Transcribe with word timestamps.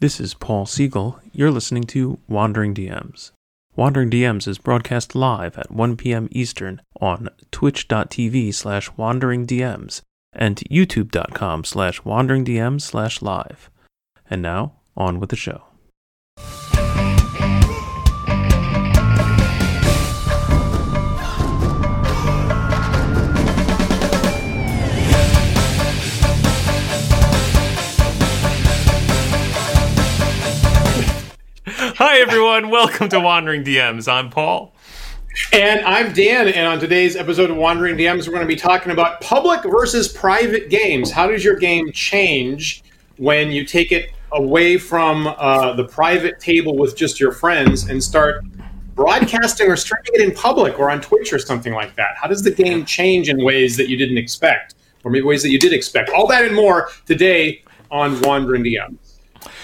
This 0.00 0.18
is 0.18 0.32
Paul 0.32 0.64
Siegel. 0.64 1.20
You're 1.30 1.50
listening 1.50 1.84
to 1.88 2.18
Wandering 2.26 2.74
DMs. 2.74 3.32
Wandering 3.76 4.08
DMs 4.08 4.48
is 4.48 4.56
broadcast 4.56 5.14
live 5.14 5.58
at 5.58 5.70
1 5.70 5.98
p.m. 5.98 6.26
Eastern 6.30 6.80
on 7.02 7.28
twitch.tv 7.50 8.54
slash 8.54 8.90
wanderingdms 8.92 10.00
and 10.32 10.56
youtube.com 10.70 11.64
slash 11.64 12.00
wanderingdms 12.00 12.80
slash 12.80 13.20
live. 13.20 13.68
And 14.30 14.40
now, 14.40 14.72
on 14.96 15.20
with 15.20 15.28
the 15.28 15.36
show. 15.36 15.64
Everyone. 32.20 32.68
Welcome 32.68 33.08
to 33.08 33.18
Wandering 33.18 33.64
DMs. 33.64 34.06
I'm 34.06 34.28
Paul. 34.28 34.74
And 35.54 35.80
I'm 35.86 36.12
Dan, 36.12 36.48
and 36.48 36.66
on 36.66 36.78
today's 36.78 37.16
episode 37.16 37.48
of 37.48 37.56
Wandering 37.56 37.96
DMs, 37.96 38.26
we're 38.26 38.34
going 38.34 38.46
to 38.46 38.46
be 38.46 38.56
talking 38.56 38.92
about 38.92 39.22
public 39.22 39.62
versus 39.62 40.06
private 40.06 40.68
games. 40.68 41.10
How 41.10 41.28
does 41.28 41.42
your 41.42 41.56
game 41.56 41.90
change 41.92 42.82
when 43.16 43.50
you 43.50 43.64
take 43.64 43.90
it 43.90 44.12
away 44.32 44.76
from 44.76 45.28
uh, 45.28 45.72
the 45.72 45.84
private 45.84 46.38
table 46.38 46.76
with 46.76 46.94
just 46.94 47.18
your 47.18 47.32
friends 47.32 47.88
and 47.88 48.04
start 48.04 48.44
broadcasting 48.94 49.70
or 49.70 49.76
streaming 49.76 50.10
it 50.12 50.20
in 50.20 50.32
public 50.32 50.78
or 50.78 50.90
on 50.90 51.00
Twitch 51.00 51.32
or 51.32 51.38
something 51.38 51.72
like 51.72 51.96
that? 51.96 52.16
How 52.16 52.28
does 52.28 52.42
the 52.42 52.50
game 52.50 52.84
change 52.84 53.30
in 53.30 53.42
ways 53.42 53.78
that 53.78 53.88
you 53.88 53.96
didn't 53.96 54.18
expect, 54.18 54.74
or 55.04 55.10
maybe 55.10 55.24
ways 55.24 55.42
that 55.42 55.50
you 55.50 55.58
did 55.58 55.72
expect? 55.72 56.10
All 56.10 56.26
that 56.26 56.44
and 56.44 56.54
more 56.54 56.90
today 57.06 57.64
on 57.90 58.20
Wandering 58.20 58.62
DMs. 58.62 59.09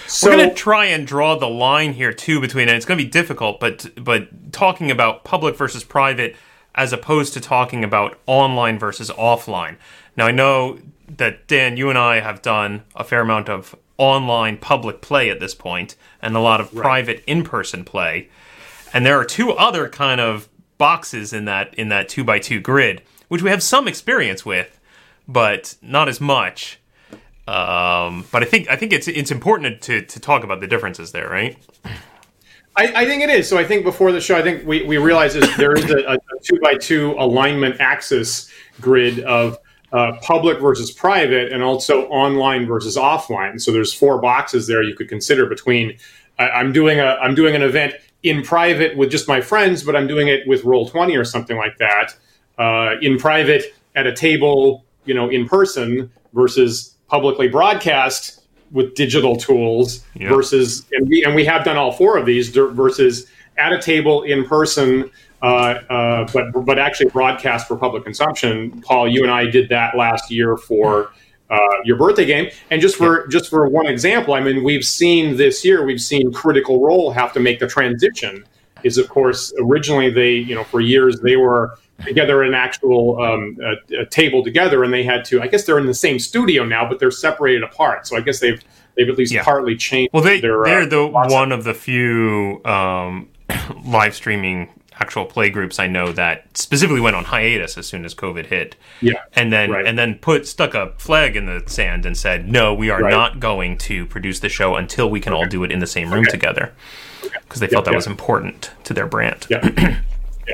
So, 0.07 0.29
We're 0.29 0.37
going 0.37 0.49
to 0.49 0.55
try 0.55 0.85
and 0.85 1.05
draw 1.05 1.35
the 1.35 1.49
line 1.49 1.93
here 1.93 2.13
too 2.13 2.39
between 2.39 2.69
it. 2.69 2.75
It's 2.75 2.85
going 2.85 2.97
to 2.97 3.03
be 3.03 3.09
difficult, 3.09 3.59
but 3.59 3.87
but 4.01 4.53
talking 4.53 4.89
about 4.89 5.25
public 5.25 5.57
versus 5.57 5.83
private 5.83 6.35
as 6.75 6.93
opposed 6.93 7.33
to 7.33 7.41
talking 7.41 7.83
about 7.83 8.17
online 8.25 8.79
versus 8.79 9.09
offline. 9.11 9.75
Now 10.15 10.27
I 10.27 10.31
know 10.31 10.79
that 11.17 11.47
Dan, 11.47 11.75
you 11.75 11.89
and 11.89 11.97
I 11.97 12.21
have 12.21 12.41
done 12.41 12.83
a 12.95 13.03
fair 13.03 13.21
amount 13.21 13.49
of 13.49 13.75
online 13.97 14.57
public 14.57 15.01
play 15.01 15.29
at 15.29 15.39
this 15.39 15.55
point, 15.55 15.95
and 16.21 16.35
a 16.35 16.39
lot 16.39 16.61
of 16.61 16.73
right. 16.73 16.81
private 16.81 17.23
in-person 17.27 17.83
play. 17.83 18.29
And 18.93 19.05
there 19.05 19.19
are 19.19 19.25
two 19.25 19.51
other 19.51 19.89
kind 19.89 20.21
of 20.21 20.47
boxes 20.77 21.33
in 21.33 21.45
that 21.45 21.73
in 21.75 21.89
that 21.89 22.07
two 22.07 22.23
by 22.23 22.39
two 22.39 22.61
grid, 22.61 23.01
which 23.27 23.41
we 23.41 23.49
have 23.49 23.61
some 23.61 23.87
experience 23.87 24.45
with, 24.45 24.79
but 25.27 25.75
not 25.81 26.07
as 26.07 26.21
much. 26.21 26.79
Um, 27.47 28.25
but 28.31 28.43
I 28.43 28.45
think 28.45 28.69
I 28.69 28.75
think 28.75 28.91
it's 28.91 29.07
it's 29.07 29.31
important 29.31 29.81
to 29.83 30.01
to 30.01 30.19
talk 30.19 30.43
about 30.43 30.59
the 30.59 30.67
differences 30.67 31.13
there, 31.13 31.29
right? 31.29 31.57
I, 32.75 33.03
I 33.03 33.05
think 33.05 33.23
it 33.23 33.29
is. 33.29 33.47
So 33.49 33.57
I 33.57 33.63
think 33.63 33.83
before 33.83 34.11
the 34.11 34.21
show, 34.21 34.37
I 34.37 34.43
think 34.43 34.65
we, 34.67 34.83
we 34.83 34.97
realize 34.97 35.35
realized 35.35 35.57
there 35.57 35.73
is 35.73 35.89
a, 35.89 36.13
a, 36.13 36.17
two 36.43 36.59
by 36.61 36.75
two 36.75 37.15
alignment 37.17 37.79
axis 37.79 38.51
grid 38.79 39.21
of 39.21 39.57
uh, 39.91 40.11
public 40.21 40.59
versus 40.59 40.91
private, 40.91 41.51
and 41.51 41.63
also 41.63 42.07
online 42.09 42.67
versus 42.67 42.97
offline. 42.97 43.59
So 43.59 43.71
there's 43.71 43.93
four 43.93 44.19
boxes 44.19 44.67
there 44.67 44.83
you 44.83 44.95
could 44.95 45.09
consider 45.09 45.45
between. 45.45 45.97
I, 46.37 46.49
I'm 46.49 46.73
doing 46.73 46.99
a 46.99 47.17
I'm 47.21 47.33
doing 47.33 47.55
an 47.55 47.63
event 47.63 47.95
in 48.23 48.43
private 48.43 48.97
with 48.97 49.09
just 49.09 49.27
my 49.27 49.39
friends, 49.39 49.83
but 49.83 49.95
I'm 49.95 50.05
doing 50.05 50.27
it 50.27 50.45
with 50.47 50.65
Roll 50.65 50.87
Twenty 50.87 51.15
or 51.15 51.23
something 51.23 51.57
like 51.57 51.77
that. 51.77 52.15
Uh, 52.57 52.95
in 53.01 53.17
private 53.17 53.75
at 53.95 54.05
a 54.05 54.13
table, 54.13 54.83
you 55.05 55.13
know, 55.13 55.29
in 55.29 55.47
person 55.47 56.11
versus 56.33 56.96
publicly 57.07 57.47
broadcast 57.47 58.41
with 58.71 58.95
digital 58.95 59.35
tools 59.35 60.03
yep. 60.15 60.29
versus 60.29 60.85
and 60.91 61.07
we 61.07 61.23
and 61.23 61.35
we 61.35 61.45
have 61.45 61.63
done 61.63 61.77
all 61.77 61.91
four 61.91 62.17
of 62.17 62.25
these 62.25 62.49
versus 62.49 63.27
at 63.57 63.73
a 63.73 63.81
table 63.81 64.23
in 64.23 64.45
person 64.45 65.09
uh, 65.41 65.45
uh, 65.45 66.27
but 66.33 66.51
but 66.65 66.77
actually 66.77 67.09
broadcast 67.09 67.67
for 67.67 67.77
public 67.77 68.03
consumption 68.03 68.81
paul 68.81 69.07
you 69.07 69.23
and 69.23 69.31
i 69.31 69.45
did 69.45 69.69
that 69.69 69.95
last 69.95 70.29
year 70.29 70.57
for 70.57 71.11
uh, 71.49 71.57
your 71.85 71.95
birthday 71.95 72.25
game 72.25 72.49
and 72.71 72.81
just 72.81 72.97
for 72.97 73.21
yep. 73.21 73.29
just 73.29 73.49
for 73.49 73.67
one 73.69 73.85
example 73.85 74.33
i 74.33 74.41
mean 74.41 74.63
we've 74.63 74.85
seen 74.85 75.37
this 75.37 75.63
year 75.63 75.85
we've 75.85 76.01
seen 76.01 76.31
critical 76.33 76.83
role 76.83 77.11
have 77.11 77.31
to 77.31 77.39
make 77.39 77.59
the 77.59 77.67
transition 77.67 78.43
is 78.87 78.97
of 78.97 79.07
course 79.09 79.53
originally 79.59 80.09
they 80.09 80.31
you 80.31 80.55
know 80.55 80.63
for 80.63 80.81
years 80.81 81.19
they 81.19 81.35
were 81.35 81.77
together 82.05 82.43
an 82.43 82.53
actual 82.53 83.21
um, 83.21 83.57
a, 83.61 84.01
a 84.01 84.05
table 84.05 84.43
together, 84.43 84.83
and 84.83 84.93
they 84.93 85.03
had 85.03 85.25
to. 85.25 85.41
I 85.41 85.47
guess 85.47 85.63
they're 85.65 85.79
in 85.79 85.87
the 85.87 85.93
same 85.93 86.19
studio 86.19 86.63
now, 86.65 86.87
but 86.87 86.99
they're 86.99 87.11
separated 87.11 87.63
apart. 87.63 88.07
So 88.07 88.17
I 88.17 88.21
guess 88.21 88.39
they've 88.39 88.61
they've 88.95 89.09
at 89.09 89.17
least 89.17 89.33
yeah. 89.33 89.43
partly 89.43 89.75
changed. 89.75 90.13
Well, 90.13 90.23
they 90.23 90.39
their, 90.39 90.63
they're 90.63 90.81
uh, 90.81 90.85
the 90.85 91.07
one 91.07 91.51
of 91.51 91.63
the 91.63 91.73
few 91.73 92.61
um, 92.65 93.29
live 93.85 94.15
streaming 94.15 94.69
actual 94.99 95.25
play 95.25 95.47
groups 95.49 95.79
I 95.79 95.85
know 95.85 96.11
that 96.13 96.57
specifically 96.57 96.99
went 96.99 97.15
on 97.15 97.25
hiatus 97.25 97.77
as 97.77 97.85
soon 97.85 98.03
as 98.03 98.15
COVID 98.15 98.47
hit. 98.47 98.75
Yeah, 99.01 99.21
and 99.33 99.51
then 99.51 99.71
right. 99.71 99.85
and 99.85 99.97
then 99.97 100.15
put 100.15 100.47
stuck 100.47 100.73
a 100.73 100.93
flag 100.97 101.35
in 101.35 101.45
the 101.45 101.63
sand 101.67 102.05
and 102.05 102.17
said, 102.17 102.47
"No, 102.49 102.73
we 102.73 102.89
are 102.89 103.01
right. 103.01 103.11
not 103.11 103.39
going 103.39 103.77
to 103.79 104.05
produce 104.05 104.39
the 104.39 104.49
show 104.49 104.75
until 104.75 105.09
we 105.09 105.19
can 105.19 105.33
okay. 105.33 105.41
all 105.41 105.47
do 105.47 105.63
it 105.63 105.71
in 105.71 105.79
the 105.79 105.87
same 105.87 106.13
room 106.13 106.23
okay. 106.23 106.31
together," 106.31 106.73
because 107.21 107.59
they 107.59 107.67
felt 107.67 107.85
that 107.85 107.95
was 107.95 108.07
important 108.07 108.71
to 108.83 108.93
their 108.93 109.07
brand. 109.07 109.47
Yeah. 110.47 110.53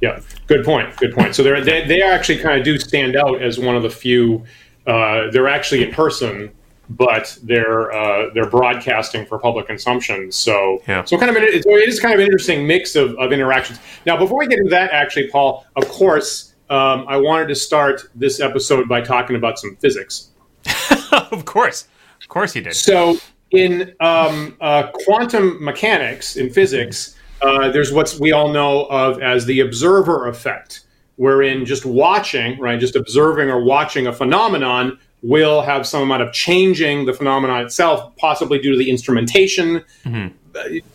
Yeah, 0.00 0.20
good 0.48 0.64
point. 0.64 0.96
Good 0.96 1.14
point. 1.14 1.34
So 1.34 1.42
they're, 1.44 1.60
they 1.64 1.86
they 1.86 2.02
actually 2.02 2.38
kind 2.38 2.58
of 2.58 2.64
do 2.64 2.78
stand 2.78 3.16
out 3.16 3.40
as 3.40 3.58
one 3.58 3.76
of 3.76 3.82
the 3.84 3.90
few. 3.90 4.44
Uh, 4.84 5.30
they're 5.30 5.48
actually 5.48 5.84
in 5.84 5.92
person, 5.92 6.50
but 6.90 7.38
they're 7.44 7.92
uh, 7.92 8.30
they're 8.34 8.50
broadcasting 8.50 9.24
for 9.26 9.38
public 9.38 9.68
consumption. 9.68 10.32
So 10.32 10.82
yeah. 10.88 11.04
so 11.04 11.16
kind 11.18 11.30
of 11.30 11.36
an, 11.36 11.44
it 11.44 11.64
is 11.66 12.00
kind 12.00 12.14
of 12.14 12.20
an 12.20 12.26
interesting 12.26 12.66
mix 12.66 12.96
of, 12.96 13.14
of 13.16 13.32
interactions. 13.32 13.78
Now, 14.04 14.16
before 14.16 14.38
we 14.38 14.48
get 14.48 14.58
into 14.58 14.70
that, 14.70 14.90
actually, 14.90 15.28
Paul, 15.28 15.66
of 15.76 15.88
course, 15.88 16.54
um, 16.68 17.04
I 17.08 17.16
wanted 17.16 17.48
to 17.48 17.54
start 17.54 18.02
this 18.14 18.40
episode 18.40 18.88
by 18.88 19.02
talking 19.02 19.36
about 19.36 19.58
some 19.58 19.76
physics. 19.76 20.30
of 21.12 21.44
course, 21.44 21.86
of 22.20 22.28
course, 22.28 22.56
you 22.56 22.62
did. 22.62 22.74
So 22.74 23.18
in 23.52 23.94
um, 24.00 24.56
uh, 24.60 24.90
quantum 25.04 25.62
mechanics 25.62 26.36
in 26.36 26.50
physics 26.50 27.16
uh, 27.42 27.70
there's 27.70 27.92
what 27.92 28.16
we 28.20 28.32
all 28.32 28.48
know 28.48 28.86
of 28.86 29.20
as 29.20 29.44
the 29.46 29.60
observer 29.60 30.28
effect, 30.28 30.82
wherein 31.16 31.64
just 31.64 31.84
watching, 31.84 32.58
right, 32.58 32.78
just 32.78 32.94
observing 32.94 33.50
or 33.50 33.62
watching 33.64 34.06
a 34.06 34.12
phenomenon 34.12 34.98
will 35.22 35.60
have 35.60 35.86
some 35.86 36.02
amount 36.02 36.22
of 36.22 36.32
changing 36.32 37.04
the 37.04 37.12
phenomenon 37.12 37.64
itself, 37.64 38.16
possibly 38.16 38.58
due 38.58 38.72
to 38.72 38.78
the 38.78 38.88
instrumentation. 38.88 39.82
Mm-hmm. 40.04 40.36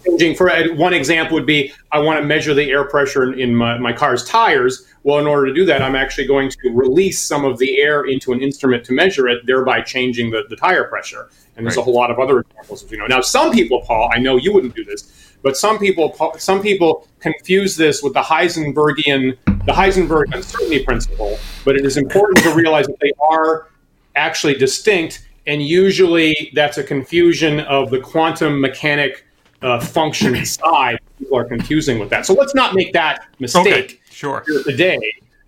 Changing 0.05 0.35
for 0.35 0.51
one 0.75 0.93
example 0.93 1.33
would 1.33 1.47
be 1.47 1.73
I 1.91 1.99
want 1.99 2.21
to 2.21 2.25
measure 2.25 2.53
the 2.53 2.69
air 2.69 2.83
pressure 2.83 3.23
in, 3.23 3.39
in 3.39 3.55
my, 3.55 3.77
my 3.77 3.91
car's 3.91 4.23
tires. 4.23 4.85
Well, 5.03 5.17
in 5.19 5.25
order 5.25 5.47
to 5.47 5.53
do 5.53 5.65
that, 5.65 5.81
I'm 5.81 5.95
actually 5.95 6.27
going 6.27 6.49
to 6.49 6.69
release 6.69 7.19
some 7.19 7.43
of 7.43 7.57
the 7.57 7.81
air 7.81 8.03
into 8.03 8.33
an 8.33 8.41
instrument 8.41 8.83
to 8.85 8.93
measure 8.93 9.27
it, 9.27 9.45
thereby 9.47 9.81
changing 9.81 10.29
the, 10.29 10.43
the 10.49 10.55
tire 10.55 10.83
pressure. 10.83 11.29
And 11.57 11.65
there's 11.65 11.75
right. 11.75 11.81
a 11.81 11.85
whole 11.85 11.95
lot 11.95 12.11
of 12.11 12.19
other 12.19 12.39
examples, 12.39 12.89
you 12.91 12.97
know. 12.97 13.07
Now, 13.07 13.19
some 13.19 13.51
people, 13.51 13.81
Paul, 13.81 14.11
I 14.13 14.19
know 14.19 14.37
you 14.37 14.53
wouldn't 14.53 14.75
do 14.75 14.85
this 14.85 15.27
but 15.43 15.55
some 15.55 15.77
people 15.77 16.15
some 16.37 16.61
people 16.61 17.07
confuse 17.19 17.75
this 17.75 18.01
with 18.01 18.13
the 18.13 18.21
Heisenbergian 18.21 19.37
the 19.65 19.73
Heisenberg 19.73 20.33
uncertainty 20.33 20.83
principle. 20.83 21.37
But 21.65 21.75
it 21.75 21.85
is 21.85 21.97
important 21.97 22.39
to 22.39 22.53
realize 22.53 22.87
that 22.87 22.99
they 22.99 23.11
are 23.29 23.67
actually 24.15 24.55
distinct, 24.55 25.27
and 25.45 25.61
usually 25.61 26.51
that's 26.53 26.77
a 26.77 26.83
confusion 26.83 27.59
of 27.61 27.91
the 27.91 27.99
quantum 27.99 28.59
mechanic 28.59 29.25
uh, 29.61 29.79
function 29.79 30.45
side. 30.45 30.99
People 31.19 31.37
are 31.37 31.45
confusing 31.45 31.99
with 31.99 32.09
that. 32.09 32.25
So 32.25 32.33
let's 32.33 32.55
not 32.55 32.75
make 32.75 32.93
that 32.93 33.27
mistake. 33.39 33.67
Okay, 33.67 33.99
sure. 34.09 34.43
Today, 34.65 34.99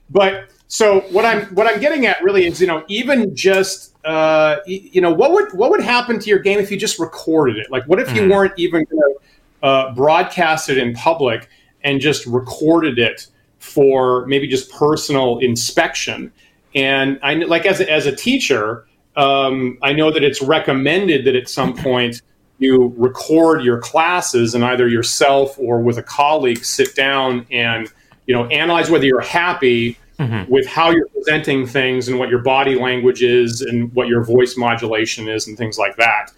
but 0.09 0.49
so 0.69 1.01
what 1.11 1.25
I'm 1.25 1.47
what 1.47 1.65
I'm 1.65 1.79
getting 1.79 2.05
at 2.05 2.23
really 2.23 2.45
is 2.45 2.61
you 2.61 2.67
know 2.67 2.85
even 2.87 3.35
just 3.35 3.95
uh, 4.05 4.57
you 4.67 5.01
know 5.01 5.11
what 5.11 5.31
would 5.31 5.51
what 5.53 5.71
would 5.71 5.81
happen 5.81 6.19
to 6.19 6.29
your 6.29 6.37
game 6.37 6.59
if 6.59 6.71
you 6.71 6.77
just 6.77 6.99
recorded 6.99 7.57
it? 7.57 7.71
Like 7.71 7.83
what 7.85 7.99
if 7.99 8.15
you 8.15 8.21
mm. 8.21 8.31
weren't 8.31 8.53
even 8.57 8.85
going 8.85 9.01
to 9.01 9.67
uh, 9.67 9.95
broadcast 9.95 10.69
it 10.69 10.77
in 10.77 10.93
public 10.93 11.49
and 11.83 11.99
just 11.99 12.25
recorded 12.27 12.99
it 12.99 13.27
for 13.57 14.27
maybe 14.27 14.47
just 14.47 14.71
personal 14.71 15.39
inspection. 15.39 16.31
And 16.75 17.19
I 17.23 17.33
like 17.33 17.65
as 17.65 17.81
a, 17.81 17.91
as 17.91 18.05
a 18.05 18.15
teacher, 18.15 18.87
um, 19.15 19.79
I 19.81 19.91
know 19.93 20.11
that 20.11 20.23
it's 20.23 20.41
recommended 20.41 21.25
that 21.25 21.35
at 21.35 21.49
some 21.49 21.73
point 21.83 22.21
you 22.59 22.93
record 22.95 23.63
your 23.63 23.79
classes 23.79 24.53
and 24.53 24.63
either 24.63 24.87
yourself 24.87 25.57
or 25.57 25.81
with 25.81 25.97
a 25.97 26.03
colleague 26.03 26.63
sit 26.63 26.95
down 26.95 27.47
and 27.49 27.91
you 28.27 28.35
know 28.35 28.45
analyze 28.47 28.91
whether 28.91 29.05
you're 29.05 29.19
happy 29.19 29.97
mm-hmm. 30.19 30.51
with 30.51 30.67
how 30.67 30.91
you're 30.91 31.07
presenting 31.07 31.65
things 31.65 32.09
and 32.09 32.19
what 32.19 32.29
your 32.29 32.39
body 32.39 32.75
language 32.75 33.23
is 33.23 33.61
and 33.61 33.91
what 33.93 34.07
your 34.07 34.23
voice 34.23 34.57
modulation 34.57 35.27
is 35.27 35.47
and 35.47 35.57
things 35.57 35.77
like 35.77 35.95
that. 35.95 36.31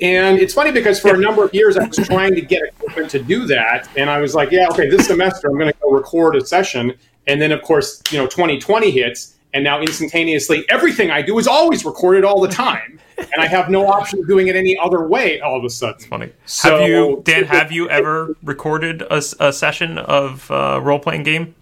And 0.00 0.38
it's 0.38 0.52
funny 0.52 0.72
because 0.72 1.00
for 1.00 1.14
a 1.14 1.18
number 1.18 1.42
of 1.44 1.54
years 1.54 1.78
I 1.78 1.86
was 1.86 1.96
trying 1.96 2.34
to 2.34 2.42
get 2.42 2.62
equipment 2.64 3.10
to 3.12 3.18
do 3.18 3.46
that, 3.46 3.88
and 3.96 4.10
I 4.10 4.18
was 4.18 4.34
like, 4.34 4.50
"Yeah, 4.50 4.68
okay, 4.68 4.90
this 4.90 5.06
semester 5.06 5.48
I'm 5.48 5.58
going 5.58 5.72
to 5.72 5.78
go 5.80 5.90
record 5.90 6.36
a 6.36 6.44
session." 6.44 6.92
And 7.26 7.40
then, 7.40 7.50
of 7.50 7.62
course, 7.62 8.02
you 8.10 8.18
know, 8.18 8.26
2020 8.26 8.90
hits, 8.90 9.36
and 9.54 9.64
now 9.64 9.80
instantaneously 9.80 10.66
everything 10.68 11.10
I 11.10 11.22
do 11.22 11.38
is 11.38 11.48
always 11.48 11.86
recorded 11.86 12.24
all 12.24 12.42
the 12.42 12.48
time, 12.48 13.00
and 13.16 13.40
I 13.40 13.46
have 13.46 13.70
no 13.70 13.86
option 13.86 14.18
of 14.18 14.28
doing 14.28 14.48
it 14.48 14.56
any 14.56 14.76
other 14.76 15.08
way. 15.08 15.40
All 15.40 15.56
of 15.56 15.64
a 15.64 15.70
sudden, 15.70 15.94
it's 15.94 16.04
funny. 16.04 16.30
So, 16.44 16.78
have 16.78 16.88
you, 16.88 17.22
Dan? 17.24 17.44
Have 17.44 17.72
you 17.72 17.88
ever 17.88 18.36
recorded 18.42 19.00
a, 19.00 19.22
a 19.40 19.50
session 19.50 19.96
of 19.96 20.50
uh, 20.50 20.78
role 20.82 20.98
playing 20.98 21.22
game? 21.22 21.54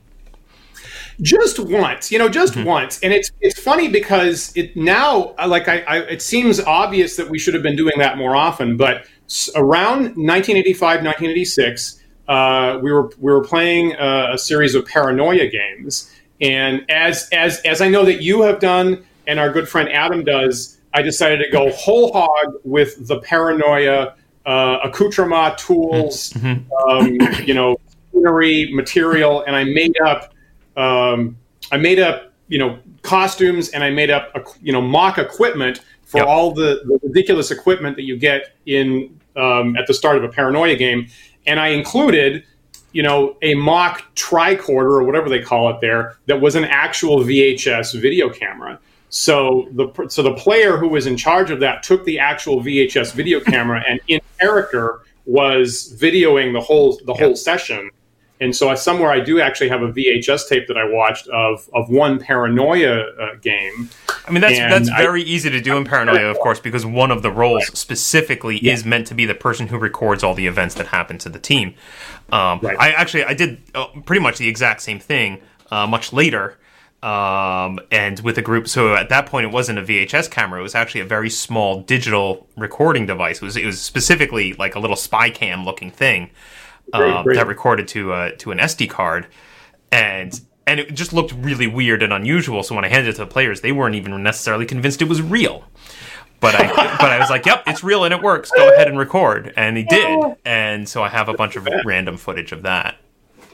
Just 1.20 1.58
once 1.58 2.10
you 2.10 2.18
know 2.18 2.28
just 2.28 2.54
mm-hmm. 2.54 2.64
once 2.64 3.00
and 3.02 3.12
it's 3.12 3.30
it's 3.40 3.58
funny 3.58 3.88
because 3.88 4.52
it 4.56 4.76
now 4.76 5.34
like 5.46 5.68
I, 5.68 5.80
I, 5.82 5.98
it 6.00 6.22
seems 6.22 6.60
obvious 6.60 7.16
that 7.16 7.28
we 7.30 7.38
should 7.38 7.54
have 7.54 7.62
been 7.62 7.76
doing 7.76 7.98
that 7.98 8.18
more 8.18 8.34
often 8.34 8.76
but 8.76 9.06
around 9.54 10.16
1985 10.16 11.04
1986 11.04 12.00
uh, 12.28 12.78
we 12.82 12.92
were 12.92 13.10
we 13.18 13.32
were 13.32 13.44
playing 13.44 13.94
a, 13.94 14.32
a, 14.32 14.38
series 14.38 14.74
of 14.74 14.86
paranoia 14.86 15.46
games, 15.46 16.10
and 16.40 16.84
as 16.88 17.28
as 17.32 17.60
as 17.60 17.80
I 17.80 17.88
know 17.88 18.04
that 18.04 18.22
you 18.22 18.42
have 18.42 18.60
done, 18.60 19.04
and 19.26 19.38
our 19.38 19.50
good 19.50 19.68
friend 19.68 19.90
Adam 19.90 20.24
does, 20.24 20.78
I 20.94 21.02
decided 21.02 21.44
to 21.44 21.50
go 21.50 21.70
whole 21.72 22.12
hog 22.12 22.54
with 22.64 23.06
the 23.06 23.20
paranoia 23.20 24.14
uh, 24.46 24.78
accoutrement, 24.84 25.58
tools, 25.58 26.32
mm-hmm. 26.32 26.72
um, 26.88 27.44
you 27.46 27.52
know, 27.52 27.76
scenery, 28.12 28.72
material, 28.72 29.42
and 29.46 29.54
I 29.54 29.64
made 29.64 30.00
up 30.00 30.32
um, 30.76 31.36
I 31.72 31.76
made 31.76 31.98
up 31.98 32.32
you 32.48 32.58
know 32.58 32.78
costumes, 33.02 33.70
and 33.70 33.82
I 33.82 33.90
made 33.90 34.10
up 34.10 34.32
you 34.60 34.72
know 34.72 34.80
mock 34.80 35.18
equipment 35.18 35.80
for 36.04 36.18
yep. 36.18 36.26
all 36.26 36.52
the, 36.52 36.82
the, 36.84 36.98
ridiculous 37.02 37.50
equipment 37.50 37.96
that 37.96 38.02
you 38.02 38.16
get 38.16 38.54
in 38.66 39.18
um, 39.36 39.74
at 39.74 39.86
the 39.86 39.94
start 39.94 40.16
of 40.16 40.22
a 40.22 40.28
paranoia 40.28 40.76
game 40.76 41.08
and 41.46 41.60
I 41.60 41.68
included, 41.68 42.44
you 42.92 43.02
know, 43.02 43.36
a 43.42 43.54
mock 43.54 44.14
tricorder 44.14 44.92
or 44.92 45.04
whatever 45.04 45.28
they 45.28 45.40
call 45.40 45.70
it 45.70 45.80
there 45.80 46.16
that 46.26 46.40
was 46.40 46.54
an 46.54 46.64
actual 46.64 47.20
VHS 47.20 48.00
video 48.00 48.28
camera. 48.28 48.78
So 49.10 49.68
the 49.72 50.08
so 50.08 50.22
the 50.22 50.34
player 50.34 50.76
who 50.76 50.88
was 50.88 51.06
in 51.06 51.16
charge 51.16 51.50
of 51.50 51.60
that 51.60 51.82
took 51.82 52.04
the 52.04 52.18
actual 52.18 52.60
VHS 52.62 53.14
video 53.14 53.40
camera 53.40 53.82
and 53.86 54.00
in 54.08 54.20
character 54.40 55.02
was 55.24 55.96
videoing 56.00 56.52
the 56.52 56.60
whole 56.60 56.98
the 57.04 57.14
whole 57.14 57.36
session 57.36 57.90
and 58.40 58.54
so 58.54 58.68
I, 58.68 58.74
somewhere 58.74 59.10
I 59.10 59.20
do 59.20 59.40
actually 59.40 59.68
have 59.68 59.82
a 59.82 59.92
VHS 59.92 60.48
tape 60.48 60.66
that 60.66 60.76
I 60.76 60.84
watched 60.84 61.28
of 61.28 61.68
of 61.72 61.88
one 61.88 62.18
Paranoia 62.18 63.00
uh, 63.00 63.34
game. 63.40 63.90
I 64.26 64.30
mean, 64.30 64.40
that's 64.40 64.58
that's 64.58 64.88
very 64.88 65.22
I, 65.22 65.24
easy 65.24 65.50
to 65.50 65.60
do 65.60 65.76
in 65.76 65.84
Paranoia, 65.84 66.30
of 66.30 66.38
course, 66.38 66.58
because 66.58 66.84
one 66.84 67.10
of 67.10 67.22
the 67.22 67.30
roles 67.30 67.66
specifically 67.78 68.58
yeah. 68.58 68.72
is 68.72 68.84
meant 68.84 69.06
to 69.08 69.14
be 69.14 69.24
the 69.24 69.34
person 69.34 69.68
who 69.68 69.78
records 69.78 70.24
all 70.24 70.34
the 70.34 70.46
events 70.46 70.74
that 70.74 70.88
happen 70.88 71.18
to 71.18 71.28
the 71.28 71.38
team. 71.38 71.74
Um, 72.32 72.60
right. 72.60 72.76
I 72.78 72.90
actually 72.90 73.24
I 73.24 73.34
did 73.34 73.62
uh, 73.74 73.86
pretty 74.04 74.22
much 74.22 74.38
the 74.38 74.48
exact 74.48 74.82
same 74.82 74.98
thing 74.98 75.40
uh, 75.70 75.86
much 75.86 76.12
later. 76.12 76.58
Um, 77.02 77.80
and 77.90 78.18
with 78.20 78.38
a 78.38 78.42
group, 78.42 78.66
so 78.66 78.94
at 78.94 79.10
that 79.10 79.26
point, 79.26 79.44
it 79.44 79.52
wasn't 79.52 79.78
a 79.78 79.82
VHS 79.82 80.30
camera; 80.30 80.60
it 80.60 80.62
was 80.62 80.74
actually 80.74 81.02
a 81.02 81.04
very 81.04 81.28
small 81.28 81.82
digital 81.82 82.48
recording 82.56 83.04
device. 83.04 83.42
It 83.42 83.44
was 83.44 83.56
it 83.58 83.66
was 83.66 83.80
specifically 83.80 84.54
like 84.54 84.74
a 84.74 84.78
little 84.78 84.96
spy 84.96 85.28
cam 85.28 85.66
looking 85.66 85.90
thing, 85.90 86.30
um, 86.92 87.24
that 87.26 87.46
recorded 87.46 87.88
to 87.88 88.12
uh, 88.12 88.30
to 88.38 88.50
an 88.50 88.58
SD 88.58 88.90
card, 88.90 89.26
and 89.90 90.40
and 90.66 90.80
it 90.80 90.94
just 90.94 91.12
looked 91.12 91.32
really 91.32 91.66
weird 91.66 92.02
and 92.02 92.12
unusual. 92.12 92.62
So 92.62 92.74
when 92.74 92.84
I 92.84 92.88
handed 92.88 93.10
it 93.10 93.12
to 93.14 93.24
the 93.24 93.26
players, 93.26 93.60
they 93.60 93.72
weren't 93.72 93.94
even 93.94 94.22
necessarily 94.22 94.66
convinced 94.66 95.02
it 95.02 95.08
was 95.08 95.22
real. 95.22 95.64
But 96.40 96.54
I 96.54 96.66
but 96.98 97.10
I 97.10 97.18
was 97.18 97.30
like, 97.30 97.46
"Yep, 97.46 97.64
it's 97.66 97.82
real 97.82 98.04
and 98.04 98.12
it 98.12 98.22
works. 98.22 98.50
Go 98.54 98.72
ahead 98.72 98.88
and 98.88 98.98
record." 98.98 99.52
And 99.56 99.76
he 99.76 99.84
did, 99.84 100.36
and 100.44 100.88
so 100.88 101.02
I 101.02 101.08
have 101.08 101.28
a 101.28 101.34
bunch 101.34 101.56
of 101.56 101.66
random 101.84 102.16
footage 102.16 102.52
of 102.52 102.62
that. 102.62 102.96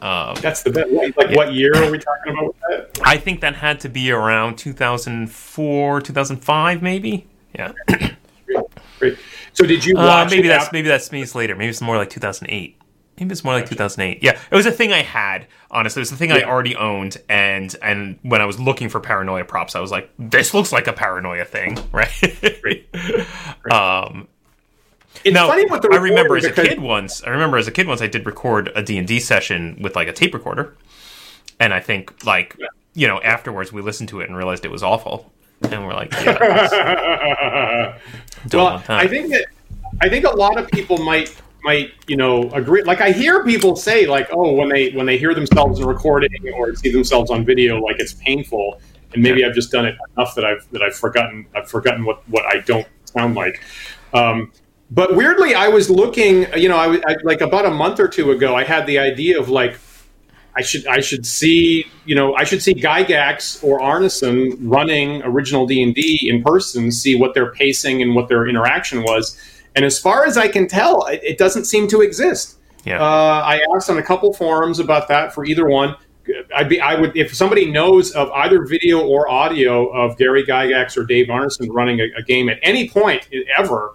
Um, 0.03 0.35
That's 0.41 0.63
the 0.63 0.71
best. 0.71 0.91
Like, 0.91 1.15
yeah. 1.19 1.37
what 1.37 1.53
year 1.53 1.77
are 1.77 1.91
we 1.91 1.99
talking 1.99 2.33
about? 2.33 2.57
I 3.03 3.19
think 3.19 3.43
that 3.43 3.55
had 3.55 3.81
to 3.81 3.91
be 3.91 4.11
around 4.11 4.57
2004, 4.57 6.01
2005, 6.01 6.83
maybe. 6.83 7.27
Yeah. 7.55 7.73
Great. 8.99 9.19
So 9.53 9.67
did 9.67 9.85
you 9.85 9.97
uh, 9.97 10.27
maybe 10.31 10.49
that's 10.49 10.65
after- 10.65 10.77
maybe 10.77 10.89
that's 10.89 11.13
me 11.13 11.25
later. 11.27 11.55
Maybe 11.55 11.69
it's 11.69 11.81
more 11.81 11.97
like 11.97 12.11
2008 12.11 12.77
maybe 13.21 13.33
it's 13.33 13.45
more 13.45 13.55
like 13.55 13.69
2008. 13.69 14.23
Yeah, 14.23 14.39
it 14.51 14.55
was 14.55 14.67
a 14.67 14.73
thing 14.73 14.93
I 14.93 15.03
had. 15.03 15.47
Honestly, 15.71 16.01
it 16.01 16.03
was 16.03 16.13
a 16.13 16.17
thing 16.17 16.31
yeah. 16.31 16.39
I 16.39 16.43
already 16.45 16.75
owned, 16.75 17.19
and 17.29 17.75
and 17.83 18.19
when 18.23 18.41
I 18.41 18.47
was 18.47 18.59
looking 18.59 18.89
for 18.89 18.99
paranoia 18.99 19.45
props, 19.45 19.77
I 19.77 19.81
was 19.81 19.91
like, 19.91 20.11
this 20.19 20.55
looks 20.55 20.73
like 20.73 20.87
a 20.87 20.93
paranoia 20.93 21.45
thing, 21.45 21.79
right? 21.93 22.87
um, 23.71 24.27
it's 25.25 25.35
now, 25.35 25.49
funny 25.49 25.67
what 25.67 25.83
the 25.83 25.91
I 25.93 25.97
remember 25.97 26.37
as 26.37 26.45
a 26.45 26.53
kid 26.53 26.81
once. 26.81 27.23
I 27.23 27.31
remember 27.31 27.59
as 27.59 27.69
a 27.69 27.73
kid 27.73 27.87
once 27.87 28.01
I 28.01 28.07
did 28.07 28.25
record 28.27 28.73
a 28.75 28.83
D 28.83 28.97
and 28.97 29.07
D 29.07 29.21
session 29.21 29.79
with 29.81 29.95
like 29.95 30.09
a 30.09 30.13
tape 30.13 30.33
recorder, 30.35 30.75
and 31.59 31.75
I 31.75 31.81
think 31.81 32.25
like 32.25 32.57
yeah. 32.59 32.69
you 32.95 33.07
know 33.07 33.21
afterwards 33.21 33.73
we 33.73 33.83
listened 33.83 34.09
to 34.11 34.21
it 34.21 34.29
and 34.29 34.37
realized 34.37 34.65
it 34.65 34.71
was 34.71 34.83
awful, 34.83 35.31
and 35.63 35.87
we're 35.87 35.95
like, 35.95 36.13
yeah, 36.13 37.99
well, 38.53 38.83
I 38.89 39.07
think 39.07 39.31
that 39.31 39.47
I 40.01 40.09
think 40.09 40.25
a 40.25 40.31
lot 40.31 40.59
of 40.59 40.71
people 40.71 40.97
might 40.99 41.35
might 41.63 41.93
you 42.07 42.17
know 42.17 42.43
agree 42.51 42.83
like 42.83 43.01
i 43.01 43.11
hear 43.11 43.45
people 43.45 43.77
say 43.77 44.07
like 44.07 44.29
oh 44.33 44.53
when 44.53 44.69
they 44.69 44.91
when 44.91 45.07
they 45.07 45.19
hear 45.19 45.35
themselves 45.35 45.81
in 45.81 45.87
recording 45.87 46.31
or 46.55 46.75
see 46.75 46.91
themselves 46.91 47.31
on 47.31 47.45
video 47.45 47.81
like 47.81 47.97
it's 47.99 48.15
painful. 48.15 48.81
And 49.13 49.25
maybe 49.25 49.45
i've 49.45 49.55
just 49.55 49.73
done 49.73 49.87
it 49.87 49.97
enough 50.17 50.37
that 50.37 50.45
i've 50.45 50.71
that 50.71 50.83
i've 50.83 50.95
forgotten 50.95 51.47
i've 51.57 51.69
forgotten 51.69 52.05
what 52.05 52.29
what 52.29 52.45
i 52.47 52.61
don't 52.61 52.87
sound 53.05 53.35
like. 53.35 53.61
Um, 54.15 54.53
but 54.91 55.17
weirdly 55.17 55.55
i 55.55 55.69
was 55.69 55.91
looking 55.91 56.47
you 56.57 56.69
know 56.69 56.77
I, 56.77 56.95
I 57.07 57.17
like 57.25 57.41
about 57.41 57.67
a 57.67 57.71
month 57.71 57.99
or 57.99 58.09
two 58.09 58.31
ago 58.31 58.55
i 58.55 58.65
had 58.65 58.87
the 58.87 58.99
idea 58.99 59.39
of 59.39 59.49
like 59.49 59.79
I 60.57 60.63
should 60.63 60.87
I 60.87 61.01
should 61.01 61.25
see 61.25 61.87
you 62.05 62.15
know 62.15 62.35
I 62.35 62.45
should 62.45 62.63
see 62.63 62.75
Gygax 62.75 63.63
or 63.63 63.79
Arneson 63.81 64.57
running 64.61 65.23
original 65.23 65.67
D 65.67 65.83
and 65.83 65.95
D 65.95 66.29
in 66.29 66.43
person, 66.43 66.91
see 66.91 67.15
what 67.15 67.35
their 67.35 67.53
pacing 67.53 68.03
and 68.03 68.15
what 68.15 68.29
their 68.29 68.49
interaction 68.49 69.03
was, 69.03 69.37
and 69.77 69.85
as 69.85 69.99
far 69.99 70.25
as 70.25 70.37
I 70.37 70.49
can 70.49 70.67
tell, 70.67 71.07
it, 71.07 71.21
it 71.23 71.39
doesn't 71.39 71.65
seem 71.65 71.89
to 71.89 72.01
exist. 72.01 72.59
Yeah. 72.85 73.01
Uh, 73.01 73.43
I 73.45 73.61
asked 73.75 73.91
on 73.91 73.99
a 73.99 74.03
couple 74.03 74.33
forums 74.33 74.79
about 74.79 75.09
that 75.09 75.35
for 75.35 75.45
either 75.45 75.69
one. 75.69 75.97
I'd 76.55 76.69
be, 76.69 76.81
I 76.81 76.95
would, 76.95 77.17
if 77.17 77.35
somebody 77.35 77.71
knows 77.71 78.13
of 78.13 78.31
either 78.31 78.65
video 78.65 79.05
or 79.05 79.29
audio 79.29 79.89
of 79.89 80.17
Gary 80.17 80.45
Gygax 80.45 80.97
or 80.97 81.05
Dave 81.05 81.27
Arneson 81.27 81.69
running 81.71 82.01
a, 82.01 82.07
a 82.17 82.23
game 82.23 82.49
at 82.49 82.59
any 82.63 82.89
point 82.89 83.29
ever, 83.59 83.95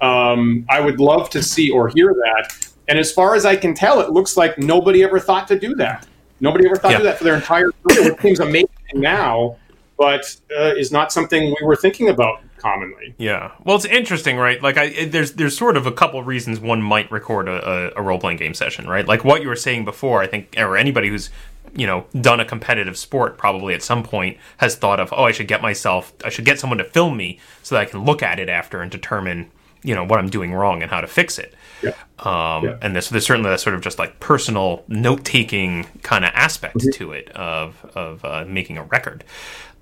um, 0.00 0.66
I 0.68 0.80
would 0.80 1.00
love 1.00 1.30
to 1.30 1.42
see 1.42 1.70
or 1.70 1.88
hear 1.88 2.12
that. 2.12 2.68
And 2.88 2.98
as 2.98 3.12
far 3.12 3.34
as 3.34 3.44
I 3.44 3.56
can 3.56 3.74
tell, 3.74 4.00
it 4.00 4.10
looks 4.10 4.36
like 4.36 4.58
nobody 4.58 5.02
ever 5.02 5.18
thought 5.18 5.48
to 5.48 5.58
do 5.58 5.74
that. 5.76 6.06
Nobody 6.40 6.66
ever 6.66 6.76
thought 6.76 6.92
yeah. 6.92 6.98
to 6.98 7.02
do 7.04 7.08
that 7.08 7.18
for 7.18 7.24
their 7.24 7.36
entire 7.36 7.70
career, 7.70 8.12
which 8.12 8.20
seems 8.20 8.40
amazing 8.40 8.68
now, 8.94 9.56
but 9.96 10.36
uh, 10.56 10.74
is 10.76 10.92
not 10.92 11.12
something 11.12 11.54
we 11.60 11.66
were 11.66 11.76
thinking 11.76 12.10
about 12.10 12.42
commonly. 12.66 13.14
Yeah. 13.18 13.52
Well, 13.64 13.76
it's 13.76 13.84
interesting, 13.84 14.36
right? 14.36 14.62
Like, 14.62 14.76
I 14.76 15.06
there's 15.06 15.32
there's 15.32 15.56
sort 15.56 15.76
of 15.76 15.86
a 15.86 15.92
couple 15.92 16.22
reasons 16.22 16.60
one 16.60 16.82
might 16.82 17.10
record 17.10 17.48
a, 17.48 17.96
a, 17.96 18.02
role 18.02 18.18
playing 18.18 18.38
game 18.38 18.54
session, 18.54 18.88
right? 18.88 19.06
Like 19.06 19.24
what 19.24 19.42
you 19.42 19.48
were 19.48 19.56
saying 19.56 19.84
before. 19.84 20.22
I 20.22 20.26
think, 20.26 20.54
or 20.56 20.76
anybody 20.76 21.08
who's 21.08 21.30
you 21.74 21.86
know 21.86 22.06
done 22.20 22.40
a 22.40 22.44
competitive 22.44 22.96
sport 22.96 23.38
probably 23.38 23.74
at 23.74 23.82
some 23.82 24.02
point 24.02 24.38
has 24.58 24.76
thought 24.76 25.00
of, 25.00 25.12
oh, 25.12 25.24
I 25.24 25.32
should 25.32 25.48
get 25.48 25.62
myself, 25.62 26.12
I 26.24 26.28
should 26.28 26.44
get 26.44 26.58
someone 26.58 26.78
to 26.78 26.84
film 26.84 27.16
me 27.16 27.38
so 27.62 27.74
that 27.74 27.82
I 27.82 27.84
can 27.84 28.04
look 28.04 28.22
at 28.22 28.38
it 28.38 28.48
after 28.48 28.80
and 28.80 28.90
determine 28.90 29.50
you 29.82 29.94
know 29.94 30.04
what 30.04 30.18
I'm 30.18 30.28
doing 30.28 30.52
wrong 30.52 30.82
and 30.82 30.90
how 30.90 31.00
to 31.00 31.06
fix 31.06 31.38
it. 31.38 31.54
Yeah. 31.82 31.90
Um, 32.18 32.64
yeah. 32.64 32.78
And 32.82 32.94
there's, 32.94 33.10
there's 33.10 33.26
certainly 33.26 33.50
that 33.50 33.60
sort 33.60 33.74
of 33.76 33.82
just 33.82 33.98
like 33.98 34.18
personal 34.18 34.84
note 34.88 35.24
taking 35.24 35.86
kind 36.02 36.24
of 36.24 36.32
aspect 36.34 36.78
mm-hmm. 36.78 36.90
to 36.90 37.12
it 37.12 37.28
of 37.30 37.84
of 37.94 38.24
uh, 38.24 38.44
making 38.46 38.78
a 38.78 38.82
record. 38.82 39.22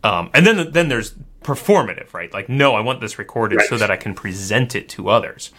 Um, 0.04 0.30
and 0.34 0.46
then 0.46 0.70
then 0.70 0.88
there's 0.88 1.14
performative, 1.42 2.12
right? 2.14 2.32
Like, 2.32 2.48
no, 2.48 2.74
I 2.74 2.80
want 2.80 3.00
this 3.00 3.18
recorded 3.18 3.56
right. 3.56 3.68
so 3.68 3.76
that 3.78 3.90
I 3.90 3.96
can 3.96 4.14
present 4.14 4.76
it 4.76 4.88
to 4.90 5.08
others. 5.08 5.50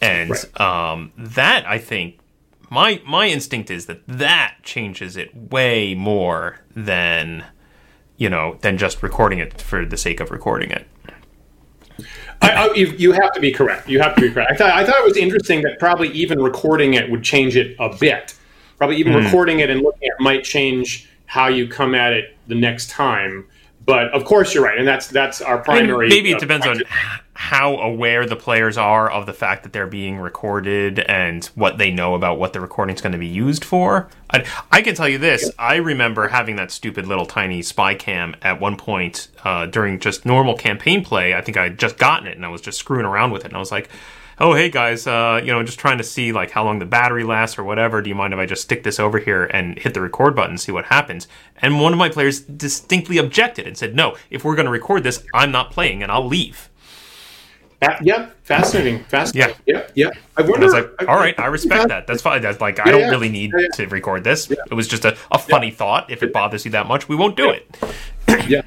And 0.00 0.30
right. 0.30 0.60
um, 0.60 1.12
that 1.16 1.66
I 1.66 1.78
think 1.78 2.18
my 2.70 3.00
my 3.06 3.28
instinct 3.28 3.70
is 3.70 3.86
that 3.86 4.06
that 4.06 4.56
changes 4.62 5.16
it 5.16 5.34
way 5.34 5.94
more 5.94 6.60
than 6.74 7.44
you 8.16 8.28
know 8.28 8.58
than 8.60 8.76
just 8.78 9.02
recording 9.02 9.38
it 9.38 9.60
for 9.60 9.86
the 9.86 9.96
sake 9.96 10.20
of 10.20 10.30
recording 10.30 10.70
it. 10.70 10.86
I, 12.40 12.50
I, 12.50 12.74
you, 12.74 12.86
you, 12.96 13.12
have 13.12 13.32
to 13.32 13.40
be 13.40 13.50
correct. 13.50 13.88
You 13.88 14.00
have 14.00 14.14
to 14.14 14.20
be 14.20 14.30
correct. 14.30 14.52
I 14.52 14.54
thought, 14.54 14.70
I 14.70 14.84
thought 14.84 15.00
it 15.00 15.04
was 15.04 15.16
interesting 15.16 15.60
that 15.62 15.80
probably 15.80 16.08
even 16.10 16.40
recording 16.40 16.94
it 16.94 17.10
would 17.10 17.24
change 17.24 17.56
it 17.56 17.74
a 17.80 17.96
bit. 17.96 18.36
Probably 18.76 18.96
even 18.96 19.12
mm. 19.12 19.24
recording 19.24 19.58
it 19.58 19.70
and 19.70 19.82
looking 19.82 20.08
at 20.08 20.14
it 20.20 20.22
might 20.22 20.44
change 20.44 21.08
how 21.26 21.48
you 21.48 21.66
come 21.66 21.96
at 21.96 22.12
it 22.12 22.36
the 22.46 22.54
next 22.54 22.90
time. 22.90 23.44
But 23.88 24.12
of 24.12 24.26
course, 24.26 24.52
you're 24.52 24.64
right, 24.64 24.76
and 24.76 24.86
that's 24.86 25.06
that's 25.06 25.40
our 25.40 25.56
primary. 25.56 26.08
I 26.08 26.10
mean, 26.10 26.18
maybe 26.18 26.30
it 26.32 26.36
uh, 26.36 26.40
depends 26.40 26.66
on 26.66 26.82
how 27.32 27.76
aware 27.78 28.26
the 28.26 28.36
players 28.36 28.76
are 28.76 29.10
of 29.10 29.24
the 29.24 29.32
fact 29.32 29.62
that 29.62 29.72
they're 29.72 29.86
being 29.86 30.18
recorded 30.18 30.98
and 30.98 31.46
what 31.54 31.78
they 31.78 31.90
know 31.90 32.14
about 32.14 32.38
what 32.38 32.52
the 32.52 32.60
recording 32.60 32.94
is 32.94 33.00
going 33.00 33.12
to 33.12 33.18
be 33.18 33.26
used 33.26 33.64
for. 33.64 34.10
I, 34.28 34.44
I 34.70 34.82
can 34.82 34.94
tell 34.94 35.08
you 35.08 35.16
this: 35.16 35.50
I 35.58 35.76
remember 35.76 36.28
having 36.28 36.56
that 36.56 36.70
stupid 36.70 37.06
little 37.06 37.24
tiny 37.24 37.62
spy 37.62 37.94
cam 37.94 38.36
at 38.42 38.60
one 38.60 38.76
point 38.76 39.28
uh, 39.42 39.64
during 39.64 39.98
just 40.00 40.26
normal 40.26 40.54
campaign 40.54 41.02
play. 41.02 41.32
I 41.32 41.40
think 41.40 41.56
I 41.56 41.62
had 41.62 41.78
just 41.78 41.96
gotten 41.96 42.26
it, 42.26 42.36
and 42.36 42.44
I 42.44 42.50
was 42.50 42.60
just 42.60 42.78
screwing 42.78 43.06
around 43.06 43.30
with 43.30 43.46
it, 43.46 43.48
and 43.48 43.56
I 43.56 43.58
was 43.58 43.72
like. 43.72 43.88
Oh 44.40 44.54
hey 44.54 44.68
guys, 44.68 45.06
uh, 45.06 45.40
you 45.42 45.52
know, 45.52 45.62
just 45.62 45.78
trying 45.78 45.98
to 45.98 46.04
see 46.04 46.32
like 46.32 46.50
how 46.50 46.64
long 46.64 46.78
the 46.78 46.86
battery 46.86 47.24
lasts 47.24 47.58
or 47.58 47.64
whatever. 47.64 48.02
Do 48.02 48.08
you 48.08 48.14
mind 48.14 48.32
if 48.32 48.38
I 48.38 48.46
just 48.46 48.62
stick 48.62 48.82
this 48.82 49.00
over 49.00 49.18
here 49.18 49.44
and 49.44 49.78
hit 49.78 49.94
the 49.94 50.00
record 50.00 50.34
button, 50.34 50.58
see 50.58 50.72
what 50.72 50.86
happens? 50.86 51.28
And 51.56 51.80
one 51.80 51.92
of 51.92 51.98
my 51.98 52.08
players 52.08 52.40
distinctly 52.40 53.18
objected 53.18 53.66
and 53.66 53.76
said, 53.76 53.94
no, 53.94 54.16
if 54.30 54.44
we're 54.44 54.54
going 54.56 54.66
to 54.66 54.72
record 54.72 55.02
this, 55.02 55.24
I'm 55.34 55.50
not 55.50 55.70
playing 55.70 56.02
and 56.02 56.12
I'll 56.12 56.26
leave. 56.26 56.70
Uh, 57.80 57.96
yep, 58.02 58.36
fascinating, 58.42 59.04
fascinating. 59.04 59.54
Yeah, 59.64 59.86
yeah. 59.94 60.08
yeah. 60.10 60.20
I 60.36 60.42
wonder. 60.42 60.62
I 60.62 60.64
was 60.64 60.74
like, 60.74 61.08
all 61.08 61.16
right, 61.16 61.38
I 61.38 61.46
respect 61.46 61.88
that. 61.88 62.08
That's 62.08 62.22
fine. 62.22 62.42
That's 62.42 62.60
like, 62.60 62.80
I 62.80 62.90
don't 62.90 63.02
yeah, 63.02 63.10
really 63.10 63.28
need 63.28 63.52
yeah, 63.56 63.68
to 63.74 63.86
record 63.86 64.24
this. 64.24 64.50
It 64.50 64.74
was 64.74 64.88
just 64.88 65.04
a, 65.04 65.16
a 65.30 65.38
funny 65.38 65.70
thought. 65.70 66.10
If 66.10 66.24
it 66.24 66.32
bothers 66.32 66.64
you 66.64 66.72
that 66.72 66.88
much, 66.88 67.08
we 67.08 67.14
won't 67.14 67.36
do 67.36 67.50
it. 67.50 67.76
yeah. 68.48 68.62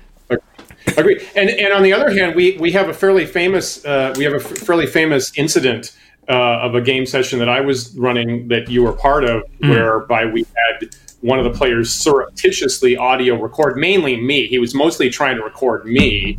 Agreed. 0.97 1.21
And 1.35 1.49
and 1.49 1.73
on 1.73 1.83
the 1.83 1.93
other 1.93 2.09
hand, 2.11 2.35
we 2.35 2.57
we 2.57 2.71
have 2.71 2.89
a 2.89 2.93
fairly 2.93 3.25
famous 3.25 3.83
uh, 3.85 4.13
we 4.17 4.23
have 4.23 4.33
a 4.33 4.37
f- 4.37 4.57
fairly 4.57 4.87
famous 4.87 5.31
incident 5.37 5.95
uh, 6.29 6.59
of 6.61 6.75
a 6.75 6.81
game 6.81 7.05
session 7.05 7.39
that 7.39 7.49
I 7.49 7.61
was 7.61 7.95
running 7.97 8.47
that 8.49 8.69
you 8.69 8.83
were 8.83 8.93
part 8.93 9.23
of, 9.23 9.43
mm. 9.59 9.69
whereby 9.69 10.25
we 10.25 10.45
had 10.55 10.95
one 11.21 11.37
of 11.37 11.45
the 11.45 11.51
players 11.51 11.93
surreptitiously 11.93 12.97
audio 12.97 13.39
record, 13.39 13.77
mainly 13.77 14.19
me. 14.19 14.47
He 14.47 14.57
was 14.57 14.73
mostly 14.73 15.09
trying 15.09 15.37
to 15.37 15.43
record 15.43 15.85
me 15.85 16.37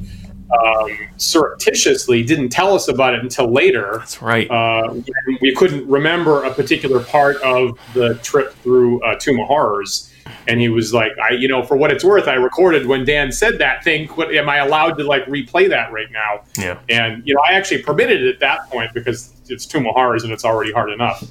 um, 0.52 0.90
surreptitiously 1.16 2.22
didn't 2.22 2.50
tell 2.50 2.74
us 2.74 2.88
about 2.88 3.14
it 3.14 3.20
until 3.20 3.50
later. 3.50 3.96
That's 3.98 4.20
right. 4.20 4.50
Uh, 4.50 4.94
we 5.40 5.54
couldn't 5.54 5.88
remember 5.88 6.44
a 6.44 6.52
particular 6.52 7.02
part 7.02 7.36
of 7.42 7.78
the 7.94 8.14
trip 8.16 8.52
through 8.56 9.02
uh, 9.02 9.14
Tomb 9.16 9.40
of 9.40 9.46
Horrors. 9.46 10.11
And 10.48 10.60
he 10.60 10.68
was 10.68 10.92
like, 10.92 11.12
I, 11.18 11.34
you 11.34 11.48
know, 11.48 11.62
for 11.62 11.76
what 11.76 11.90
it's 11.90 12.04
worth, 12.04 12.28
I 12.28 12.34
recorded 12.34 12.86
when 12.86 13.04
Dan 13.04 13.32
said 13.32 13.58
that 13.58 13.84
thing. 13.84 14.08
What, 14.08 14.34
am 14.34 14.48
I 14.48 14.58
allowed 14.58 14.98
to 14.98 15.04
like 15.04 15.24
replay 15.26 15.68
that 15.68 15.92
right 15.92 16.10
now? 16.10 16.42
Yeah. 16.58 16.78
And, 16.88 17.26
you 17.26 17.34
know, 17.34 17.40
I 17.48 17.52
actually 17.52 17.82
permitted 17.82 18.22
it 18.22 18.34
at 18.34 18.40
that 18.40 18.70
point 18.70 18.92
because 18.92 19.32
it's 19.48 19.66
two 19.66 19.80
Horrors 19.80 20.24
and 20.24 20.32
it's 20.32 20.44
already 20.44 20.72
hard 20.72 20.90
enough. 20.90 21.24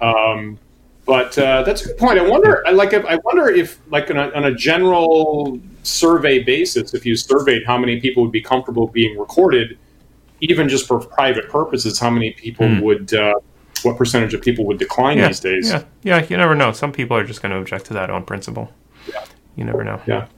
Um, 0.00 0.58
but 1.06 1.38
uh, 1.38 1.62
that's 1.62 1.82
a 1.82 1.88
good 1.88 1.98
point. 1.98 2.18
I 2.18 2.28
wonder, 2.28 2.66
I 2.66 2.72
like, 2.72 2.92
I 2.92 3.16
wonder 3.24 3.48
if, 3.48 3.78
like, 3.90 4.10
on 4.10 4.16
a, 4.16 4.30
on 4.32 4.44
a, 4.44 4.54
general 4.54 5.60
survey 5.84 6.42
basis, 6.42 6.94
if 6.94 7.06
you 7.06 7.14
surveyed 7.14 7.64
how 7.64 7.78
many 7.78 8.00
people 8.00 8.24
would 8.24 8.32
be 8.32 8.42
comfortable 8.42 8.88
being 8.88 9.16
recorded, 9.16 9.78
even 10.40 10.68
just 10.68 10.86
for 10.86 10.98
private 10.98 11.48
purposes, 11.48 12.00
how 12.00 12.10
many 12.10 12.32
people 12.32 12.66
mm. 12.66 12.82
would, 12.82 13.14
uh, 13.14 13.34
what 13.84 13.96
percentage 13.96 14.34
of 14.34 14.42
people 14.42 14.64
would 14.66 14.78
decline 14.78 15.18
yeah, 15.18 15.28
these 15.28 15.40
days? 15.40 15.70
Yeah, 15.70 15.84
yeah, 16.02 16.26
you 16.28 16.36
never 16.36 16.54
know. 16.54 16.72
Some 16.72 16.92
people 16.92 17.16
are 17.16 17.24
just 17.24 17.42
going 17.42 17.52
to 17.52 17.58
object 17.58 17.86
to 17.86 17.94
that 17.94 18.10
on 18.10 18.24
principle. 18.24 18.72
Yeah, 19.08 19.24
you 19.56 19.64
never 19.64 19.84
know. 19.84 20.00
Yeah. 20.06 20.28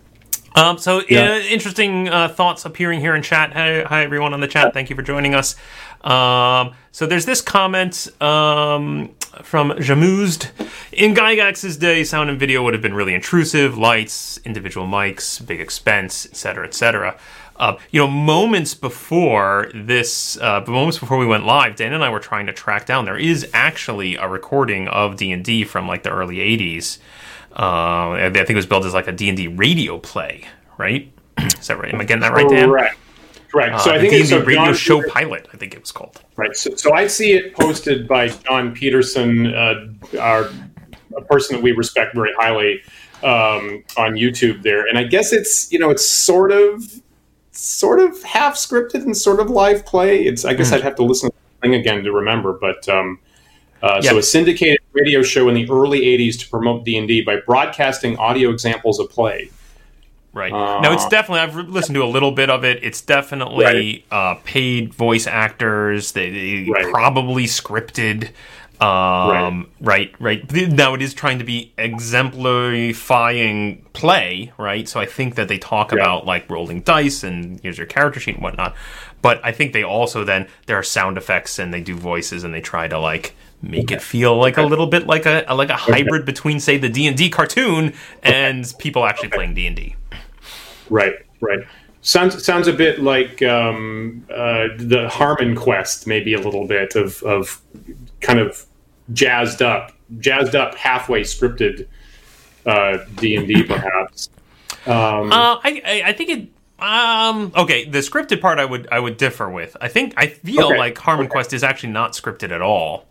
Um, 0.54 0.78
so 0.78 1.02
yeah. 1.08 1.34
uh, 1.34 1.38
interesting 1.38 2.08
uh, 2.08 2.28
thoughts 2.28 2.64
appearing 2.64 3.00
here 3.00 3.14
in 3.14 3.22
chat. 3.22 3.52
Hi, 3.52 3.82
hi, 3.82 4.02
everyone 4.02 4.34
on 4.34 4.40
the 4.40 4.48
chat. 4.48 4.74
Thank 4.74 4.90
you 4.90 4.96
for 4.96 5.02
joining 5.02 5.34
us. 5.34 5.54
Um, 6.02 6.74
so 6.90 7.06
there's 7.06 7.26
this 7.26 7.40
comment 7.40 8.08
um, 8.20 9.14
from 9.42 9.70
Jamused. 9.78 10.50
In 10.92 11.14
Gygax's 11.14 11.76
day, 11.76 12.02
sound 12.02 12.30
and 12.30 12.40
video 12.40 12.64
would 12.64 12.74
have 12.74 12.82
been 12.82 12.94
really 12.94 13.14
intrusive, 13.14 13.78
lights, 13.78 14.38
individual 14.44 14.86
mics, 14.86 15.44
big 15.44 15.60
expense, 15.60 16.26
etc., 16.26 16.66
etc. 16.66 17.16
Uh, 17.58 17.76
you 17.90 18.00
know, 18.00 18.06
moments 18.06 18.74
before 18.74 19.70
this, 19.74 20.38
uh, 20.40 20.64
moments 20.66 20.98
before 20.98 21.18
we 21.18 21.26
went 21.26 21.44
live, 21.44 21.74
Dan 21.74 21.92
and 21.92 22.04
I 22.04 22.08
were 22.08 22.20
trying 22.20 22.46
to 22.46 22.52
track 22.52 22.86
down. 22.86 23.04
There 23.04 23.18
is 23.18 23.48
actually 23.52 24.14
a 24.14 24.28
recording 24.28 24.86
of 24.88 25.16
D 25.16 25.32
and 25.32 25.44
D 25.44 25.64
from 25.64 25.88
like 25.88 26.04
the 26.04 26.10
early 26.10 26.36
'80s. 26.36 26.98
Uh, 27.52 28.12
I 28.12 28.30
think 28.32 28.50
it 28.50 28.54
was 28.54 28.66
built 28.66 28.84
as 28.84 28.94
like 28.94 29.08
a 29.08 29.12
D 29.12 29.28
and 29.28 29.36
D 29.36 29.48
radio 29.48 29.98
play, 29.98 30.46
right? 30.76 31.12
is 31.38 31.66
that 31.66 31.78
right? 31.78 31.92
Am 31.92 32.00
I 32.00 32.04
getting 32.04 32.22
that 32.22 32.32
right, 32.32 32.48
Dan? 32.48 32.70
Right. 32.70 32.92
Right. 33.54 33.72
Uh, 33.72 33.78
so 33.78 33.92
I 33.92 33.98
think 33.98 34.12
it's 34.12 34.30
a 34.30 34.44
radio 34.44 34.66
John 34.66 34.74
show 34.74 35.02
pilot. 35.08 35.48
I 35.52 35.56
think 35.56 35.74
it 35.74 35.80
was 35.80 35.90
called. 35.90 36.20
Right. 36.36 36.54
So, 36.54 36.76
so 36.76 36.92
I 36.92 37.06
see 37.06 37.32
it 37.32 37.54
posted 37.54 38.06
by 38.06 38.28
Jon 38.28 38.72
Peterson, 38.74 39.54
uh, 39.54 39.86
our 40.20 40.50
a 41.16 41.22
person 41.22 41.56
that 41.56 41.62
we 41.62 41.72
respect 41.72 42.14
very 42.14 42.32
highly 42.38 42.82
um, 43.22 43.82
on 43.96 44.14
YouTube 44.14 44.62
there, 44.62 44.86
and 44.86 44.98
I 44.98 45.04
guess 45.04 45.32
it's 45.32 45.72
you 45.72 45.78
know 45.78 45.90
it's 45.90 46.06
sort 46.06 46.52
of 46.52 47.02
sort 47.58 48.00
of 48.00 48.22
half 48.22 48.54
scripted 48.54 49.02
and 49.02 49.16
sort 49.16 49.40
of 49.40 49.50
live 49.50 49.84
play. 49.84 50.24
It's 50.24 50.44
I 50.44 50.54
guess 50.54 50.70
mm. 50.70 50.74
I'd 50.74 50.82
have 50.82 50.96
to 50.96 51.04
listen 51.04 51.30
to 51.30 51.36
the 51.36 51.68
thing 51.68 51.74
again 51.74 52.04
to 52.04 52.12
remember, 52.12 52.52
but. 52.52 52.88
Um, 52.88 53.18
uh, 53.80 54.00
yep. 54.02 54.10
So 54.10 54.18
a 54.18 54.22
syndicated 54.24 54.80
radio 54.92 55.22
show 55.22 55.48
in 55.48 55.54
the 55.54 55.70
early 55.70 56.00
'80s 56.00 56.36
to 56.40 56.48
promote 56.48 56.84
D 56.84 56.96
and 56.96 57.06
D 57.06 57.22
by 57.22 57.36
broadcasting 57.46 58.16
audio 58.16 58.50
examples 58.50 58.98
of 58.98 59.08
play. 59.08 59.50
Right. 60.32 60.52
Uh, 60.52 60.80
no, 60.80 60.92
it's 60.92 61.06
definitely. 61.08 61.40
I've 61.40 61.68
listened 61.68 61.94
to 61.94 62.02
a 62.02 62.06
little 62.06 62.32
bit 62.32 62.50
of 62.50 62.64
it. 62.64 62.82
It's 62.82 63.00
definitely 63.00 63.64
right. 63.64 64.04
uh, 64.10 64.34
paid 64.44 64.92
voice 64.94 65.26
actors. 65.26 66.12
They, 66.12 66.30
they 66.30 66.70
right. 66.70 66.90
probably 66.90 67.44
scripted. 67.44 68.30
Um, 68.80 69.68
right. 69.80 70.14
right, 70.20 70.52
right. 70.52 70.70
Now 70.70 70.94
it 70.94 71.02
is 71.02 71.12
trying 71.12 71.38
to 71.38 71.44
be 71.44 71.72
exemplifying 71.76 73.84
play, 73.92 74.52
right? 74.56 74.88
So 74.88 75.00
I 75.00 75.06
think 75.06 75.34
that 75.34 75.48
they 75.48 75.58
talk 75.58 75.90
yeah. 75.90 75.98
about 75.98 76.26
like 76.26 76.48
rolling 76.48 76.82
dice 76.82 77.24
and 77.24 77.58
here's 77.60 77.76
your 77.76 77.88
character 77.88 78.20
sheet 78.20 78.36
and 78.36 78.44
whatnot. 78.44 78.76
But 79.20 79.44
I 79.44 79.50
think 79.50 79.72
they 79.72 79.82
also 79.82 80.22
then 80.22 80.46
there 80.66 80.78
are 80.78 80.84
sound 80.84 81.18
effects 81.18 81.58
and 81.58 81.74
they 81.74 81.80
do 81.80 81.96
voices 81.96 82.44
and 82.44 82.54
they 82.54 82.60
try 82.60 82.86
to 82.86 82.98
like 82.98 83.34
make 83.62 83.86
okay. 83.86 83.96
it 83.96 84.02
feel 84.02 84.36
like 84.36 84.54
okay. 84.54 84.62
a 84.62 84.66
little 84.66 84.86
bit 84.86 85.06
like 85.06 85.26
a 85.26 85.44
like 85.52 85.70
a 85.70 85.76
hybrid 85.76 86.22
okay. 86.22 86.24
between 86.24 86.60
say 86.60 86.78
the 86.78 86.88
D 86.88 87.08
and 87.08 87.16
D 87.16 87.30
cartoon 87.30 87.94
and 88.22 88.72
people 88.78 89.04
actually 89.04 89.30
playing 89.30 89.54
D 89.54 89.66
and 89.66 89.74
D. 89.74 89.96
Right, 90.88 91.14
right. 91.40 91.60
Sounds 92.00 92.44
sounds 92.44 92.68
a 92.68 92.72
bit 92.72 93.00
like 93.00 93.42
um, 93.42 94.24
uh, 94.30 94.68
the 94.76 95.08
Harmon 95.10 95.56
Quest, 95.56 96.06
maybe 96.06 96.32
a 96.32 96.40
little 96.40 96.66
bit 96.66 96.94
of 96.94 97.22
of 97.24 97.60
kind 98.20 98.38
of 98.38 98.67
jazzed 99.12 99.62
up, 99.62 99.92
jazzed 100.18 100.54
up, 100.54 100.74
halfway 100.74 101.22
scripted 101.22 101.86
uh, 102.66 102.98
D 103.16 103.36
and 103.36 103.48
D, 103.48 103.62
perhaps. 103.66 104.30
Um, 104.86 105.32
uh, 105.32 105.60
I 105.62 106.02
I 106.06 106.12
think 106.12 106.30
it. 106.30 106.48
Um, 106.80 107.50
okay, 107.56 107.86
the 107.86 107.98
scripted 107.98 108.40
part 108.40 108.60
I 108.60 108.64
would 108.64 108.88
I 108.92 109.00
would 109.00 109.16
differ 109.16 109.50
with. 109.50 109.76
I 109.80 109.88
think 109.88 110.14
I 110.16 110.28
feel 110.28 110.66
okay. 110.66 110.78
like 110.78 110.98
Harmon 110.98 111.26
okay. 111.26 111.32
Quest 111.32 111.52
is 111.52 111.64
actually 111.64 111.92
not 111.92 112.12
scripted 112.12 112.52
at 112.52 112.62
all. 112.62 113.08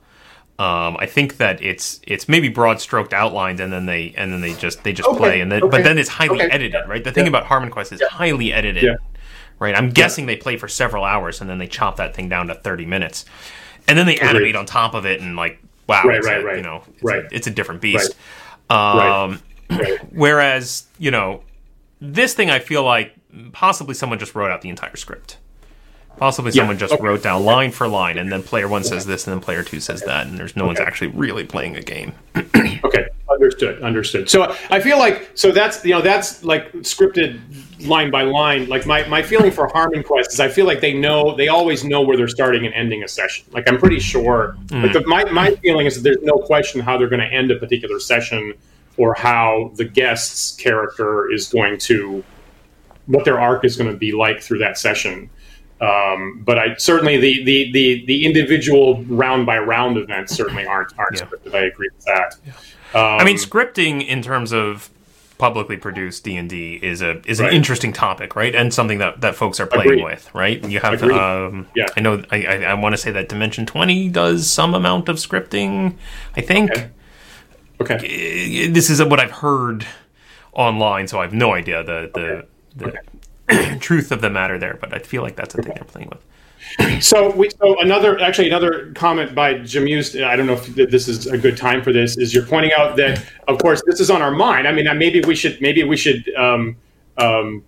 Um, 0.59 0.97
I 0.99 1.05
think 1.05 1.37
that 1.37 1.61
it's 1.61 1.99
it's 2.07 2.27
maybe 2.27 2.49
broad 2.49 2.81
stroked 2.81 3.13
outlined 3.13 3.59
and 3.59 3.71
then 3.71 3.85
they 3.85 4.13
and 4.17 4.33
then 4.33 4.41
they 4.41 4.53
just 4.53 4.83
they 4.83 4.91
just 4.91 5.07
okay. 5.07 5.17
play 5.17 5.41
and 5.41 5.51
then 5.51 5.61
okay. 5.61 5.69
but 5.69 5.83
then 5.83 5.99
it's 5.99 6.09
highly 6.09 6.41
okay. 6.41 6.49
edited, 6.49 6.87
right? 6.87 7.03
The 7.03 7.11
thing 7.11 7.25
yeah. 7.25 7.29
about 7.29 7.45
Harmon 7.45 7.69
Quest 7.69 7.91
is 7.91 8.01
yeah. 8.01 8.07
highly 8.07 8.53
edited, 8.53 8.83
yeah. 8.83 8.95
right? 9.59 9.75
I'm 9.75 9.91
guessing 9.91 10.25
they 10.25 10.35
play 10.35 10.57
for 10.57 10.67
several 10.67 11.03
hours 11.03 11.41
and 11.41 11.49
then 11.49 11.59
they 11.59 11.67
chop 11.67 11.97
that 11.97 12.15
thing 12.15 12.27
down 12.27 12.47
to 12.47 12.55
30 12.55 12.87
minutes, 12.87 13.25
and 13.87 13.99
then 13.99 14.07
they 14.07 14.15
Agreed. 14.15 14.29
animate 14.29 14.55
on 14.55 14.65
top 14.65 14.95
of 14.95 15.05
it 15.05 15.21
and 15.21 15.35
like 15.35 15.61
wow, 15.87 16.03
right, 16.03 16.23
right, 16.23 16.41
a, 16.41 16.45
right. 16.45 16.57
You 16.57 16.63
know, 16.63 16.83
it's, 16.93 17.03
right. 17.03 17.23
a, 17.23 17.35
it's 17.35 17.47
a 17.47 17.51
different 17.51 17.81
beast. 17.81 18.15
Right. 18.69 19.23
Um, 19.23 19.41
right. 19.69 19.99
whereas 20.11 20.87
you 20.97 21.11
know 21.11 21.43
this 21.99 22.33
thing, 22.33 22.49
I 22.49 22.59
feel 22.59 22.83
like 22.83 23.13
possibly 23.51 23.93
someone 23.93 24.19
just 24.19 24.35
wrote 24.35 24.51
out 24.51 24.61
the 24.61 24.69
entire 24.69 24.95
script. 24.95 25.37
Possibly 26.17 26.51
yeah. 26.51 26.61
someone 26.61 26.79
just 26.79 26.93
okay. 26.93 27.03
wrote 27.03 27.21
down 27.21 27.45
line 27.45 27.71
for 27.71 27.87
line, 27.87 28.17
and 28.17 28.31
then 28.31 28.41
player 28.41 28.67
one 28.67 28.83
says 28.83 29.05
this, 29.05 29.27
and 29.27 29.35
then 29.35 29.41
player 29.41 29.63
two 29.63 29.79
says 29.79 30.01
that, 30.01 30.25
and 30.25 30.37
there's 30.37 30.55
no 30.55 30.63
okay. 30.63 30.67
one's 30.67 30.79
actually 30.79 31.09
really 31.09 31.43
playing 31.43 31.75
a 31.75 31.81
game. 31.81 32.13
okay, 32.35 33.07
understood, 33.47 33.81
understood. 33.81 34.29
So 34.29 34.55
I 34.69 34.79
feel 34.79 34.97
like 34.97 35.31
so 35.33 35.51
that's 35.51 35.83
you 35.85 35.91
know 35.91 36.01
that's 36.01 36.43
like 36.43 36.71
scripted 36.73 37.39
line 37.87 38.11
by 38.11 38.23
line. 38.23 38.67
Like 38.67 38.85
my 38.85 39.07
my 39.07 39.21
feeling 39.21 39.51
for 39.51 39.67
Harmon 39.67 40.03
Quest 40.03 40.33
is 40.33 40.39
I 40.39 40.49
feel 40.49 40.65
like 40.65 40.81
they 40.81 40.93
know 40.93 41.35
they 41.35 41.47
always 41.47 41.83
know 41.83 42.01
where 42.01 42.17
they're 42.17 42.27
starting 42.27 42.65
and 42.65 42.73
ending 42.73 43.03
a 43.03 43.07
session. 43.07 43.45
Like 43.51 43.69
I'm 43.69 43.77
pretty 43.77 43.99
sure. 43.99 44.57
Mm. 44.67 44.83
Like 44.83 44.93
the, 44.93 45.07
my 45.07 45.25
my 45.25 45.51
feeling 45.55 45.85
is 45.85 45.95
that 45.95 46.01
there's 46.01 46.21
no 46.21 46.37
question 46.37 46.81
how 46.81 46.97
they're 46.97 47.09
going 47.09 47.21
to 47.21 47.33
end 47.33 47.51
a 47.51 47.57
particular 47.57 47.99
session 47.99 48.53
or 48.97 49.13
how 49.13 49.71
the 49.75 49.85
guest's 49.85 50.55
character 50.55 51.31
is 51.31 51.49
going 51.49 51.77
to 51.77 52.23
what 53.05 53.23
their 53.23 53.39
arc 53.39 53.63
is 53.63 53.77
going 53.77 53.89
to 53.89 53.97
be 53.97 54.11
like 54.11 54.41
through 54.41 54.57
that 54.59 54.77
session. 54.77 55.29
Um, 55.79 56.41
but 56.43 56.57
I 56.57 56.75
certainly 56.77 57.17
the, 57.17 57.43
the, 57.43 57.71
the, 57.71 58.05
the, 58.07 58.25
individual 58.25 59.03
round 59.03 59.45
by 59.45 59.59
round 59.59 59.95
events 59.97 60.33
certainly 60.33 60.65
aren't 60.65 60.97
aren't 60.97 61.19
yeah. 61.19 61.25
scripted. 61.25 61.53
I 61.53 61.65
agree 61.65 61.89
with 61.93 62.03
that. 62.05 62.35
Yeah. 62.43 62.53
Um, 62.93 63.19
I 63.19 63.23
mean, 63.23 63.37
scripting 63.37 64.05
in 64.05 64.21
terms 64.21 64.51
of 64.53 64.89
publicly 65.37 65.77
produced 65.77 66.23
D 66.23 66.35
and 66.35 66.49
D 66.49 66.79
is 66.81 67.01
a 67.01 67.21
is 67.29 67.39
right. 67.39 67.49
an 67.49 67.55
interesting 67.55 67.93
topic, 67.93 68.35
right? 68.35 68.55
And 68.55 68.73
something 68.73 68.97
that, 68.99 69.21
that 69.21 69.35
folks 69.35 69.59
are 69.59 69.67
playing 69.67 69.91
Agreed. 69.91 70.03
with, 70.03 70.33
right? 70.33 70.63
You 70.67 70.79
have, 70.79 71.03
um, 71.03 71.67
yeah. 71.75 71.87
I 71.95 72.01
know, 72.01 72.23
I, 72.31 72.45
I, 72.45 72.55
I 72.63 72.73
want 72.73 72.93
to 72.93 72.97
say 72.97 73.11
that 73.11 73.29
Dimension 73.29 73.65
Twenty 73.65 74.09
does 74.09 74.49
some 74.49 74.73
amount 74.73 75.09
of 75.09 75.17
scripting. 75.17 75.95
I 76.35 76.41
think. 76.41 76.71
Okay. 77.79 77.95
okay. 77.95 78.67
This 78.67 78.89
is 78.89 79.03
what 79.03 79.19
I've 79.19 79.31
heard 79.31 79.85
online, 80.53 81.07
so 81.07 81.19
I 81.19 81.23
have 81.23 81.33
no 81.33 81.53
idea 81.53 81.83
the 81.83 82.11
the, 82.13 82.87
okay. 82.87 82.99
the 83.47 83.65
okay. 83.65 83.77
truth 83.79 84.11
of 84.11 84.21
the 84.21 84.29
matter 84.29 84.57
there, 84.57 84.77
but 84.79 84.93
I 84.93 84.99
feel 84.99 85.21
like 85.21 85.35
that's 85.35 85.55
a 85.55 85.61
thing 85.61 85.73
they're 85.75 85.83
playing 85.83 86.09
with. 86.09 86.23
So, 87.01 87.29
we, 87.31 87.49
so 87.49 87.79
another 87.79 88.19
actually 88.19 88.47
another 88.47 88.91
comment 88.93 89.35
by 89.35 89.55
Jamuse. 89.55 90.23
I 90.23 90.35
don't 90.35 90.47
know 90.47 90.53
if 90.53 90.65
this 90.75 91.07
is 91.07 91.27
a 91.27 91.37
good 91.37 91.55
time 91.55 91.83
for 91.83 91.93
this. 91.93 92.17
Is 92.17 92.33
you're 92.33 92.45
pointing 92.45 92.71
out 92.73 92.97
that 92.97 93.23
of 93.47 93.59
course 93.59 93.81
this 93.85 93.99
is 93.99 94.09
on 94.09 94.21
our 94.21 94.31
mind. 94.31 94.67
I 94.67 94.71
mean, 94.71 94.85
maybe 94.97 95.21
we 95.21 95.35
should 95.35 95.61
maybe 95.61 95.83
we 95.83 95.95
should 95.95 96.33
um, 96.35 96.75
um, 97.17 97.63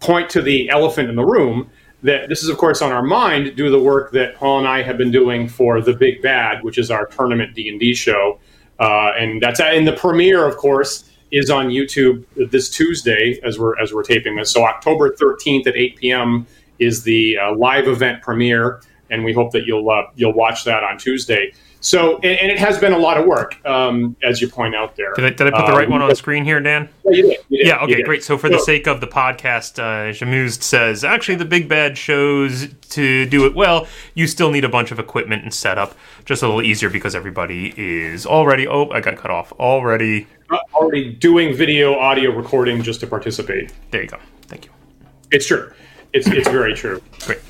point 0.00 0.30
to 0.30 0.42
the 0.42 0.68
elephant 0.70 1.08
in 1.08 1.16
the 1.16 1.24
room. 1.24 1.70
that 2.02 2.28
this 2.28 2.42
is, 2.42 2.48
of 2.48 2.58
course, 2.58 2.82
on 2.82 2.92
our 2.92 3.02
mind 3.02 3.56
Do 3.56 3.70
the 3.70 3.80
work 3.80 4.12
that 4.12 4.36
Paul 4.36 4.58
and 4.58 4.68
I 4.68 4.82
have 4.82 4.98
been 4.98 5.10
doing 5.10 5.48
for 5.48 5.80
the 5.80 5.92
Big 5.92 6.22
Bad, 6.22 6.62
which 6.62 6.78
is 6.78 6.90
our 6.90 7.06
tournament 7.06 7.54
D 7.54 7.68
and 7.68 7.80
D 7.80 7.94
show, 7.94 8.38
uh, 8.78 9.12
and 9.18 9.42
that's 9.42 9.60
in 9.60 9.84
the 9.84 9.92
premiere, 9.94 10.46
of 10.46 10.56
course, 10.56 11.10
is 11.32 11.50
on 11.50 11.68
YouTube 11.68 12.24
this 12.50 12.68
Tuesday 12.68 13.40
as 13.42 13.58
we're 13.58 13.78
as 13.78 13.92
we're 13.92 14.02
taping 14.02 14.36
this. 14.36 14.50
So 14.50 14.64
October 14.64 15.10
13th 15.10 15.66
at 15.66 15.76
8 15.76 15.96
p.m. 15.96 16.46
is 16.78 17.02
the 17.02 17.38
uh, 17.38 17.54
live 17.54 17.88
event 17.88 18.22
premiere, 18.22 18.80
and 19.10 19.24
we 19.24 19.32
hope 19.32 19.52
that 19.52 19.66
you'll 19.66 19.88
uh, 19.90 20.04
you'll 20.14 20.32
watch 20.32 20.64
that 20.64 20.82
on 20.82 20.98
Tuesday. 20.98 21.52
So, 21.80 22.16
and, 22.16 22.40
and, 22.40 22.50
it 22.50 22.58
has 22.58 22.78
been 22.78 22.92
a 22.92 22.98
lot 22.98 23.16
of 23.16 23.26
work, 23.26 23.64
um, 23.64 24.16
as 24.22 24.40
you 24.40 24.48
point 24.48 24.74
out 24.74 24.96
there. 24.96 25.12
Did 25.14 25.24
I, 25.24 25.30
did 25.30 25.46
I 25.46 25.50
put 25.56 25.66
the 25.66 25.72
right 25.72 25.86
um, 25.86 25.92
one 25.92 26.02
on 26.02 26.16
screen 26.16 26.44
here, 26.44 26.58
Dan? 26.58 26.88
Yeah, 27.04 27.10
you 27.12 27.22
did. 27.22 27.38
You 27.48 27.58
did 27.58 27.66
yeah, 27.68 27.78
okay, 27.84 28.02
great. 28.02 28.24
So, 28.24 28.36
for 28.36 28.48
the 28.48 28.58
sake 28.58 28.88
of 28.88 29.00
the 29.00 29.06
podcast, 29.06 29.78
uh, 29.78 30.50
says 30.50 31.04
actually 31.04 31.36
the 31.36 31.44
big 31.44 31.68
bad 31.68 31.96
shows 31.96 32.66
to 32.88 33.26
do 33.26 33.46
it 33.46 33.54
well, 33.54 33.86
you 34.14 34.26
still 34.26 34.50
need 34.50 34.64
a 34.64 34.68
bunch 34.68 34.90
of 34.90 34.98
equipment 34.98 35.44
and 35.44 35.54
setup. 35.54 35.94
Just 36.24 36.42
a 36.42 36.46
little 36.46 36.62
easier 36.62 36.90
because 36.90 37.14
everybody 37.14 37.72
is 37.76 38.26
already. 38.26 38.66
Oh, 38.66 38.88
I 38.90 39.00
got 39.00 39.16
cut 39.16 39.30
off. 39.30 39.52
Already. 39.52 40.26
Uh, 40.50 40.58
already 40.74 41.12
doing 41.12 41.54
video, 41.54 41.96
audio 41.96 42.30
recording 42.30 42.82
just 42.82 42.98
to 43.00 43.06
participate. 43.06 43.72
There 43.92 44.02
you 44.02 44.08
go. 44.08 44.18
Thank 44.48 44.64
you. 44.64 44.72
It's 45.30 45.46
true. 45.46 45.70
It's 46.16 46.26
it's 46.26 46.48
very 46.48 46.74
true. 46.74 47.02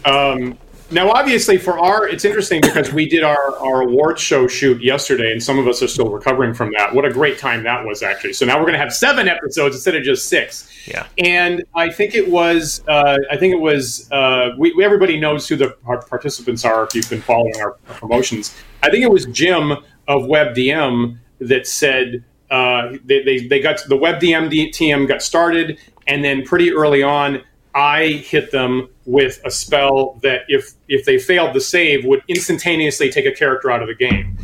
Um, 0.05 0.59
now, 0.89 1.11
obviously, 1.11 1.59
for 1.59 1.79
our, 1.81 2.07
it's 2.07 2.25
interesting 2.25 2.61
because 2.61 2.93
we 2.93 3.09
did 3.09 3.25
our, 3.25 3.57
our 3.59 3.83
award 3.83 4.21
show 4.21 4.47
shoot 4.47 4.81
yesterday, 4.81 5.33
and 5.33 5.43
some 5.43 5.59
of 5.59 5.67
us 5.67 5.83
are 5.83 5.89
still 5.89 6.09
recovering 6.11 6.55
from 6.55 6.71
that. 6.77 6.95
What 6.95 7.05
a 7.05 7.11
great 7.11 7.39
time 7.39 7.65
that 7.65 7.85
was, 7.85 8.05
actually. 8.05 8.35
So 8.35 8.47
now 8.47 8.57
we're 8.57 8.67
going 8.67 8.75
to 8.75 8.79
have 8.79 8.93
seven 8.93 9.27
episodes 9.27 9.75
instead 9.75 9.97
of 9.97 10.05
just 10.05 10.29
six. 10.29 10.71
Yeah. 10.87 11.07
And 11.19 11.65
I 11.75 11.91
think 11.91 12.15
it 12.15 12.31
was, 12.31 12.85
uh, 12.87 13.19
I 13.29 13.37
think 13.37 13.53
it 13.53 13.61
was, 13.61 14.09
uh, 14.13 14.51
we, 14.59 14.73
everybody 14.85 15.19
knows 15.19 15.49
who 15.49 15.57
the 15.57 15.71
participants 16.09 16.65
are 16.65 16.85
if 16.85 16.95
you've 16.95 17.11
been 17.11 17.21
following 17.21 17.57
our, 17.61 17.77
our 17.89 17.95
promotions. 17.95 18.55
I 18.85 18.91
think 18.91 19.03
it 19.03 19.11
was 19.11 19.27
Jim 19.27 19.73
of 19.73 20.23
WebDM 20.23 21.19
that 21.41 21.67
said 21.67 22.23
uh, 22.49 22.93
they, 23.05 23.25
they, 23.25 23.47
they 23.49 23.59
got 23.59 23.81
the 23.89 23.97
WebDM 23.97 24.51
TM 24.51 25.09
got 25.09 25.21
started, 25.21 25.81
and 26.07 26.23
then 26.23 26.45
pretty 26.45 26.73
early 26.73 27.03
on, 27.03 27.43
I 27.77 28.23
hit 28.25 28.51
them 28.53 28.89
with 29.05 29.39
a 29.45 29.51
spell 29.51 30.19
that 30.23 30.43
if 30.49 30.73
if 30.89 31.05
they 31.05 31.19
failed 31.19 31.55
the 31.55 31.61
save 31.61 32.07
would 32.07 32.23
instantaneously 32.27 33.11
take 33.11 33.27
a 33.27 33.33
character 33.33 33.71
out 33.71 33.83
of 33.83 33.89
the 33.89 33.95
game. 33.95 34.39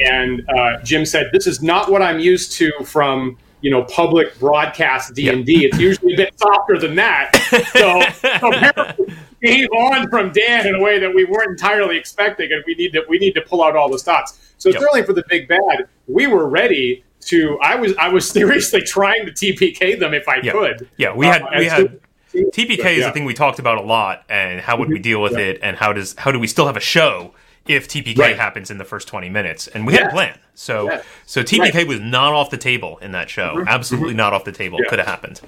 And 0.00 0.48
uh, 0.48 0.80
Jim 0.82 1.04
said, 1.04 1.28
"This 1.30 1.46
is 1.46 1.62
not 1.62 1.90
what 1.90 2.02
I'm 2.02 2.18
used 2.18 2.52
to 2.52 2.72
from." 2.84 3.36
You 3.60 3.72
know, 3.72 3.82
public 3.82 4.38
broadcast 4.38 5.16
D 5.16 5.28
and 5.30 5.44
D. 5.44 5.64
It's 5.64 5.80
usually 5.80 6.14
a 6.14 6.16
bit 6.16 6.38
softer 6.38 6.78
than 6.78 6.94
that. 6.94 7.32
So, 7.72 9.04
came 9.44 9.66
on 9.70 10.08
from 10.10 10.30
Dan 10.30 10.68
in 10.68 10.76
a 10.76 10.80
way 10.80 11.00
that 11.00 11.12
we 11.12 11.24
weren't 11.24 11.50
entirely 11.50 11.98
expecting, 11.98 12.52
and 12.52 12.62
we 12.68 12.76
need 12.76 12.92
to 12.92 13.04
we 13.08 13.18
need 13.18 13.32
to 13.32 13.40
pull 13.40 13.64
out 13.64 13.74
all 13.74 13.90
the 13.90 13.98
stops. 13.98 14.38
So 14.58 14.68
yep. 14.68 14.78
certainly 14.80 15.04
for 15.04 15.12
the 15.12 15.24
big 15.28 15.48
bad, 15.48 15.88
we 16.06 16.28
were 16.28 16.48
ready 16.48 17.04
to. 17.22 17.58
I 17.60 17.74
was 17.74 17.96
I 17.96 18.08
was 18.10 18.30
seriously 18.30 18.82
trying 18.82 19.26
to 19.26 19.32
TPK 19.32 19.98
them 19.98 20.14
if 20.14 20.28
I 20.28 20.36
yep. 20.36 20.54
could. 20.54 20.88
Yeah, 20.96 21.12
we 21.12 21.26
had 21.26 21.42
uh, 21.42 21.48
we 21.58 21.64
had 21.66 22.00
TPK 22.46 22.92
is 22.92 22.98
yeah. 22.98 23.10
a 23.10 23.12
thing 23.12 23.24
we 23.24 23.34
talked 23.34 23.58
about 23.58 23.78
a 23.78 23.82
lot, 23.82 24.24
and 24.28 24.60
how 24.60 24.76
would 24.76 24.88
we 24.88 24.98
deal 24.98 25.20
with 25.22 25.32
yeah. 25.32 25.38
it, 25.38 25.58
and 25.62 25.76
how 25.76 25.92
does 25.92 26.14
how 26.18 26.32
do 26.32 26.38
we 26.38 26.46
still 26.46 26.66
have 26.66 26.76
a 26.76 26.80
show 26.80 27.32
if 27.66 27.88
TPK 27.88 28.18
right. 28.18 28.36
happens 28.36 28.70
in 28.70 28.78
the 28.78 28.84
first 28.84 29.08
twenty 29.08 29.28
minutes? 29.28 29.68
And 29.68 29.86
we 29.86 29.94
yeah. 29.94 30.00
had 30.00 30.08
a 30.08 30.10
plan, 30.10 30.38
so 30.54 31.00
so 31.26 31.42
TPK 31.42 31.74
right. 31.74 31.88
was 31.88 32.00
not 32.00 32.32
off 32.32 32.50
the 32.50 32.56
table 32.56 32.98
in 32.98 33.12
that 33.12 33.30
show. 33.30 33.54
Mm-hmm. 33.56 33.68
Absolutely 33.68 34.10
mm-hmm. 34.10 34.18
not 34.18 34.32
off 34.32 34.44
the 34.44 34.52
table. 34.52 34.78
Could 34.88 34.98
have 34.98 35.08
happened. 35.08 35.40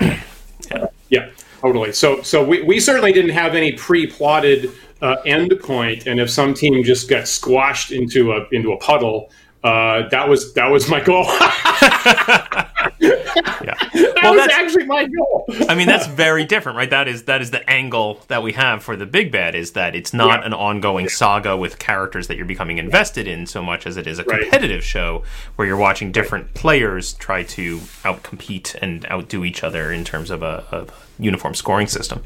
yeah. 0.00 0.86
yeah, 1.08 1.30
totally. 1.60 1.92
So 1.92 2.22
so 2.22 2.44
we, 2.44 2.62
we 2.62 2.80
certainly 2.80 3.12
didn't 3.12 3.32
have 3.32 3.54
any 3.54 3.72
pre-plotted 3.72 4.70
uh, 5.00 5.16
end 5.26 5.52
point, 5.62 6.06
and 6.06 6.20
if 6.20 6.30
some 6.30 6.54
team 6.54 6.82
just 6.84 7.08
got 7.08 7.28
squashed 7.28 7.92
into 7.92 8.32
a 8.32 8.46
into 8.52 8.72
a 8.72 8.76
puddle, 8.78 9.30
uh, 9.64 10.08
that 10.08 10.28
was 10.28 10.54
that 10.54 10.70
was 10.70 10.88
my 10.88 11.00
goal. 11.00 11.26
yeah. 13.02 13.74
That 13.92 14.20
well, 14.22 14.34
was 14.34 14.48
actually 14.48 14.86
my 14.86 15.06
goal. 15.06 15.44
I 15.68 15.74
mean, 15.74 15.86
that's 15.86 16.06
very 16.06 16.44
different, 16.44 16.78
right? 16.78 16.90
That 16.90 17.08
is 17.08 17.24
that 17.24 17.42
is 17.42 17.50
the 17.50 17.68
angle 17.68 18.20
that 18.28 18.42
we 18.42 18.52
have 18.52 18.82
for 18.82 18.96
the 18.96 19.06
big 19.06 19.32
bad 19.32 19.54
is 19.54 19.72
that 19.72 19.94
it's 19.94 20.14
not 20.14 20.40
yeah. 20.40 20.46
an 20.46 20.54
ongoing 20.54 21.08
saga 21.08 21.56
with 21.56 21.78
characters 21.78 22.28
that 22.28 22.36
you're 22.36 22.46
becoming 22.46 22.78
invested 22.78 23.26
in 23.26 23.46
so 23.46 23.62
much 23.62 23.86
as 23.86 23.96
it 23.96 24.06
is 24.06 24.18
a 24.18 24.24
competitive 24.24 24.78
right. 24.78 24.84
show 24.84 25.22
where 25.56 25.66
you're 25.66 25.76
watching 25.76 26.12
different 26.12 26.46
right. 26.46 26.54
players 26.54 27.14
try 27.14 27.42
to 27.42 27.78
outcompete 28.04 28.74
and 28.80 29.04
outdo 29.10 29.44
each 29.44 29.64
other 29.64 29.92
in 29.92 30.04
terms 30.04 30.30
of 30.30 30.42
a, 30.42 30.64
a 30.72 30.86
uniform 31.22 31.54
scoring 31.54 31.86
system. 31.86 32.22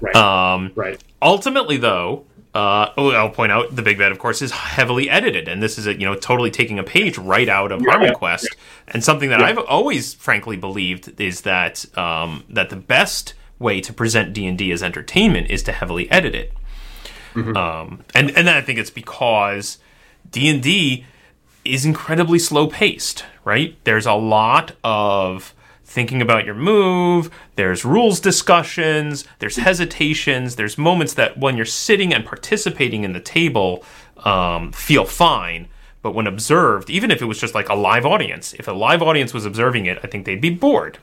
Right. 0.00 0.16
Um, 0.16 0.72
right. 0.74 1.02
Ultimately, 1.22 1.76
though, 1.76 2.24
uh, 2.54 2.92
oh, 2.96 3.10
I'll 3.12 3.30
point 3.30 3.52
out 3.52 3.74
the 3.74 3.82
Big 3.82 3.98
Bad, 3.98 4.10
of 4.10 4.18
course, 4.18 4.42
is 4.42 4.50
heavily 4.50 5.08
edited, 5.08 5.46
and 5.46 5.62
this 5.62 5.78
is 5.78 5.86
a, 5.86 5.94
you 5.94 6.04
know 6.04 6.16
totally 6.16 6.50
taking 6.50 6.78
a 6.78 6.82
page 6.82 7.16
right 7.16 7.48
out 7.48 7.70
of 7.70 7.80
yeah, 7.80 7.90
Harmon 7.90 8.14
Quest, 8.14 8.48
yeah. 8.50 8.92
and 8.94 9.04
something 9.04 9.30
that 9.30 9.38
yeah. 9.38 9.46
I've 9.46 9.58
always, 9.58 10.14
frankly, 10.14 10.56
believed 10.56 11.20
is 11.20 11.42
that 11.42 11.86
um, 11.96 12.44
that 12.48 12.70
the 12.70 12.76
best 12.76 13.34
way 13.60 13.80
to 13.80 13.92
present 13.92 14.32
D 14.32 14.46
and 14.46 14.58
D 14.58 14.72
as 14.72 14.82
entertainment 14.82 15.48
is 15.48 15.62
to 15.64 15.72
heavily 15.72 16.10
edit 16.10 16.34
it, 16.34 16.52
mm-hmm. 17.34 17.56
um, 17.56 18.00
and 18.14 18.30
and 18.30 18.48
then 18.48 18.56
I 18.56 18.62
think 18.62 18.80
it's 18.80 18.90
because 18.90 19.78
D 20.28 20.48
and 20.48 20.60
D 20.60 21.06
is 21.64 21.84
incredibly 21.84 22.40
slow 22.40 22.66
paced, 22.66 23.24
right? 23.44 23.76
There's 23.84 24.06
a 24.06 24.14
lot 24.14 24.72
of 24.82 25.54
thinking 25.90 26.22
about 26.22 26.44
your 26.44 26.54
move, 26.54 27.30
there's 27.56 27.84
rules 27.84 28.20
discussions, 28.20 29.24
there's 29.40 29.56
hesitations, 29.56 30.54
there's 30.54 30.78
moments 30.78 31.14
that 31.14 31.36
when 31.36 31.56
you're 31.56 31.66
sitting 31.66 32.14
and 32.14 32.24
participating 32.24 33.02
in 33.02 33.12
the 33.12 33.18
table 33.18 33.84
um, 34.18 34.70
feel 34.70 35.04
fine. 35.04 35.66
But 36.00 36.14
when 36.14 36.28
observed, 36.28 36.90
even 36.90 37.10
if 37.10 37.20
it 37.20 37.24
was 37.24 37.40
just 37.40 37.56
like 37.56 37.68
a 37.68 37.74
live 37.74 38.06
audience, 38.06 38.54
if 38.54 38.68
a 38.68 38.72
live 38.72 39.02
audience 39.02 39.34
was 39.34 39.44
observing 39.44 39.86
it, 39.86 39.98
I 40.04 40.06
think 40.06 40.26
they'd 40.26 40.40
be 40.40 40.50
bored. 40.50 40.98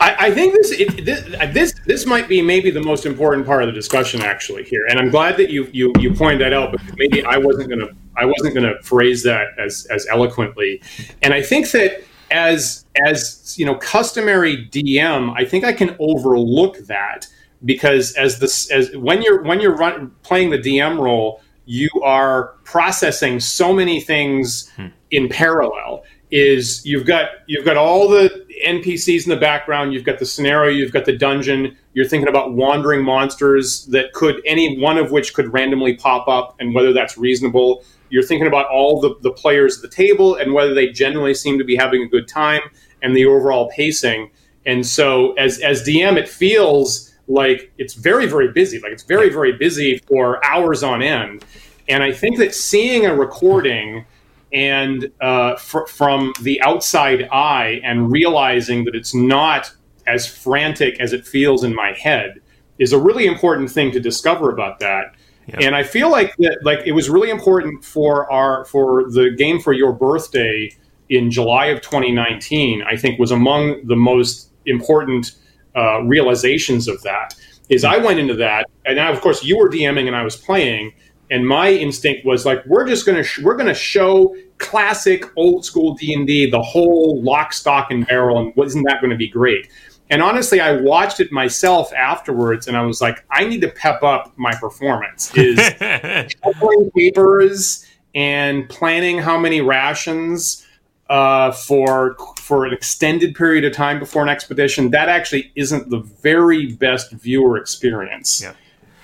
I, 0.00 0.30
think 0.32 0.54
this, 0.54 0.70
it, 0.72 1.04
this 1.04 1.22
this 1.52 1.74
this 1.86 2.06
might 2.06 2.28
be 2.28 2.42
maybe 2.42 2.72
the 2.72 2.82
most 2.82 3.06
important 3.06 3.46
part 3.46 3.62
of 3.62 3.68
the 3.68 3.72
discussion 3.72 4.20
actually 4.20 4.64
here, 4.64 4.84
and 4.88 4.98
I'm 4.98 5.10
glad 5.10 5.36
that 5.36 5.50
you 5.50 5.68
you 5.72 5.92
you 6.00 6.12
pointed 6.12 6.40
that 6.40 6.52
out 6.52 6.72
But 6.72 6.80
maybe 6.96 7.24
I 7.24 7.36
wasn't 7.38 7.70
gonna 7.70 7.88
I 8.16 8.24
wasn't 8.24 8.54
gonna 8.54 8.82
phrase 8.82 9.22
that 9.22 9.48
as 9.58 9.86
as 9.90 10.06
eloquently, 10.08 10.82
and 11.22 11.32
I 11.32 11.40
think 11.40 11.70
that 11.70 12.02
as 12.32 12.84
as 13.04 13.54
you 13.58 13.66
know 13.66 13.74
customary 13.76 14.66
dm 14.68 15.32
i 15.36 15.44
think 15.44 15.64
i 15.64 15.72
can 15.72 15.94
overlook 16.00 16.78
that 16.86 17.26
because 17.64 18.12
as 18.14 18.40
this 18.40 18.70
as 18.70 18.96
when 18.96 19.22
you're 19.22 19.42
when 19.42 19.60
you're 19.60 19.76
run, 19.76 20.10
playing 20.22 20.50
the 20.50 20.58
dm 20.58 20.98
role 20.98 21.40
you 21.64 21.88
are 22.02 22.54
processing 22.64 23.38
so 23.38 23.72
many 23.72 24.00
things 24.00 24.68
hmm. 24.70 24.86
in 25.10 25.28
parallel 25.28 26.02
is 26.30 26.84
you've 26.84 27.06
got 27.06 27.28
you've 27.46 27.64
got 27.64 27.76
all 27.76 28.08
the 28.08 28.46
npcs 28.66 29.24
in 29.24 29.30
the 29.30 29.36
background 29.36 29.92
you've 29.92 30.04
got 30.04 30.18
the 30.18 30.26
scenario 30.26 30.70
you've 30.70 30.92
got 30.92 31.04
the 31.04 31.16
dungeon 31.16 31.76
you're 31.92 32.06
thinking 32.06 32.28
about 32.28 32.54
wandering 32.54 33.04
monsters 33.04 33.84
that 33.86 34.12
could 34.14 34.40
any 34.46 34.80
one 34.80 34.96
of 34.96 35.10
which 35.12 35.34
could 35.34 35.52
randomly 35.52 35.94
pop 35.94 36.26
up 36.28 36.56
and 36.58 36.74
whether 36.74 36.92
that's 36.92 37.18
reasonable 37.18 37.84
you're 38.12 38.22
thinking 38.22 38.46
about 38.46 38.66
all 38.68 39.00
the, 39.00 39.14
the 39.22 39.30
players 39.30 39.76
at 39.76 39.82
the 39.82 39.88
table 39.88 40.34
and 40.34 40.52
whether 40.52 40.74
they 40.74 40.88
generally 40.88 41.32
seem 41.32 41.56
to 41.58 41.64
be 41.64 41.74
having 41.74 42.02
a 42.02 42.06
good 42.06 42.28
time 42.28 42.60
and 43.00 43.16
the 43.16 43.24
overall 43.24 43.70
pacing. 43.74 44.30
And 44.66 44.86
so 44.86 45.32
as 45.32 45.58
as 45.60 45.82
DM, 45.82 46.16
it 46.18 46.28
feels 46.28 47.10
like 47.26 47.72
it's 47.78 47.94
very, 47.94 48.26
very 48.26 48.52
busy. 48.52 48.78
Like 48.80 48.92
it's 48.92 49.02
very, 49.02 49.30
very 49.30 49.52
busy 49.52 49.98
for 50.06 50.44
hours 50.44 50.82
on 50.82 51.02
end. 51.02 51.42
And 51.88 52.02
I 52.02 52.12
think 52.12 52.36
that 52.36 52.54
seeing 52.54 53.06
a 53.06 53.14
recording 53.14 54.04
and 54.52 55.10
uh, 55.22 55.56
fr- 55.56 55.86
from 55.86 56.34
the 56.42 56.60
outside 56.60 57.28
eye 57.32 57.80
and 57.82 58.12
realizing 58.12 58.84
that 58.84 58.94
it's 58.94 59.14
not 59.14 59.72
as 60.06 60.26
frantic 60.26 61.00
as 61.00 61.14
it 61.14 61.26
feels 61.26 61.64
in 61.64 61.74
my 61.74 61.92
head 61.92 62.42
is 62.78 62.92
a 62.92 62.98
really 62.98 63.24
important 63.24 63.70
thing 63.70 63.90
to 63.92 64.00
discover 64.00 64.50
about 64.50 64.80
that. 64.80 65.14
And 65.60 65.74
I 65.74 65.82
feel 65.82 66.10
like 66.10 66.34
that, 66.38 66.58
like 66.62 66.80
it 66.86 66.92
was 66.92 67.10
really 67.10 67.30
important 67.30 67.84
for 67.84 68.30
our 68.32 68.64
for 68.66 69.10
the 69.10 69.30
game 69.30 69.60
for 69.60 69.72
your 69.72 69.92
birthday 69.92 70.70
in 71.08 71.30
July 71.30 71.66
of 71.66 71.80
2019. 71.82 72.82
I 72.82 72.96
think 72.96 73.18
was 73.18 73.30
among 73.30 73.86
the 73.86 73.96
most 73.96 74.50
important 74.66 75.32
uh, 75.76 76.02
realizations 76.02 76.88
of 76.88 77.02
that. 77.02 77.34
Is 77.68 77.84
I 77.84 77.96
went 77.96 78.18
into 78.18 78.34
that, 78.34 78.66
and 78.84 78.98
of 78.98 79.20
course 79.20 79.42
you 79.42 79.58
were 79.58 79.68
DMing 79.68 80.06
and 80.06 80.16
I 80.16 80.22
was 80.22 80.36
playing, 80.36 80.92
and 81.30 81.46
my 81.46 81.70
instinct 81.70 82.24
was 82.24 82.44
like, 82.44 82.64
we're 82.66 82.86
just 82.86 83.06
gonna 83.06 83.22
sh- 83.22 83.40
we're 83.40 83.56
gonna 83.56 83.74
show 83.74 84.34
classic 84.62 85.24
old 85.36 85.64
school 85.64 85.94
D 85.94 86.14
and 86.14 86.26
D, 86.26 86.48
the 86.48 86.62
whole 86.62 87.20
lock, 87.22 87.52
stock, 87.52 87.90
and 87.90 88.06
barrel, 88.06 88.38
and 88.38 88.56
wasn't 88.56 88.86
that 88.86 89.00
going 89.00 89.10
to 89.10 89.16
be 89.16 89.28
great? 89.28 89.68
And 90.12 90.22
honestly, 90.22 90.60
I 90.60 90.76
watched 90.76 91.20
it 91.20 91.32
myself 91.32 91.90
afterwards, 91.94 92.68
and 92.68 92.76
I 92.76 92.82
was 92.82 93.00
like, 93.00 93.24
I 93.30 93.46
need 93.46 93.62
to 93.62 93.68
pep 93.68 94.02
up 94.02 94.30
my 94.36 94.54
performance. 94.54 95.34
Is 95.34 95.58
papers 96.94 97.86
and 98.14 98.68
planning 98.68 99.16
how 99.16 99.38
many 99.38 99.62
rations 99.62 100.66
uh, 101.08 101.50
for 101.52 102.14
for 102.36 102.66
an 102.66 102.74
extended 102.74 103.34
period 103.34 103.64
of 103.64 103.72
time 103.72 103.98
before 103.98 104.22
an 104.22 104.28
expedition, 104.28 104.90
that 104.90 105.08
actually 105.08 105.50
isn't 105.54 105.88
the 105.88 106.00
very 106.00 106.72
best 106.74 107.12
viewer 107.12 107.56
experience. 107.56 108.42
Yeah. 108.42 108.52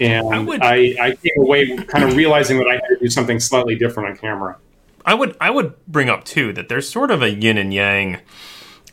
And 0.01 0.35
I, 0.35 0.39
would, 0.41 0.63
I, 0.63 0.95
I 1.01 1.15
came 1.17 1.39
away 1.39 1.75
kind 1.75 2.05
of 2.05 2.17
realizing 2.17 2.59
that 2.59 2.69
I 2.69 2.75
had 2.75 2.87
to 2.91 2.99
do 3.01 3.09
something 3.09 3.41
slightly 3.41 3.77
different 3.77 4.11
on 4.11 4.17
camera. 4.19 4.59
I 5.07 5.15
would 5.15 5.39
I 5.41 5.49
would 5.49 5.73
bring 5.87 6.11
up 6.11 6.25
too 6.25 6.53
that 6.53 6.69
there's 6.69 6.87
sort 6.87 7.11
of 7.11 7.23
a 7.23 7.31
yin 7.31 7.57
and 7.57 7.73
yang 7.73 8.19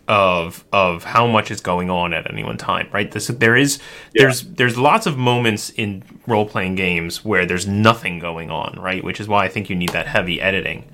of 0.08 0.64
of 0.72 1.04
how 1.04 1.26
much 1.26 1.50
is 1.50 1.62
going 1.62 1.90
on 1.90 2.14
at 2.14 2.30
any 2.32 2.44
one 2.44 2.58
time, 2.58 2.88
right? 2.92 3.12
This 3.12 3.28
there 3.28 3.56
is 3.56 3.80
yeah. 4.14 4.24
there's 4.24 4.44
there's 4.44 4.78
lots 4.78 5.06
of 5.06 5.18
moments 5.18 5.72
in 5.72 6.04
role 6.28 6.46
playing 6.46 6.76
games 6.76 7.26
where 7.26 7.46
there's 7.46 7.68
nothing 7.68 8.20
going 8.20 8.52
on, 8.52 8.78
right? 8.80 9.04
Which 9.04 9.20
is 9.20 9.28
why 9.28 9.46
I 9.46 9.50
think 9.50 9.70
you 9.70 9.76
need 9.76 9.90
that 9.90 10.08
heavy 10.08 10.40
editing. 10.42 10.86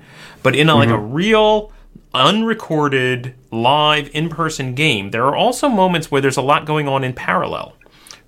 But 0.42 0.56
in 0.56 0.68
a, 0.68 0.72
mm-hmm. 0.72 0.78
like 0.78 0.88
a 0.88 0.92
mm-hmm. 0.92 1.12
real 1.12 1.72
unrecorded 2.14 3.34
live 3.50 4.10
in 4.12 4.28
person 4.28 4.74
game, 4.74 5.10
there 5.10 5.24
are 5.26 5.36
also 5.36 5.68
moments 5.68 6.10
where 6.10 6.20
there's 6.20 6.36
a 6.36 6.42
lot 6.42 6.66
going 6.66 6.88
on 6.88 7.04
in 7.04 7.12
parallel 7.12 7.76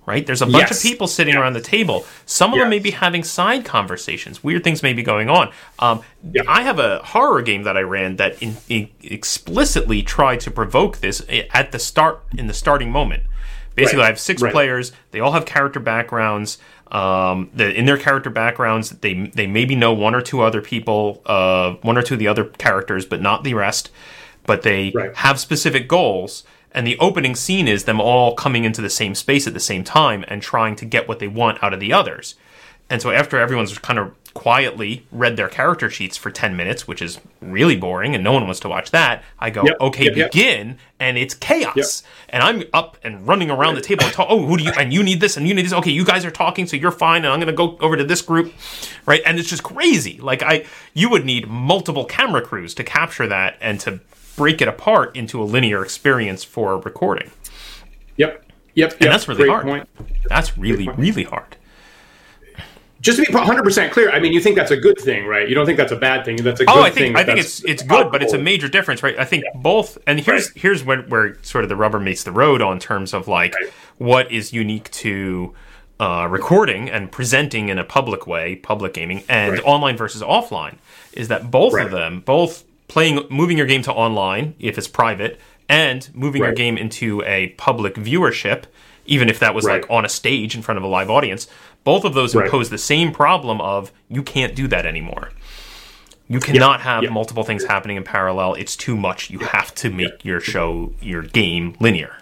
right? 0.05 0.25
There's 0.25 0.41
a 0.41 0.45
bunch 0.45 0.69
yes. 0.69 0.77
of 0.77 0.83
people 0.83 1.07
sitting 1.07 1.33
yes. 1.33 1.41
around 1.41 1.53
the 1.53 1.61
table. 1.61 2.05
Some 2.25 2.51
of 2.51 2.57
yes. 2.57 2.63
them 2.63 2.69
may 2.69 2.79
be 2.79 2.91
having 2.91 3.23
side 3.23 3.65
conversations. 3.65 4.43
Weird 4.43 4.63
things 4.63 4.83
may 4.83 4.93
be 4.93 5.03
going 5.03 5.29
on. 5.29 5.51
Um, 5.79 6.01
I 6.47 6.61
have 6.61 6.79
a 6.79 6.99
horror 6.99 7.41
game 7.41 7.63
that 7.63 7.77
I 7.77 7.81
ran 7.81 8.17
that 8.17 8.41
in, 8.41 8.57
in 8.69 8.89
explicitly 9.01 10.03
tried 10.03 10.39
to 10.41 10.51
provoke 10.51 10.97
this 10.97 11.25
at 11.53 11.71
the 11.71 11.79
start 11.79 12.23
in 12.37 12.47
the 12.47 12.53
starting 12.53 12.91
moment. 12.91 13.23
Basically, 13.75 13.99
right. 13.99 14.05
I 14.05 14.07
have 14.07 14.19
six 14.19 14.41
right. 14.41 14.53
players. 14.53 14.93
They 15.11 15.19
all 15.19 15.33
have 15.33 15.45
character 15.45 15.79
backgrounds. 15.79 16.57
Um, 16.91 17.49
the, 17.53 17.73
in 17.73 17.85
their 17.85 17.97
character 17.97 18.29
backgrounds, 18.29 18.91
they 18.91 19.27
they 19.27 19.47
maybe 19.47 19.75
know 19.75 19.91
one 19.91 20.15
or 20.15 20.21
two 20.21 20.41
other 20.41 20.61
people, 20.61 21.21
uh, 21.25 21.73
one 21.81 21.97
or 21.97 22.01
two 22.01 22.13
of 22.13 22.19
the 22.19 22.27
other 22.27 22.45
characters, 22.45 23.05
but 23.05 23.21
not 23.21 23.43
the 23.43 23.53
rest. 23.53 23.91
But 24.45 24.61
they 24.61 24.91
right. 24.95 25.13
have 25.15 25.39
specific 25.39 25.87
goals 25.87 26.43
and 26.75 26.85
the 26.85 26.99
opening 26.99 27.35
scene 27.35 27.67
is 27.67 27.85
them 27.85 28.01
all 28.01 28.35
coming 28.35 28.65
into 28.65 28.81
the 28.81 28.89
same 28.89 29.15
space 29.15 29.47
at 29.47 29.53
the 29.53 29.59
same 29.59 29.83
time 29.83 30.25
and 30.27 30.41
trying 30.41 30.75
to 30.75 30.85
get 30.85 31.07
what 31.07 31.19
they 31.19 31.27
want 31.27 31.63
out 31.63 31.73
of 31.73 31.79
the 31.79 31.93
others. 31.93 32.35
And 32.89 33.01
so 33.01 33.11
after 33.11 33.39
everyone's 33.39 33.75
kind 33.79 33.97
of 33.97 34.13
quietly 34.35 35.07
read 35.13 35.37
their 35.37 35.47
character 35.47 35.89
sheets 35.89 36.17
for 36.17 36.29
10 36.29 36.57
minutes, 36.57 36.85
which 36.85 37.01
is 37.01 37.21
really 37.39 37.77
boring 37.77 38.13
and 38.13 38.23
no 38.23 38.33
one 38.33 38.43
wants 38.43 38.59
to 38.59 38.69
watch 38.69 38.91
that, 38.91 39.23
I 39.39 39.49
go, 39.49 39.63
yep, 39.63 39.77
okay, 39.79 40.03
yep, 40.03 40.31
begin, 40.31 40.67
yep. 40.67 40.77
and 40.99 41.17
it's 41.17 41.33
chaos. 41.33 42.03
And 42.27 42.43
I'm 42.43 42.63
up 42.73 42.97
and 43.03 43.25
running 43.25 43.49
around 43.49 43.75
the 43.75 43.81
table 43.81 44.03
and 44.03 44.13
talk, 44.13 44.27
oh, 44.29 44.45
who 44.45 44.57
do 44.57 44.65
you, 44.65 44.73
and 44.77 44.93
you 44.93 45.01
need 45.01 45.21
this 45.21 45.37
and 45.37 45.47
you 45.47 45.53
need 45.53 45.65
this. 45.65 45.73
Okay, 45.73 45.91
you 45.91 46.03
guys 46.03 46.25
are 46.25 46.31
talking, 46.31 46.67
so 46.67 46.75
you're 46.75 46.91
fine, 46.91 47.23
and 47.23 47.33
I'm 47.33 47.39
going 47.39 47.47
to 47.47 47.53
go 47.53 47.77
over 47.79 47.95
to 47.95 48.03
this 48.03 48.21
group, 48.21 48.53
right? 49.05 49.21
And 49.25 49.39
it's 49.39 49.49
just 49.49 49.63
crazy. 49.63 50.17
Like, 50.17 50.43
I, 50.43 50.65
you 50.93 51.09
would 51.09 51.23
need 51.23 51.47
multiple 51.47 52.03
camera 52.03 52.41
crews 52.41 52.73
to 52.75 52.83
capture 52.83 53.27
that 53.27 53.57
and 53.61 53.79
to 53.79 54.01
break 54.35 54.61
it 54.61 54.67
apart 54.67 55.15
into 55.15 55.41
a 55.41 55.45
linear 55.45 55.83
experience 55.83 56.43
for 56.43 56.77
recording. 56.79 57.31
Yep. 58.17 58.45
Yep. 58.75 58.91
And 58.93 59.01
yep. 59.01 59.11
that's 59.11 59.27
really 59.27 59.43
Great 59.43 59.49
hard. 59.49 59.65
Point. 59.65 59.89
That's 60.27 60.57
really, 60.57 60.87
really 60.89 61.23
hard. 61.23 61.57
Just 63.01 63.23
to 63.23 63.31
be 63.31 63.31
100% 63.31 63.91
clear, 63.91 64.09
I 64.09 64.19
mean, 64.19 64.33
you 64.33 64.39
think 64.39 64.55
that's 64.55 64.71
a 64.71 64.77
good 64.77 64.97
thing, 64.97 65.27
right? 65.27 65.47
You 65.47 65.53
don't 65.53 65.67
think 65.67 65.77
that's 65.77 65.91
a 65.91 65.95
bad 65.95 66.25
thing. 66.25 66.37
That's 66.37 66.59
a 66.59 66.65
good 66.65 66.75
oh, 66.75 66.81
I 66.81 66.89
think, 66.89 66.95
thing. 66.95 67.15
I 67.15 67.23
think 67.23 67.37
it's 67.37 67.63
it's 67.63 67.83
good, 67.83 68.11
but 68.11 68.23
it's 68.23 68.33
a 68.33 68.37
major 68.39 68.67
difference, 68.67 69.03
right? 69.03 69.15
I 69.19 69.25
think 69.25 69.43
yeah. 69.43 69.61
both, 69.61 69.99
and 70.07 70.19
here's 70.19 70.49
right. 70.49 70.57
here's 70.57 70.83
where, 70.83 71.03
where 71.03 71.37
sort 71.43 71.63
of 71.63 71.69
the 71.69 71.75
rubber 71.75 71.99
meets 71.99 72.23
the 72.23 72.31
road 72.31 72.63
on 72.63 72.79
terms 72.79 73.13
of 73.13 73.27
like 73.27 73.53
right. 73.53 73.69
what 73.99 74.31
is 74.31 74.53
unique 74.53 74.89
to 74.91 75.53
uh, 75.99 76.27
recording 76.27 76.89
and 76.89 77.11
presenting 77.11 77.69
in 77.69 77.77
a 77.77 77.83
public 77.83 78.25
way, 78.25 78.55
public 78.55 78.95
gaming, 78.95 79.23
and 79.29 79.53
right. 79.53 79.63
online 79.65 79.97
versus 79.97 80.23
offline, 80.23 80.77
is 81.13 81.27
that 81.27 81.51
both 81.51 81.77
of 81.77 81.91
them, 81.91 82.21
both 82.21 82.63
playing 82.87 83.25
moving 83.29 83.57
your 83.57 83.67
game 83.67 83.81
to 83.83 83.91
online 83.91 84.55
if 84.59 84.77
it's 84.77 84.87
private 84.87 85.39
and 85.67 86.09
moving 86.13 86.41
right. 86.41 86.49
your 86.49 86.55
game 86.55 86.77
into 86.77 87.23
a 87.23 87.49
public 87.49 87.95
viewership 87.95 88.63
even 89.05 89.29
if 89.29 89.39
that 89.39 89.53
was 89.53 89.65
right. 89.65 89.81
like 89.81 89.91
on 89.91 90.05
a 90.05 90.09
stage 90.09 90.55
in 90.55 90.61
front 90.61 90.77
of 90.77 90.83
a 90.83 90.87
live 90.87 91.09
audience 91.09 91.47
both 91.83 92.03
of 92.03 92.13
those 92.13 92.35
right. 92.35 92.45
impose 92.45 92.69
the 92.69 92.77
same 92.77 93.11
problem 93.11 93.61
of 93.61 93.91
you 94.09 94.23
can't 94.23 94.55
do 94.55 94.67
that 94.67 94.85
anymore 94.85 95.31
you 96.27 96.39
cannot 96.39 96.81
have 96.81 97.03
multiple 97.11 97.43
things 97.43 97.63
happening 97.65 97.97
in 97.97 98.03
parallel 98.03 98.53
it's 98.55 98.75
too 98.75 98.95
much 98.95 99.29
you 99.29 99.39
have 99.39 99.73
to 99.73 99.89
make 99.89 100.23
your 100.23 100.39
show 100.39 100.91
your 101.01 101.21
game 101.21 101.75
linear 101.79 102.15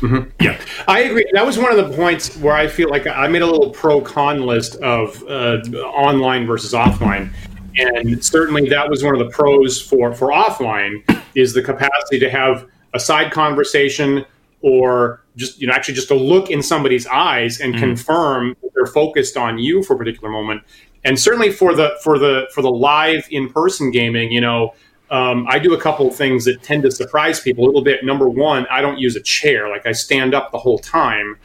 Mm-hmm. 0.00 0.30
Yeah, 0.40 0.60
I 0.86 1.00
agree. 1.00 1.28
That 1.32 1.44
was 1.44 1.58
one 1.58 1.76
of 1.76 1.88
the 1.88 1.96
points 1.96 2.36
where 2.36 2.54
I 2.54 2.68
feel 2.68 2.88
like 2.88 3.06
I 3.06 3.26
made 3.26 3.42
a 3.42 3.46
little 3.46 3.70
pro 3.70 4.00
con 4.00 4.42
list 4.42 4.76
of 4.76 5.22
uh, 5.24 5.60
online 5.76 6.46
versus 6.46 6.72
offline 6.72 7.32
and 7.78 8.24
certainly 8.24 8.68
that 8.68 8.90
was 8.90 9.02
one 9.02 9.14
of 9.14 9.18
the 9.18 9.30
pros 9.30 9.80
for 9.80 10.12
for 10.14 10.28
offline 10.28 11.02
is 11.34 11.54
the 11.54 11.62
capacity 11.62 12.18
to 12.18 12.28
have 12.30 12.66
a 12.94 13.00
side 13.00 13.32
conversation 13.32 14.24
or 14.60 15.22
just 15.36 15.60
you 15.60 15.66
know 15.66 15.72
actually 15.72 15.94
just 15.94 16.08
to 16.08 16.14
look 16.14 16.50
in 16.50 16.62
somebody's 16.62 17.06
eyes 17.06 17.60
and 17.60 17.74
mm. 17.74 17.78
confirm 17.78 18.56
that 18.62 18.70
they're 18.74 18.86
focused 18.86 19.36
on 19.36 19.58
you 19.58 19.82
for 19.82 19.94
a 19.94 19.98
particular 19.98 20.30
moment. 20.30 20.62
And 21.04 21.18
certainly 21.18 21.52
for 21.52 21.74
the 21.74 21.96
for 22.02 22.18
the 22.18 22.48
for 22.52 22.62
the 22.62 22.70
live 22.70 23.26
in-person 23.30 23.90
gaming 23.90 24.32
you 24.32 24.40
know 24.40 24.74
um, 25.10 25.46
i 25.48 25.58
do 25.58 25.72
a 25.72 25.80
couple 25.80 26.08
of 26.08 26.14
things 26.14 26.44
that 26.44 26.62
tend 26.62 26.82
to 26.82 26.90
surprise 26.90 27.40
people 27.40 27.64
a 27.64 27.66
little 27.66 27.84
bit. 27.84 28.04
Number 28.04 28.28
one 28.28 28.66
i 28.70 28.80
don't 28.80 28.98
use 28.98 29.16
a 29.16 29.22
chair. 29.22 29.68
Like 29.68 29.86
i 29.86 29.92
stand 29.92 30.34
up 30.34 30.50
the 30.50 30.58
whole 30.58 30.78
time 30.78 31.36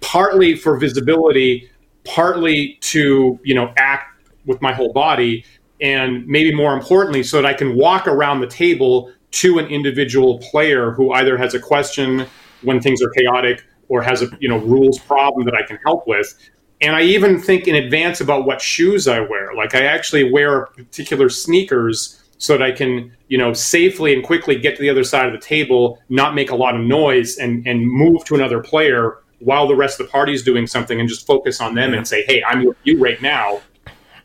partly 0.00 0.54
for 0.54 0.76
visibility 0.76 1.70
partly 2.04 2.78
to 2.80 3.38
you 3.44 3.54
know 3.54 3.72
act 3.76 4.14
with 4.46 4.60
my 4.62 4.72
whole 4.72 4.92
body 4.92 5.44
and 5.80 6.26
maybe 6.26 6.54
more 6.54 6.74
importantly, 6.74 7.22
so 7.22 7.40
that 7.40 7.46
I 7.46 7.54
can 7.54 7.76
walk 7.76 8.06
around 8.06 8.40
the 8.40 8.46
table 8.46 9.12
to 9.30 9.58
an 9.58 9.66
individual 9.66 10.38
player 10.38 10.92
who 10.92 11.12
either 11.12 11.36
has 11.36 11.54
a 11.54 11.60
question 11.60 12.26
when 12.62 12.80
things 12.80 13.02
are 13.02 13.10
chaotic 13.10 13.64
or 13.88 14.02
has 14.02 14.22
a 14.22 14.28
you 14.40 14.48
know 14.48 14.58
rules 14.58 14.98
problem 14.98 15.44
that 15.46 15.54
I 15.54 15.62
can 15.66 15.78
help 15.84 16.06
with. 16.06 16.34
And 16.80 16.94
I 16.94 17.02
even 17.02 17.40
think 17.40 17.66
in 17.66 17.74
advance 17.74 18.20
about 18.20 18.46
what 18.46 18.60
shoes 18.60 19.08
I 19.08 19.20
wear. 19.20 19.52
Like 19.54 19.74
I 19.74 19.82
actually 19.82 20.30
wear 20.30 20.66
particular 20.66 21.28
sneakers 21.28 22.22
so 22.38 22.56
that 22.56 22.62
I 22.62 22.70
can, 22.70 23.12
you 23.26 23.36
know, 23.36 23.52
safely 23.52 24.14
and 24.14 24.22
quickly 24.22 24.56
get 24.56 24.76
to 24.76 24.82
the 24.82 24.88
other 24.88 25.02
side 25.02 25.26
of 25.26 25.32
the 25.32 25.44
table, 25.44 25.98
not 26.08 26.36
make 26.36 26.50
a 26.50 26.54
lot 26.54 26.76
of 26.76 26.82
noise, 26.82 27.36
and 27.36 27.66
and 27.66 27.86
move 27.86 28.24
to 28.26 28.34
another 28.34 28.60
player 28.60 29.18
while 29.40 29.68
the 29.68 29.76
rest 29.76 30.00
of 30.00 30.06
the 30.06 30.10
party 30.10 30.32
is 30.32 30.42
doing 30.42 30.66
something, 30.66 30.98
and 30.98 31.08
just 31.08 31.26
focus 31.26 31.60
on 31.60 31.74
them 31.74 31.94
and 31.94 32.06
say, 32.06 32.24
"Hey, 32.24 32.42
I'm 32.44 32.64
with 32.64 32.76
you 32.84 32.98
right 32.98 33.20
now 33.20 33.60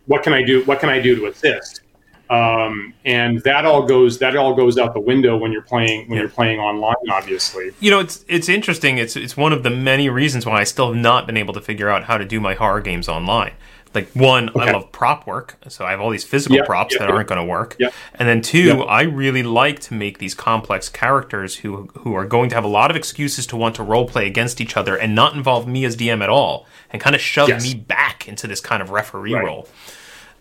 what 0.05 0.23
can 0.23 0.33
I 0.33 0.43
do? 0.43 0.63
What 0.65 0.79
can 0.79 0.89
I 0.89 0.99
do 0.99 1.15
to 1.15 1.27
assist? 1.27 1.81
Um, 2.29 2.93
and 3.05 3.41
that 3.43 3.65
all 3.65 3.85
goes 3.85 4.17
that 4.19 4.35
all 4.35 4.55
goes 4.55 4.77
out 4.77 4.93
the 4.93 4.99
window 4.99 5.37
when 5.37 5.51
you're 5.51 5.61
playing 5.61 6.07
when 6.07 6.15
yeah. 6.15 6.21
you're 6.21 6.29
playing 6.29 6.59
online. 6.59 6.95
Obviously, 7.11 7.71
you 7.79 7.91
know 7.91 7.99
it's 7.99 8.23
it's 8.27 8.49
interesting. 8.49 8.97
It's 8.97 9.15
it's 9.15 9.37
one 9.37 9.53
of 9.53 9.63
the 9.63 9.69
many 9.69 10.09
reasons 10.09 10.45
why 10.45 10.61
I 10.61 10.63
still 10.63 10.87
have 10.87 11.01
not 11.01 11.27
been 11.27 11.37
able 11.37 11.53
to 11.53 11.61
figure 11.61 11.89
out 11.89 12.05
how 12.05 12.17
to 12.17 12.25
do 12.25 12.39
my 12.39 12.53
horror 12.53 12.81
games 12.81 13.07
online. 13.07 13.53
Like 13.93 14.10
one, 14.12 14.49
okay. 14.49 14.62
I 14.62 14.71
love 14.71 14.91
prop 14.91 15.27
work, 15.27 15.58
so 15.67 15.86
I 15.86 15.91
have 15.91 16.01
all 16.01 16.10
these 16.10 16.23
physical 16.23 16.58
yeah, 16.58 16.65
props 16.65 16.95
yeah, 16.95 16.99
that 16.99 17.12
aren't 17.12 17.29
going 17.29 17.39
to 17.39 17.45
work. 17.45 17.77
And 18.15 18.27
then 18.27 18.41
two, 18.41 18.82
I 18.84 19.03
really 19.03 19.43
like 19.43 19.79
to 19.82 19.93
make 19.93 20.17
these 20.17 20.34
complex 20.34 20.89
characters 20.89 21.58
who 21.58 21.89
who 21.99 22.15
are 22.15 22.25
going 22.25 22.49
to 22.49 22.56
have 22.56 22.63
a 22.63 22.69
lot 22.69 22.89
of 22.89 22.97
excuses 22.97 23.45
to 23.47 23.56
want 23.56 23.75
to 23.75 23.84
role 23.84 24.08
play 24.08 24.25
against 24.25 24.60
each 24.60 24.75
other 24.75 24.95
and 24.95 25.13
not 25.13 25.36
involve 25.36 25.67
me 25.67 25.86
as 25.86 25.95
DM 25.95 26.23
at 26.23 26.29
all, 26.29 26.65
and 26.91 27.01
kind 27.01 27.15
of 27.15 27.21
shove 27.21 27.49
yes. 27.49 27.63
me 27.63 27.75
back 27.75 28.27
into 28.27 28.47
this 28.47 28.60
kind 28.60 28.82
of 28.82 28.89
referee 28.89 29.34
right. 29.34 29.45
role. 29.45 29.67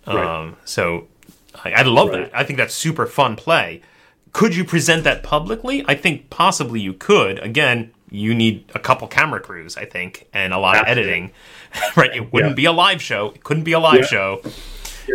Right. 0.07 0.17
Um, 0.17 0.57
so 0.65 1.09
I, 1.65 1.73
I 1.73 1.83
love 1.83 2.09
right. 2.09 2.31
that. 2.31 2.39
I 2.39 2.45
think 2.45 2.57
that's 2.57 2.75
super 2.75 3.07
fun 3.07 3.37
play. 3.37 3.83
Could 4.33 4.57
you 4.57 4.65
present 4.65 5.05
that 5.05 5.23
publicly? 5.23 5.85
I 5.87 5.95
think 5.95 6.31
possibly 6.31 6.81
you 6.81 6.95
could. 6.95 7.39
Again, 7.41 7.93
you 8.13 8.35
need 8.35 8.71
a 8.75 8.79
couple 8.79 9.09
camera 9.09 9.41
crews, 9.41 9.77
I 9.77 9.87
think, 9.87 10.29
and 10.33 10.53
a 10.53 10.59
lot 10.59 10.79
of 10.79 10.87
editing. 10.87 11.33
right? 11.97 12.15
It 12.15 12.33
wouldn't 12.33 12.53
yeah. 12.53 12.57
be 12.57 12.65
a 12.67 12.73
live 12.73 13.01
show. 13.01 13.31
It 13.31 13.43
couldn't 13.43 13.65
be 13.65 13.73
a 13.73 13.81
live 13.81 14.01
yeah. 14.01 14.07
show. 14.07 14.43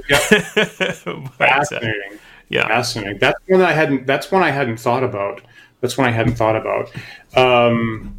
Yeah. 0.10 0.20
but, 1.06 1.32
Fascinating. 1.38 2.14
Uh, 2.14 2.18
yeah. 2.50 2.68
Fascinating. 2.68 3.20
That's 3.20 3.40
one 3.48 3.60
that 3.60 3.70
I 3.70 3.74
hadn't. 3.74 4.08
That's 4.08 4.32
one 4.32 4.42
I 4.42 4.52
hadn't 4.52 4.78
thought 4.78 5.04
about. 5.04 5.42
That's 5.82 5.98
one 5.98 6.08
I 6.08 6.12
hadn't 6.12 6.36
thought 6.36 6.56
about. 6.56 6.92
Um, 7.36 8.18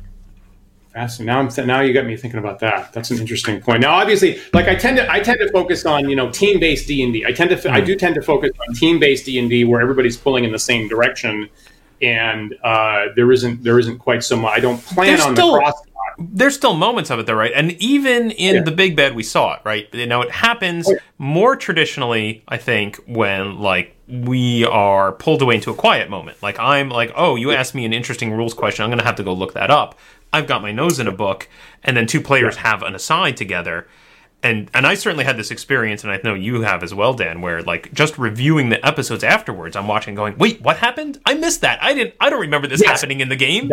fascinating. 0.93 1.27
Now 1.27 1.41
I'm 1.41 1.49
th- 1.49 1.67
now 1.67 1.81
you 1.81 1.93
got 1.93 2.07
me 2.07 2.17
thinking 2.17 2.39
about 2.39 2.61
that. 2.61 2.93
That's 2.93 3.11
an 3.11 3.19
interesting 3.19 3.61
point. 3.61 3.81
Now, 3.81 3.95
obviously, 3.95 4.41
like 4.53 4.69
I 4.69 4.75
tend 4.75 4.99
to 4.99 5.11
I 5.11 5.21
tend 5.21 5.41
to 5.41 5.51
focus 5.51 5.85
on 5.87 6.09
you 6.09 6.15
know 6.17 6.31
team 6.31 6.61
based 6.61 6.87
D 6.87 7.03
and 7.03 7.13
D. 7.13 7.25
I 7.27 7.33
tend 7.33 7.51
to 7.51 7.57
mm. 7.57 7.71
I 7.71 7.81
do 7.81 7.97
tend 7.97 8.15
to 8.15 8.23
focus 8.23 8.53
on 8.67 8.75
team 8.75 8.99
based 8.99 9.27
D 9.27 9.39
and 9.39 9.51
D 9.51 9.65
where 9.65 9.81
everybody's 9.81 10.17
pulling 10.17 10.45
in 10.45 10.53
the 10.53 10.59
same 10.59 10.89
direction, 10.89 11.49
and 12.03 12.55
uh, 12.63 13.07
there 13.17 13.33
isn't 13.33 13.63
there 13.63 13.79
isn't 13.79 13.99
quite 13.99 14.23
so 14.23 14.37
much. 14.37 14.57
I 14.57 14.61
don't 14.61 14.83
plan 14.85 15.09
There's 15.09 15.21
on 15.21 15.35
still, 15.35 15.53
the 15.53 15.59
cross. 15.59 15.83
There's 16.19 16.55
still 16.55 16.75
moments 16.75 17.11
of 17.11 17.19
it 17.19 17.27
though, 17.27 17.35
right? 17.35 17.53
And 17.55 17.73
even 17.73 18.31
in 18.33 18.57
yeah. 18.57 18.63
the 18.63 18.73
big 18.73 18.97
bad, 18.97 19.15
we 19.15 19.23
saw 19.23 19.55
it, 19.55 19.61
right? 19.65 19.89
You 19.93 20.07
know, 20.07 20.23
it 20.23 20.31
happens 20.31 20.89
oh, 20.89 20.93
yeah. 20.93 20.99
more 21.19 21.57
traditionally, 21.57 22.43
I 22.49 22.57
think, 22.57 22.97
when 23.07 23.59
like 23.59 23.95
we 24.09 24.65
are 24.65 25.13
pulled 25.13 25.43
away 25.43 25.57
into 25.57 25.71
a 25.71 25.75
quiet 25.75 26.11
moment. 26.11 26.43
Like 26.43 26.59
I'm 26.59 26.89
like, 26.89 27.13
oh, 27.15 27.37
you 27.37 27.53
asked 27.53 27.75
me 27.75 27.85
an 27.85 27.93
interesting 27.93 28.33
rules 28.33 28.55
question. 28.55 28.85
I'm 28.85 28.91
going 28.91 28.99
to 28.99 29.05
have 29.05 29.17
to 29.17 29.25
go 29.25 29.33
look 29.33 29.55
that 29.55 29.71
up. 29.71 29.99
I've 30.33 30.47
got 30.47 30.63
my 30.63 30.73
nose 30.73 30.99
in 30.99 31.07
a 31.07 31.13
book, 31.13 31.49
and 31.83 31.97
then 31.97 32.07
two 32.07 32.21
players 32.21 32.57
have 32.57 32.83
an 32.83 32.95
aside 32.95 33.37
together. 33.37 33.87
And 34.43 34.71
and 34.73 34.87
I 34.87 34.95
certainly 34.95 35.25
had 35.25 35.37
this 35.37 35.51
experience, 35.51 36.05
and 36.05 36.13
I 36.13 36.21
know 36.23 36.35
you 36.35 36.63
have 36.63 36.83
as 36.83 36.95
well, 36.95 37.13
Dan. 37.13 37.41
Where 37.41 37.63
like 37.63 37.93
just 37.93 38.19
reviewing 38.19 38.69
the 38.69 38.85
episodes 38.87 39.25
afterwards, 39.25 39.75
I'm 39.75 39.89
watching, 39.89 40.15
going, 40.15 40.39
"Wait, 40.39 40.61
what 40.61 40.77
happened? 40.77 41.21
I 41.27 41.35
missed 41.35 41.63
that. 41.63 41.83
I 41.83 41.93
didn't. 41.93 42.15
I 42.21 42.31
don't 42.31 42.41
remember 42.41 42.69
this 42.69 42.81
yes. 42.81 43.01
happening 43.01 43.21
in 43.21 43.29
the 43.29 43.37
game." 43.37 43.71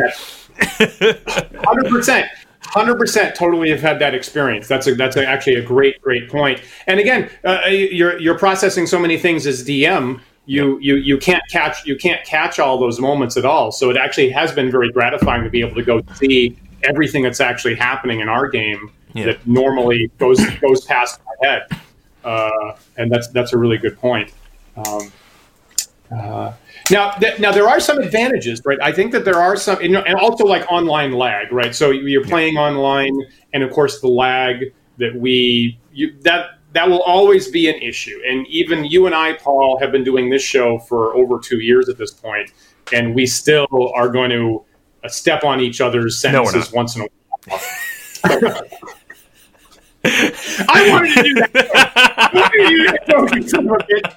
Hundred 0.58 1.90
percent. 1.90 2.28
Hundred 2.62 2.98
percent, 2.98 3.36
totally 3.36 3.70
have 3.70 3.82
had 3.82 4.00
that 4.00 4.16
experience. 4.16 4.68
That's 4.68 4.88
a, 4.88 4.96
that's 4.96 5.16
a, 5.18 5.26
actually 5.26 5.56
a 5.56 5.62
great 5.62 6.02
great 6.02 6.30
point. 6.30 6.62
And 6.88 7.00
again, 7.00 7.30
uh, 7.44 7.62
you're 7.68 8.20
you're 8.20 8.38
processing 8.38 8.88
so 8.88 8.98
many 8.98 9.18
things 9.18 9.46
as 9.46 9.64
DM. 9.64 10.20
You, 10.48 10.80
you 10.80 10.96
you 10.96 11.18
can't 11.20 11.44
catch 11.52 11.86
you 11.86 11.96
can't 11.96 12.26
catch 12.26 12.60
all 12.60 12.80
those 12.80 13.00
moments 13.00 13.38
at 13.38 13.46
all. 13.46 13.72
So 13.72 13.92
it 13.92 13.98
actually 13.98 14.32
has 14.32 14.52
been 14.52 14.72
very 14.72 14.92
gratifying 14.92 15.44
to 15.44 15.50
be 15.50 15.62
able 15.62 15.76
to 15.76 15.84
go 15.84 16.02
see 16.16 16.58
everything 16.84 17.22
that's 17.22 17.40
actually 17.40 17.76
happening 17.76 18.20
in 18.20 18.30
our 18.30 18.48
game 18.48 18.92
yeah. 19.16 19.26
that 19.26 19.48
normally 19.48 20.12
goes 20.18 20.46
goes 20.62 20.86
past 20.86 21.20
my 21.26 21.48
head. 21.48 21.68
Uh, 22.24 22.76
and 22.98 23.12
that's 23.12 23.28
that's 23.30 23.54
a 23.54 23.58
really 23.58 23.78
good 23.78 23.98
point. 24.00 24.32
Um, 24.76 25.12
uh, 26.12 26.54
now, 26.92 27.12
th- 27.12 27.40
now 27.40 27.52
there 27.52 27.68
are 27.68 27.80
some 27.80 27.98
advantages, 27.98 28.62
right? 28.66 28.78
I 28.82 28.92
think 28.92 29.12
that 29.14 29.26
there 29.26 29.42
are 29.42 29.56
some, 29.56 29.82
you 29.82 29.90
know, 29.90 30.02
and 30.02 30.16
also 30.16 30.46
like 30.46 30.70
online 30.72 31.14
lag, 31.14 31.52
right? 31.52 31.74
So 31.74 31.92
you're 31.92 32.24
playing 32.24 32.58
online, 32.58 33.18
and 33.54 33.64
of 33.64 33.72
course 33.72 34.02
the 34.02 34.08
lag 34.08 34.74
that 34.98 35.16
we 35.16 35.80
you, 35.94 36.16
that 36.22 36.60
that 36.74 36.90
will 36.90 37.02
always 37.04 37.50
be 37.50 37.70
an 37.70 37.76
issue. 37.76 38.20
And 38.28 38.46
even 38.48 38.86
you 38.86 39.06
and 39.06 39.16
I, 39.16 39.34
Paul, 39.34 39.80
have 39.80 39.92
been 39.92 40.04
doing 40.04 40.30
this 40.30 40.44
show 40.44 40.78
for 40.80 41.16
over 41.16 41.40
two 41.40 41.60
years 41.60 41.90
at 41.90 41.98
this 41.98 42.12
point, 42.12 42.52
and 42.92 43.16
we 43.16 43.26
still 43.26 43.92
are 43.96 44.10
going 44.10 44.30
to 44.32 44.64
uh, 45.04 45.08
step 45.08 45.44
on 45.44 45.62
each 45.62 45.80
other's 45.80 46.18
sentences 46.18 46.72
no, 46.72 46.76
once 46.76 46.96
in 46.96 47.04
a 47.04 47.08
while. 47.48 47.62
I 50.06 50.90
wanted 50.90 51.16
to 51.16 51.24
do 51.24 51.34
that. 51.36 51.52
I 52.36 53.18
wanted 53.18 53.48
to 53.48 53.58
do 53.58 53.68
that. 53.98 54.16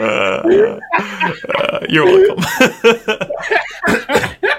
uh, 0.00 0.80
uh, 1.54 1.80
you're 1.88 2.04
welcome. 2.04 2.44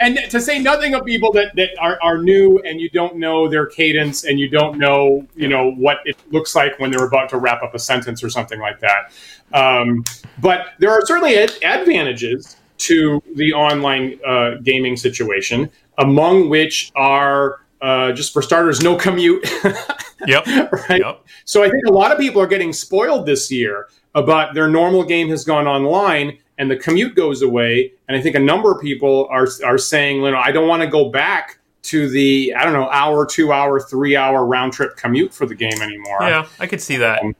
and 0.00 0.18
to 0.30 0.40
say 0.40 0.58
nothing 0.58 0.94
of 0.94 1.04
people 1.04 1.32
that, 1.32 1.54
that 1.56 1.70
are, 1.80 1.98
are 2.02 2.18
new 2.22 2.58
and 2.64 2.80
you 2.80 2.88
don't 2.90 3.16
know 3.16 3.48
their 3.48 3.66
cadence 3.66 4.24
and 4.24 4.38
you 4.38 4.48
don't 4.48 4.78
know 4.78 5.26
you 5.34 5.48
know 5.48 5.72
what 5.72 5.98
it 6.04 6.16
looks 6.30 6.54
like 6.54 6.78
when 6.78 6.90
they're 6.90 7.06
about 7.06 7.28
to 7.30 7.38
wrap 7.38 7.62
up 7.62 7.74
a 7.74 7.78
sentence 7.78 8.22
or 8.22 8.30
something 8.30 8.60
like 8.60 8.78
that 8.80 9.12
um, 9.52 10.04
but 10.40 10.68
there 10.78 10.90
are 10.90 11.04
certainly 11.04 11.38
ad- 11.38 11.58
advantages 11.62 12.56
to 12.78 13.22
the 13.34 13.52
online 13.52 14.18
uh, 14.26 14.52
gaming 14.62 14.96
situation 14.96 15.70
among 15.98 16.48
which 16.48 16.90
are 16.96 17.60
uh, 17.80 18.12
just 18.12 18.32
for 18.32 18.42
starters, 18.42 18.80
no 18.80 18.96
commute. 18.96 19.48
yep. 20.26 20.46
right. 20.46 21.00
Yep. 21.00 21.26
So 21.44 21.62
I 21.62 21.70
think 21.70 21.86
a 21.86 21.92
lot 21.92 22.10
of 22.10 22.18
people 22.18 22.40
are 22.42 22.46
getting 22.46 22.72
spoiled 22.72 23.26
this 23.26 23.50
year 23.50 23.88
about 24.14 24.54
their 24.54 24.68
normal 24.68 25.04
game 25.04 25.28
has 25.28 25.44
gone 25.44 25.66
online 25.66 26.38
and 26.58 26.70
the 26.70 26.76
commute 26.76 27.14
goes 27.14 27.42
away. 27.42 27.92
And 28.08 28.16
I 28.16 28.20
think 28.20 28.34
a 28.34 28.40
number 28.40 28.72
of 28.72 28.80
people 28.80 29.28
are 29.30 29.46
are 29.64 29.78
saying, 29.78 30.22
you 30.22 30.30
know, 30.30 30.38
I 30.38 30.50
don't 30.50 30.68
want 30.68 30.82
to 30.82 30.88
go 30.88 31.10
back 31.10 31.58
to 31.82 32.08
the 32.08 32.52
I 32.58 32.64
don't 32.64 32.72
know 32.72 32.88
hour, 32.90 33.24
two 33.24 33.52
hour, 33.52 33.80
three 33.80 34.16
hour 34.16 34.44
round 34.44 34.72
trip 34.72 34.96
commute 34.96 35.32
for 35.32 35.46
the 35.46 35.54
game 35.54 35.80
anymore. 35.80 36.18
Yeah, 36.22 36.48
I 36.58 36.66
could 36.66 36.80
see 36.80 36.96
that. 36.96 37.22
Um, 37.22 37.36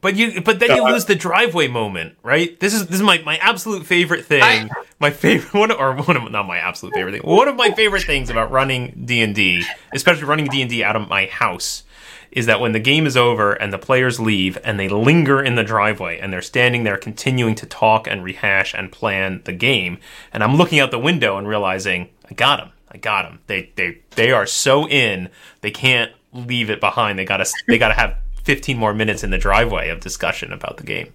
but 0.00 0.16
you, 0.16 0.40
but 0.42 0.60
then 0.60 0.76
you 0.76 0.84
uh, 0.84 0.92
lose 0.92 1.06
the 1.06 1.14
driveway 1.14 1.66
moment, 1.66 2.16
right? 2.22 2.58
This 2.60 2.72
is 2.72 2.86
this 2.86 2.96
is 2.96 3.02
my, 3.02 3.18
my 3.22 3.36
absolute 3.38 3.84
favorite 3.84 4.24
thing. 4.24 4.42
I, 4.42 4.68
my 5.00 5.10
favorite 5.10 5.54
one, 5.58 5.70
or 5.72 5.94
one 5.96 6.16
of 6.16 6.30
not 6.30 6.46
my 6.46 6.58
absolute 6.58 6.94
favorite 6.94 7.12
thing. 7.12 7.22
One 7.22 7.48
of 7.48 7.56
my 7.56 7.70
favorite 7.72 8.04
things 8.04 8.30
about 8.30 8.50
running 8.50 9.02
D 9.04 9.20
and 9.22 9.34
D, 9.34 9.64
especially 9.92 10.24
running 10.24 10.46
D 10.46 10.62
and 10.62 10.70
D 10.70 10.84
out 10.84 10.94
of 10.94 11.08
my 11.08 11.26
house, 11.26 11.82
is 12.30 12.46
that 12.46 12.60
when 12.60 12.72
the 12.72 12.80
game 12.80 13.06
is 13.06 13.16
over 13.16 13.54
and 13.54 13.72
the 13.72 13.78
players 13.78 14.20
leave 14.20 14.56
and 14.62 14.78
they 14.78 14.88
linger 14.88 15.42
in 15.42 15.56
the 15.56 15.64
driveway 15.64 16.18
and 16.18 16.32
they're 16.32 16.42
standing 16.42 16.84
there 16.84 16.96
continuing 16.96 17.54
to 17.56 17.66
talk 17.66 18.06
and 18.06 18.22
rehash 18.22 18.74
and 18.74 18.92
plan 18.92 19.42
the 19.44 19.52
game, 19.52 19.98
and 20.32 20.44
I'm 20.44 20.56
looking 20.56 20.78
out 20.78 20.92
the 20.92 20.98
window 20.98 21.38
and 21.38 21.48
realizing 21.48 22.08
I 22.30 22.34
got 22.34 22.58
them, 22.58 22.70
I 22.88 22.98
got 22.98 23.22
them. 23.22 23.40
They 23.48 23.72
they 23.74 23.98
they 24.12 24.30
are 24.30 24.46
so 24.46 24.86
in, 24.88 25.30
they 25.60 25.72
can't 25.72 26.12
leave 26.32 26.70
it 26.70 26.78
behind. 26.78 27.18
They 27.18 27.24
gotta 27.24 27.46
they 27.66 27.78
gotta 27.78 27.94
have 27.94 28.16
15 28.48 28.78
more 28.78 28.94
minutes 28.94 29.22
in 29.22 29.30
the 29.30 29.36
driveway 29.36 29.90
of 29.90 30.00
discussion 30.00 30.54
about 30.54 30.78
the 30.78 30.82
game. 30.82 31.12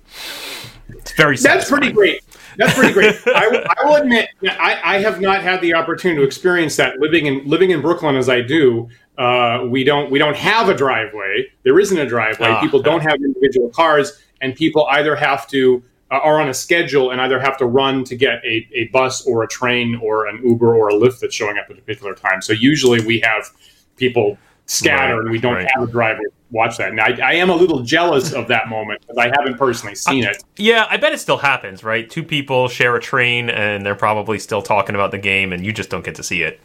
It's 0.89 1.13
very 1.13 1.35
satisfying. 1.35 1.57
That's 1.57 1.69
pretty 1.71 1.91
great. 1.91 2.21
That's 2.57 2.75
pretty 2.75 2.93
great. 2.93 3.15
I, 3.25 3.65
I, 3.75 3.85
will 3.85 3.95
admit, 3.95 4.29
I, 4.43 4.79
I, 4.83 4.99
have 4.99 5.19
not 5.19 5.41
had 5.41 5.59
the 5.59 5.73
opportunity 5.73 6.21
to 6.21 6.27
experience 6.27 6.75
that 6.75 6.99
living 6.99 7.25
in 7.25 7.43
living 7.49 7.71
in 7.71 7.81
Brooklyn 7.81 8.17
as 8.17 8.29
I 8.29 8.41
do. 8.41 8.87
Uh, 9.17 9.65
we 9.67 9.83
don't 9.83 10.11
we 10.11 10.19
don't 10.19 10.35
have 10.35 10.69
a 10.69 10.75
driveway. 10.75 11.47
There 11.63 11.79
isn't 11.79 11.97
a 11.97 12.05
driveway. 12.05 12.49
Ah, 12.49 12.61
people 12.61 12.83
don't 12.83 13.01
have 13.01 13.15
individual 13.15 13.69
cars, 13.69 14.21
and 14.39 14.55
people 14.55 14.85
either 14.91 15.15
have 15.15 15.47
to 15.47 15.81
uh, 16.11 16.19
are 16.19 16.39
on 16.39 16.49
a 16.49 16.53
schedule 16.53 17.09
and 17.09 17.19
either 17.19 17.39
have 17.39 17.57
to 17.57 17.65
run 17.65 18.03
to 18.03 18.15
get 18.15 18.45
a, 18.45 18.67
a 18.73 18.89
bus 18.89 19.25
or 19.25 19.41
a 19.41 19.47
train 19.47 19.99
or 20.03 20.27
an 20.27 20.39
Uber 20.45 20.75
or 20.75 20.89
a 20.89 20.93
Lyft 20.93 21.19
that's 21.21 21.33
showing 21.33 21.57
up 21.57 21.65
at 21.71 21.79
a 21.79 21.81
particular 21.81 22.13
time. 22.13 22.43
So 22.43 22.53
usually 22.53 23.03
we 23.03 23.21
have 23.21 23.49
people 23.97 24.37
scatter 24.65 25.15
right, 25.15 25.21
and 25.21 25.31
we 25.31 25.39
don't 25.39 25.55
right. 25.55 25.67
have 25.75 25.87
a 25.87 25.91
driver 25.91 26.21
watch 26.53 26.77
that. 26.77 26.89
And 26.89 27.01
I, 27.01 27.17
I, 27.23 27.33
am 27.33 27.49
a 27.49 27.55
little 27.55 27.81
jealous 27.81 28.31
of 28.31 28.47
that 28.47 28.69
moment 28.69 29.01
because 29.01 29.17
I 29.17 29.33
haven't 29.37 29.57
personally 29.57 29.95
seen 29.95 30.23
it. 30.23 30.41
Yeah, 30.55 30.85
I 30.89 30.97
bet 30.97 31.11
it 31.11 31.19
still 31.19 31.37
happens, 31.37 31.83
right? 31.83 32.09
Two 32.09 32.23
people 32.23 32.67
share 32.69 32.95
a 32.95 33.01
train 33.01 33.49
and 33.49 33.85
they're 33.85 33.95
probably 33.95 34.39
still 34.39 34.61
talking 34.61 34.93
about 34.95 35.11
the 35.11 35.17
game 35.17 35.51
and 35.51 35.65
you 35.65 35.73
just 35.73 35.89
don't 35.89 36.05
get 36.05 36.15
to 36.15 36.23
see 36.23 36.43
it. 36.43 36.61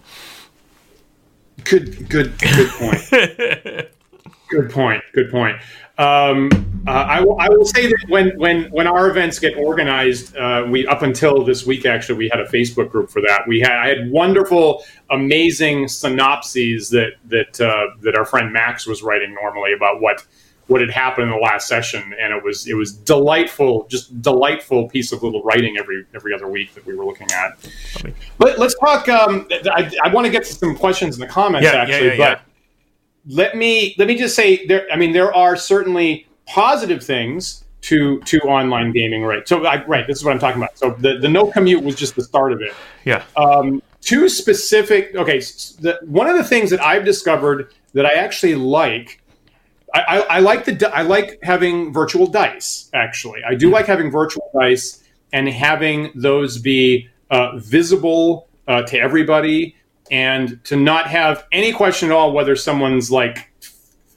Good, 1.64 2.08
good, 2.08 2.38
good 2.38 2.70
point. 2.70 3.88
good 4.48 4.70
point. 4.70 5.02
Good 5.12 5.30
point. 5.30 5.56
Um, 5.98 6.48
uh, 6.86 6.90
I, 6.90 7.20
will, 7.20 7.36
will 7.36 7.64
say 7.64 7.86
that 7.88 8.04
when, 8.08 8.30
when, 8.38 8.70
when 8.70 8.86
our 8.86 9.10
events 9.10 9.38
get 9.40 9.56
organized, 9.56 10.36
uh, 10.36 10.64
we 10.70 10.86
up 10.86 11.02
until 11.02 11.44
this 11.44 11.66
week 11.66 11.86
actually 11.86 12.18
we 12.18 12.28
had 12.28 12.40
a 12.40 12.46
Facebook 12.46 12.90
group 12.90 13.10
for 13.10 13.20
that. 13.22 13.42
We 13.48 13.60
had 13.60 13.72
I 13.72 13.88
had 13.88 14.10
wonderful, 14.10 14.84
amazing 15.10 15.88
synopses 15.88 16.90
that 16.90 17.14
that 17.26 17.60
uh, 17.60 17.96
that 18.02 18.16
our 18.16 18.24
friend 18.24 18.52
Max 18.52 18.86
was 18.86 19.02
writing 19.02 19.34
normally 19.34 19.72
about 19.72 20.00
what 20.00 20.24
what 20.68 20.82
had 20.82 20.90
happened 20.90 21.24
in 21.24 21.30
the 21.30 21.42
last 21.42 21.66
session, 21.66 22.14
and 22.20 22.32
it 22.32 22.44
was 22.44 22.68
it 22.68 22.74
was 22.74 22.92
delightful, 22.92 23.86
just 23.88 24.22
delightful 24.22 24.88
piece 24.88 25.12
of 25.12 25.22
little 25.22 25.42
writing 25.42 25.76
every 25.78 26.06
every 26.14 26.32
other 26.32 26.46
week 26.46 26.74
that 26.74 26.86
we 26.86 26.94
were 26.94 27.04
looking 27.04 27.26
at. 27.32 27.58
But 28.38 28.58
let's 28.58 28.78
talk. 28.78 29.08
Um, 29.08 29.48
I, 29.50 29.90
I 30.04 30.12
want 30.12 30.26
to 30.26 30.30
get 30.30 30.44
to 30.44 30.52
some 30.52 30.76
questions 30.76 31.16
in 31.16 31.20
the 31.20 31.26
comments 31.26 31.64
yeah, 31.64 31.72
actually, 31.72 32.08
yeah, 32.08 32.14
yeah, 32.14 32.34
but 32.34 32.42
let 33.28 33.56
me 33.56 33.94
let 33.98 34.08
me 34.08 34.16
just 34.16 34.34
say 34.34 34.66
there. 34.66 34.86
I 34.92 34.96
mean, 34.96 35.12
there 35.12 35.34
are 35.34 35.56
certainly 35.56 36.26
positive 36.46 37.02
things 37.04 37.64
to 37.82 38.20
to 38.20 38.40
online 38.40 38.92
gaming, 38.92 39.22
right? 39.22 39.46
So, 39.46 39.64
I, 39.64 39.84
right, 39.84 40.06
this 40.06 40.18
is 40.18 40.24
what 40.24 40.32
I'm 40.32 40.38
talking 40.38 40.60
about. 40.60 40.78
So, 40.78 40.90
the 40.98 41.18
the 41.18 41.28
no 41.28 41.50
commute 41.50 41.84
was 41.84 41.94
just 41.94 42.16
the 42.16 42.22
start 42.22 42.52
of 42.52 42.60
it. 42.62 42.74
Yeah. 43.04 43.24
Um, 43.36 43.82
two 44.00 44.28
specific. 44.28 45.14
Okay, 45.14 45.38
the, 45.38 45.98
one 46.04 46.28
of 46.28 46.36
the 46.36 46.44
things 46.44 46.70
that 46.70 46.80
I've 46.80 47.04
discovered 47.04 47.72
that 47.92 48.06
I 48.06 48.14
actually 48.14 48.54
like. 48.54 49.22
I, 49.94 50.00
I, 50.00 50.18
I 50.18 50.40
like 50.40 50.66
the 50.66 50.90
I 50.94 51.02
like 51.02 51.38
having 51.42 51.92
virtual 51.92 52.26
dice. 52.26 52.90
Actually, 52.92 53.42
I 53.44 53.54
do 53.54 53.70
like 53.70 53.86
having 53.86 54.10
virtual 54.10 54.50
dice 54.52 55.02
and 55.32 55.48
having 55.48 56.10
those 56.14 56.58
be 56.58 57.08
uh, 57.30 57.56
visible 57.56 58.48
uh, 58.66 58.82
to 58.82 58.98
everybody 58.98 59.77
and 60.10 60.62
to 60.64 60.76
not 60.76 61.08
have 61.08 61.46
any 61.52 61.72
question 61.72 62.10
at 62.10 62.14
all 62.14 62.32
whether 62.32 62.56
someone's 62.56 63.10
like 63.10 63.48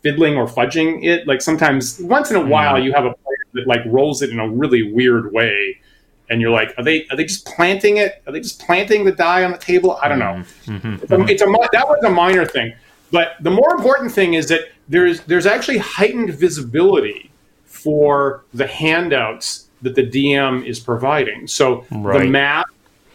fiddling 0.02 0.36
or 0.36 0.48
fudging 0.48 1.04
it. 1.04 1.28
Like 1.28 1.42
sometimes, 1.42 2.00
once 2.00 2.30
in 2.30 2.36
a 2.36 2.46
while, 2.46 2.76
mm. 2.76 2.84
you 2.84 2.94
have 2.94 3.06
a 3.06 3.14
player 3.14 3.38
that 3.54 3.68
like 3.68 3.82
rolls 3.86 4.22
it 4.22 4.30
in 4.30 4.40
a 4.40 4.50
really 4.50 4.92
weird 4.92 5.32
way, 5.32 5.80
and 6.30 6.42
you're 6.42 6.52
like, 6.52 6.74
are 6.78 6.84
they 6.84 7.06
are 7.12 7.18
they 7.18 7.26
just 7.26 7.46
planting 7.46 7.98
it? 7.98 8.22
Are 8.28 8.34
they 8.34 8.42
just 8.42 8.60
planting 8.60 9.06
the 9.06 9.12
die 9.12 9.44
on 9.44 9.52
the 9.52 9.58
table? 9.58 9.98
I 10.02 10.08
don't 10.08 10.20
know. 10.20 10.44
Mm-hmm. 10.66 10.94
It's, 11.04 11.12
a, 11.12 11.22
it's 11.26 11.42
a 11.42 11.46
that 11.72 11.88
was 11.88 12.04
a 12.04 12.10
minor 12.10 12.46
thing, 12.46 12.74
but 13.12 13.34
the 13.42 13.52
more 13.52 13.74
important 13.76 14.12
thing 14.12 14.34
is 14.34 14.48
that 14.48 14.70
there's 14.88 15.22
there's 15.22 15.46
actually 15.46 15.78
heightened 15.78 16.34
visibility 16.34 17.32
for 17.66 18.44
the 18.54 18.68
handouts 18.68 19.68
that 19.82 19.96
the 19.96 20.04
DM 20.04 20.66
is 20.66 20.80
providing. 20.80 21.48
So 21.48 21.86
right. 21.92 22.20
the 22.20 22.30
map 22.30 22.68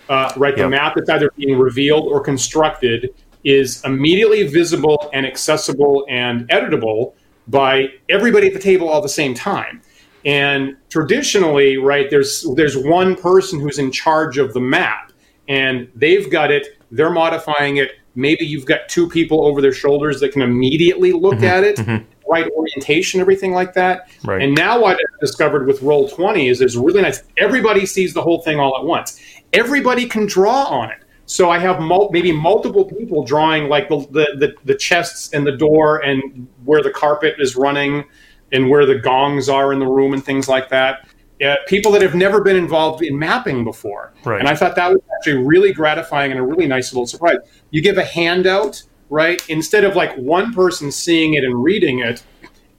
uh, 0.08 0.32
right? 0.36 0.56
Yep. 0.56 0.64
The 0.64 0.68
map 0.68 0.94
that's 0.96 1.10
either 1.10 1.30
being 1.36 1.58
revealed 1.58 2.06
or 2.10 2.20
constructed 2.20 3.14
is 3.44 3.82
immediately 3.84 4.46
visible 4.46 5.08
and 5.12 5.24
accessible 5.24 6.04
and 6.08 6.48
editable 6.48 7.14
by 7.48 7.88
everybody 8.08 8.48
at 8.48 8.52
the 8.52 8.58
table 8.58 8.88
all 8.88 9.00
the 9.00 9.08
same 9.08 9.34
time. 9.34 9.80
And 10.24 10.76
traditionally, 10.90 11.76
right, 11.76 12.10
there's 12.10 12.44
there's 12.56 12.76
one 12.76 13.14
person 13.14 13.60
who's 13.60 13.78
in 13.78 13.92
charge 13.92 14.38
of 14.38 14.52
the 14.52 14.60
map, 14.60 15.12
and 15.48 15.88
they've 15.94 16.28
got 16.28 16.50
it. 16.50 16.66
They're 16.90 17.10
modifying 17.12 17.76
it. 17.76 17.92
Maybe 18.16 18.44
you've 18.44 18.66
got 18.66 18.88
two 18.88 19.08
people 19.08 19.46
over 19.46 19.60
their 19.60 19.72
shoulders 19.72 20.18
that 20.20 20.32
can 20.32 20.42
immediately 20.42 21.12
look 21.12 21.34
mm-hmm, 21.34 21.44
at 21.44 21.62
it, 21.62 21.76
mm-hmm. 21.76 22.04
right 22.28 22.50
orientation, 22.50 23.20
everything 23.20 23.52
like 23.52 23.74
that. 23.74 24.08
Right. 24.24 24.42
And 24.42 24.54
now 24.54 24.80
what 24.80 24.98
discovered 25.20 25.66
with 25.66 25.80
Roll20 25.80 26.50
is 26.50 26.60
it's 26.60 26.76
really 26.76 27.02
nice. 27.02 27.22
Everybody 27.38 27.86
sees 27.86 28.14
the 28.14 28.22
whole 28.22 28.42
thing 28.42 28.58
all 28.58 28.76
at 28.76 28.84
once 28.84 29.20
everybody 29.52 30.06
can 30.06 30.26
draw 30.26 30.64
on 30.64 30.90
it. 30.90 30.98
So 31.26 31.50
I 31.50 31.58
have 31.58 31.80
mul- 31.80 32.10
maybe 32.12 32.30
multiple 32.30 32.84
people 32.84 33.24
drawing 33.24 33.68
like 33.68 33.88
the, 33.88 33.98
the, 34.10 34.26
the, 34.38 34.54
the 34.64 34.74
chests 34.74 35.32
and 35.32 35.46
the 35.46 35.56
door 35.56 35.98
and 36.04 36.46
where 36.64 36.82
the 36.82 36.90
carpet 36.90 37.34
is 37.38 37.56
running 37.56 38.04
and 38.52 38.70
where 38.70 38.86
the 38.86 38.94
gongs 38.96 39.48
are 39.48 39.72
in 39.72 39.80
the 39.80 39.86
room 39.86 40.12
and 40.12 40.24
things 40.24 40.48
like 40.48 40.68
that. 40.68 41.08
Uh, 41.44 41.56
people 41.66 41.90
that 41.92 42.00
have 42.00 42.14
never 42.14 42.40
been 42.40 42.56
involved 42.56 43.02
in 43.02 43.18
mapping 43.18 43.64
before. 43.64 44.12
Right. 44.24 44.38
And 44.38 44.48
I 44.48 44.54
thought 44.54 44.76
that 44.76 44.90
was 44.90 45.00
actually 45.16 45.44
really 45.44 45.72
gratifying 45.72 46.30
and 46.30 46.40
a 46.40 46.42
really 46.42 46.66
nice 46.66 46.92
little 46.92 47.06
surprise. 47.06 47.38
You 47.70 47.82
give 47.82 47.98
a 47.98 48.04
handout, 48.04 48.82
right? 49.10 49.42
Instead 49.48 49.84
of 49.84 49.96
like 49.96 50.16
one 50.16 50.54
person 50.54 50.92
seeing 50.92 51.34
it 51.34 51.44
and 51.44 51.62
reading 51.62 51.98
it, 51.98 52.22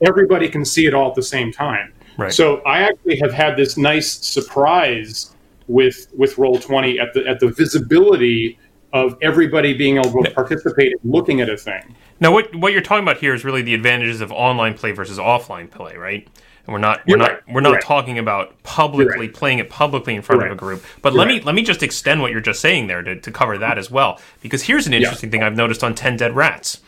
everybody 0.02 0.48
can 0.48 0.64
see 0.64 0.86
it 0.86 0.94
all 0.94 1.10
at 1.10 1.16
the 1.16 1.22
same 1.22 1.52
time. 1.52 1.94
Right. 2.18 2.34
So 2.34 2.58
I 2.62 2.82
actually 2.82 3.18
have 3.20 3.32
had 3.32 3.56
this 3.56 3.78
nice 3.78 4.12
surprise 4.12 5.36
with 5.68 6.08
with 6.16 6.38
Roll 6.38 6.60
Twenty 6.60 7.00
at 7.00 7.14
the 7.14 7.28
at 7.28 7.40
the 7.40 7.50
visibility 7.50 8.58
of 8.94 9.18
everybody 9.22 9.74
being 9.74 9.98
able 9.98 10.24
to 10.24 10.32
participate 10.32 10.94
in 10.94 11.12
looking 11.12 11.42
at 11.42 11.50
a 11.50 11.58
thing. 11.58 11.96
Now, 12.20 12.32
what 12.32 12.56
what 12.56 12.74
you're 12.74 12.82
talking 12.82 13.04
about 13.04 13.18
here 13.18 13.34
is 13.34 13.44
really 13.44 13.62
the 13.62 13.74
advantages 13.74 14.22
of 14.22 14.32
online 14.32 14.74
play 14.74 14.92
versus 14.92 15.18
offline 15.18 15.70
play, 15.70 15.96
right? 15.98 16.28
And 16.66 16.74
we're 16.74 16.80
not 16.80 17.06
we're 17.06 17.12
You're 17.12 17.18
not 17.18 17.32
right. 17.32 17.54
we're 17.54 17.62
not 17.62 17.70
You're 17.70 17.76
right. 17.76 17.84
talking 17.84 18.18
about 18.18 18.64
publicly 18.64 19.28
right. 19.28 19.34
playing 19.34 19.60
it 19.60 19.70
publicly 19.70 20.16
in 20.16 20.22
front 20.22 20.44
of 20.44 20.52
a 20.52 20.56
group. 20.56 20.84
But 21.02 21.14
You're 21.14 21.20
let 21.20 21.28
me 21.28 21.40
let 21.42 21.54
me 21.54 21.62
just 21.62 21.84
extend 21.84 22.22
what 22.22 22.32
you're 22.32 22.42
just 22.42 22.62
saying 22.62 22.88
there 22.88 23.04
to, 23.04 23.20
to 23.20 23.32
cover 23.32 23.58
that 23.58 23.78
as 23.78 23.92
well, 23.92 24.20
because 24.42 24.64
here's 24.64 24.88
an 24.88 24.94
interesting 24.94 25.30
thing 25.30 25.44
I've 25.44 25.56
noticed 25.56 25.84
on 25.84 25.94
Ten 25.94 26.18
Dead 26.18 26.36
Rats. 26.36 26.82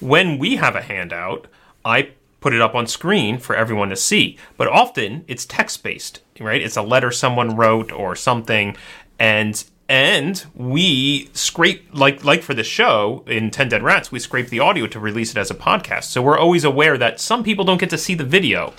When 0.00 0.38
we 0.38 0.56
have 0.56 0.74
a 0.76 0.82
handout, 0.82 1.46
I 1.84 2.10
put 2.44 2.52
it 2.52 2.60
up 2.60 2.74
on 2.74 2.86
screen 2.86 3.38
for 3.38 3.56
everyone 3.56 3.88
to 3.88 3.96
see, 3.96 4.36
but 4.58 4.68
often 4.68 5.24
it's 5.26 5.46
text 5.46 5.82
based, 5.82 6.20
right? 6.38 6.60
It's 6.60 6.76
a 6.76 6.82
letter 6.82 7.10
someone 7.10 7.56
wrote 7.56 7.90
or 7.90 8.14
something, 8.14 8.76
and 9.18 9.64
and 9.88 10.44
we 10.54 11.30
scrape 11.32 11.88
like 11.94 12.22
like 12.22 12.42
for 12.42 12.52
the 12.52 12.62
show 12.62 13.24
in 13.26 13.50
10 13.50 13.70
dead 13.70 13.82
rats 13.82 14.12
we 14.12 14.18
scrape 14.18 14.48
the 14.48 14.60
audio 14.60 14.86
to 14.86 15.00
release 15.00 15.30
it 15.30 15.38
as 15.38 15.50
a 15.50 15.54
podcast. 15.54 16.04
So 16.04 16.20
we're 16.20 16.36
always 16.38 16.64
aware 16.64 16.98
that 16.98 17.18
some 17.18 17.44
people 17.44 17.64
don't 17.64 17.80
get 17.80 17.88
to 17.88 17.98
see 17.98 18.14
the 18.14 18.24
video. 18.24 18.74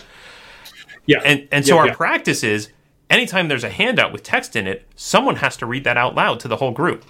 Yeah, 1.08 1.22
and 1.26 1.48
and 1.52 1.66
so 1.66 1.74
Yeah, 1.74 1.82
our 1.82 1.88
yeah. 1.88 1.94
practice 1.96 2.44
is 2.44 2.70
anytime 3.10 3.48
there's 3.48 3.64
a 3.64 3.70
handout 3.72 4.14
with 4.14 4.22
text 4.22 4.56
in 4.56 4.68
it 4.68 4.86
someone 4.96 5.38
has 5.38 5.58
to 5.58 5.66
read 5.66 5.84
that 5.86 5.98
out 5.98 6.14
loud 6.14 6.40
to 6.42 6.48
the 6.48 6.58
whole 6.58 6.72
group 6.72 7.04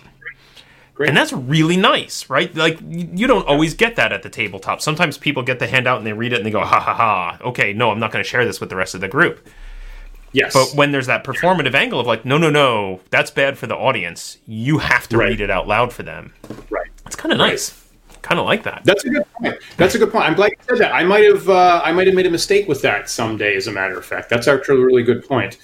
Great. 0.95 1.09
and 1.09 1.17
that's 1.17 1.33
really 1.33 1.75
nice 1.77 2.29
right 2.29 2.55
like 2.55 2.79
you 2.89 3.27
don't 3.27 3.45
always 3.47 3.73
get 3.73 3.97
that 3.97 4.11
at 4.13 4.23
the 4.23 4.29
tabletop 4.29 4.81
sometimes 4.81 5.17
people 5.17 5.43
get 5.43 5.59
the 5.59 5.67
handout 5.67 5.97
and 5.97 6.07
they 6.07 6.13
read 6.13 6.31
it 6.33 6.37
and 6.37 6.45
they 6.45 6.51
go 6.51 6.61
ha 6.61 6.79
ha 6.79 6.93
ha 6.93 7.37
okay 7.43 7.73
no 7.73 7.91
i'm 7.91 7.99
not 7.99 8.11
going 8.13 8.23
to 8.23 8.27
share 8.29 8.45
this 8.45 8.59
with 8.61 8.69
the 8.69 8.75
rest 8.77 8.95
of 8.95 9.01
the 9.01 9.07
group 9.09 9.45
yes, 10.31 10.53
but 10.53 10.75
when 10.77 10.91
there's 10.93 11.07
that 11.07 11.23
performative 11.25 11.73
angle 11.73 11.99
of 11.99 12.07
like 12.07 12.23
no 12.23 12.37
no 12.37 12.49
no 12.49 13.01
that's 13.09 13.29
bad 13.29 13.57
for 13.57 13.67
the 13.67 13.75
audience 13.75 14.37
you 14.47 14.77
have 14.79 15.05
to 15.09 15.17
Right. 15.17 15.29
read 15.31 15.41
it 15.41 15.49
out 15.49 15.67
loud 15.67 15.91
for 15.91 16.03
them 16.03 16.33
right. 16.69 16.87
it's 17.05 17.15
kind 17.17 17.31
of 17.33 17.37
nice 17.39 17.81
kind 18.21 18.39
of 18.39 18.45
like 18.45 18.63
that 18.63 18.81
That's 18.85 19.03
a 19.05 19.09
good 19.09 19.25
point. 19.33 19.55
That's 19.77 19.93
a 19.93 19.99
good 19.99 20.11
point. 20.11 20.25
I'm 20.25 20.33
glad 20.33 20.49
you 20.51 20.57
said 20.67 20.77
that. 20.79 20.95
I 20.95 21.03
might 21.03 21.23
have 21.25 21.47
uh, 21.47 21.79
I 21.85 21.91
might 21.91 22.07
have 22.07 22.15
made 22.15 22.25
a 22.25 22.31
mistake 22.31 22.67
with 22.67 22.81
that 22.81 23.07
someday. 23.07 23.55
As 23.55 23.67
a 23.67 23.71
matter 23.71 23.95
of 23.99 24.03
fact, 24.03 24.31
that's 24.31 24.47
actually 24.47 24.81
a 24.81 24.83
really 24.85 25.03
good 25.03 25.27
point. 25.27 25.57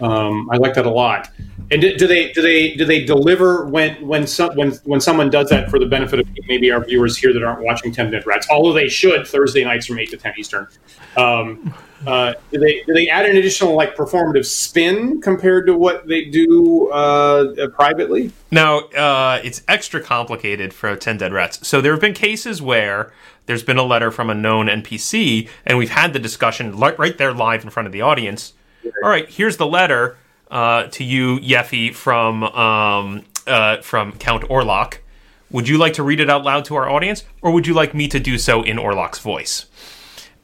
Um, 0.00 0.48
I 0.50 0.56
like 0.56 0.74
that 0.74 0.86
a 0.86 0.90
lot. 0.90 1.30
And 1.70 1.80
do, 1.80 1.96
do 1.96 2.06
they 2.06 2.32
do 2.32 2.42
they 2.42 2.74
do 2.74 2.84
they 2.84 3.04
deliver 3.04 3.64
when 3.66 3.94
when 4.06 4.26
some 4.26 4.54
when 4.54 4.72
when 4.84 5.00
someone 5.00 5.30
does 5.30 5.48
that 5.48 5.70
for 5.70 5.78
the 5.78 5.86
benefit 5.86 6.20
of 6.20 6.28
maybe 6.46 6.70
our 6.70 6.84
viewers 6.84 7.16
here 7.16 7.32
that 7.32 7.42
aren't 7.42 7.62
watching 7.62 7.90
Ten 7.90 8.10
Minute 8.10 8.26
Rats, 8.26 8.46
although 8.50 8.72
they 8.72 8.88
should 8.88 9.26
Thursday 9.26 9.64
nights 9.64 9.86
from 9.86 9.98
eight 9.98 10.10
to 10.10 10.16
ten 10.16 10.34
Eastern. 10.36 10.68
Um, 11.16 11.72
uh, 12.06 12.34
do 12.52 12.58
they 12.58 12.82
do 12.86 12.92
they 12.92 13.08
add 13.08 13.24
an 13.24 13.36
additional 13.36 13.74
like 13.74 13.96
performative 13.96 14.44
spin 14.44 15.20
compared 15.20 15.66
to 15.66 15.76
what 15.76 16.06
they 16.06 16.26
do 16.26 16.90
uh, 16.92 17.54
uh, 17.58 17.68
privately? 17.68 18.30
Now, 18.50 18.80
uh, 18.88 19.40
it's 19.42 19.62
extra 19.68 20.00
complicated 20.00 20.74
for 20.74 20.94
10 20.94 21.18
Dead 21.18 21.32
Rats. 21.32 21.66
So 21.66 21.80
there 21.80 21.92
have 21.92 22.00
been 22.00 22.14
cases 22.14 22.60
where 22.60 23.12
there's 23.46 23.62
been 23.62 23.78
a 23.78 23.82
letter 23.84 24.10
from 24.10 24.30
a 24.30 24.34
known 24.34 24.66
NPC, 24.66 25.48
and 25.64 25.78
we've 25.78 25.90
had 25.90 26.12
the 26.12 26.18
discussion 26.18 26.78
right 26.78 27.16
there 27.16 27.32
live 27.32 27.64
in 27.64 27.70
front 27.70 27.86
of 27.86 27.92
the 27.92 28.02
audience. 28.02 28.52
All 29.02 29.10
right, 29.10 29.28
here's 29.28 29.56
the 29.56 29.66
letter 29.66 30.16
uh, 30.50 30.84
to 30.88 31.04
you, 31.04 31.38
Yeffy, 31.40 31.94
from, 31.94 32.42
um, 32.44 33.24
uh, 33.46 33.78
from 33.78 34.12
Count 34.12 34.44
Orlok. 34.44 34.98
Would 35.50 35.68
you 35.68 35.78
like 35.78 35.92
to 35.94 36.02
read 36.02 36.20
it 36.20 36.28
out 36.30 36.42
loud 36.44 36.64
to 36.66 36.74
our 36.74 36.88
audience, 36.88 37.24
or 37.42 37.52
would 37.52 37.66
you 37.66 37.74
like 37.74 37.94
me 37.94 38.08
to 38.08 38.18
do 38.18 38.38
so 38.38 38.62
in 38.62 38.76
Orlok's 38.76 39.18
voice? 39.18 39.66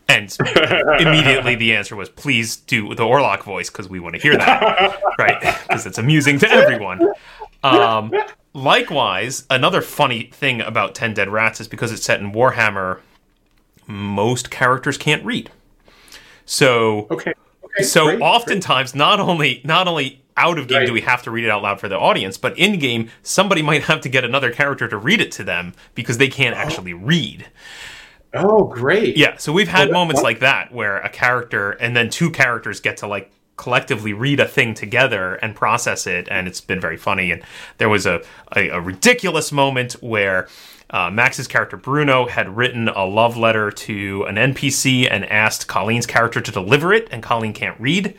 And 0.09 0.37
immediately 1.00 1.55
the 1.55 1.74
answer 1.74 1.96
was, 1.96 2.09
please 2.09 2.57
do 2.57 2.94
the 2.94 3.05
Orlok 3.05 3.42
voice 3.44 3.70
because 3.70 3.88
we 3.88 4.00
want 4.00 4.16
to 4.16 4.20
hear 4.20 4.37
that, 4.37 5.00
right? 5.18 5.40
Because 5.40 5.87
it's 5.87 5.98
amusing 5.98 6.38
to 6.40 6.50
everyone. 6.50 7.00
Um, 7.62 8.12
likewise, 8.53 9.44
another 9.50 9.81
funny 9.81 10.24
thing 10.33 10.61
about 10.61 10.94
10 10.94 11.14
Dead 11.14 11.29
Rats 11.29 11.61
is 11.61 11.68
because 11.68 11.92
it's 11.92 12.03
set 12.05 12.20
in 12.20 12.33
Warhammer, 12.33 13.00
most 13.87 14.50
characters 14.50 14.98
can't 14.98 15.24
read. 15.24 15.50
So, 16.44 17.07
Okay. 17.11 17.35
So 17.83 18.07
great, 18.07 18.21
oftentimes, 18.21 18.95
not 18.95 19.21
only 19.21 19.61
not 19.64 19.88
only 19.88 20.23
out 20.37 20.59
of 20.59 20.69
game 20.69 20.79
Right. 20.79 20.87
do 20.87 20.93
we 20.93 21.03
have 21.03 21.23
to 21.25 21.31
read 21.31 21.45
it 21.45 21.51
out 21.51 21.62
loud 21.62 21.81
for 21.81 21.88
the 21.88 21.99
audience, 21.99 22.38
but 22.38 22.59
in 22.59 22.79
game, 22.79 23.11
somebody 23.23 23.62
might 23.71 23.85
have 23.85 24.01
to 24.03 24.09
get 24.09 24.25
another 24.25 24.51
character 24.51 24.88
to 24.88 24.97
read 24.97 25.21
it 25.21 25.33
to 25.33 25.45
them 25.45 25.75
because 25.95 26.19
they 26.19 26.29
can't 26.29 26.57
oh. 26.57 26.59
actually 26.59 26.95
read. 26.95 27.47
Oh, 28.33 28.64
great. 28.64 29.16
Yeah, 29.16 29.37
so 29.38 29.53
we've 29.53 29.69
had 29.69 29.88
that's 29.88 29.93
moments 29.93 30.21
fun. 30.21 30.25
like 30.25 30.38
that 30.40 30.73
where 30.73 30.99
a 30.99 31.09
character 31.09 31.73
and 31.73 31.97
then 31.97 32.11
two 32.11 32.31
characters 32.31 32.81
get 32.81 32.99
to 32.99 33.07
like 33.09 33.33
collectively 33.57 34.12
read 34.12 34.40
a 34.40 34.47
thing 34.47 34.73
together 34.73 35.35
and 35.35 35.55
process 35.55 36.07
it, 36.07 36.29
and 36.31 36.47
it's 36.47 36.61
been 36.61 36.81
very 36.81 36.97
funny. 36.97 37.33
And 37.33 37.43
there 37.79 37.88
was 37.88 38.07
a 38.07 38.23
a, 38.57 38.69
a 38.69 38.81
ridiculous 38.81 39.53
moment 39.53 39.95
where. 39.95 40.49
Uh, 40.90 41.09
Max's 41.09 41.46
character 41.46 41.76
Bruno 41.76 42.26
had 42.26 42.57
written 42.57 42.88
a 42.88 43.05
love 43.05 43.37
letter 43.37 43.70
to 43.70 44.24
an 44.24 44.35
NPC 44.35 45.09
and 45.09 45.24
asked 45.26 45.68
Colleen's 45.68 46.07
character 46.07 46.40
to 46.40 46.50
deliver 46.50 46.92
it, 46.92 47.07
and 47.12 47.22
Colleen 47.22 47.53
can't 47.53 47.81
read, 47.81 48.16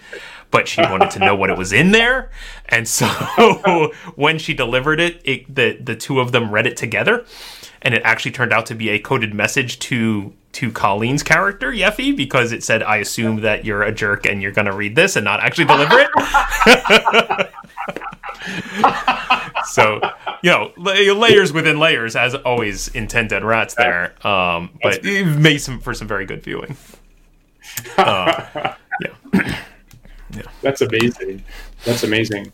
but 0.51 0.69
she 0.69 0.81
wanted 0.81 1.11
to 1.11 1.19
know 1.19 1.35
what 1.35 1.49
it 1.49 1.57
was 1.57 1.73
in 1.73 1.91
there. 1.91 2.31
And 2.69 2.87
so 2.87 3.07
when 4.15 4.39
she 4.39 4.53
delivered 4.53 5.01
it, 5.01 5.21
it 5.25 5.53
the 5.53 5.77
the 5.81 5.95
two 5.95 6.21
of 6.21 6.31
them 6.31 6.49
read 6.49 6.65
it 6.65 6.77
together, 6.77 7.25
and 7.81 7.93
it 7.93 8.01
actually 8.05 8.31
turned 8.31 8.53
out 8.53 8.65
to 8.67 8.75
be 8.75 8.89
a 8.89 8.99
coded 8.99 9.33
message 9.33 9.79
to 9.79 10.33
to 10.53 10.71
Colleen's 10.71 11.23
character 11.23 11.71
Yeffy 11.71 12.15
because 12.15 12.53
it 12.53 12.63
said, 12.63 12.83
"I 12.83 12.97
assume 12.97 13.41
that 13.41 13.65
you're 13.65 13.83
a 13.83 13.91
jerk 13.91 14.25
and 14.25 14.41
you're 14.41 14.51
going 14.51 14.67
to 14.67 14.73
read 14.73 14.95
this 14.95 15.17
and 15.17 15.25
not 15.25 15.41
actually 15.41 15.65
deliver 15.65 15.99
it." 15.99 17.49
so 19.65 20.01
you 20.41 20.49
know 20.49 20.71
layers 20.77 21.53
within 21.53 21.79
layers 21.79 22.15
as 22.15 22.33
always 22.35 22.87
in 22.89 23.07
10 23.07 23.27
dead 23.27 23.43
rats 23.43 23.75
there 23.75 24.15
um, 24.27 24.71
but 24.81 25.05
it 25.05 25.25
made 25.25 25.59
some 25.59 25.79
for 25.79 25.93
some 25.93 26.07
very 26.07 26.25
good 26.25 26.43
viewing 26.43 26.75
uh, 27.97 28.73
yeah 29.01 30.41
That's 30.61 30.81
amazing. 30.81 31.43
That's 31.83 32.03
amazing. 32.03 32.51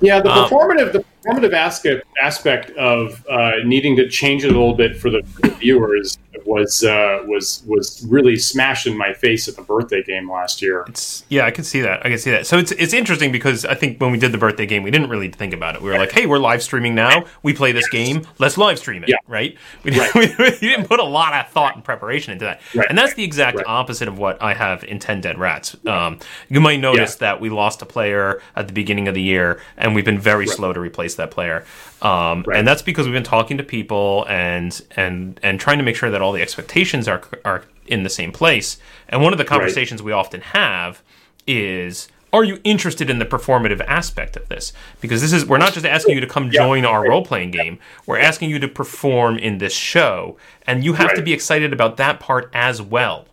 Yeah, 0.00 0.20
the 0.20 0.30
Um, 0.30 0.48
performative, 0.48 0.92
the 0.92 1.04
performative 1.24 1.52
aspect 1.52 2.06
aspect 2.20 2.70
of 2.72 3.24
uh, 3.28 3.52
needing 3.64 3.96
to 3.96 4.08
change 4.08 4.44
it 4.44 4.48
a 4.48 4.58
little 4.58 4.74
bit 4.74 4.96
for 4.96 5.10
the, 5.10 5.22
for 5.22 5.42
the 5.42 5.54
viewers 5.56 6.18
was 6.46 6.84
uh, 6.84 7.22
was 7.26 7.62
was 7.66 8.04
really 8.08 8.36
smashed 8.36 8.86
in 8.86 8.96
my 8.96 9.12
face 9.12 9.48
at 9.48 9.56
the 9.56 9.62
birthday 9.62 10.02
game 10.02 10.30
last 10.30 10.62
year. 10.62 10.84
It's 10.88 11.24
yeah, 11.28 11.46
I 11.46 11.50
can 11.50 11.64
see 11.64 11.80
that. 11.82 12.04
I 12.04 12.08
can 12.08 12.18
see 12.18 12.30
that. 12.30 12.46
So 12.46 12.58
it's 12.58 12.72
it's 12.72 12.92
interesting 12.92 13.32
because 13.32 13.64
I 13.64 13.74
think 13.74 14.00
when 14.00 14.10
we 14.12 14.18
did 14.18 14.32
the 14.32 14.38
birthday 14.38 14.66
game, 14.66 14.82
we 14.82 14.90
didn't 14.90 15.08
really 15.08 15.28
think 15.28 15.54
about 15.54 15.74
it. 15.74 15.82
We 15.82 15.90
were 15.90 15.98
like, 15.98 16.12
hey, 16.12 16.26
we're 16.26 16.38
live 16.38 16.62
streaming 16.62 16.94
now. 16.94 17.24
We 17.42 17.52
play 17.52 17.72
this 17.72 17.88
game. 17.88 18.26
Let's 18.38 18.58
live 18.58 18.78
stream 18.78 19.02
it. 19.02 19.08
Yeah. 19.08 19.16
Right. 19.32 19.56
We, 19.82 19.92
didn't, 19.92 20.14
we, 20.38 20.50
didn't 20.60 20.88
put 20.88 21.00
a 21.00 21.04
lot 21.04 21.32
of 21.32 21.50
thought 21.50 21.74
and 21.74 21.82
preparation 21.82 22.34
into 22.34 22.44
that. 22.44 22.60
Right. 22.74 22.86
And 22.90 22.98
that's 22.98 23.14
the 23.14 23.24
exact 23.24 23.56
Right. 23.56 23.66
opposite 23.66 24.06
of 24.06 24.18
what 24.18 24.42
I 24.42 24.52
have 24.52 24.84
in 24.84 24.98
Ten 24.98 25.22
Dead 25.22 25.38
Rats. 25.38 25.74
Um, 25.86 26.18
you 26.50 26.60
might 26.60 26.78
notice 26.80 27.12
Yeah. 27.14 27.28
that 27.32 27.40
we 27.40 27.48
lost 27.48 27.80
a 27.80 27.86
player 27.86 28.42
at 28.54 28.66
the 28.66 28.74
beginning 28.74 29.08
of 29.08 29.14
the 29.14 29.22
year, 29.22 29.58
and 29.78 29.94
we've 29.94 30.04
been 30.04 30.18
very 30.18 30.46
slow 30.46 30.74
to 30.74 30.80
replace 30.80 31.11
that 31.16 31.30
player. 31.30 31.64
Um, 32.00 32.44
Right. 32.46 32.58
And 32.58 32.66
that's 32.66 32.82
because 32.82 33.06
we've 33.06 33.14
been 33.14 33.22
talking 33.22 33.56
to 33.58 33.64
people 33.64 34.26
and 34.28 34.80
and 34.96 35.38
and 35.42 35.60
trying 35.60 35.78
to 35.78 35.84
make 35.84 35.96
sure 35.96 36.10
that 36.10 36.20
all 36.22 36.32
the 36.32 36.42
expectations 36.42 37.08
are 37.08 37.22
are 37.44 37.64
in 37.86 38.02
the 38.02 38.10
same 38.10 38.32
place. 38.32 38.78
And 39.08 39.22
one 39.22 39.32
of 39.32 39.38
the 39.38 39.44
conversations 39.44 40.02
we 40.02 40.12
often 40.12 40.40
have 40.40 41.02
is 41.46 42.08
are 42.32 42.44
you 42.44 42.58
interested 42.64 43.10
in 43.10 43.18
the 43.18 43.26
performative 43.26 43.84
aspect 43.86 44.36
of 44.36 44.48
this 44.48 44.72
because 45.00 45.20
this 45.20 45.32
is 45.32 45.44
we're 45.44 45.58
not 45.58 45.74
just 45.74 45.84
asking 45.84 46.14
you 46.14 46.20
to 46.20 46.26
come 46.26 46.50
join 46.50 46.84
our 46.86 47.06
role-playing 47.06 47.50
game 47.50 47.78
we're 48.06 48.18
asking 48.18 48.48
you 48.48 48.58
to 48.58 48.68
perform 48.68 49.36
in 49.36 49.58
this 49.58 49.74
show 49.74 50.36
and 50.66 50.82
you 50.82 50.94
have 50.94 51.14
to 51.14 51.20
be 51.20 51.32
excited 51.34 51.72
about 51.72 51.96
that 51.98 52.20
part 52.20 52.48
as 52.54 52.80
well 52.80 53.26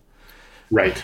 Right. 0.72 1.02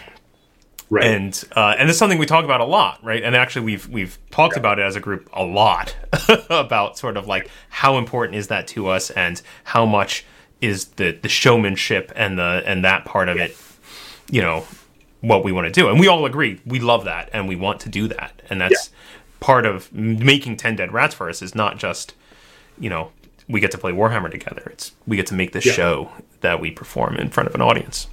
Right. 0.89 1.05
and 1.05 1.43
uh, 1.55 1.75
and 1.79 1.89
it's 1.89 1.97
something 1.97 2.19
we 2.19 2.25
talk 2.27 2.45
about 2.45 2.61
a 2.61 2.65
lot, 2.65 3.03
right? 3.03 3.23
And 3.23 3.35
actually, 3.35 3.65
we've 3.65 3.87
we've 3.89 4.17
talked 4.29 4.55
about 4.55 4.77
it 4.79 4.83
as 4.83 4.95
a 4.95 4.99
group 4.99 5.27
a 5.33 5.43
lot 5.43 5.95
about 6.49 6.97
sort 6.97 7.17
of 7.17 7.25
like 7.27 7.49
how 7.69 7.97
important 7.97 8.37
is 8.37 8.47
that 8.49 8.67
to 8.69 8.87
us, 8.87 9.09
and 9.11 9.41
how 9.63 9.85
much 9.85 10.25
is 10.61 10.85
the 10.85 11.11
the 11.21 11.29
showmanship 11.29 12.11
and 12.15 12.37
the 12.37 12.61
and 12.65 12.85
that 12.85 13.03
part 13.05 13.29
of 13.29 13.37
it, 13.37 13.57
you 14.29 14.41
know, 14.41 14.63
what 15.21 15.43
we 15.43 15.51
want 15.51 15.65
to 15.65 15.71
do. 15.71 15.89
And 15.89 15.99
we 15.99 16.07
all 16.07 16.25
agree 16.25 16.61
we 16.65 16.79
love 16.79 17.05
that 17.05 17.29
and 17.33 17.47
we 17.47 17.55
want 17.55 17.79
to 17.81 17.89
do 17.89 18.07
that, 18.09 18.41
and 18.49 18.61
that's 18.61 18.91
part 19.39 19.65
of 19.65 19.91
making 19.93 20.57
10 20.57 20.75
dead 20.77 20.91
rats 20.93 21.13
for 21.13 21.29
us 21.29 21.41
is 21.41 21.53
not 21.53 21.77
just 21.77 22.15
you 22.79 22.89
know 22.89 23.11
we 23.47 23.59
get 23.59 23.69
to 23.69 23.77
play 23.77 23.91
warhammer 23.91 24.31
together 24.31 24.63
it's 24.71 24.93
we 25.05 25.15
get 25.17 25.27
to 25.27 25.35
make 25.35 25.51
this 25.51 25.65
Yeah. 25.67 25.73
show 25.73 26.11
that 26.41 26.59
we 26.59 26.71
perform 26.71 27.15
in 27.17 27.29
front 27.29 27.47
of 27.49 27.53
an 27.53 27.61
audience 27.61 28.07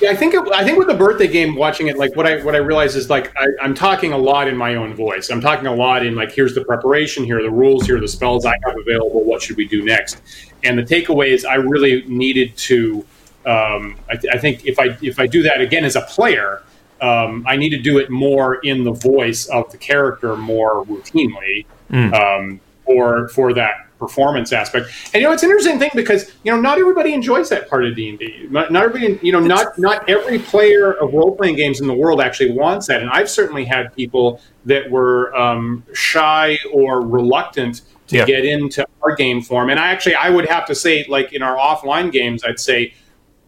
Yeah, 0.00 0.10
I 0.10 0.16
think 0.16 0.32
it, 0.32 0.42
I 0.52 0.64
think 0.64 0.78
with 0.78 0.88
the 0.88 0.94
birthday 0.94 1.26
game, 1.26 1.54
watching 1.54 1.88
it, 1.88 1.98
like 1.98 2.16
what 2.16 2.26
I 2.26 2.42
what 2.42 2.54
I 2.54 2.58
realize 2.58 2.96
is 2.96 3.10
like 3.10 3.34
I, 3.36 3.46
I'm 3.60 3.74
talking 3.74 4.12
a 4.12 4.18
lot 4.18 4.48
in 4.48 4.56
my 4.56 4.76
own 4.76 4.94
voice. 4.94 5.28
I'm 5.30 5.42
talking 5.42 5.66
a 5.66 5.74
lot 5.74 6.04
in 6.06 6.14
like 6.14 6.32
here's 6.32 6.54
the 6.54 6.64
preparation, 6.64 7.24
here 7.24 7.38
are 7.38 7.42
the 7.42 7.50
rules, 7.50 7.84
here 7.84 7.98
are 7.98 8.00
the 8.00 8.08
spells 8.08 8.46
I 8.46 8.56
have 8.64 8.78
available. 8.78 9.22
What 9.24 9.42
should 9.42 9.56
we 9.56 9.66
do 9.66 9.84
next? 9.84 10.22
And 10.64 10.78
the 10.78 10.82
takeaway 10.82 11.28
is 11.28 11.44
I 11.44 11.56
really 11.56 12.02
needed 12.06 12.56
to. 12.56 13.04
Um, 13.44 13.96
I, 14.08 14.16
th- 14.16 14.34
I 14.34 14.38
think 14.38 14.66
if 14.66 14.78
I 14.78 14.96
if 15.02 15.18
I 15.18 15.26
do 15.26 15.42
that 15.42 15.60
again 15.60 15.84
as 15.84 15.96
a 15.96 16.02
player, 16.02 16.62
um, 17.02 17.44
I 17.46 17.56
need 17.56 17.70
to 17.70 17.78
do 17.78 17.98
it 17.98 18.10
more 18.10 18.56
in 18.56 18.84
the 18.84 18.92
voice 18.92 19.46
of 19.46 19.70
the 19.70 19.78
character 19.78 20.36
more 20.36 20.84
routinely 20.86 21.66
um, 22.14 22.60
for 22.86 23.28
for 23.28 23.52
that 23.54 23.86
performance 24.00 24.52
aspect. 24.52 24.88
And 25.14 25.20
you 25.22 25.28
know, 25.28 25.32
it's 25.32 25.44
an 25.44 25.50
interesting 25.50 25.78
thing 25.78 25.90
because 25.94 26.32
you 26.42 26.50
know 26.50 26.60
not 26.60 26.78
everybody 26.80 27.12
enjoys 27.12 27.48
that 27.50 27.68
part 27.68 27.84
of 27.84 27.94
D 27.94 28.08
and 28.08 28.18
D. 28.18 28.48
Not 28.50 28.72
not 28.72 28.82
everybody, 28.82 29.20
you 29.24 29.30
know, 29.30 29.38
not 29.38 29.78
not 29.78 30.08
every 30.08 30.40
player 30.40 30.92
of 30.94 31.12
role 31.12 31.36
playing 31.36 31.54
games 31.56 31.80
in 31.80 31.86
the 31.86 31.94
world 31.94 32.20
actually 32.20 32.50
wants 32.50 32.88
that. 32.88 33.02
And 33.02 33.10
I've 33.10 33.30
certainly 33.30 33.64
had 33.64 33.94
people 33.94 34.40
that 34.64 34.90
were 34.90 35.32
um, 35.36 35.84
shy 35.92 36.58
or 36.72 37.00
reluctant 37.02 37.82
to 38.08 38.16
Yeah. 38.16 38.24
get 38.24 38.44
into 38.44 38.84
our 39.02 39.14
game 39.14 39.40
form. 39.40 39.70
And 39.70 39.78
I 39.78 39.88
actually 39.92 40.16
I 40.16 40.30
would 40.30 40.46
have 40.48 40.66
to 40.66 40.74
say, 40.74 41.04
like 41.08 41.32
in 41.32 41.42
our 41.42 41.56
offline 41.56 42.10
games, 42.10 42.42
I'd 42.42 42.58
say 42.58 42.92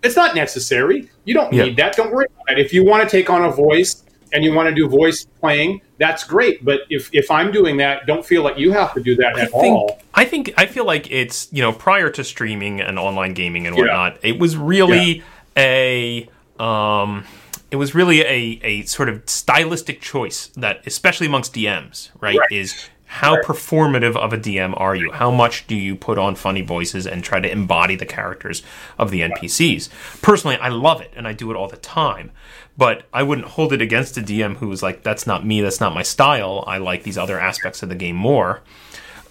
it's 0.05 0.17
not 0.17 0.35
necessary. 0.37 1.09
You 1.25 1.35
don't 1.35 1.53
Yeah. 1.53 1.65
need 1.65 1.77
that. 1.79 1.97
Don't 1.97 2.13
worry 2.13 2.27
about 2.35 2.59
it. 2.59 2.65
If 2.65 2.73
you 2.73 2.85
want 2.85 3.03
to 3.03 3.17
take 3.17 3.31
on 3.31 3.45
a 3.45 3.51
voice 3.51 4.05
and 4.33 4.45
you 4.45 4.53
want 4.53 4.69
to 4.69 4.75
do 4.75 4.89
voice 4.89 5.27
playing, 5.41 5.81
that's 6.03 6.25
great. 6.25 6.65
But 6.65 6.81
if, 6.91 7.09
if 7.15 7.31
I'm 7.31 7.53
doing 7.53 7.77
that, 7.79 8.07
don't 8.07 8.27
feel 8.27 8.43
like 8.43 8.59
you 8.59 8.73
have 8.73 8.93
to 8.95 9.01
do 9.01 9.15
that 9.17 9.37
I 9.37 9.43
at 9.43 9.51
think 9.53 9.77
all. 9.77 10.01
I 10.15 10.25
think 10.25 10.53
I 10.59 10.67
feel 10.67 10.85
like 10.85 11.11
it's 11.11 11.49
you 11.53 11.63
know 11.63 11.73
prior 11.73 12.11
to 12.11 12.25
streaming 12.25 12.81
and 12.81 12.99
online 12.99 13.35
gaming 13.35 13.67
and 13.69 13.77
Yeah. 13.77 13.83
whatnot, 13.83 14.19
it 14.23 14.39
was 14.39 14.57
really 14.57 15.23
a 15.57 16.29
um, 16.59 17.25
it 17.71 17.77
was 17.77 17.95
really 17.95 18.21
a 18.23 18.61
a 18.63 18.83
sort 18.83 19.09
of 19.09 19.23
stylistic 19.27 20.01
choice 20.01 20.49
that 20.57 20.83
especially 20.87 21.27
amongst 21.29 21.55
DMs, 21.55 22.11
right, 22.21 22.37
Right. 22.37 22.49
is 22.51 22.89
how 23.13 23.37
performative 23.43 24.17
of 24.17 24.33
a 24.33 24.39
DM 24.39 24.73
are 24.81 24.97
you? 24.97 25.13
How 25.13 25.31
much 25.31 25.67
do 25.67 25.77
you 25.77 25.95
put 25.95 26.17
on 26.17 26.35
funny 26.35 26.63
voices 26.63 27.07
and 27.07 27.23
try 27.23 27.41
to 27.41 27.51
embody 27.51 27.95
the 27.95 28.07
characters 28.07 28.63
of 28.99 29.11
the 29.11 29.21
NPCs? 29.21 29.91
Personally, 30.23 30.57
I 30.57 30.71
love 30.71 31.03
it 31.03 31.13
and 31.15 31.29
I 31.29 31.35
do 31.35 31.51
it 31.51 31.55
all 31.55 31.69
the 31.69 31.77
time. 31.77 32.31
But 32.79 33.03
I 33.13 33.23
wouldn't 33.23 33.49
hold 33.49 33.75
it 33.75 33.83
against 33.83 34.17
a 34.17 34.23
DM 34.23 34.57
who 34.57 34.69
was 34.69 34.83
like, 34.83 35.03
"That's 35.03 35.27
not 35.27 35.45
me. 35.45 35.61
That's 35.61 35.79
not 35.79 35.95
my 35.95 36.03
style. 36.03 36.65
I 36.67 36.79
like 36.79 37.03
these 37.03 37.19
other 37.19 37.39
aspects 37.39 37.83
of 37.83 37.91
the 37.91 37.95
game 37.95 38.17
more." 38.17 38.63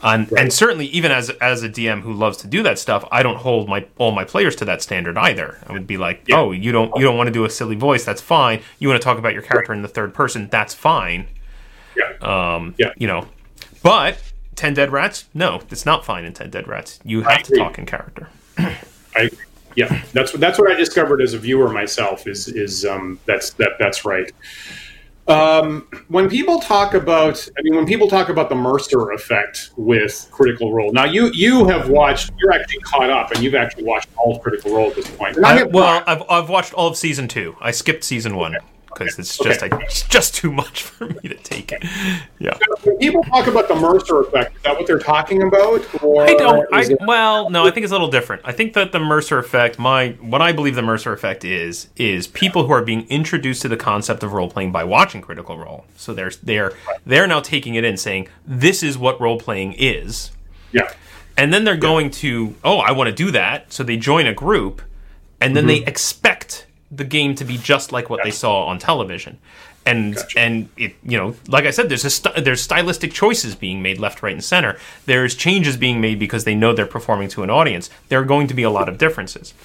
And, 0.03 0.31
and 0.33 0.53
certainly, 0.53 0.85
even 0.85 1.11
as 1.11 1.31
as 1.41 1.63
a 1.63 1.69
DM 1.69 2.01
who 2.03 2.13
loves 2.13 2.37
to 2.37 2.47
do 2.47 2.61
that 2.61 2.77
stuff, 2.77 3.03
I 3.11 3.23
don't 3.23 3.37
hold 3.37 3.67
my 3.67 3.87
all 3.97 4.11
my 4.11 4.25
players 4.25 4.55
to 4.57 4.65
that 4.65 4.83
standard 4.83 5.17
either. 5.17 5.57
I 5.65 5.73
would 5.73 5.87
be 5.87 5.97
like, 5.97 6.25
"Oh, 6.31 6.51
you 6.51 6.71
don't 6.71 6.95
you 6.95 7.01
don't 7.01 7.17
want 7.17 7.27
to 7.27 7.33
do 7.33 7.45
a 7.45 7.49
silly 7.49 7.75
voice? 7.75 8.05
That's 8.05 8.21
fine. 8.21 8.61
You 8.77 8.87
want 8.89 9.01
to 9.01 9.03
talk 9.03 9.17
about 9.17 9.33
your 9.33 9.41
character 9.41 9.73
in 9.73 9.81
the 9.81 9.87
third 9.87 10.13
person? 10.13 10.47
That's 10.51 10.75
fine." 10.75 11.25
Yeah. 11.95 12.13
Um, 12.21 12.75
Yeah. 12.77 12.93
You 12.97 13.07
know, 13.07 13.25
but 13.83 14.21
Ten 14.55 14.73
Dead 14.73 14.91
Rats, 14.91 15.25
no, 15.33 15.61
it's 15.69 15.85
not 15.85 16.05
fine 16.05 16.25
in 16.25 16.33
Ten 16.33 16.49
Dead 16.49 16.67
Rats. 16.67 16.99
You 17.03 17.21
have 17.21 17.43
to 17.43 17.53
agree. 17.53 17.57
talk 17.57 17.77
in 17.77 17.85
character. 17.85 18.29
I, 18.57 19.29
yeah, 19.75 20.03
that's 20.13 20.33
what 20.33 20.41
that's 20.41 20.59
what 20.59 20.69
I 20.69 20.75
discovered 20.75 21.21
as 21.21 21.33
a 21.33 21.39
viewer 21.39 21.69
myself. 21.69 22.27
Is 22.27 22.47
is 22.47 22.85
um, 22.85 23.19
that's 23.25 23.51
that 23.53 23.71
that's 23.79 24.05
right. 24.05 24.31
Um, 25.27 25.87
when 26.09 26.29
people 26.29 26.59
talk 26.59 26.93
about, 26.93 27.47
I 27.57 27.61
mean, 27.61 27.75
when 27.75 27.85
people 27.85 28.07
talk 28.09 28.29
about 28.29 28.49
the 28.49 28.55
Mercer 28.55 29.11
effect 29.11 29.71
with 29.77 30.27
Critical 30.31 30.73
Role, 30.73 30.91
now 30.91 31.05
you 31.05 31.31
you 31.31 31.65
have 31.65 31.89
watched, 31.89 32.31
you're 32.37 32.51
actually 32.51 32.81
caught 32.81 33.09
up, 33.09 33.31
and 33.31 33.41
you've 33.41 33.55
actually 33.55 33.83
watched 33.83 34.09
all 34.17 34.35
of 34.35 34.41
Critical 34.41 34.75
Role 34.75 34.89
at 34.89 34.95
this 34.95 35.09
point. 35.09 35.37
I 35.43 35.61
I, 35.61 35.63
well. 35.63 36.03
I've 36.05 36.23
I've 36.29 36.49
watched 36.49 36.73
all 36.73 36.87
of 36.87 36.97
season 36.97 37.27
two. 37.27 37.55
I 37.61 37.71
skipped 37.71 38.03
season 38.03 38.35
one 38.35 38.57
because 38.93 39.17
it's 39.19 39.37
just 39.37 39.63
Okay. 39.63 39.75
I, 39.75 39.79
it's 39.81 40.07
just 40.07 40.35
too 40.35 40.51
much 40.51 40.83
for 40.83 41.07
me 41.07 41.21
to 41.29 41.35
take 41.35 41.71
it. 41.71 41.83
Yeah. 42.39 42.57
when 42.83 42.97
people 42.97 43.23
talk 43.23 43.47
about 43.47 43.67
the 43.67 43.75
Mercer 43.75 44.21
effect, 44.21 44.55
is 44.55 44.61
that 44.63 44.77
what 44.77 44.87
they're 44.87 44.99
talking 44.99 45.43
about? 45.43 46.03
Or 46.03 46.23
I 46.23 46.33
don't. 46.33 46.67
I, 46.73 46.83
it- 46.83 46.97
well, 47.01 47.49
no, 47.49 47.65
I 47.65 47.71
think 47.71 47.83
it's 47.83 47.91
a 47.91 47.95
little 47.95 48.09
different. 48.09 48.41
I 48.45 48.51
think 48.51 48.73
that 48.73 48.91
the 48.91 48.99
Mercer 48.99 49.39
effect, 49.39 49.79
my 49.79 50.09
what 50.21 50.41
I 50.41 50.51
believe 50.51 50.75
the 50.75 50.81
Mercer 50.81 51.13
effect 51.13 51.45
is, 51.45 51.89
is 51.95 52.27
people 52.27 52.65
who 52.65 52.73
are 52.73 52.83
being 52.83 53.07
introduced 53.09 53.61
to 53.63 53.67
the 53.67 53.77
concept 53.77 54.23
of 54.23 54.33
role 54.33 54.49
playing 54.49 54.71
by 54.71 54.83
watching 54.83 55.21
Critical 55.21 55.57
Role. 55.57 55.85
So 55.95 56.13
they're 56.13 56.31
they're 56.43 56.73
they're 57.05 57.27
now 57.27 57.39
taking 57.39 57.75
it 57.75 57.83
in, 57.83 57.97
saying 57.97 58.27
this 58.45 58.83
is 58.83 58.97
what 58.97 59.19
role 59.21 59.39
playing 59.39 59.73
is, 59.77 60.31
yeah, 60.71 60.93
and 61.37 61.53
then 61.53 61.63
they're 61.63 61.77
going 61.77 62.11
to 62.11 62.55
oh, 62.63 62.79
I 62.79 62.91
want 62.91 63.09
to 63.09 63.15
do 63.15 63.31
that. 63.31 63.71
So 63.73 63.83
they 63.83 63.97
join 63.97 64.27
a 64.27 64.33
group, 64.33 64.81
and 65.39 65.55
then 65.55 65.67
they 65.67 65.79
mm-hmm. 65.79 65.89
expect 65.89 66.65
the 66.91 67.03
game 67.05 67.35
to 67.35 67.45
be 67.45 67.57
just 67.57 67.91
like 67.91 68.09
what 68.09 68.21
they 68.23 68.31
saw 68.31 68.65
on 68.65 68.77
television. 68.79 69.39
And 69.83 70.15
Gotcha. 70.15 70.39
and 70.39 70.69
it 70.77 70.93
you 71.01 71.17
know 71.17 71.35
like 71.47 71.65
I 71.65 71.71
said 71.71 71.89
there's 71.89 72.05
a 72.05 72.11
st- 72.11 72.45
there's 72.45 72.61
stylistic 72.61 73.11
choices 73.13 73.55
being 73.55 73.81
made 73.81 73.97
left 73.97 74.21
right 74.21 74.33
and 74.33 74.43
center. 74.43 74.77
There's 75.07 75.33
changes 75.33 75.75
being 75.75 75.99
made 75.99 76.19
because 76.19 76.43
they 76.43 76.53
know 76.53 76.71
they're 76.73 76.85
performing 76.85 77.29
to 77.29 77.41
an 77.41 77.49
audience. 77.49 77.89
There 78.09 78.19
are 78.19 78.25
going 78.25 78.45
to 78.47 78.53
be 78.53 78.61
a 78.61 78.69
lot 78.69 78.87
of 78.87 78.99
differences. 78.99 79.55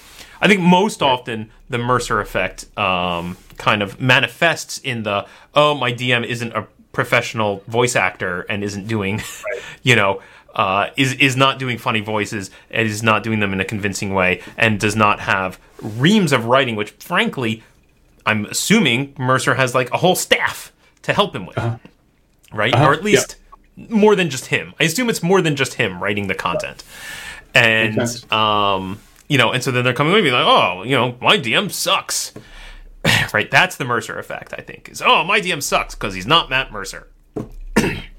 I 0.41 0.47
think 0.47 0.61
most 0.61 1.03
often 1.03 1.51
the 1.69 1.77
Mercer 1.77 2.19
effect 2.19 2.65
um, 2.77 3.37
kind 3.57 3.83
of 3.83 3.99
manifests 4.01 4.79
in 4.79 5.03
the 5.03 5.27
oh 5.53 5.75
my 5.75 5.93
DM 5.93 6.25
isn't 6.25 6.51
a 6.53 6.65
professional 6.93 7.63
voice 7.67 7.95
actor 7.95 8.41
and 8.49 8.63
isn't 8.63 8.87
doing 8.87 9.21
you 9.83 9.95
know 9.95 10.19
uh, 10.57 10.89
is 10.97 11.13
is 11.13 11.37
not 11.37 11.59
doing 11.59 11.77
funny 11.77 12.01
voices 12.01 12.49
and 12.69 12.87
is 12.87 13.01
not 13.03 13.23
doing 13.23 13.39
them 13.39 13.53
in 13.53 13.61
a 13.61 13.65
convincing 13.65 14.13
way 14.13 14.41
and 14.57 14.79
does 14.79 14.95
not 14.95 15.21
have 15.21 15.59
reams 15.81 16.33
of 16.33 16.45
writing 16.45 16.75
which 16.75 16.91
frankly 16.91 17.63
I'm 18.27 18.45
assuming 18.45 19.15
Mercer 19.17 19.55
has 19.55 19.73
like 19.73 19.89
a 19.93 19.97
whole 19.97 20.15
staff 20.15 20.73
to 21.03 21.13
help 21.13 21.33
him 21.33 21.45
with. 21.45 21.57
Right? 22.51 22.75
Or 22.75 22.93
at 22.93 23.03
least 23.03 23.37
more 23.77 24.15
than 24.15 24.29
just 24.29 24.47
him. 24.47 24.73
I 24.79 24.83
assume 24.83 25.09
it's 25.09 25.23
more 25.23 25.41
than 25.41 25.55
just 25.55 25.75
him 25.75 26.03
writing 26.03 26.27
the 26.27 26.35
content. 26.35 26.83
And 27.55 27.97
um 28.31 28.99
you 29.29 29.37
know 29.37 29.51
and 29.51 29.63
so 29.63 29.71
then 29.71 29.83
they're 29.83 29.93
coming 29.93 30.13
with 30.13 30.23
me 30.23 30.31
like 30.31 30.45
oh 30.45 30.83
you 30.83 30.95
know 30.95 31.15
my 31.21 31.37
DM 31.37 31.71
sucks. 31.71 32.33
Right? 33.33 33.49
That's 33.49 33.77
the 33.77 33.85
Mercer 33.85 34.19
effect 34.19 34.53
I 34.57 34.61
think 34.61 34.89
is 34.89 35.01
oh 35.01 35.23
my 35.23 35.39
DM 35.39 35.63
sucks 35.63 35.95
because 35.95 36.13
he's 36.13 36.27
not 36.27 36.49
Matt 36.49 36.71
Mercer 36.71 37.07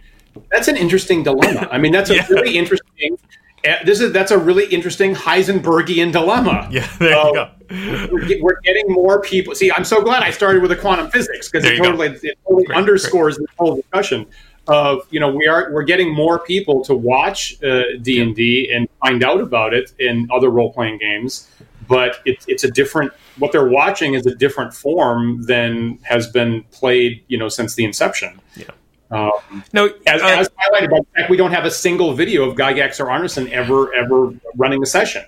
That's 0.50 0.68
an 0.68 0.76
interesting 0.76 1.22
dilemma. 1.22 1.68
I 1.70 1.78
mean, 1.78 1.92
that's 1.92 2.10
a 2.10 2.14
Yeah. 2.16 2.26
really 2.30 2.56
interesting. 2.56 3.18
uh, 3.66 3.74
This 3.84 4.00
is 4.00 4.12
that's 4.12 4.30
a 4.30 4.38
really 4.38 4.66
interesting 4.66 5.14
Heisenbergian 5.14 6.12
dilemma. 6.12 6.68
yeah 6.72 6.88
there 6.98 7.16
Uh, 7.16 7.26
you 7.26 7.34
go 7.34 7.50
we're, 7.70 8.42
we're 8.42 8.60
getting 8.62 8.86
more 8.88 9.20
people. 9.20 9.54
See, 9.54 9.70
I'm 9.70 9.84
so 9.84 10.00
glad 10.00 10.22
I 10.22 10.30
started 10.30 10.62
with 10.62 10.70
the 10.70 10.76
quantum 10.76 11.10
physics 11.10 11.50
because 11.50 11.66
it 11.68 11.76
totally, 11.76 12.08
it 12.22 12.38
totally 12.46 12.64
Great, 12.64 12.78
underscores 12.78 13.36
the 13.36 13.46
whole 13.58 13.76
discussion 13.76 14.24
of 14.68 15.06
you 15.10 15.20
know 15.20 15.28
we 15.30 15.46
are 15.46 15.70
we're 15.72 15.82
getting 15.82 16.14
more 16.14 16.38
people 16.38 16.82
to 16.84 16.94
watch 16.94 17.62
uh, 17.62 17.82
D 18.02 18.20
and 18.22 18.34
D 18.34 18.70
and 18.74 18.88
find 19.02 19.22
out 19.22 19.40
about 19.40 19.74
it 19.74 19.92
in 19.98 20.28
other 20.32 20.48
role 20.50 20.72
playing 20.72 20.98
games, 20.98 21.50
but 21.88 22.20
it's 22.24 22.44
it's 22.48 22.64
a 22.64 22.70
different. 22.70 23.12
What 23.38 23.52
they're 23.52 23.68
watching 23.68 24.14
is 24.14 24.26
a 24.26 24.34
different 24.34 24.72
form 24.74 25.42
than 25.44 25.98
has 26.02 26.26
been 26.28 26.64
played 26.70 27.22
you 27.28 27.36
know 27.38 27.48
since 27.48 27.74
the 27.74 27.84
inception. 27.84 28.40
Yeah. 28.56 28.64
Um, 29.10 29.32
no 29.72 29.86
as, 30.06 30.20
uh, 30.22 30.26
as 30.26 30.48
highlighted 30.50 30.90
by 30.90 30.98
the 31.00 31.06
fact 31.16 31.30
we 31.30 31.36
don't 31.38 31.52
have 31.52 31.64
a 31.64 31.70
single 31.70 32.12
video 32.12 32.48
of 32.48 32.56
Gygax 32.56 33.00
or 33.00 33.06
Arneson 33.06 33.50
ever 33.50 33.92
ever 33.94 34.34
running 34.56 34.82
a 34.82 34.86
session. 34.86 35.24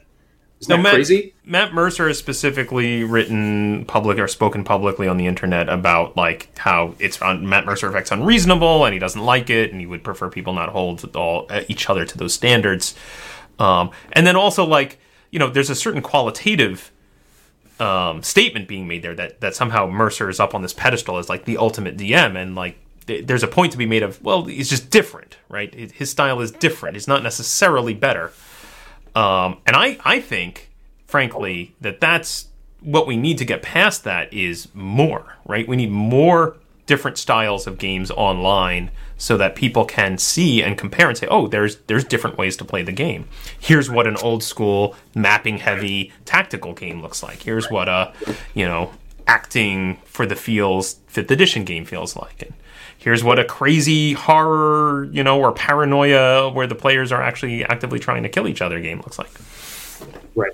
Isn't 0.60 0.68
No, 0.70 0.76
that 0.76 0.82
Matt- 0.82 0.92
crazy? 0.92 1.34
Matt 1.46 1.72
Mercer 1.72 2.06
has 2.08 2.18
specifically 2.18 3.02
written 3.04 3.86
public 3.86 4.18
or 4.18 4.28
spoken 4.28 4.62
publicly 4.62 5.08
on 5.08 5.16
the 5.16 5.26
internet 5.26 5.70
about 5.70 6.14
like 6.18 6.50
how 6.58 6.94
it's 6.98 7.22
on 7.22 7.48
Matt 7.48 7.64
Mercer 7.64 7.88
effect's 7.88 8.10
unreasonable 8.10 8.84
and 8.84 8.92
he 8.92 8.98
doesn't 8.98 9.22
like 9.22 9.48
it 9.48 9.72
and 9.72 9.80
he 9.80 9.86
would 9.86 10.04
prefer 10.04 10.28
people 10.28 10.52
not 10.52 10.68
hold 10.68 11.16
all 11.16 11.46
uh, 11.48 11.62
each 11.68 11.88
other 11.88 12.04
to 12.04 12.18
those 12.18 12.34
standards. 12.34 12.94
Um, 13.58 13.90
and 14.12 14.26
then 14.26 14.36
also 14.36 14.66
like 14.66 14.98
you 15.30 15.38
know 15.38 15.48
there's 15.48 15.70
a 15.70 15.74
certain 15.74 16.02
qualitative 16.02 16.92
um, 17.78 18.22
statement 18.22 18.68
being 18.68 18.86
made 18.86 19.00
there 19.02 19.14
that 19.14 19.40
that 19.40 19.54
somehow 19.54 19.86
Mercer 19.86 20.28
is 20.28 20.38
up 20.38 20.54
on 20.54 20.60
this 20.60 20.74
pedestal 20.74 21.16
as 21.16 21.30
like 21.30 21.46
the 21.46 21.56
ultimate 21.56 21.96
DM 21.96 22.36
and 22.36 22.54
like 22.54 22.76
there's 23.24 23.42
a 23.42 23.48
point 23.48 23.72
to 23.72 23.78
be 23.78 23.86
made 23.86 24.02
of 24.02 24.22
well 24.22 24.44
he's 24.44 24.70
just 24.70 24.90
different 24.90 25.36
right 25.48 25.74
His- 25.74 26.10
style 26.10 26.40
is 26.40 26.50
different 26.50 26.96
he's 26.96 27.08
not 27.08 27.22
necessarily 27.22 27.94
better 27.94 28.32
um, 29.14 29.58
and 29.66 29.76
I, 29.76 29.98
I 30.04 30.20
think, 30.20 30.70
frankly, 31.06 31.74
that 31.80 32.00
that's 32.00 32.46
what 32.80 33.06
we 33.06 33.16
need 33.16 33.38
to 33.38 33.44
get 33.44 33.62
past 33.62 34.04
that 34.04 34.32
is 34.32 34.68
more, 34.74 35.36
right? 35.44 35.66
We 35.66 35.76
need 35.76 35.90
more 35.90 36.56
different 36.86 37.18
styles 37.18 37.66
of 37.66 37.78
games 37.78 38.10
online 38.10 38.90
so 39.16 39.36
that 39.36 39.54
people 39.54 39.84
can 39.84 40.16
see 40.16 40.62
and 40.62 40.78
compare 40.78 41.08
and 41.08 41.16
say, 41.16 41.26
oh, 41.30 41.46
there's 41.46 41.76
there's 41.88 42.04
different 42.04 42.38
ways 42.38 42.56
to 42.56 42.64
play 42.64 42.82
the 42.82 42.92
game. 42.92 43.28
Here's 43.58 43.90
what 43.90 44.06
an 44.06 44.16
old 44.16 44.42
school 44.42 44.96
mapping 45.14 45.58
heavy 45.58 46.12
tactical 46.24 46.72
game 46.72 47.02
looks 47.02 47.22
like. 47.22 47.42
Here's 47.42 47.70
what 47.70 47.88
a, 47.88 48.12
you 48.54 48.66
know, 48.66 48.92
acting 49.26 49.98
for 50.06 50.24
the 50.24 50.36
feels 50.36 50.94
fifth 51.06 51.30
edition 51.30 51.64
game 51.64 51.84
feels 51.84 52.16
like. 52.16 52.42
And 52.42 52.54
here's 53.00 53.24
what 53.24 53.38
a 53.38 53.44
crazy 53.44 54.12
horror, 54.12 55.04
you 55.10 55.24
know, 55.24 55.40
or 55.40 55.52
paranoia 55.52 56.50
where 56.50 56.66
the 56.66 56.74
players 56.74 57.10
are 57.10 57.22
actually 57.22 57.64
actively 57.64 57.98
trying 57.98 58.22
to 58.22 58.28
kill 58.28 58.46
each 58.46 58.62
other 58.62 58.78
game 58.78 58.98
looks 58.98 59.18
like. 59.18 59.30
Right. 60.34 60.52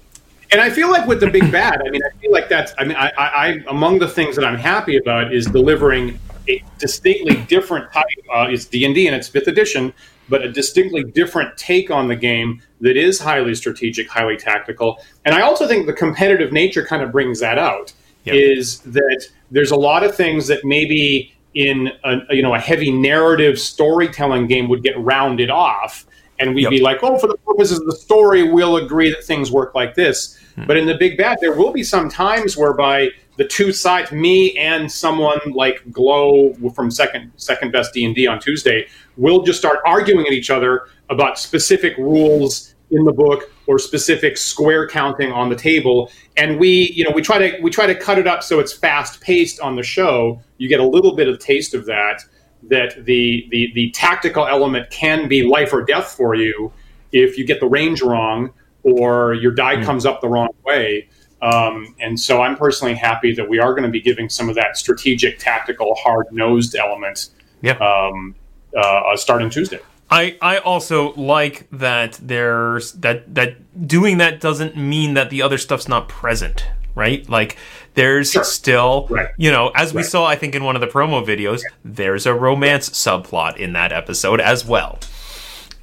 And 0.53 0.61
I 0.61 0.71
feel 0.71 0.89
like 0.89 1.07
with 1.09 1.19
the 1.19 1.29
big 1.29 1.51
bad, 1.51 1.83
I 1.85 1.91
mean, 1.91 2.03
I 2.05 2.17
feel 2.19 2.31
like 2.31 2.49
that's, 2.49 2.73
I 2.79 2.85
mean, 2.85 2.97
I, 2.97 3.11
I, 3.19 3.27
I 3.27 3.65
among 3.69 3.99
the 3.99 4.09
things 4.09 4.37
that 4.37 4.45
I'm 4.45 4.57
happy 4.57 4.97
about 4.97 5.35
is 5.35 5.47
delivering 5.47 6.19
a 6.49 6.63
distinctly 6.79 7.35
different 7.49 7.93
type. 7.93 8.05
Uh, 8.33 8.47
it's 8.49 8.65
D 8.65 8.85
and 8.85 8.95
D 8.95 9.09
and 9.09 9.17
it's 9.17 9.27
fifth 9.27 9.49
edition, 9.49 9.93
but 10.29 10.43
a 10.43 10.53
distinctly 10.53 11.03
different 11.03 11.57
take 11.57 11.91
on 11.91 12.07
the 12.07 12.15
game 12.15 12.63
that 12.81 12.97
is 12.97 13.19
highly 13.19 13.57
strategic, 13.57 14.09
highly 14.09 14.37
tactical. 14.37 15.03
And 15.25 15.35
I 15.35 15.41
also 15.41 15.67
think 15.67 15.87
the 15.87 15.93
competitive 15.93 16.53
nature 16.53 16.87
kind 16.87 17.03
of 17.03 17.11
brings 17.11 17.41
that 17.41 17.59
out. 17.59 17.93
Yep. 18.23 18.35
Is 18.35 18.81
that 18.81 19.27
there's 19.51 19.73
a 19.73 19.77
lot 19.77 20.05
of 20.05 20.15
things 20.15 20.47
that 20.47 20.65
maybe 20.65 21.33
in 21.57 21.91
a, 22.05 22.35
you 22.35 22.43
know 22.43 22.55
a 22.55 22.61
heavy 22.61 22.93
narrative 22.93 23.59
storytelling 23.59 24.47
game 24.47 24.69
would 24.69 24.83
get 24.83 24.97
rounded 24.99 25.51
off 25.51 26.07
and 26.39 26.55
we'd 26.55 26.63
yep. 26.63 26.71
be 26.71 26.81
like, 26.81 26.99
oh, 27.03 27.19
for 27.19 27.29
the 27.29 27.37
purposes 27.39 27.81
of 27.81 27.87
the 27.87 27.97
story, 27.97 28.43
we'll 28.43 28.77
agree 28.77 29.11
that 29.11 29.25
things 29.25 29.51
work 29.51 29.75
like 29.75 29.95
this. 29.95 30.39
Hmm. 30.55 30.67
But 30.67 30.77
in 30.77 30.87
the 30.87 30.95
big 30.95 31.17
bad, 31.17 31.39
there 31.41 31.55
will 31.55 31.73
be 31.73 31.83
some 31.83 32.11
times 32.11 32.59
whereby 32.59 33.09
the 33.39 33.47
two 33.47 33.73
sides, 33.73 34.13
me 34.13 34.57
and 34.59 34.91
someone 34.93 35.41
like 35.53 35.83
Glow 35.91 36.55
from 36.75 36.91
second 36.91 37.33
second 37.37 37.73
best 37.73 37.95
D 37.95 38.05
and 38.05 38.15
D 38.15 38.27
on 38.27 38.39
Tuesday, 38.39 38.87
will 39.17 39.43
just 39.43 39.59
start 39.59 39.81
arguing 39.87 40.27
at 40.27 40.33
each 40.33 40.51
other 40.51 40.89
about 41.09 41.39
specific 41.39 41.97
rules 41.97 42.75
in 42.91 43.05
the 43.05 43.13
book 43.13 43.51
or 43.67 43.79
specific 43.79 44.37
square 44.37 44.89
counting 44.89 45.33
on 45.33 45.49
the 45.49 45.57
table 45.57 46.11
and 46.37 46.59
we 46.59 46.93
you 46.95 47.03
know 47.03 47.11
we 47.11 47.21
try 47.21 47.37
to 47.39 47.61
we 47.61 47.71
try 47.71 47.87
to 47.87 47.95
cut 47.95 48.19
it 48.19 48.27
up 48.27 48.43
so 48.43 48.61
it's 48.61 48.73
fast 48.73 49.21
paced 49.21 49.59
on 49.61 49.75
the 49.75 49.83
show 49.83 50.41
you 50.59 50.69
get 50.69 50.79
a 50.79 50.87
little 50.87 51.17
bit 51.17 51.29
of 51.29 51.39
taste 51.39 51.75
of 51.75 51.85
that 51.85 52.23
that 52.69 53.05
the, 53.05 53.47
the, 53.51 53.71
the 53.75 53.91
tactical 53.91 54.47
element 54.47 54.91
can 54.91 55.29
be 55.29 55.43
life 55.43 55.73
or 55.73 55.83
death 55.83 56.13
for 56.13 56.35
you 56.35 56.73
if 57.13 57.39
you 57.39 57.47
get 57.47 57.61
the 57.61 57.67
range 57.67 58.03
wrong 58.03 58.53
or 58.83 59.35
your 59.35 59.53
die 59.53 59.77
mm. 59.77 59.85
comes 59.85 60.07
up 60.07 60.21
the 60.21 60.29
wrong 60.29 60.49
way. 60.65 61.09
Um, 61.43 61.95
and 62.01 62.19
so 62.19 62.41
I'm 62.43 62.57
personally 62.57 62.95
happy 62.95 63.35
that 63.35 63.49
we 63.49 63.59
are 63.59 63.73
going 63.73 63.85
to 63.85 63.91
be 63.91 64.01
giving 64.01 64.29
some 64.29 64.49
of 64.49 64.55
that 64.55 64.77
strategic, 64.77 65.39
tactical, 65.39 65.95
hard 65.97 66.27
nosed 66.33 66.75
element 66.75 67.29
yeah. 67.63 67.77
um, 67.79 68.35
uh, 68.77 69.17
starting 69.17 69.51
Tuesday. 69.51 69.81
I, 70.09 70.37
I 70.41 70.59
also 70.59 71.13
like 71.15 71.67
that 71.73 72.19
there's 72.23 72.93
that 72.93 73.35
that 73.35 73.87
doing 73.89 74.19
that 74.19 74.41
doesn't 74.41 74.77
mean 74.77 75.15
that 75.15 75.31
the 75.31 75.43
other 75.43 75.59
stuff's 75.59 75.89
not 75.89 76.09
present 76.09 76.67
right? 76.97 77.29
Like 77.29 77.57
there's 77.95 78.33
sure. 78.33 78.43
still, 78.43 79.07
right. 79.09 79.29
you 79.37 79.53
know, 79.53 79.71
as 79.77 79.95
we 79.95 80.03
saw, 80.03 80.27
I 80.27 80.35
think 80.35 80.57
in 80.57 80.65
one 80.65 80.75
of 80.75 80.81
the 80.81 80.89
promo 80.89 81.25
videos, 81.25 81.63
there's 81.85 82.27
a 82.27 82.35
romance 82.35 82.91
subplot 82.91 83.59
in 83.59 83.75
that 83.75 83.93
episode 83.93 84.41
as 84.41 84.65
well. 84.65 84.99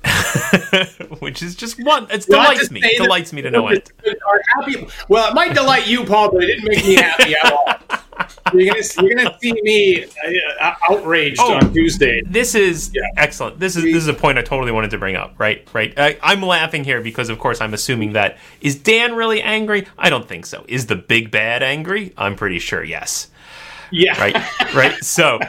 Which 1.20 1.42
is 1.42 1.56
just 1.56 1.82
one. 1.82 2.08
It 2.12 2.26
delights 2.26 2.70
me. 2.70 2.82
Delights 2.98 3.32
me 3.32 3.42
to 3.42 3.50
know 3.50 3.70
it. 3.70 3.90
Are 4.28 4.42
happy. 4.58 4.86
Well, 5.08 5.30
it 5.30 5.34
might 5.34 5.54
delight 5.54 5.88
you, 5.88 6.04
Paul, 6.04 6.32
but 6.32 6.44
it 6.44 6.48
didn't 6.48 6.68
make 6.68 6.84
me 6.84 6.96
happy 6.96 7.36
at 7.36 7.54
all. 7.54 8.00
you're 8.54 8.74
gonna 8.74 8.86
you're 9.02 9.16
gonna 9.16 9.38
see 9.40 9.54
me 9.62 10.06
uh, 10.60 10.74
outraged 10.90 11.40
oh, 11.40 11.54
on 11.54 11.74
Tuesday. 11.74 12.22
This 12.26 12.56
is 12.56 12.92
yeah. 12.94 13.02
excellent. 13.18 13.60
This 13.60 13.76
is 13.76 13.84
this 13.84 13.96
is 13.96 14.08
a 14.08 14.14
point 14.14 14.38
I 14.38 14.42
totally 14.42 14.72
wanted 14.72 14.92
to 14.92 14.98
bring 14.98 15.16
up. 15.16 15.36
Right, 15.38 15.68
right. 15.74 15.94
I, 15.98 16.18
I'm 16.22 16.42
laughing 16.42 16.84
here 16.84 17.02
because, 17.02 17.30
of 17.30 17.40
course, 17.40 17.62
I'm 17.62 17.74
assuming 17.74 18.14
that 18.14 18.38
is 18.62 18.76
Dan 18.76 19.16
really 19.16 19.42
angry? 19.42 19.88
I 19.98 20.10
don't 20.10 20.28
think 20.28 20.46
so. 20.46 20.66
Is 20.68 20.88
the 20.88 20.96
big 20.96 21.32
bad 21.32 21.64
angry? 21.64 22.14
I'm 22.18 22.36
pretty 22.36 22.60
sure 22.60 22.84
yes. 22.84 23.30
Yeah. 23.92 24.20
Right. 24.20 24.36
Right. 24.74 25.04
So 25.04 25.40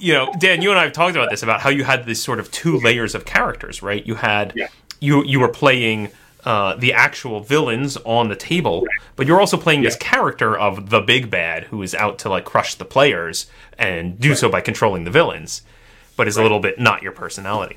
you 0.00 0.12
know, 0.12 0.32
Dan, 0.38 0.62
you 0.62 0.70
and 0.70 0.78
I 0.78 0.84
have 0.84 0.92
talked 0.92 1.16
about 1.16 1.30
this 1.30 1.42
about 1.42 1.60
how 1.60 1.70
you 1.70 1.84
had 1.84 2.06
this 2.06 2.22
sort 2.22 2.38
of 2.38 2.50
two 2.50 2.78
layers 2.78 3.14
of 3.14 3.24
characters, 3.24 3.82
right? 3.82 4.06
You 4.06 4.14
had 4.14 4.52
yeah. 4.54 4.68
you 5.00 5.24
you 5.24 5.40
were 5.40 5.48
playing 5.48 6.10
uh, 6.44 6.76
the 6.76 6.92
actual 6.92 7.40
villains 7.40 7.96
on 7.98 8.28
the 8.28 8.36
table, 8.36 8.86
but 9.16 9.26
you're 9.26 9.40
also 9.40 9.56
playing 9.56 9.82
yeah. 9.82 9.88
this 9.88 9.96
character 9.96 10.56
of 10.56 10.90
the 10.90 11.00
big 11.00 11.30
bad 11.30 11.64
who 11.64 11.82
is 11.82 11.94
out 11.94 12.18
to 12.20 12.28
like 12.28 12.44
crush 12.44 12.74
the 12.74 12.84
players 12.84 13.46
and 13.78 14.18
do 14.18 14.30
right. 14.30 14.38
so 14.38 14.48
by 14.48 14.60
controlling 14.60 15.04
the 15.04 15.10
villains, 15.10 15.62
but 16.16 16.28
is 16.28 16.36
right. 16.36 16.42
a 16.42 16.44
little 16.44 16.60
bit 16.60 16.78
not 16.78 17.02
your 17.02 17.12
personality. 17.12 17.76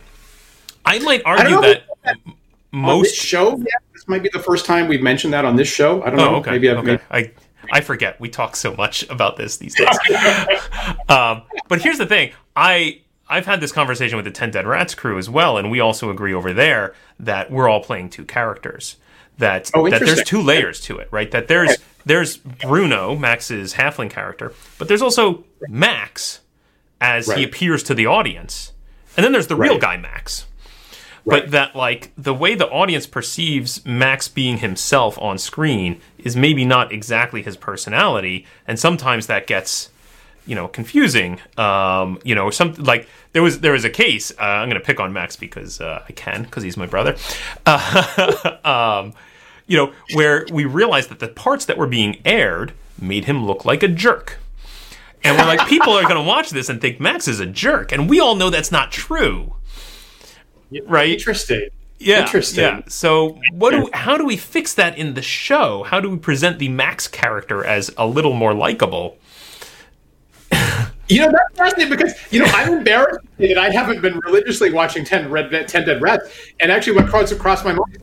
I 0.85 0.99
might 0.99 1.21
argue 1.25 1.57
I 1.57 1.61
that, 1.61 1.83
that 2.03 2.17
most 2.71 3.15
show. 3.15 3.57
Yeah, 3.57 3.65
this 3.93 4.07
might 4.07 4.23
be 4.23 4.29
the 4.29 4.39
first 4.39 4.65
time 4.65 4.87
we've 4.87 5.01
mentioned 5.01 5.33
that 5.33 5.45
on 5.45 5.55
this 5.55 5.67
show. 5.67 6.01
I 6.03 6.09
don't 6.09 6.19
oh, 6.19 6.31
know. 6.31 6.35
Okay. 6.37 6.51
Maybe 6.51 6.69
I've 6.69 6.77
okay. 6.77 6.99
I 7.09 7.31
I 7.71 7.81
forget. 7.81 8.19
We 8.19 8.29
talk 8.29 8.55
so 8.55 8.73
much 8.75 9.07
about 9.09 9.37
this 9.37 9.57
these 9.57 9.75
days. 9.75 9.87
um, 11.09 11.43
but 11.67 11.81
here's 11.81 11.97
the 11.97 12.05
thing. 12.05 12.31
I 12.55 13.01
I've 13.31 13.45
had 13.45 13.61
this 13.61 13.71
conversation 13.71 14.17
with 14.17 14.25
the 14.25 14.31
Ten 14.31 14.51
Dead 14.51 14.67
Rats 14.67 14.93
crew 14.93 15.17
as 15.17 15.29
well, 15.29 15.57
and 15.57 15.71
we 15.71 15.79
also 15.79 16.09
agree 16.09 16.33
over 16.33 16.51
there 16.51 16.93
that 17.17 17.49
we're 17.49 17.69
all 17.69 17.81
playing 17.81 18.09
two 18.09 18.25
characters. 18.25 18.97
That 19.37 19.71
oh, 19.73 19.89
that 19.89 20.01
there's 20.01 20.23
two 20.23 20.41
layers 20.41 20.81
to 20.81 20.97
it, 20.97 21.07
right? 21.11 21.31
That 21.31 21.47
there's 21.47 21.77
there's 22.05 22.35
Bruno, 22.35 23.15
Max's 23.15 23.75
halfling 23.75 24.09
character, 24.09 24.53
but 24.77 24.89
there's 24.89 25.01
also 25.01 25.45
Max 25.69 26.41
as 26.99 27.29
right. 27.29 27.37
he 27.37 27.43
appears 27.45 27.83
to 27.83 27.95
the 27.95 28.05
audience, 28.05 28.73
and 29.15 29.23
then 29.23 29.31
there's 29.31 29.47
the 29.47 29.55
right. 29.55 29.69
real 29.69 29.79
guy 29.79 29.95
Max. 29.95 30.45
Right. 31.23 31.43
But 31.43 31.51
that 31.51 31.75
like 31.75 32.11
the 32.17 32.33
way 32.33 32.55
the 32.55 32.67
audience 32.67 33.07
perceives 33.07 33.85
Max 33.85 34.27
being 34.27 34.57
himself 34.57 35.17
on 35.19 35.37
screen 35.37 36.01
is 36.17 36.35
maybe 36.35 36.65
not 36.65 36.91
exactly 36.91 37.41
his 37.41 37.55
personality, 37.55 38.45
and 38.67 38.77
sometimes 38.77 39.27
that 39.27 39.47
gets 39.47 39.89
you 40.51 40.55
know 40.55 40.67
confusing. 40.67 41.39
Um, 41.57 42.19
you 42.23 42.35
know, 42.35 42.49
some 42.49 42.73
like 42.73 43.07
there 43.31 43.41
was 43.41 43.61
there 43.61 43.71
was 43.71 43.85
a 43.85 43.89
case. 43.89 44.31
Uh, 44.31 44.43
I'm 44.43 44.69
going 44.69 44.79
to 44.79 44.85
pick 44.85 44.99
on 44.99 45.13
Max 45.13 45.35
because 45.35 45.79
uh, 45.79 46.03
I 46.07 46.11
can 46.11 46.43
because 46.43 46.63
he's 46.63 46.77
my 46.77 46.85
brother. 46.85 47.15
Uh, 47.65 48.57
um, 49.03 49.13
you 49.67 49.77
know, 49.77 49.93
where 50.13 50.45
we 50.51 50.65
realized 50.65 51.09
that 51.09 51.19
the 51.19 51.29
parts 51.29 51.65
that 51.65 51.77
were 51.77 51.87
being 51.87 52.21
aired 52.25 52.73
made 52.99 53.25
him 53.25 53.45
look 53.45 53.63
like 53.63 53.81
a 53.81 53.87
jerk. 53.87 54.37
And 55.23 55.37
we're 55.37 55.45
like, 55.45 55.67
people 55.67 55.93
are 55.93 56.01
going 56.01 56.15
to 56.15 56.23
watch 56.23 56.49
this 56.49 56.67
and 56.67 56.81
think 56.81 56.99
Max 56.99 57.27
is 57.27 57.39
a 57.39 57.45
jerk, 57.45 57.91
and 57.91 58.09
we 58.09 58.19
all 58.19 58.33
know 58.33 58.49
that's 58.49 58.71
not 58.71 58.91
true 58.91 59.53
right? 60.85 61.11
Interesting. 61.11 61.69
Yeah, 61.99 62.21
Interesting. 62.21 62.63
Yeah. 62.63 62.81
So, 62.87 63.39
what 63.51 63.71
do 63.71 63.89
how 63.93 64.17
do 64.17 64.25
we 64.25 64.35
fix 64.35 64.73
that 64.73 64.97
in 64.97 65.13
the 65.13 65.21
show? 65.21 65.83
How 65.83 65.99
do 65.99 66.09
we 66.09 66.17
present 66.17 66.57
the 66.57 66.69
Max 66.69 67.07
character 67.07 67.63
as 67.63 67.91
a 67.95 68.07
little 68.07 68.33
more 68.33 68.53
likable? 68.53 69.17
You 71.11 71.21
know 71.21 71.31
that's 71.31 71.57
fascinating 71.57 71.89
because 71.89 72.13
you 72.31 72.39
know 72.39 72.51
I'm 72.53 72.73
embarrassed 72.73 73.19
that 73.37 73.57
I 73.57 73.69
haven't 73.69 74.01
been 74.01 74.19
religiously 74.19 74.71
watching 74.71 75.03
Ten 75.03 75.29
Red 75.29 75.67
Ten 75.67 75.85
Dead 75.85 76.01
Rats, 76.01 76.29
and 76.59 76.71
actually 76.71 76.95
what 76.95 77.07
crowds 77.07 77.31
across 77.31 77.63
my 77.63 77.73
mind 77.73 77.97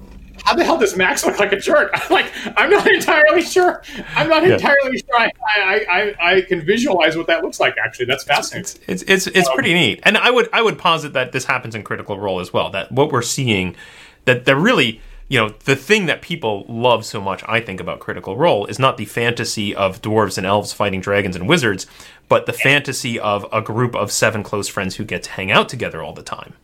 how 0.49 0.55
the 0.55 0.65
hell 0.65 0.79
does 0.79 0.97
Max 0.97 1.27
look 1.27 1.39
like 1.39 1.53
a 1.53 1.61
jerk? 1.61 1.93
like, 2.11 2.33
I'm 2.57 2.71
not 2.71 2.91
entirely 2.91 3.43
sure. 3.43 3.83
I'm 4.17 4.31
not 4.31 4.47
yeah. 4.47 4.55
entirely 4.55 4.99
sure. 4.99 5.19
I, 5.19 5.31
I, 5.47 5.87
I, 5.91 6.33
I, 6.37 6.41
can 6.43 6.65
visualize 6.65 7.19
what 7.19 7.27
that 7.27 7.43
looks 7.43 7.61
like. 7.61 7.77
Actually, 7.77 8.07
that's 8.07 8.25
fascinating. 8.25 8.81
It's 8.87 9.03
it's 9.03 9.27
it's, 9.27 9.47
um, 9.47 9.55
pretty 9.55 9.75
neat. 9.75 10.01
And 10.05 10.17
I 10.17 10.31
would 10.31 10.49
I 10.53 10.63
would 10.63 10.79
posit 10.79 11.13
that 11.13 11.33
this 11.33 11.45
happens 11.45 11.75
in 11.75 11.83
Critical 11.83 12.19
Role 12.19 12.41
as 12.41 12.51
well. 12.51 12.71
That 12.71 12.91
what 12.91 13.13
we're 13.13 13.21
seeing, 13.21 13.77
that 14.25 14.47
they're 14.47 14.57
really 14.57 15.03
you 15.29 15.39
know 15.39 15.51
the 15.65 15.77
thing 15.77 16.07
that 16.07 16.23
people 16.23 16.65
love 16.69 17.05
so 17.05 17.21
much 17.21 17.43
i 17.47 17.61
think 17.61 17.81
about 17.81 18.01
critical 18.01 18.37
role 18.37 18.67
is 18.67 18.79
not 18.79 18.97
the 18.97 19.05
fantasy 19.05 19.75
of 19.75 20.03
dwarves 20.03 20.39
and 20.39 20.47
elves 20.47 20.73
fighting 20.73 21.01
dragons 21.01 21.37
and 21.37 21.49
wizards 21.49 21.87
but 22.29 22.47
the 22.47 22.53
fantasy 22.53 23.19
of 23.19 23.47
a 23.53 23.63
group 23.63 23.95
of 23.95 24.11
seven 24.11 24.43
close 24.43 24.69
friends 24.69 24.97
who 24.97 25.05
get 25.05 25.23
to 25.23 25.31
hang 25.31 25.51
out 25.51 25.69
together 25.69 26.03
all 26.03 26.13
the 26.13 26.23
time 26.23 26.55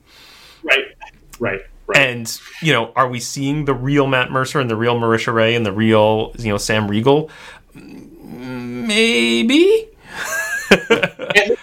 right 0.63 0.85
right 1.39 1.61
Right. 1.87 1.99
And 1.99 2.41
you 2.63 2.73
know, 2.73 2.95
are 2.97 3.09
we 3.09 3.21
seeing 3.21 3.67
the 3.67 3.75
real 3.75 4.07
Matt 4.07 4.31
Mercer 4.31 4.59
and 4.59 4.71
the 4.71 4.77
real 4.77 4.97
Marisha 4.97 5.35
Ray 5.35 5.55
and 5.55 5.67
the 5.67 5.73
real 5.73 6.33
you 6.39 6.49
know 6.49 6.57
Sam 6.57 6.89
Riegel? 6.89 7.29
Maybe. 7.75 9.89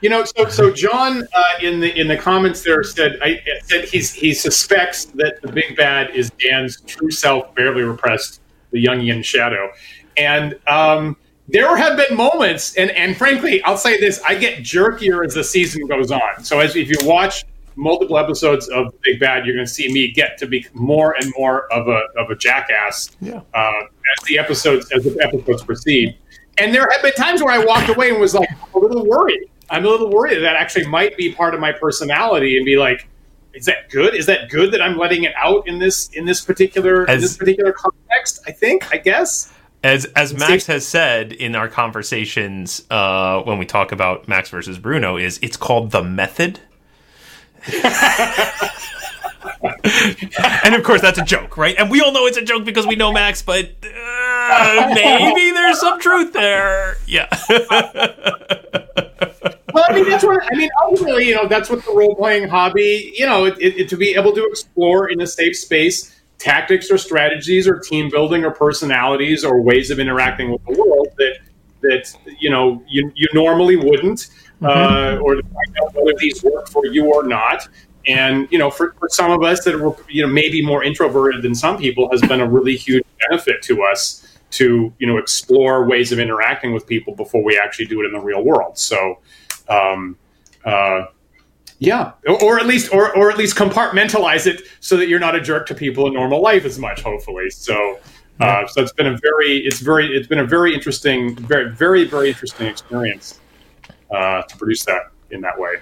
you 0.00 0.08
know, 0.08 0.24
so 0.24 0.48
so 0.48 0.72
John 0.72 1.22
uh, 1.34 1.42
in 1.60 1.80
the 1.80 1.98
in 1.98 2.06
the 2.06 2.16
comments 2.16 2.62
there 2.62 2.82
said 2.82 3.18
I 3.22 3.42
said 3.64 3.86
he's 3.86 4.12
he 4.12 4.34
suspects 4.34 5.06
that 5.06 5.42
the 5.42 5.50
big 5.50 5.76
bad 5.76 6.14
is 6.14 6.30
Dan's 6.30 6.80
true 6.82 7.10
self, 7.10 7.54
barely 7.54 7.82
repressed, 7.82 8.40
the 8.70 8.84
Jungian 8.84 9.24
shadow, 9.24 9.70
and 10.16 10.58
um, 10.68 11.16
there 11.48 11.76
have 11.76 11.96
been 11.96 12.16
moments, 12.16 12.76
and 12.76 12.90
and 12.92 13.16
frankly, 13.16 13.62
I'll 13.64 13.76
say 13.76 13.98
this: 13.98 14.20
I 14.26 14.36
get 14.36 14.60
jerkier 14.60 15.24
as 15.24 15.34
the 15.34 15.44
season 15.44 15.86
goes 15.86 16.10
on. 16.10 16.44
So 16.44 16.60
as 16.60 16.76
if 16.76 16.88
you 16.88 16.96
watch 17.02 17.44
multiple 17.76 18.18
episodes 18.18 18.68
of 18.68 18.94
Big 19.02 19.18
Bad, 19.18 19.44
you're 19.44 19.54
going 19.54 19.66
to 19.66 19.72
see 19.72 19.92
me 19.92 20.12
get 20.12 20.38
to 20.38 20.46
be 20.46 20.66
more 20.74 21.16
and 21.16 21.32
more 21.36 21.72
of 21.72 21.88
a 21.88 22.02
of 22.16 22.30
a 22.30 22.36
jackass 22.36 23.16
yeah. 23.20 23.40
uh, 23.54 23.72
as 24.18 24.24
the 24.26 24.38
episodes 24.38 24.90
as 24.92 25.04
the 25.04 25.20
episodes 25.22 25.62
proceed. 25.62 26.16
And 26.58 26.74
there 26.74 26.88
have 26.90 27.02
been 27.02 27.12
times 27.14 27.42
where 27.42 27.52
I 27.52 27.64
walked 27.64 27.88
away 27.88 28.10
and 28.10 28.20
was 28.20 28.34
like 28.34 28.48
a 28.74 28.78
little 28.78 29.06
worried. 29.06 29.48
I'm 29.70 29.84
a 29.84 29.88
little 29.88 30.10
worried 30.10 30.36
that, 30.36 30.40
that 30.40 30.56
actually 30.56 30.86
might 30.86 31.16
be 31.16 31.32
part 31.32 31.54
of 31.54 31.60
my 31.60 31.72
personality, 31.72 32.56
and 32.56 32.66
be 32.66 32.76
like, 32.76 33.08
is 33.54 33.64
that 33.66 33.90
good? 33.90 34.14
Is 34.14 34.26
that 34.26 34.50
good 34.50 34.72
that 34.72 34.82
I'm 34.82 34.98
letting 34.98 35.24
it 35.24 35.32
out 35.36 35.66
in 35.66 35.78
this 35.78 36.10
in 36.10 36.24
this 36.26 36.42
particular 36.42 37.08
as, 37.08 37.16
in 37.16 37.20
this 37.22 37.36
particular 37.36 37.72
context? 37.72 38.42
I 38.46 38.52
think, 38.52 38.92
I 38.92 38.98
guess. 38.98 39.52
As 39.82 40.04
as 40.16 40.32
Max 40.34 40.66
has 40.66 40.86
said 40.86 41.32
in 41.32 41.56
our 41.56 41.68
conversations 41.68 42.84
uh, 42.90 43.42
when 43.42 43.58
we 43.58 43.66
talk 43.66 43.92
about 43.92 44.28
Max 44.28 44.50
versus 44.50 44.78
Bruno, 44.78 45.16
is 45.16 45.38
it's 45.42 45.56
called 45.56 45.90
the 45.90 46.02
method. 46.02 46.60
and 50.64 50.74
of 50.74 50.82
course, 50.82 51.00
that's 51.00 51.18
a 51.18 51.24
joke, 51.24 51.56
right? 51.56 51.74
And 51.78 51.90
we 51.90 52.00
all 52.00 52.12
know 52.12 52.26
it's 52.26 52.36
a 52.36 52.44
joke 52.44 52.64
because 52.64 52.86
we 52.86 52.96
know 52.96 53.12
Max, 53.12 53.42
but 53.42 53.72
uh, 53.82 54.92
maybe 54.94 55.50
there's 55.50 55.80
some 55.80 56.00
truth 56.00 56.32
there. 56.32 56.96
Yeah. 57.06 57.28
well, 59.72 59.84
I 59.88 59.92
mean, 59.94 60.08
that's 60.08 60.24
what 60.24 60.42
I 60.50 60.56
mean. 60.56 60.70
Ultimately, 60.84 61.28
you 61.28 61.34
know, 61.34 61.46
that's 61.46 61.70
what 61.70 61.84
the 61.84 61.92
role 61.92 62.14
playing 62.14 62.48
hobby, 62.48 63.12
you 63.16 63.26
know, 63.26 63.44
it, 63.46 63.56
it, 63.60 63.88
to 63.88 63.96
be 63.96 64.14
able 64.14 64.32
to 64.32 64.44
explore 64.46 65.08
in 65.10 65.20
a 65.20 65.26
safe 65.26 65.56
space 65.56 66.20
tactics 66.38 66.90
or 66.90 66.98
strategies 66.98 67.68
or 67.68 67.78
team 67.78 68.10
building 68.10 68.44
or 68.44 68.50
personalities 68.50 69.44
or 69.44 69.60
ways 69.60 69.90
of 69.90 70.00
interacting 70.00 70.50
with 70.50 70.64
the 70.64 70.72
world 70.72 71.08
that 71.16 71.38
that 71.82 72.12
you 72.40 72.50
know 72.50 72.82
you, 72.88 73.12
you 73.14 73.28
normally 73.34 73.76
wouldn't, 73.76 74.28
mm-hmm. 74.60 74.66
uh, 74.66 75.16
or 75.18 75.34
to 75.34 75.42
find 75.42 75.76
out 75.82 75.94
whether 75.94 76.16
these 76.18 76.42
work 76.42 76.68
for 76.68 76.86
you 76.86 77.12
or 77.12 77.24
not. 77.24 77.68
And 78.06 78.48
you 78.50 78.58
know, 78.58 78.70
for, 78.70 78.94
for 78.98 79.08
some 79.08 79.30
of 79.30 79.42
us 79.42 79.64
that 79.64 79.78
were 79.78 79.96
you 80.08 80.26
know 80.26 80.32
maybe 80.32 80.64
more 80.64 80.82
introverted 80.82 81.42
than 81.42 81.54
some 81.54 81.78
people, 81.78 82.10
has 82.10 82.20
been 82.22 82.40
a 82.40 82.48
really 82.48 82.76
huge 82.76 83.04
benefit 83.28 83.62
to 83.62 83.82
us 83.82 84.26
to 84.52 84.92
you 84.98 85.06
know 85.06 85.18
explore 85.18 85.86
ways 85.86 86.12
of 86.12 86.18
interacting 86.18 86.72
with 86.72 86.86
people 86.86 87.14
before 87.14 87.42
we 87.42 87.58
actually 87.58 87.86
do 87.86 88.00
it 88.02 88.06
in 88.06 88.12
the 88.12 88.20
real 88.20 88.42
world. 88.42 88.78
So. 88.78 89.18
Um, 89.68 90.16
uh, 90.64 91.06
yeah, 91.78 92.12
or, 92.28 92.60
at 92.60 92.66
least, 92.66 92.92
or, 92.92 93.12
or 93.16 93.28
at 93.28 93.36
least 93.36 93.56
compartmentalize 93.56 94.46
it 94.46 94.62
so 94.78 94.96
that 94.96 95.08
you're 95.08 95.18
not 95.18 95.34
a 95.34 95.40
jerk 95.40 95.66
to 95.66 95.74
people 95.74 96.06
in 96.06 96.14
normal 96.14 96.40
life 96.40 96.64
as 96.64 96.78
much. 96.78 97.02
Hopefully, 97.02 97.50
so 97.50 97.98
uh, 98.40 98.66
so 98.66 98.82
it's 98.82 98.92
been 98.92 99.06
a 99.06 99.16
very, 99.18 99.58
it's 99.58 99.80
very, 99.80 100.16
it's 100.16 100.26
been 100.26 100.40
a 100.40 100.46
very 100.46 100.74
interesting, 100.74 101.36
very, 101.36 101.70
very, 101.70 102.04
very 102.04 102.28
interesting 102.28 102.66
experience 102.66 103.40
uh, 104.10 104.42
to 104.42 104.56
produce 104.56 104.84
that 104.84 105.10
in 105.30 105.40
that 105.40 105.58
way. 105.58 105.76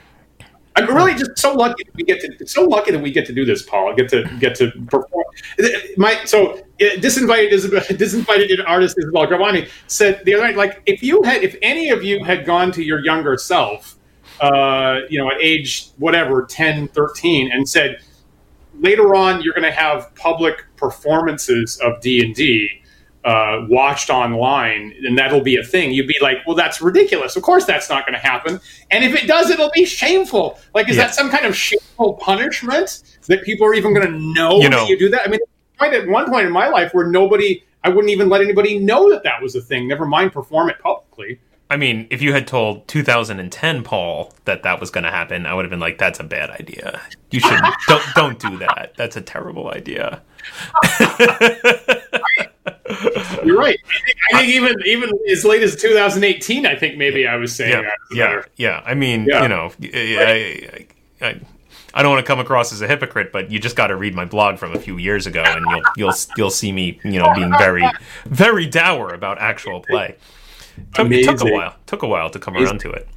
I'm 0.76 0.94
really 0.94 1.14
just 1.14 1.38
so 1.38 1.52
lucky 1.52 1.84
that 1.84 1.94
we 1.94 2.04
get 2.04 2.20
to 2.20 2.46
so 2.46 2.62
lucky 2.62 2.92
that 2.92 3.02
we 3.02 3.10
get 3.10 3.26
to 3.26 3.32
do 3.32 3.44
this, 3.44 3.62
Paul. 3.62 3.94
Get 3.94 4.08
to 4.10 4.24
get 4.38 4.54
to 4.56 4.70
perform. 4.86 5.24
My 5.96 6.24
so 6.24 6.62
disinvited 6.78 7.50
disinvited 7.52 8.64
artist 8.66 8.96
Isabel 8.98 9.26
Gravani 9.26 9.68
said 9.88 10.22
the 10.24 10.34
other 10.34 10.44
night, 10.44 10.56
like 10.56 10.82
if 10.86 11.02
you 11.02 11.22
had, 11.22 11.42
if 11.42 11.56
any 11.62 11.90
of 11.90 12.04
you 12.04 12.24
had 12.24 12.46
gone 12.46 12.72
to 12.72 12.82
your 12.82 13.04
younger 13.04 13.36
self, 13.36 13.96
uh, 14.40 15.00
you 15.08 15.18
know, 15.18 15.30
at 15.30 15.40
age 15.40 15.90
whatever 15.98 16.44
10, 16.44 16.88
13, 16.88 17.50
and 17.52 17.68
said 17.68 17.98
later 18.78 19.14
on 19.14 19.42
you're 19.42 19.54
going 19.54 19.64
to 19.64 19.72
have 19.72 20.14
public 20.14 20.64
performances 20.76 21.78
of 21.82 22.00
D 22.00 22.24
and 22.24 22.34
D 22.34 22.80
uh, 23.24 23.66
watched 23.68 24.10
online, 24.10 24.94
and 25.04 25.16
that'll 25.18 25.42
be 25.42 25.56
a 25.56 25.64
thing. 25.64 25.92
You'd 25.92 26.06
be 26.06 26.18
like, 26.22 26.38
well, 26.46 26.56
that's 26.56 26.80
ridiculous. 26.80 27.36
Of 27.36 27.42
course, 27.42 27.64
that's 27.64 27.90
not 27.90 28.06
going 28.06 28.14
to 28.14 28.26
happen. 28.26 28.60
And 28.90 29.04
if 29.04 29.14
it 29.14 29.26
does, 29.26 29.50
it'll 29.50 29.70
be 29.70 29.84
shameful. 29.84 30.58
Like, 30.74 30.88
is 30.88 30.96
yeah. 30.96 31.04
that 31.04 31.14
some 31.14 31.30
kind 31.30 31.44
of 31.44 31.54
shameful 31.56 32.14
punishment 32.14 33.02
that 33.26 33.42
people 33.42 33.66
are 33.66 33.74
even 33.74 33.94
going 33.94 34.06
to 34.06 34.18
know, 34.18 34.60
you 34.60 34.68
know 34.68 34.86
you 34.86 34.98
do 34.98 35.10
that? 35.10 35.22
I 35.26 35.30
mean, 35.30 35.40
at 35.80 36.08
one 36.08 36.28
point 36.30 36.46
in 36.46 36.52
my 36.52 36.68
life 36.68 36.92
where 36.94 37.06
nobody, 37.06 37.62
I 37.84 37.90
wouldn't 37.90 38.10
even 38.10 38.28
let 38.28 38.40
anybody 38.40 38.78
know 38.78 39.10
that 39.10 39.22
that 39.24 39.42
was 39.42 39.54
a 39.54 39.60
thing. 39.60 39.86
Never 39.88 40.06
mind 40.06 40.32
perform 40.32 40.70
it 40.70 40.78
publicly. 40.78 41.40
I 41.70 41.76
mean, 41.76 42.08
if 42.10 42.20
you 42.20 42.32
had 42.32 42.48
told 42.48 42.88
2010 42.88 43.84
Paul 43.84 44.34
that 44.44 44.64
that 44.64 44.80
was 44.80 44.90
going 44.90 45.04
to 45.04 45.10
happen, 45.10 45.46
I 45.46 45.54
would 45.54 45.64
have 45.64 45.70
been 45.70 45.78
like, 45.78 45.98
"That's 45.98 46.18
a 46.18 46.24
bad 46.24 46.50
idea. 46.50 47.00
You 47.30 47.38
should 47.38 47.60
don't 47.86 48.02
don't 48.16 48.38
do 48.40 48.58
that. 48.58 48.94
That's 48.96 49.16
a 49.16 49.20
terrible 49.20 49.70
idea." 49.70 50.20
You're 53.44 53.58
right. 53.58 53.78
I 53.88 53.98
think, 54.04 54.18
I 54.32 54.38
think, 54.38 54.52
even 54.52 54.74
even 54.86 55.10
as 55.30 55.44
late 55.44 55.62
as 55.62 55.76
2018, 55.76 56.66
I 56.66 56.74
think 56.76 56.96
maybe 56.96 57.26
I 57.26 57.36
was 57.36 57.54
saying 57.54 57.72
yeah, 57.72 57.82
that. 57.82 57.98
Yeah, 58.12 58.42
yeah. 58.56 58.82
I 58.84 58.94
mean, 58.94 59.26
yeah. 59.28 59.42
you 59.42 59.48
know, 59.48 59.72
I, 59.82 60.86
I, 61.20 61.40
I, 61.94 62.02
don't 62.02 62.12
want 62.12 62.24
to 62.24 62.30
come 62.30 62.40
across 62.40 62.72
as 62.72 62.80
a 62.80 62.88
hypocrite, 62.88 63.32
but 63.32 63.50
you 63.50 63.58
just 63.58 63.76
got 63.76 63.88
to 63.88 63.96
read 63.96 64.14
my 64.14 64.24
blog 64.24 64.58
from 64.58 64.74
a 64.74 64.78
few 64.78 64.98
years 64.98 65.26
ago, 65.26 65.42
and 65.44 65.64
you'll 65.70 65.82
you'll 65.96 66.14
you'll 66.36 66.50
see 66.50 66.72
me, 66.72 67.00
you 67.04 67.18
know, 67.18 67.32
being 67.34 67.52
very 67.56 67.84
very 68.24 68.66
dour 68.66 69.12
about 69.12 69.38
actual 69.38 69.80
play. 69.80 70.16
Took, 70.94 71.10
it 71.10 71.24
took 71.24 71.40
a 71.42 71.52
while. 71.52 71.76
Took 71.86 72.02
a 72.02 72.08
while 72.08 72.30
to 72.30 72.38
come 72.38 72.54
Amazing. 72.56 72.68
around 72.68 72.80
to 72.80 72.92
it. 72.92 73.08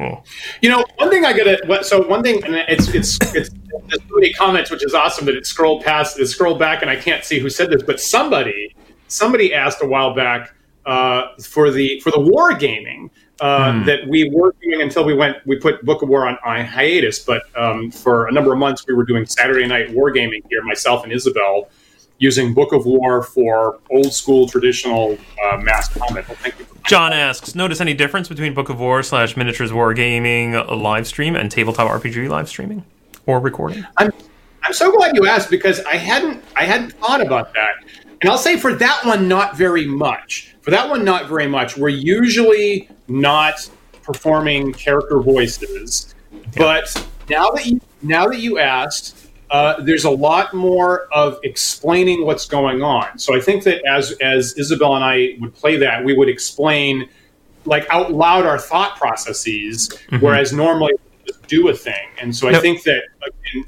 Oh. 0.00 0.22
You 0.62 0.70
know, 0.70 0.84
one 0.96 1.10
thing 1.10 1.24
I 1.24 1.32
gotta. 1.32 1.82
So 1.84 2.06
one 2.06 2.22
thing, 2.22 2.42
and 2.44 2.54
it's 2.54 2.88
it's 2.94 3.18
it's 3.34 3.50
there's 3.88 4.00
so 4.08 4.14
many 4.14 4.32
comments, 4.32 4.70
which 4.70 4.84
is 4.84 4.94
awesome 4.94 5.26
that 5.26 5.34
it 5.34 5.46
scrolled 5.46 5.84
past, 5.84 6.18
it 6.18 6.26
scrolled 6.26 6.58
back, 6.58 6.82
and 6.82 6.90
I 6.90 6.96
can't 6.96 7.24
see 7.24 7.38
who 7.38 7.50
said 7.50 7.70
this, 7.70 7.82
but 7.82 8.00
somebody 8.00 8.74
somebody 9.08 9.52
asked 9.52 9.82
a 9.82 9.86
while 9.86 10.14
back 10.14 10.54
uh, 10.86 11.34
for 11.42 11.70
the 11.70 12.00
for 12.00 12.10
the 12.10 12.20
war 12.20 12.54
gaming 12.54 13.10
uh, 13.40 13.72
mm. 13.72 13.86
that 13.86 14.06
we 14.08 14.30
were 14.30 14.54
doing 14.62 14.82
until 14.82 15.04
we 15.04 15.14
went 15.14 15.36
we 15.46 15.56
put 15.56 15.84
Book 15.84 16.02
of 16.02 16.08
War 16.08 16.26
on, 16.26 16.38
on 16.44 16.64
hiatus, 16.64 17.18
but 17.18 17.42
um, 17.56 17.90
for 17.90 18.28
a 18.28 18.32
number 18.32 18.52
of 18.52 18.58
months 18.58 18.86
we 18.86 18.94
were 18.94 19.04
doing 19.04 19.26
Saturday 19.26 19.66
night 19.66 19.92
war 19.92 20.10
gaming 20.10 20.42
here, 20.48 20.62
myself 20.62 21.04
and 21.04 21.12
Isabel, 21.12 21.68
using 22.18 22.54
Book 22.54 22.72
of 22.72 22.86
War 22.86 23.22
for 23.22 23.78
old 23.90 24.12
school 24.12 24.48
traditional 24.48 25.18
uh, 25.44 25.58
mass 25.58 25.88
combat. 25.88 26.26
Well, 26.28 26.36
thank 26.40 26.58
you. 26.58 26.66
John 26.86 27.12
asks, 27.12 27.54
notice 27.54 27.82
any 27.82 27.92
difference 27.92 28.28
between 28.28 28.54
Book 28.54 28.70
of 28.70 28.80
War 28.80 29.02
slash 29.02 29.36
miniatures 29.36 29.72
war 29.72 29.92
gaming 29.92 30.52
live 30.52 31.06
stream 31.06 31.36
and 31.36 31.50
tabletop 31.50 31.90
RPG 32.02 32.30
live 32.30 32.48
streaming 32.48 32.84
or 33.26 33.40
recording? 33.40 33.86
I'm 33.98 34.10
I'm 34.62 34.72
so 34.72 34.90
glad 34.90 35.16
you 35.16 35.26
asked 35.26 35.50
because 35.50 35.80
I 35.80 35.96
hadn't 35.96 36.42
I 36.56 36.64
hadn't 36.64 36.92
thought 36.92 37.20
about 37.20 37.54
that. 37.54 37.74
And 38.20 38.30
I'll 38.30 38.38
say 38.38 38.56
for 38.56 38.74
that 38.74 39.04
one, 39.04 39.28
not 39.28 39.56
very 39.56 39.86
much. 39.86 40.56
For 40.62 40.70
that 40.70 40.88
one, 40.88 41.04
not 41.04 41.28
very 41.28 41.46
much. 41.46 41.76
We're 41.76 41.88
usually 41.88 42.88
not 43.06 43.70
performing 44.02 44.72
character 44.72 45.20
voices, 45.20 46.14
yeah. 46.32 46.38
but 46.56 47.06
now 47.30 47.50
that 47.50 47.66
you 47.66 47.80
now 48.02 48.26
that 48.26 48.38
you 48.38 48.58
asked, 48.58 49.30
uh, 49.50 49.82
there's 49.82 50.04
a 50.04 50.10
lot 50.10 50.52
more 50.54 51.08
of 51.12 51.38
explaining 51.42 52.24
what's 52.24 52.46
going 52.46 52.82
on. 52.82 53.18
So 53.18 53.36
I 53.36 53.40
think 53.40 53.64
that 53.64 53.84
as 53.86 54.12
as 54.20 54.54
Isabel 54.58 54.96
and 54.96 55.04
I 55.04 55.36
would 55.40 55.54
play 55.54 55.76
that, 55.76 56.04
we 56.04 56.14
would 56.14 56.28
explain 56.28 57.08
like 57.64 57.86
out 57.90 58.12
loud 58.12 58.46
our 58.46 58.58
thought 58.58 58.96
processes, 58.96 59.88
mm-hmm. 59.88 60.24
whereas 60.24 60.52
normally 60.52 60.94
do 61.46 61.68
a 61.68 61.74
thing. 61.74 62.08
And 62.20 62.34
so 62.34 62.48
I 62.48 62.58
think 62.58 62.82
that 62.84 63.02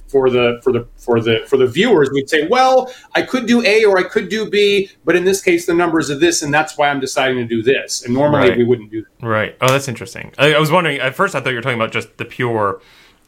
for 0.08 0.30
the 0.30 0.60
for 0.62 0.72
the 0.72 0.86
for 0.96 1.20
the 1.20 1.44
for 1.46 1.56
the 1.56 1.66
viewers, 1.66 2.10
we'd 2.12 2.28
say, 2.28 2.46
well, 2.48 2.92
I 3.14 3.22
could 3.22 3.46
do 3.46 3.64
A 3.64 3.84
or 3.84 3.98
I 3.98 4.02
could 4.02 4.28
do 4.28 4.48
B, 4.48 4.90
but 5.04 5.16
in 5.16 5.24
this 5.24 5.42
case, 5.42 5.66
the 5.66 5.74
numbers 5.74 6.10
are 6.10 6.18
this, 6.18 6.42
and 6.42 6.52
that's 6.52 6.76
why 6.76 6.88
I'm 6.88 7.00
deciding 7.00 7.36
to 7.38 7.46
do 7.46 7.62
this. 7.62 8.04
And 8.04 8.14
normally, 8.14 8.50
right. 8.50 8.58
we 8.58 8.64
wouldn't 8.64 8.90
do 8.90 9.02
that. 9.02 9.26
Right. 9.26 9.56
Oh, 9.60 9.68
that's 9.68 9.88
interesting. 9.88 10.32
I, 10.38 10.54
I 10.54 10.58
was 10.58 10.70
wondering 10.70 10.98
at 10.98 11.14
first. 11.14 11.34
I 11.34 11.40
thought 11.40 11.50
you 11.50 11.56
were 11.56 11.62
talking 11.62 11.78
about 11.78 11.92
just 11.92 12.16
the 12.18 12.24
pure 12.24 12.80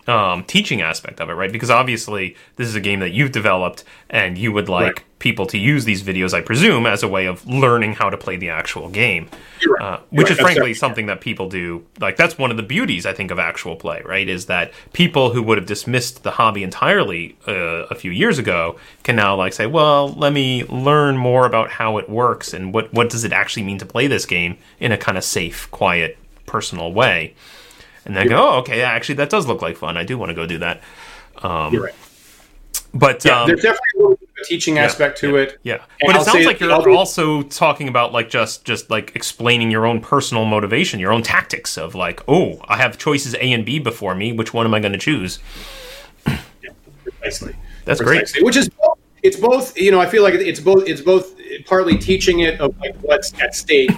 um, 0.08 0.44
teaching 0.44 0.82
aspect 0.82 1.20
of 1.20 1.30
it, 1.30 1.34
right? 1.34 1.52
Because 1.52 1.70
obviously 1.70 2.36
this 2.56 2.66
is 2.66 2.74
a 2.74 2.80
game 2.80 3.00
that 3.00 3.12
you've 3.12 3.32
developed, 3.32 3.84
and 4.10 4.36
you 4.36 4.52
would 4.52 4.68
like 4.68 4.96
right. 4.96 5.04
people 5.20 5.46
to 5.46 5.58
use 5.58 5.84
these 5.84 6.02
videos, 6.02 6.34
I 6.34 6.40
presume, 6.40 6.86
as 6.86 7.02
a 7.02 7.08
way 7.08 7.26
of 7.26 7.46
learning 7.46 7.94
how 7.94 8.10
to 8.10 8.16
play 8.16 8.36
the 8.36 8.50
actual 8.50 8.88
game, 8.88 9.28
right. 9.64 9.80
uh, 9.80 10.00
which 10.10 10.24
right. 10.24 10.32
is 10.32 10.38
frankly 10.40 10.74
something 10.74 11.06
that 11.06 11.20
people 11.20 11.48
do. 11.48 11.86
Like 12.00 12.16
that's 12.16 12.36
one 12.36 12.50
of 12.50 12.56
the 12.56 12.62
beauties, 12.64 13.06
I 13.06 13.12
think, 13.12 13.30
of 13.30 13.38
actual 13.38 13.76
play, 13.76 14.02
right? 14.04 14.28
Is 14.28 14.46
that 14.46 14.72
people 14.92 15.32
who 15.32 15.42
would 15.42 15.58
have 15.58 15.66
dismissed 15.66 16.24
the 16.24 16.32
hobby 16.32 16.64
entirely 16.64 17.36
uh, 17.46 17.86
a 17.88 17.94
few 17.94 18.10
years 18.10 18.38
ago 18.38 18.78
can 19.04 19.14
now 19.14 19.36
like 19.36 19.52
say, 19.52 19.66
well, 19.66 20.08
let 20.08 20.32
me 20.32 20.64
learn 20.64 21.16
more 21.16 21.46
about 21.46 21.70
how 21.70 21.98
it 21.98 22.08
works 22.08 22.52
and 22.52 22.74
what 22.74 22.92
what 22.92 23.08
does 23.08 23.22
it 23.22 23.32
actually 23.32 23.62
mean 23.62 23.78
to 23.78 23.86
play 23.86 24.08
this 24.08 24.26
game 24.26 24.58
in 24.80 24.90
a 24.90 24.98
kind 24.98 25.16
of 25.16 25.22
safe, 25.22 25.70
quiet, 25.70 26.18
personal 26.44 26.92
way 26.92 27.34
and 28.04 28.16
then 28.16 28.28
go, 28.28 28.36
oh, 28.36 28.58
okay, 28.58 28.82
actually, 28.82 29.16
that 29.16 29.30
does 29.30 29.46
look 29.46 29.62
like 29.62 29.76
fun. 29.76 29.96
I 29.96 30.04
do 30.04 30.18
want 30.18 30.30
to 30.30 30.34
go 30.34 30.46
do 30.46 30.58
that. 30.58 30.82
Um, 31.42 31.72
You're 31.72 31.84
right. 31.84 31.94
But 32.94 33.24
yeah, 33.24 33.42
um, 33.42 33.46
there's 33.46 33.62
definitely 33.62 34.16
a 34.40 34.44
teaching 34.44 34.76
yeah, 34.76 34.84
aspect 34.84 35.18
to 35.18 35.30
yeah, 35.30 35.42
it. 35.42 35.58
Yeah, 35.62 35.74
and 35.74 35.82
but 36.06 36.16
I'll 36.16 36.22
it 36.22 36.24
sounds 36.26 36.44
like 36.44 36.60
you're 36.60 36.90
also 36.90 37.42
talking 37.42 37.88
about 37.88 38.12
like 38.12 38.28
just 38.28 38.64
just 38.66 38.90
like 38.90 39.16
explaining 39.16 39.70
your 39.70 39.86
own 39.86 40.00
personal 40.00 40.44
motivation, 40.44 41.00
your 41.00 41.12
own 41.12 41.22
tactics 41.22 41.78
of 41.78 41.94
like, 41.94 42.22
oh, 42.28 42.60
I 42.66 42.76
have 42.76 42.98
choices 42.98 43.34
A 43.36 43.52
and 43.52 43.64
B 43.64 43.78
before 43.78 44.14
me. 44.14 44.32
Which 44.32 44.52
one 44.52 44.66
am 44.66 44.74
I 44.74 44.80
going 44.80 44.92
to 44.92 44.98
choose? 44.98 45.38
yeah, 46.26 46.38
precisely. 47.02 47.56
That's 47.86 48.00
precisely. 48.00 48.40
great. 48.40 48.44
Which 48.44 48.56
is 48.56 48.68
it's 49.22 49.36
both. 49.36 49.78
You 49.78 49.90
know, 49.90 50.00
I 50.00 50.06
feel 50.06 50.22
like 50.22 50.34
it's 50.34 50.60
both. 50.60 50.86
It's 50.86 51.00
both 51.00 51.34
partly 51.64 51.96
teaching 51.96 52.40
it 52.40 52.60
of 52.60 52.78
like 52.78 52.94
what's 52.96 53.32
at 53.40 53.54
stake, 53.54 53.90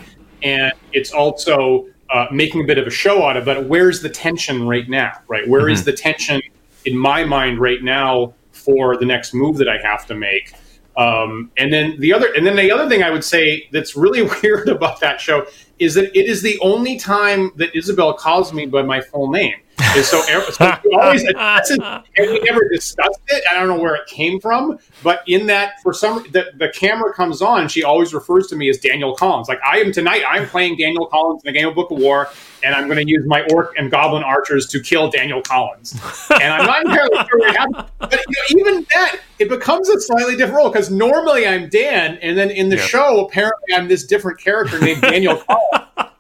and 0.45 0.73
it's 0.93 1.13
also 1.13 1.89
uh, 2.15 2.29
making 2.31 2.63
a 2.63 2.65
bit 2.65 2.79
of 2.79 2.87
a 2.87 2.91
show 2.91 3.25
out 3.27 3.37
of 3.37 3.43
it. 3.43 3.57
But 3.57 3.67
where's 3.67 4.01
the 4.01 4.09
tension 4.09 4.69
right 4.69 4.89
now? 4.89 5.13
Right? 5.27 5.47
Where 5.49 5.63
mm-hmm. 5.63 5.73
is 5.73 5.85
the 5.85 5.93
tension 5.93 6.41
in 6.85 6.97
my 6.97 7.25
mind 7.25 7.59
right 7.59 7.83
now 7.83 8.35
for 8.53 8.97
the 8.97 9.05
next 9.05 9.35
move 9.35 9.57
that 9.57 9.69
I 9.69 9.79
have 9.79 10.07
to 10.07 10.15
make? 10.15 10.55
Um, 10.97 11.51
and 11.57 11.73
then 11.73 11.99
the 11.99 12.13
other, 12.13 12.33
and 12.33 12.47
then 12.47 12.55
the 12.55 12.71
other 12.71 12.89
thing 12.89 13.03
I 13.03 13.11
would 13.11 13.25
say 13.25 13.69
that's 13.73 13.97
really 13.97 14.23
weird 14.43 14.69
about 14.69 15.01
that 15.01 15.21
show 15.21 15.47
is 15.81 15.95
that 15.95 16.17
it 16.17 16.27
is 16.27 16.41
the 16.41 16.57
only 16.61 16.97
time 16.97 17.51
that 17.57 17.77
Isabel 17.77 18.15
calls 18.15 18.53
me 18.53 18.67
by 18.67 18.83
my 18.83 19.01
full 19.01 19.29
name. 19.29 19.57
And 19.79 20.05
so, 20.05 20.21
so 20.51 20.81
we 20.85 20.97
always 20.97 21.25
and 21.25 22.05
we 22.17 22.41
never 22.41 22.69
discussed 22.69 23.21
it. 23.29 23.45
I 23.51 23.55
don't 23.55 23.69
know 23.69 23.83
where 23.83 23.95
it 23.95 24.07
came 24.07 24.41
from, 24.41 24.79
but 25.03 25.23
in 25.27 25.47
that, 25.47 25.81
for 25.83 25.93
some, 25.93 26.25
the, 26.33 26.53
the 26.57 26.69
camera 26.69 27.13
comes 27.13 27.43
on. 27.43 27.69
She 27.69 27.83
always 27.83 28.15
refers 28.15 28.47
to 28.49 28.57
me 28.57 28.69
as 28.69 28.79
Daniel 28.79 29.15
Collins. 29.15 29.49
Like 29.49 29.61
I 29.65 29.79
am 29.79 29.93
tonight. 29.93 30.23
I'm 30.29 30.47
playing 30.47 30.77
Daniel 30.77 31.07
Collins 31.07 31.43
in 31.45 31.53
the 31.53 31.59
game 31.59 31.69
of 31.69 31.75
Book 31.75 31.91
of 31.91 31.99
War, 31.99 32.29
and 32.63 32.75
I'm 32.75 32.87
going 32.87 33.05
to 33.05 33.11
use 33.11 33.25
my 33.27 33.47
orc 33.53 33.77
and 33.77 33.91
goblin 33.91 34.23
archers 34.23 34.67
to 34.69 34.81
kill 34.81 35.11
Daniel 35.11 35.43
Collins. 35.43 35.99
And 36.31 36.43
I'm 36.43 36.67
not 36.67 36.85
entirely 36.85 37.29
sure 37.29 37.39
what 37.39 37.57
happened, 37.57 37.87
but 37.99 38.25
you 38.29 38.57
know, 38.57 38.61
even 38.61 38.87
that 38.95 39.21
it 39.39 39.49
becomes 39.49 39.89
a 39.89 40.01
slightly 40.01 40.37
different 40.37 40.57
role 40.57 40.71
because 40.71 40.91
normally 40.91 41.47
I'm 41.47 41.69
Dan, 41.69 42.19
and 42.23 42.37
then 42.37 42.51
in 42.51 42.69
the 42.69 42.77
yeah. 42.77 42.83
show 42.83 43.27
apparently 43.27 43.75
I'm 43.75 43.89
this 43.89 44.05
different 44.05 44.39
character 44.39 44.79
named 44.79 45.03
Daniel 45.03 45.37
Collins, 45.49 46.13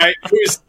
right? 0.00 0.16
Who's 0.30 0.60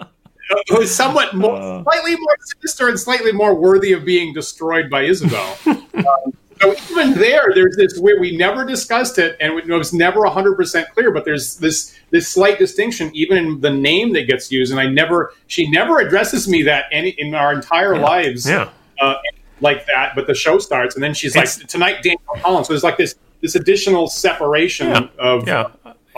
who's 0.70 0.94
somewhat 0.94 1.36
more, 1.36 1.56
uh. 1.56 1.84
slightly 1.84 2.16
more 2.16 2.38
sinister 2.42 2.90
and 2.90 3.00
slightly 3.00 3.32
more 3.32 3.56
worthy 3.56 3.94
of 3.94 4.06
being 4.06 4.34
destroyed 4.34 4.90
by 4.90 5.04
Isabel. 5.04 5.58
um, 5.66 6.34
so 6.62 6.74
even 6.90 7.14
there, 7.14 7.52
there's 7.54 7.76
this 7.76 8.00
where 8.00 8.20
we 8.20 8.36
never 8.36 8.66
discussed 8.66 9.20
it, 9.20 9.38
and 9.40 9.60
it 9.60 9.68
was 9.68 9.94
never 9.94 10.22
100 10.22 10.56
percent 10.56 10.90
clear. 10.94 11.12
But 11.12 11.26
there's 11.26 11.58
this 11.58 11.98
this 12.10 12.28
slight 12.28 12.58
distinction, 12.58 13.12
even 13.14 13.38
in 13.38 13.62
the 13.62 13.70
name 13.70 14.14
that 14.14 14.28
gets 14.28 14.52
used. 14.52 14.72
And 14.72 14.80
I 14.80 14.88
never, 14.88 15.34
she 15.48 15.70
never 15.70 16.00
addresses 16.00 16.48
me 16.48 16.64
that 16.64 16.86
any 16.92 17.10
in 17.10 17.36
our 17.36 17.54
entire 17.54 17.96
yeah. 17.96 18.02
lives, 18.02 18.50
yeah. 18.50 18.70
Uh, 19.00 19.16
like 19.62 19.86
that. 19.86 20.14
But 20.16 20.28
the 20.28 20.34
show 20.34 20.58
starts, 20.58 20.96
and 20.96 21.04
then 21.04 21.14
she's 21.14 21.36
it's, 21.36 21.60
like, 21.60 21.68
"Tonight, 21.68 22.04
Daniel 22.04 22.22
Collins." 22.42 22.68
So 22.68 22.74
there's 22.74 22.84
like 22.84 22.98
this 22.98 23.16
this 23.42 23.56
additional 23.56 24.08
separation 24.08 24.88
yeah. 24.88 25.08
of 25.20 25.48
yeah. 25.48 25.68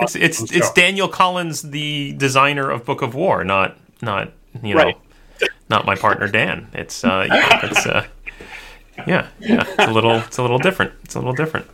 It's 0.01 0.15
it's, 0.15 0.51
it's 0.53 0.71
Daniel 0.71 1.09
Collins, 1.09 1.61
the 1.61 2.13
designer 2.13 2.69
of 2.69 2.86
Book 2.86 3.01
of 3.01 3.15
War, 3.15 3.43
not 3.43 3.77
not 4.02 4.32
you 4.64 4.76
know, 4.76 4.84
right. 4.84 4.97
not 5.70 5.86
my 5.86 5.95
partner 5.95 6.28
Dan. 6.28 6.68
It's 6.74 7.04
uh, 7.04 7.26
yeah, 7.30 7.66
it's 7.66 7.86
uh, 7.86 8.08
yeah, 9.08 9.28
yeah. 9.39 9.64
It's 9.68 9.88
a 9.88 9.91
little, 9.91 10.16
it's 10.18 10.38
a 10.38 10.41
little 10.41 10.60
different. 10.60 10.93
It's 11.04 11.16
a 11.16 11.20
little 11.20 11.34
different. 11.34 11.68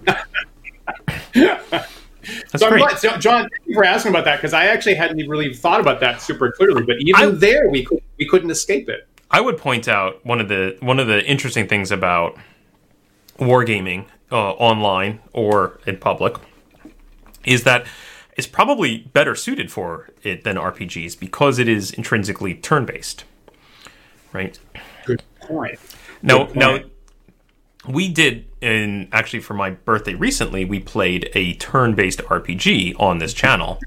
That's 1.34 2.64
so, 2.64 2.70
great. 2.70 2.98
so 2.98 3.18
John, 3.18 3.50
thank 3.50 3.62
you 3.66 3.76
for 3.76 3.84
asking 3.84 4.12
about 4.12 4.26
that 4.26 4.38
because 4.38 4.54
I 4.54 4.66
actually 4.66 4.96
hadn't 4.96 5.28
really 5.28 5.54
thought 5.54 5.80
about 5.80 6.00
that 6.00 6.22
super 6.22 6.52
clearly. 6.52 6.84
But 6.84 6.98
even 7.00 7.16
I, 7.16 7.26
there, 7.28 7.70
we 7.70 7.84
could, 7.84 8.02
we 8.18 8.28
couldn't 8.28 8.50
escape 8.50 8.90
it. 8.90 9.08
I 9.32 9.42
would 9.42 9.58
point 9.58 9.88
out 9.88 10.26
one 10.26 10.40
of 10.40 10.50
the 10.50 10.78
one 10.80 11.00
of 11.00 11.08
the 11.08 11.24
interesting 11.26 11.68
things 11.68 11.92
about 11.92 12.38
wargaming 13.38 14.06
uh, 14.32 14.52
online 14.52 15.20
or 15.34 15.80
in 15.86 15.98
public 15.98 16.36
is 17.44 17.64
that 17.64 17.86
is 18.36 18.48
probably 18.48 19.00
better 19.14 19.36
suited 19.36 19.72
for 19.72 20.10
it 20.24 20.44
than 20.44 20.58
RPGs 20.58 21.20
because 21.20 21.60
it 21.60 21.68
is 21.68 21.92
intrinsically 21.92 22.54
turn 22.56 22.86
based. 22.86 23.24
Right? 24.34 24.60
Good 25.06 25.24
point. 25.40 25.80
Point. 26.22 26.56
now 26.56 26.80
we 27.88 28.10
did, 28.10 28.46
and 28.62 29.08
actually 29.12 29.42
for 29.42 29.54
my 29.54 29.72
birthday 29.72 30.16
recently, 30.16 30.66
we 30.66 30.80
played 30.80 31.30
a 31.34 31.54
turn 31.56 31.96
based 31.96 32.20
RPG 32.20 33.00
on 33.00 33.20
this 33.20 33.34
channel 33.34 33.80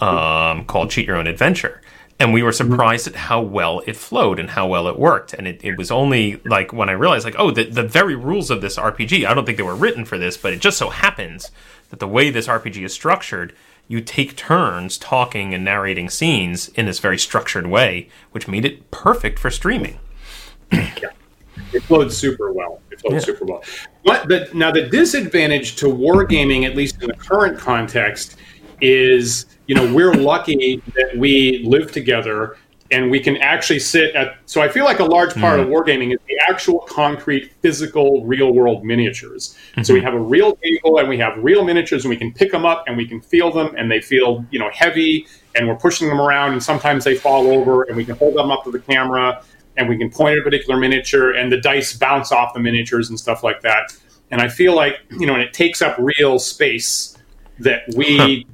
um, 0.00 0.64
called 0.64 0.90
Cheat 0.90 1.06
Your 1.06 1.16
Own 1.16 1.26
Adventure. 1.26 1.80
And 2.18 2.32
we 2.32 2.42
were 2.42 2.50
mm-hmm. 2.50 2.70
surprised 2.70 3.06
at 3.06 3.14
how 3.14 3.42
well 3.42 3.82
it 3.86 3.94
flowed 3.94 4.38
and 4.38 4.50
how 4.50 4.66
well 4.66 4.88
it 4.88 4.98
worked. 4.98 5.34
And 5.34 5.46
it, 5.46 5.60
it 5.62 5.76
was 5.76 5.90
only 5.90 6.40
like 6.46 6.72
when 6.72 6.88
I 6.88 6.92
realized, 6.92 7.24
like, 7.24 7.36
oh, 7.38 7.50
the, 7.50 7.64
the 7.64 7.82
very 7.82 8.14
rules 8.14 8.50
of 8.50 8.62
this 8.62 8.76
RPG, 8.76 9.26
I 9.26 9.34
don't 9.34 9.44
think 9.44 9.58
they 9.58 9.62
were 9.62 9.76
written 9.76 10.04
for 10.04 10.16
this, 10.16 10.36
but 10.36 10.52
it 10.52 10.60
just 10.60 10.78
so 10.78 10.88
happens 10.88 11.50
that 11.90 11.98
the 11.98 12.08
way 12.08 12.30
this 12.30 12.46
RPG 12.46 12.84
is 12.84 12.94
structured 12.94 13.54
you 13.88 14.00
take 14.00 14.36
turns 14.36 14.98
talking 14.98 15.54
and 15.54 15.64
narrating 15.64 16.10
scenes 16.10 16.68
in 16.70 16.86
this 16.86 16.98
very 16.98 17.18
structured 17.18 17.66
way, 17.66 18.08
which 18.32 18.48
made 18.48 18.64
it 18.64 18.90
perfect 18.90 19.38
for 19.38 19.50
streaming. 19.50 19.98
yeah. 20.72 20.90
It 21.72 21.82
flowed 21.84 22.12
super 22.12 22.52
well. 22.52 22.82
It 22.90 23.00
flowed 23.00 23.14
yeah. 23.14 23.18
super 23.20 23.44
well. 23.46 23.64
But 24.04 24.28
the, 24.28 24.50
now 24.52 24.70
the 24.70 24.82
disadvantage 24.82 25.76
to 25.76 25.86
wargaming, 25.86 26.64
at 26.64 26.76
least 26.76 27.02
in 27.02 27.08
the 27.08 27.14
current 27.14 27.58
context, 27.58 28.36
is 28.82 29.46
you 29.66 29.74
know 29.74 29.92
we're 29.92 30.12
lucky 30.12 30.82
that 30.94 31.16
we 31.16 31.62
live 31.64 31.92
together 31.92 32.56
and 32.90 33.10
we 33.10 33.20
can 33.20 33.36
actually 33.38 33.78
sit 33.78 34.14
at 34.14 34.36
so 34.46 34.60
i 34.60 34.68
feel 34.68 34.84
like 34.84 35.00
a 35.00 35.04
large 35.04 35.34
part 35.34 35.58
mm-hmm. 35.58 35.72
of 35.72 35.76
wargaming 35.76 36.12
is 36.12 36.18
the 36.28 36.38
actual 36.48 36.80
concrete 36.80 37.52
physical 37.60 38.24
real 38.24 38.52
world 38.52 38.84
miniatures 38.84 39.56
mm-hmm. 39.72 39.82
so 39.82 39.92
we 39.94 40.00
have 40.00 40.14
a 40.14 40.20
real 40.20 40.56
table 40.56 40.98
and 40.98 41.08
we 41.08 41.18
have 41.18 41.32
real 41.38 41.64
miniatures 41.64 42.04
and 42.04 42.10
we 42.10 42.16
can 42.16 42.32
pick 42.32 42.50
them 42.52 42.64
up 42.64 42.84
and 42.86 42.96
we 42.96 43.06
can 43.06 43.20
feel 43.20 43.52
them 43.52 43.74
and 43.76 43.90
they 43.90 44.00
feel 44.00 44.44
you 44.50 44.58
know 44.58 44.70
heavy 44.72 45.26
and 45.54 45.66
we're 45.66 45.76
pushing 45.76 46.08
them 46.08 46.20
around 46.20 46.52
and 46.52 46.62
sometimes 46.62 47.04
they 47.04 47.14
fall 47.14 47.46
over 47.48 47.84
and 47.84 47.96
we 47.96 48.04
can 48.04 48.16
hold 48.16 48.36
them 48.36 48.50
up 48.50 48.64
to 48.64 48.70
the 48.70 48.80
camera 48.80 49.42
and 49.76 49.88
we 49.88 49.96
can 49.96 50.10
point 50.10 50.32
at 50.32 50.38
a 50.38 50.42
particular 50.42 50.78
miniature 50.78 51.32
and 51.32 51.50
the 51.50 51.60
dice 51.60 51.96
bounce 51.96 52.32
off 52.32 52.54
the 52.54 52.60
miniatures 52.60 53.08
and 53.08 53.18
stuff 53.18 53.42
like 53.42 53.60
that 53.62 53.96
and 54.30 54.40
i 54.40 54.48
feel 54.48 54.74
like 54.74 55.00
you 55.10 55.26
know 55.26 55.34
and 55.34 55.42
it 55.42 55.52
takes 55.52 55.82
up 55.82 55.96
real 55.98 56.38
space 56.38 57.16
that 57.58 57.82
we 57.96 58.46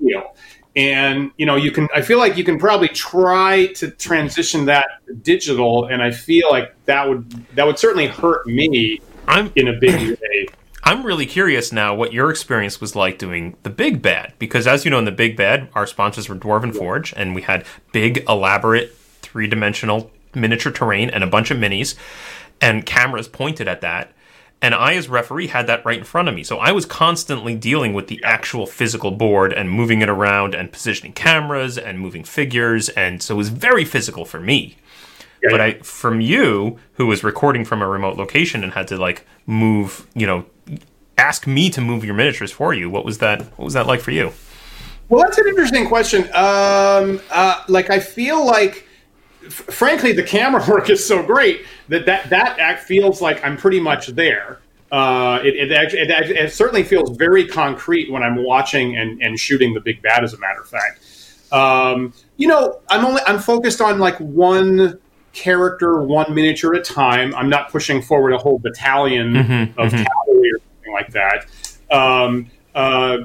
you 0.00 0.14
know 0.14 0.32
and 0.74 1.30
you 1.36 1.44
know 1.44 1.56
you 1.56 1.70
can 1.70 1.88
i 1.94 2.00
feel 2.00 2.18
like 2.18 2.36
you 2.36 2.44
can 2.44 2.58
probably 2.58 2.88
try 2.88 3.66
to 3.74 3.90
transition 3.90 4.64
that 4.64 4.86
digital 5.22 5.86
and 5.86 6.02
i 6.02 6.10
feel 6.10 6.48
like 6.50 6.74
that 6.86 7.08
would 7.08 7.30
that 7.54 7.66
would 7.66 7.78
certainly 7.78 8.06
hurt 8.06 8.46
me 8.46 9.00
i'm 9.28 9.52
in 9.56 9.68
a 9.68 9.72
big 9.72 10.18
way. 10.22 10.48
I'm 10.84 11.06
really 11.06 11.26
curious 11.26 11.70
now 11.70 11.94
what 11.94 12.12
your 12.12 12.28
experience 12.28 12.80
was 12.80 12.96
like 12.96 13.16
doing 13.16 13.56
the 13.62 13.70
big 13.70 14.02
bad 14.02 14.32
because 14.38 14.66
as 14.66 14.84
you 14.84 14.90
know 14.90 14.98
in 14.98 15.04
the 15.04 15.12
big 15.12 15.36
bad 15.36 15.68
our 15.74 15.86
sponsors 15.86 16.28
were 16.28 16.34
dwarven 16.34 16.74
forge 16.74 17.12
and 17.16 17.34
we 17.34 17.42
had 17.42 17.64
big 17.92 18.24
elaborate 18.28 18.96
three-dimensional 19.20 20.10
miniature 20.34 20.72
terrain 20.72 21.08
and 21.08 21.22
a 21.22 21.26
bunch 21.26 21.50
of 21.50 21.58
minis 21.58 21.94
and 22.60 22.84
cameras 22.84 23.28
pointed 23.28 23.68
at 23.68 23.80
that 23.80 24.12
and 24.62 24.74
I, 24.74 24.94
as 24.94 25.08
referee, 25.08 25.48
had 25.48 25.66
that 25.66 25.84
right 25.84 25.98
in 25.98 26.04
front 26.04 26.28
of 26.28 26.34
me. 26.34 26.44
So 26.44 26.58
I 26.58 26.70
was 26.70 26.86
constantly 26.86 27.56
dealing 27.56 27.92
with 27.92 28.06
the 28.06 28.22
actual 28.22 28.66
physical 28.66 29.10
board 29.10 29.52
and 29.52 29.68
moving 29.68 30.00
it 30.00 30.08
around 30.08 30.54
and 30.54 30.70
positioning 30.70 31.12
cameras 31.12 31.76
and 31.76 31.98
moving 31.98 32.22
figures. 32.22 32.88
And 32.90 33.20
so 33.20 33.34
it 33.34 33.38
was 33.38 33.48
very 33.48 33.84
physical 33.84 34.24
for 34.24 34.40
me. 34.40 34.76
Yeah, 35.42 35.50
but 35.50 35.60
I, 35.60 35.72
from 35.80 36.20
you, 36.20 36.78
who 36.94 37.08
was 37.08 37.24
recording 37.24 37.64
from 37.64 37.82
a 37.82 37.88
remote 37.88 38.16
location 38.16 38.62
and 38.62 38.72
had 38.72 38.86
to 38.88 38.96
like 38.96 39.26
move, 39.46 40.06
you 40.14 40.26
know, 40.28 40.46
ask 41.18 41.48
me 41.48 41.68
to 41.70 41.80
move 41.80 42.04
your 42.04 42.14
miniatures 42.14 42.52
for 42.52 42.72
you. 42.72 42.88
What 42.88 43.04
was 43.04 43.18
that? 43.18 43.42
What 43.58 43.64
was 43.64 43.74
that 43.74 43.88
like 43.88 44.00
for 44.00 44.12
you? 44.12 44.32
Well, 45.08 45.24
that's 45.24 45.38
an 45.38 45.48
interesting 45.48 45.88
question. 45.88 46.22
Um, 46.32 47.20
uh, 47.30 47.64
like, 47.68 47.90
I 47.90 47.98
feel 47.98 48.46
like 48.46 48.86
frankly, 49.50 50.12
the 50.12 50.22
camera 50.22 50.64
work 50.68 50.90
is 50.90 51.04
so 51.04 51.22
great 51.22 51.64
that 51.88 52.06
that, 52.06 52.30
that 52.30 52.58
act 52.58 52.84
feels 52.84 53.20
like 53.20 53.44
I'm 53.44 53.56
pretty 53.56 53.80
much 53.80 54.08
there. 54.08 54.60
Uh, 54.90 55.40
it, 55.42 55.70
it, 55.70 55.94
it, 55.94 56.30
it, 56.30 56.52
certainly 56.52 56.82
feels 56.82 57.16
very 57.16 57.46
concrete 57.46 58.10
when 58.10 58.22
I'm 58.22 58.44
watching 58.44 58.94
and, 58.94 59.22
and 59.22 59.40
shooting 59.40 59.72
the 59.72 59.80
big 59.80 60.02
bad. 60.02 60.22
As 60.22 60.34
a 60.34 60.38
matter 60.38 60.60
of 60.60 60.68
fact, 60.68 61.02
um, 61.50 62.12
you 62.36 62.46
know, 62.46 62.80
I'm 62.90 63.06
only 63.06 63.22
I'm 63.26 63.38
focused 63.38 63.80
on 63.80 63.98
like 63.98 64.18
one 64.18 65.00
character, 65.32 66.02
one 66.02 66.34
miniature 66.34 66.74
at 66.74 66.80
a 66.80 66.92
time. 66.92 67.34
I'm 67.34 67.48
not 67.48 67.70
pushing 67.70 68.02
forward 68.02 68.34
a 68.34 68.38
whole 68.38 68.58
battalion 68.58 69.32
mm-hmm, 69.32 69.80
of 69.80 69.92
mm-hmm. 69.92 70.04
cavalry 70.04 70.50
or 70.52 70.58
something 70.58 70.92
like 70.92 71.10
that. 71.12 71.46
Um, 71.90 72.50
uh, 72.74 73.18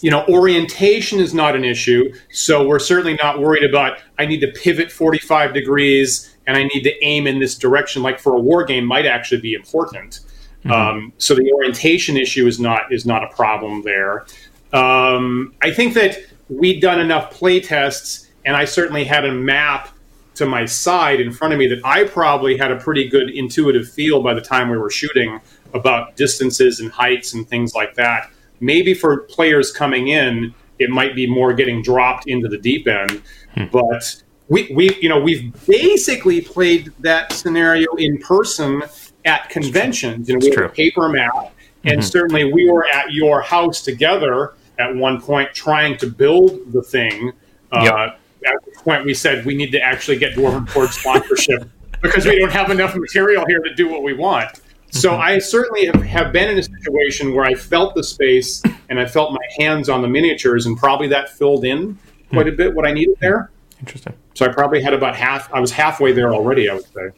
you 0.00 0.10
know, 0.10 0.24
orientation 0.28 1.20
is 1.20 1.34
not 1.34 1.56
an 1.56 1.64
issue. 1.64 2.12
So 2.30 2.66
we're 2.66 2.78
certainly 2.78 3.14
not 3.14 3.40
worried 3.40 3.64
about 3.64 3.98
I 4.18 4.26
need 4.26 4.40
to 4.40 4.48
pivot 4.48 4.92
45 4.92 5.54
degrees 5.54 6.34
and 6.46 6.56
I 6.56 6.64
need 6.64 6.82
to 6.82 7.04
aim 7.04 7.26
in 7.26 7.38
this 7.40 7.56
direction. 7.56 8.02
Like 8.02 8.18
for 8.18 8.34
a 8.34 8.40
war 8.40 8.64
game, 8.64 8.84
might 8.84 9.06
actually 9.06 9.40
be 9.40 9.54
important. 9.54 10.20
Mm-hmm. 10.60 10.72
Um, 10.72 11.12
so 11.18 11.34
the 11.34 11.50
orientation 11.52 12.16
issue 12.16 12.46
is 12.46 12.58
not 12.58 12.92
is 12.92 13.06
not 13.06 13.24
a 13.24 13.28
problem 13.28 13.82
there. 13.82 14.26
Um, 14.72 15.54
I 15.62 15.72
think 15.72 15.94
that 15.94 16.18
we'd 16.48 16.80
done 16.80 17.00
enough 17.00 17.30
play 17.30 17.60
tests, 17.60 18.28
and 18.44 18.56
I 18.56 18.64
certainly 18.64 19.04
had 19.04 19.24
a 19.24 19.32
map 19.32 19.90
to 20.34 20.46
my 20.46 20.64
side 20.64 21.20
in 21.20 21.32
front 21.32 21.52
of 21.52 21.58
me 21.58 21.66
that 21.66 21.80
I 21.84 22.04
probably 22.04 22.56
had 22.56 22.70
a 22.70 22.76
pretty 22.76 23.08
good 23.08 23.30
intuitive 23.30 23.88
feel 23.88 24.22
by 24.22 24.34
the 24.34 24.40
time 24.40 24.68
we 24.68 24.76
were 24.76 24.90
shooting 24.90 25.40
about 25.74 26.16
distances 26.16 26.80
and 26.80 26.90
heights 26.90 27.34
and 27.34 27.48
things 27.48 27.74
like 27.74 27.94
that 27.94 28.30
maybe 28.60 28.94
for 28.94 29.18
players 29.22 29.72
coming 29.72 30.08
in, 30.08 30.54
it 30.78 30.90
might 30.90 31.14
be 31.14 31.26
more 31.26 31.52
getting 31.52 31.82
dropped 31.82 32.26
into 32.26 32.48
the 32.48 32.58
deep 32.58 32.86
end. 32.86 33.22
Hmm. 33.54 33.64
But 33.72 34.22
we, 34.48 34.70
we, 34.74 34.94
you 35.00 35.08
know, 35.08 35.20
we've 35.20 35.52
basically 35.66 36.40
played 36.40 36.92
that 37.00 37.32
scenario 37.32 37.92
in 37.96 38.18
person 38.18 38.82
at 39.24 39.48
conventions. 39.50 40.28
You 40.28 40.38
know, 40.38 40.46
we 40.46 40.50
have 40.50 40.70
a 40.70 40.74
paper 40.74 41.08
map, 41.08 41.52
and 41.84 42.00
mm-hmm. 42.00 42.00
certainly 42.00 42.52
we 42.52 42.70
were 42.70 42.86
at 42.88 43.12
your 43.12 43.42
house 43.42 43.82
together 43.82 44.54
at 44.78 44.94
one 44.94 45.20
point 45.20 45.52
trying 45.52 45.98
to 45.98 46.06
build 46.06 46.72
the 46.72 46.82
thing. 46.82 47.32
Uh, 47.72 47.80
yep. 47.84 47.92
Uh, 47.92 48.10
at 48.46 48.64
the 48.64 48.80
point 48.80 49.04
we 49.04 49.12
said 49.12 49.44
we 49.44 49.54
need 49.54 49.72
to 49.72 49.80
actually 49.80 50.16
get 50.16 50.32
Dwarven 50.34 50.68
Forge 50.70 50.90
sponsorship 50.90 51.68
because 52.02 52.24
we 52.24 52.38
don't 52.38 52.52
have 52.52 52.70
enough 52.70 52.94
material 52.94 53.44
here 53.46 53.58
to 53.58 53.74
do 53.74 53.88
what 53.88 54.02
we 54.02 54.14
want. 54.14 54.60
So 54.90 55.10
mm-hmm. 55.10 55.20
I 55.20 55.38
certainly 55.38 55.86
have, 55.86 56.02
have 56.02 56.32
been 56.32 56.50
in 56.50 56.58
a 56.58 56.62
situation 56.62 57.34
where 57.34 57.44
I 57.44 57.54
felt 57.54 57.94
the 57.94 58.02
space 58.02 58.62
and 58.88 58.98
I 58.98 59.06
felt 59.06 59.32
my 59.32 59.46
hands 59.58 59.88
on 59.88 60.02
the 60.02 60.08
miniatures, 60.08 60.66
and 60.66 60.76
probably 60.76 61.08
that 61.08 61.28
filled 61.30 61.64
in 61.64 61.98
quite 62.30 62.48
a 62.48 62.52
bit 62.52 62.74
what 62.74 62.86
I 62.86 62.92
needed 62.92 63.16
there. 63.20 63.50
Interesting. 63.80 64.14
So 64.34 64.46
I 64.46 64.48
probably 64.48 64.82
had 64.82 64.94
about 64.94 65.14
half. 65.14 65.52
I 65.52 65.60
was 65.60 65.72
halfway 65.72 66.12
there 66.12 66.32
already. 66.32 66.68
I 66.68 66.74
would 66.74 66.84
say. 66.86 67.10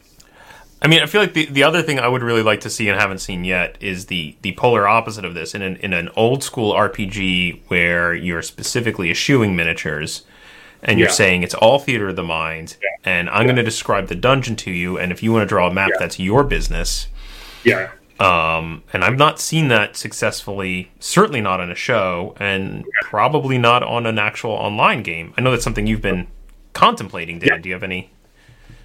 I 0.83 0.87
mean, 0.87 1.01
I 1.01 1.05
feel 1.05 1.21
like 1.21 1.33
the, 1.33 1.45
the 1.45 1.63
other 1.63 1.83
thing 1.83 1.99
I 1.99 2.07
would 2.07 2.23
really 2.23 2.41
like 2.41 2.61
to 2.61 2.69
see 2.69 2.89
and 2.89 2.99
haven't 2.99 3.19
seen 3.19 3.43
yet 3.45 3.77
is 3.79 4.07
the, 4.07 4.35
the 4.41 4.53
polar 4.53 4.87
opposite 4.87 5.23
of 5.23 5.35
this 5.35 5.53
in 5.53 5.61
an, 5.61 5.75
in 5.77 5.93
an 5.93 6.09
old 6.15 6.43
school 6.43 6.73
RPG 6.73 7.61
where 7.67 8.15
you're 8.15 8.41
specifically 8.41 9.11
eschewing 9.11 9.55
miniatures 9.55 10.23
and 10.81 10.97
you're 10.97 11.09
Yeah. 11.09 11.13
saying 11.13 11.43
it's 11.43 11.53
all 11.53 11.77
theater 11.77 12.07
of 12.09 12.15
the 12.15 12.23
mind 12.23 12.77
Yeah. 12.81 12.89
and 13.05 13.29
I'm 13.29 13.43
going 13.45 13.57
to 13.57 13.63
describe 13.63 14.07
the 14.07 14.15
dungeon 14.15 14.55
to 14.55 14.71
you 14.71 14.97
and 14.97 15.11
if 15.11 15.21
you 15.21 15.31
want 15.31 15.43
to 15.43 15.45
draw 15.45 15.67
a 15.67 15.73
map 15.73 15.89
Yeah. 15.91 15.97
that's 15.99 16.19
your 16.19 16.43
business. 16.43 17.05
Yeah. 17.63 17.91
Um, 18.19 18.83
and 18.93 19.03
I've 19.03 19.17
not 19.17 19.39
seen 19.39 19.69
that 19.69 19.97
successfully, 19.97 20.91
certainly 20.99 21.41
not 21.41 21.59
on 21.59 21.71
a 21.71 21.75
show 21.75 22.35
and 22.39 22.85
probably 23.01 23.57
not 23.57 23.81
on 23.81 24.05
an 24.05 24.19
actual 24.19 24.51
online 24.51 25.01
game. 25.01 25.33
I 25.37 25.41
know 25.41 25.49
that's 25.49 25.63
something 25.63 25.87
you've 25.87 26.03
been 26.03 26.27
contemplating, 26.73 27.39
Dan. 27.39 27.49
Yeah. 27.49 27.57
Do 27.57 27.69
you 27.69 27.73
have 27.73 27.83
any? 27.83 28.11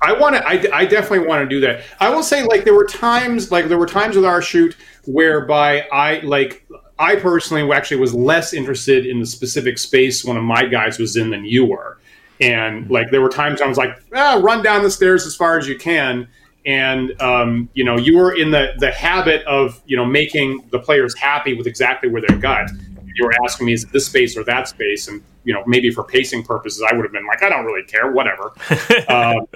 I 0.03 0.13
want 0.13 0.37
to. 0.37 0.47
I, 0.47 0.81
I 0.81 0.85
definitely 0.87 1.27
want 1.27 1.43
to 1.43 1.49
do 1.49 1.61
that. 1.61 1.83
I 2.01 2.11
will 2.11 2.23
say, 2.23 2.45
like 2.45 2.65
there 2.65 2.75
were 2.75 2.87
times, 2.87 3.51
like 3.51 3.69
there 3.69 3.79
were 3.79 3.87
times 3.87 4.17
with 4.17 4.25
our 4.25 4.41
shoot 4.41 4.77
whereby 5.07 5.83
I 5.93 6.21
like. 6.21 6.67
I 6.99 7.17
personally 7.17 7.71
actually 7.73 7.99
was 7.99 8.15
less 8.15 8.55
interested 8.55 9.05
in 9.05 9.21
the 9.21 9.27
specific 9.27 9.77
space 9.77 10.25
one 10.25 10.39
of 10.39 10.45
my 10.45 10.65
guys 10.65 10.99
was 10.99 11.17
in 11.17 11.29
than 11.29 11.45
you 11.45 11.67
were, 11.67 11.99
and 12.41 12.91
like 12.91 13.11
there 13.11 13.21
were 13.21 13.29
times 13.29 13.61
I 13.61 13.67
was 13.67 13.77
like, 13.77 14.03
ah, 14.15 14.41
run 14.43 14.63
down 14.63 14.83
the 14.83 14.91
stairs 14.91 15.27
as 15.27 15.37
far 15.37 15.59
as 15.59 15.69
you 15.69 15.77
can, 15.77 16.29
and 16.67 17.21
um, 17.23 17.69
you 17.75 17.85
know 17.85 17.97
you 17.97 18.19
were 18.19 18.35
in 18.35 18.51
the 18.51 18.75
the 18.79 18.91
habit 18.91 19.45
of 19.47 19.81
you 19.87 19.97
know 19.97 20.05
making 20.05 20.65
the 20.71 20.79
players 20.79 21.17
happy 21.17 21.55
with 21.55 21.67
exactly 21.67 22.09
where 22.11 22.23
they're 22.27 22.39
gut. 22.39 22.71
You 23.15 23.25
were 23.25 23.33
asking 23.45 23.69
me, 23.69 23.73
is 23.73 23.85
it 23.85 23.93
this 23.93 24.05
space 24.05 24.37
or 24.37 24.45
that 24.45 24.69
space? 24.69 25.09
And 25.09 25.23
you 25.45 25.55
know, 25.55 25.63
maybe 25.67 25.91
for 25.91 26.05
pacing 26.05 26.43
purposes, 26.43 26.85
I 26.91 26.95
would 26.95 27.03
have 27.03 27.13
been 27.13 27.27
like, 27.27 27.43
I 27.43 27.49
don't 27.49 27.65
really 27.65 27.85
care, 27.85 28.11
whatever. 28.11 28.53
um, 29.09 29.47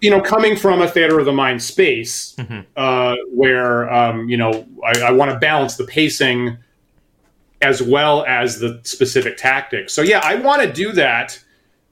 you 0.00 0.10
know, 0.10 0.20
coming 0.20 0.56
from 0.56 0.82
a 0.82 0.88
theater 0.88 1.20
of 1.20 1.24
the 1.24 1.32
mind 1.32 1.62
space, 1.62 2.34
uh, 2.76 3.14
where 3.30 3.92
um, 3.92 4.28
you 4.28 4.36
know 4.36 4.66
I, 4.84 5.02
I 5.02 5.10
want 5.12 5.30
to 5.30 5.38
balance 5.38 5.76
the 5.76 5.84
pacing 5.84 6.56
as 7.62 7.82
well 7.82 8.24
as 8.26 8.58
the 8.58 8.80
specific 8.82 9.36
tactics. 9.36 9.92
So 9.92 10.02
yeah, 10.02 10.20
I 10.22 10.34
want 10.36 10.62
to 10.62 10.72
do 10.72 10.92
that. 10.92 11.38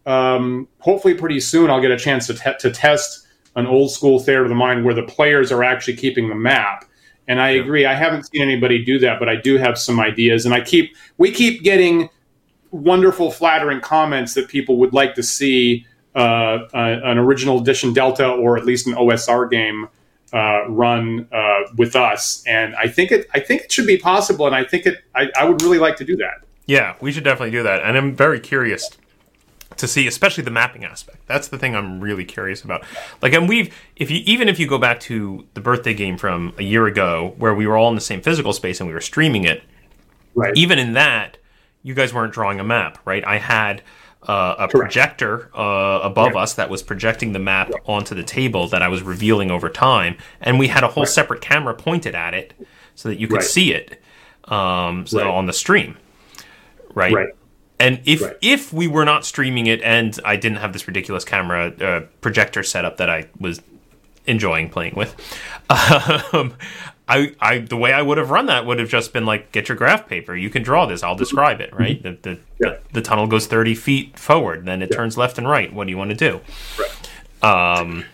Um, 0.04 0.68
hopefully, 0.78 1.14
pretty 1.14 1.38
soon 1.38 1.70
I'll 1.70 1.80
get 1.80 1.92
a 1.92 1.98
chance 1.98 2.26
to, 2.26 2.34
te- 2.34 2.58
to 2.58 2.70
test 2.70 3.21
an 3.56 3.66
old 3.66 3.90
school 3.90 4.18
theater 4.18 4.42
of 4.42 4.48
the 4.48 4.54
mind 4.54 4.84
where 4.84 4.94
the 4.94 5.02
players 5.02 5.52
are 5.52 5.62
actually 5.62 5.96
keeping 5.96 6.28
the 6.28 6.34
map. 6.34 6.84
And 7.28 7.40
I 7.40 7.50
agree, 7.50 7.86
I 7.86 7.94
haven't 7.94 8.24
seen 8.24 8.42
anybody 8.42 8.84
do 8.84 8.98
that, 9.00 9.18
but 9.18 9.28
I 9.28 9.36
do 9.36 9.56
have 9.56 9.78
some 9.78 10.00
ideas, 10.00 10.44
and 10.44 10.54
I 10.54 10.60
keep 10.60 10.96
we 11.18 11.30
keep 11.30 11.62
getting 11.62 12.10
wonderful, 12.72 13.30
flattering 13.30 13.80
comments 13.80 14.34
that 14.34 14.48
people 14.48 14.76
would 14.78 14.92
like 14.92 15.14
to 15.14 15.22
see 15.22 15.86
uh, 16.16 16.60
a- 16.74 17.00
an 17.04 17.18
original 17.18 17.60
edition 17.60 17.92
Delta 17.92 18.28
or 18.28 18.56
at 18.56 18.64
least 18.64 18.86
an 18.86 18.94
OSR 18.94 19.50
game 19.50 19.88
uh, 20.32 20.68
run 20.68 21.28
uh, 21.32 21.60
with 21.76 21.94
us. 21.94 22.42
And 22.46 22.74
I 22.76 22.88
think 22.88 23.12
it, 23.12 23.28
I 23.34 23.40
think 23.40 23.62
it 23.62 23.72
should 23.72 23.86
be 23.86 23.98
possible, 23.98 24.46
and 24.46 24.54
I 24.54 24.64
think 24.64 24.86
it, 24.86 24.98
I, 25.14 25.30
I 25.38 25.44
would 25.44 25.62
really 25.62 25.78
like 25.78 25.96
to 25.96 26.04
do 26.04 26.16
that. 26.16 26.42
Yeah, 26.66 26.94
we 27.00 27.12
should 27.12 27.24
definitely 27.24 27.50
do 27.50 27.62
that. 27.62 27.82
And 27.82 27.96
I'm 27.96 28.14
very 28.14 28.40
curious 28.40 28.88
to 29.82 29.88
see, 29.88 30.06
especially 30.06 30.42
the 30.44 30.50
mapping 30.50 30.84
aspect. 30.84 31.18
That's 31.26 31.48
the 31.48 31.58
thing 31.58 31.76
I'm 31.76 32.00
really 32.00 32.24
curious 32.24 32.62
about. 32.62 32.82
Like, 33.20 33.34
and 33.34 33.46
we've, 33.48 33.74
if 33.96 34.10
you 34.10 34.22
even 34.24 34.48
if 34.48 34.58
you 34.58 34.66
go 34.66 34.78
back 34.78 34.98
to 35.00 35.46
the 35.54 35.60
birthday 35.60 35.92
game 35.92 36.16
from 36.16 36.54
a 36.56 36.62
year 36.62 36.86
ago, 36.86 37.34
where 37.36 37.54
we 37.54 37.66
were 37.66 37.76
all 37.76 37.88
in 37.90 37.94
the 37.94 38.00
same 38.00 38.22
physical 38.22 38.52
space 38.52 38.80
and 38.80 38.88
we 38.88 38.94
were 38.94 39.00
streaming 39.00 39.44
it, 39.44 39.62
Right. 40.34 40.56
even 40.56 40.78
in 40.78 40.94
that, 40.94 41.36
you 41.82 41.92
guys 41.94 42.14
weren't 42.14 42.32
drawing 42.32 42.58
a 42.58 42.64
map, 42.64 42.98
right? 43.04 43.22
I 43.26 43.36
had 43.38 43.82
uh, 44.26 44.54
a 44.60 44.68
projector 44.68 45.50
uh, 45.54 46.00
above 46.02 46.36
us 46.36 46.54
that 46.54 46.70
was 46.70 46.82
projecting 46.82 47.32
the 47.32 47.38
map 47.40 47.72
onto 47.86 48.14
the 48.14 48.22
table 48.22 48.68
that 48.68 48.80
I 48.80 48.88
was 48.88 49.02
revealing 49.02 49.50
over 49.50 49.68
time, 49.68 50.16
and 50.40 50.58
we 50.58 50.68
had 50.68 50.84
a 50.84 50.88
whole 50.88 51.04
separate 51.06 51.40
camera 51.42 51.74
pointed 51.74 52.14
at 52.14 52.32
it 52.32 52.54
so 52.94 53.08
that 53.08 53.18
you 53.18 53.26
could 53.26 53.38
Right. 53.38 53.44
see 53.44 53.74
it 53.74 54.00
um, 54.44 55.06
so 55.06 55.18
Right. 55.18 55.26
on 55.26 55.46
the 55.46 55.52
stream, 55.52 55.96
right? 56.94 57.12
right? 57.12 57.28
Right. 57.82 57.86
And 57.92 58.00
if 58.04 58.22
Right. 58.22 58.36
if 58.40 58.72
we 58.72 58.86
were 58.88 59.04
not 59.04 59.24
streaming 59.24 59.66
it 59.66 59.82
and 59.82 60.18
I 60.24 60.36
didn't 60.36 60.58
have 60.58 60.72
this 60.72 60.86
ridiculous 60.86 61.24
camera 61.24 61.72
uh, 61.80 62.00
projector 62.20 62.62
setup 62.62 62.96
that 62.98 63.10
I 63.10 63.26
was 63.38 63.60
enjoying 64.26 64.70
playing 64.70 64.94
with, 64.94 65.14
um, 65.70 66.54
I, 67.08 67.34
I 67.40 67.58
the 67.58 67.76
way 67.76 67.92
I 67.92 68.00
would 68.02 68.18
have 68.18 68.30
run 68.30 68.46
that 68.46 68.64
would 68.66 68.78
have 68.78 68.88
just 68.88 69.12
been 69.12 69.26
like 69.26 69.50
get 69.52 69.68
your 69.68 69.76
graph 69.76 70.08
paper. 70.08 70.36
You 70.36 70.48
can 70.50 70.62
draw 70.62 70.86
this. 70.86 71.02
I'll 71.02 71.16
describe 71.16 71.60
it. 71.60 71.74
Right. 71.74 72.02
The 72.02 72.16
the, 72.22 72.30
Yeah. 72.60 72.68
the, 72.70 72.78
the 72.94 73.02
tunnel 73.02 73.26
goes 73.26 73.46
thirty 73.46 73.74
feet 73.74 74.18
forward, 74.18 74.64
then 74.64 74.80
it 74.82 74.92
turns 74.92 75.16
left 75.18 75.36
and 75.38 75.48
right. 75.48 75.72
What 75.72 75.86
do 75.86 75.90
you 75.90 75.98
want 75.98 76.10
to 76.10 76.16
do? 76.16 76.40
Um, 77.46 78.04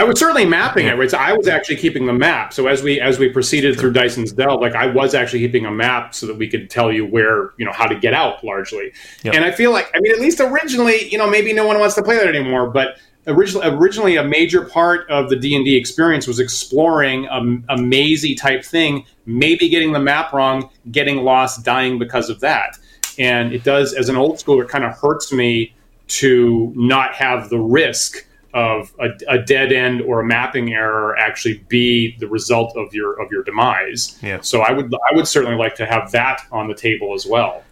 I 0.00 0.04
was 0.04 0.18
certainly 0.18 0.46
mapping 0.46 0.86
it. 0.86 0.96
Right? 0.96 1.10
So 1.10 1.18
I 1.18 1.34
was 1.34 1.46
actually 1.46 1.76
keeping 1.76 2.06
the 2.06 2.12
map. 2.14 2.54
So 2.54 2.66
as 2.68 2.82
we 2.82 3.00
as 3.00 3.18
we 3.18 3.28
proceeded 3.28 3.78
through 3.78 3.92
Dyson's 3.92 4.32
Delve, 4.32 4.60
like 4.60 4.74
I 4.74 4.86
was 4.86 5.14
actually 5.14 5.40
keeping 5.40 5.66
a 5.66 5.70
map 5.70 6.14
so 6.14 6.26
that 6.26 6.36
we 6.36 6.48
could 6.48 6.70
tell 6.70 6.90
you 6.90 7.04
where 7.04 7.52
you 7.58 7.66
know 7.66 7.72
how 7.72 7.86
to 7.86 7.94
get 7.94 8.14
out 8.14 8.42
largely. 8.42 8.92
Yep. 9.24 9.34
And 9.34 9.44
I 9.44 9.50
feel 9.50 9.72
like 9.72 9.90
I 9.94 10.00
mean 10.00 10.12
at 10.12 10.20
least 10.20 10.40
originally 10.40 11.06
you 11.10 11.18
know 11.18 11.28
maybe 11.28 11.52
no 11.52 11.66
one 11.66 11.78
wants 11.78 11.94
to 11.96 12.02
play 12.02 12.16
that 12.16 12.26
anymore, 12.26 12.70
but 12.70 12.96
originally 13.26 13.68
originally 13.68 14.16
a 14.16 14.24
major 14.24 14.64
part 14.64 15.08
of 15.10 15.28
the 15.28 15.36
D 15.36 15.54
and 15.54 15.66
D 15.66 15.76
experience 15.76 16.26
was 16.26 16.40
exploring 16.40 17.26
a, 17.26 17.74
a 17.74 17.76
mazy 17.76 18.34
type 18.34 18.64
thing, 18.64 19.04
maybe 19.26 19.68
getting 19.68 19.92
the 19.92 20.00
map 20.00 20.32
wrong, 20.32 20.70
getting 20.90 21.18
lost, 21.18 21.62
dying 21.62 21.98
because 21.98 22.30
of 22.30 22.40
that. 22.40 22.78
And 23.18 23.52
it 23.52 23.64
does 23.64 23.92
as 23.92 24.08
an 24.08 24.16
old 24.16 24.36
schooler, 24.36 24.64
it 24.64 24.70
kind 24.70 24.84
of 24.84 24.98
hurts 24.98 25.30
me 25.30 25.74
to 26.08 26.72
not 26.74 27.14
have 27.14 27.50
the 27.50 27.58
risk 27.58 28.24
of 28.54 28.92
a, 28.98 29.08
a 29.28 29.38
dead 29.38 29.72
end 29.72 30.02
or 30.02 30.20
a 30.20 30.24
mapping 30.24 30.72
error 30.74 31.16
actually 31.16 31.62
be 31.68 32.16
the 32.18 32.26
result 32.28 32.76
of 32.76 32.92
your 32.94 33.20
of 33.20 33.30
your 33.30 33.42
demise. 33.44 34.18
Yeah. 34.22 34.40
So 34.40 34.60
I 34.62 34.72
would 34.72 34.92
I 34.94 35.14
would 35.14 35.26
certainly 35.28 35.56
like 35.56 35.74
to 35.76 35.86
have 35.86 36.10
that 36.12 36.42
on 36.50 36.68
the 36.68 36.74
table 36.74 37.14
as 37.14 37.26
well. 37.26 37.62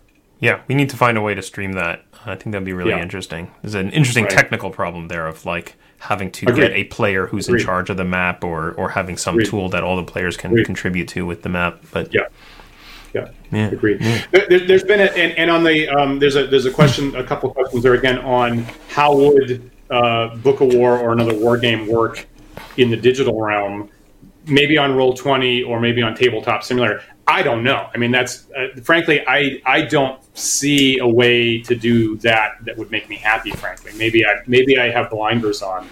yeah, 0.41 0.61
we 0.69 0.75
need 0.77 0.89
to 0.91 0.97
find 0.97 1.19
a 1.19 1.21
way 1.21 1.35
to 1.35 1.43
stream 1.43 1.73
that. 1.73 2.05
I 2.25 2.37
think 2.37 2.53
that'd 2.53 2.65
be 2.65 2.73
really 2.73 2.91
Yeah. 2.91 3.03
interesting. 3.03 3.51
There's 3.63 3.75
an 3.75 3.91
interesting 3.91 4.25
Right. 4.25 4.33
technical 4.33 4.71
problem 4.71 5.09
there 5.09 5.27
of 5.27 5.45
like 5.45 5.75
having 5.99 6.31
to 6.31 6.47
Agreed. 6.49 6.63
get 6.69 6.73
a 6.73 6.85
player 6.85 7.27
who's 7.27 7.49
in 7.49 7.59
charge 7.59 7.91
of 7.91 7.97
the 7.97 8.05
map 8.05 8.45
or 8.45 8.71
or 8.73 8.91
having 8.91 9.17
some 9.17 9.35
Agreed. 9.35 9.47
tool 9.49 9.69
that 9.71 9.83
all 9.83 9.97
the 9.97 10.05
players 10.05 10.37
can 10.37 10.53
Agreed. 10.53 10.67
contribute 10.67 11.09
to 11.09 11.27
with 11.27 11.43
the 11.43 11.49
map. 11.49 11.83
But 11.93 12.15
Yeah. 12.15 12.23
Yeah. 13.15 13.29
Yeah. 13.51 13.71
Agreed. 13.71 14.01
There, 14.31 14.61
there's 14.61 14.85
been 14.85 15.01
a, 15.01 15.05
and, 15.07 15.33
and 15.39 15.51
on 15.51 15.65
the 15.65 15.89
um, 15.89 16.19
there's 16.21 16.37
a 16.37 16.47
there's 16.47 16.67
a 16.67 16.71
question 16.71 17.17
a 17.17 17.25
couple 17.25 17.51
questions 17.51 17.83
there 17.83 17.95
again 17.95 18.19
on 18.19 18.65
how 18.91 19.17
would 19.17 19.71
uh, 19.91 20.37
Book 20.37 20.61
of 20.61 20.73
War 20.75 20.99
or 20.99 21.13
another 21.13 21.35
war 21.35 21.57
game 21.57 21.87
work 21.87 22.27
in 22.77 22.91
the 22.91 22.97
digital 22.97 23.41
realm, 23.41 23.91
maybe 24.47 24.77
on 24.79 24.95
Roll 24.95 25.15
Twenty 25.15 25.63
or 25.63 25.81
maybe 25.81 26.03
on 26.03 26.15
Tabletop 26.15 26.63
Simulator. 26.63 27.03
I 27.27 27.43
don't 27.43 27.63
know. 27.63 27.89
I 27.95 27.99
mean, 27.99 28.11
that's 28.11 28.47
uh, 28.57 28.69
frankly, 28.83 29.23
I 29.27 29.61
I 29.67 29.83
don't 29.83 30.19
see 30.37 30.99
a 30.99 31.07
way 31.07 31.61
to 31.63 31.75
do 31.75 32.17
that 32.19 32.65
that 32.65 32.77
would 32.79 32.91
make 32.91 33.09
me 33.09 33.17
happy. 33.17 33.51
Frankly, 33.51 33.93
maybe 33.97 34.25
I 34.25 34.37
maybe 34.47 34.79
I 34.79 34.91
have 34.91 35.11
blinders 35.11 35.63
on. 35.63 35.89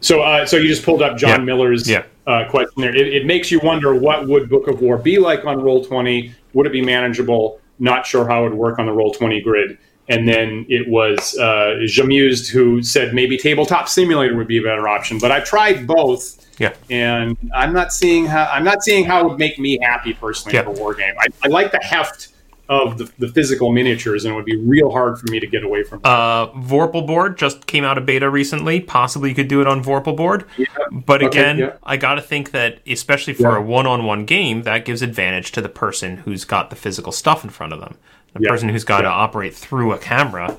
So, 0.00 0.20
uh, 0.20 0.44
so 0.44 0.58
you 0.58 0.68
just 0.68 0.84
pulled 0.84 1.00
up 1.00 1.16
John 1.16 1.40
Yeah. 1.40 1.44
Miller's 1.46 1.88
Yeah. 1.88 2.02
uh, 2.26 2.44
question 2.50 2.82
there. 2.82 2.94
It, 2.94 3.14
it 3.14 3.26
makes 3.26 3.50
you 3.50 3.58
wonder 3.60 3.94
what 3.94 4.28
would 4.28 4.50
Book 4.50 4.68
of 4.68 4.82
War 4.82 4.98
be 4.98 5.18
like 5.18 5.46
on 5.46 5.62
Roll 5.62 5.82
Twenty? 5.82 6.34
Would 6.52 6.66
it 6.66 6.72
be 6.72 6.82
manageable? 6.82 7.58
Not 7.78 8.06
sure 8.06 8.26
how 8.28 8.44
it 8.44 8.50
would 8.50 8.58
work 8.58 8.78
on 8.78 8.84
the 8.84 8.92
Roll 8.92 9.12
Twenty 9.14 9.40
grid. 9.40 9.78
And 10.08 10.28
then 10.28 10.66
it 10.68 10.86
was 10.88 11.36
uh, 11.38 11.76
Jamused 11.86 12.50
who 12.50 12.82
said 12.82 13.14
maybe 13.14 13.38
Tabletop 13.38 13.88
Simulator 13.88 14.36
would 14.36 14.48
be 14.48 14.58
a 14.58 14.62
better 14.62 14.86
option. 14.86 15.18
But 15.18 15.30
I've 15.32 15.44
tried 15.44 15.86
both, 15.86 16.44
yeah. 16.60 16.74
and 16.90 17.38
I'm 17.54 17.72
not 17.72 17.90
seeing 17.92 18.26
how 18.26 18.44
I'm 18.52 18.64
not 18.64 18.82
seeing 18.82 19.06
how 19.06 19.20
it 19.20 19.30
would 19.30 19.38
make 19.38 19.58
me 19.58 19.78
happy 19.80 20.12
personally 20.12 20.56
Yeah. 20.56 20.64
for 20.64 20.70
a 20.70 20.72
war 20.74 20.94
game. 20.94 21.14
I, 21.18 21.28
I 21.42 21.48
like 21.48 21.72
the 21.72 21.78
heft 21.82 22.28
of 22.68 22.96
the, 22.96 23.10
the 23.18 23.28
physical 23.28 23.72
miniatures, 23.72 24.24
and 24.24 24.32
it 24.32 24.36
would 24.36 24.44
be 24.46 24.56
real 24.56 24.90
hard 24.90 25.18
for 25.18 25.30
me 25.30 25.38
to 25.40 25.46
get 25.46 25.64
away 25.64 25.82
from. 25.84 26.00
that. 26.00 26.08
Uh, 26.08 26.50
Vorpal 26.52 27.06
board 27.06 27.36
just 27.38 27.66
came 27.66 27.84
out 27.84 27.98
of 27.98 28.06
beta 28.06 28.28
recently. 28.28 28.80
Possibly 28.80 29.28
you 29.30 29.34
could 29.34 29.48
do 29.48 29.60
it 29.60 29.66
on 29.66 29.82
Vorpal 29.84 30.16
board. 30.16 30.44
Yeah. 30.56 30.66
But 30.90 31.22
Okay, 31.22 31.26
again, 31.40 31.58
yeah. 31.58 31.76
I 31.82 31.96
got 31.98 32.14
to 32.14 32.22
think 32.22 32.50
that 32.52 32.80
especially 32.86 33.34
for 33.34 33.54
a 33.56 33.62
one-on-one 33.62 34.24
game, 34.24 34.62
that 34.62 34.84
gives 34.86 35.02
advantage 35.02 35.52
to 35.52 35.60
the 35.62 35.68
person 35.68 36.18
who's 36.18 36.44
got 36.44 36.70
the 36.70 36.76
physical 36.76 37.12
stuff 37.12 37.42
in 37.44 37.50
front 37.50 37.72
of 37.74 37.80
them. 37.80 37.96
The 38.34 38.40
Yeah. 38.44 38.50
person 38.50 38.68
who's 38.68 38.84
got 38.84 38.98
to 39.02 39.04
Yeah. 39.08 39.12
operate 39.12 39.54
through 39.54 39.92
a 39.92 39.98
camera, 39.98 40.56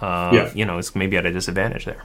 uh, 0.00 0.30
Yeah. 0.32 0.50
you 0.54 0.64
know, 0.64 0.78
is 0.78 0.94
maybe 0.94 1.16
at 1.16 1.24
a 1.26 1.30
disadvantage 1.32 1.84
there. 1.84 2.02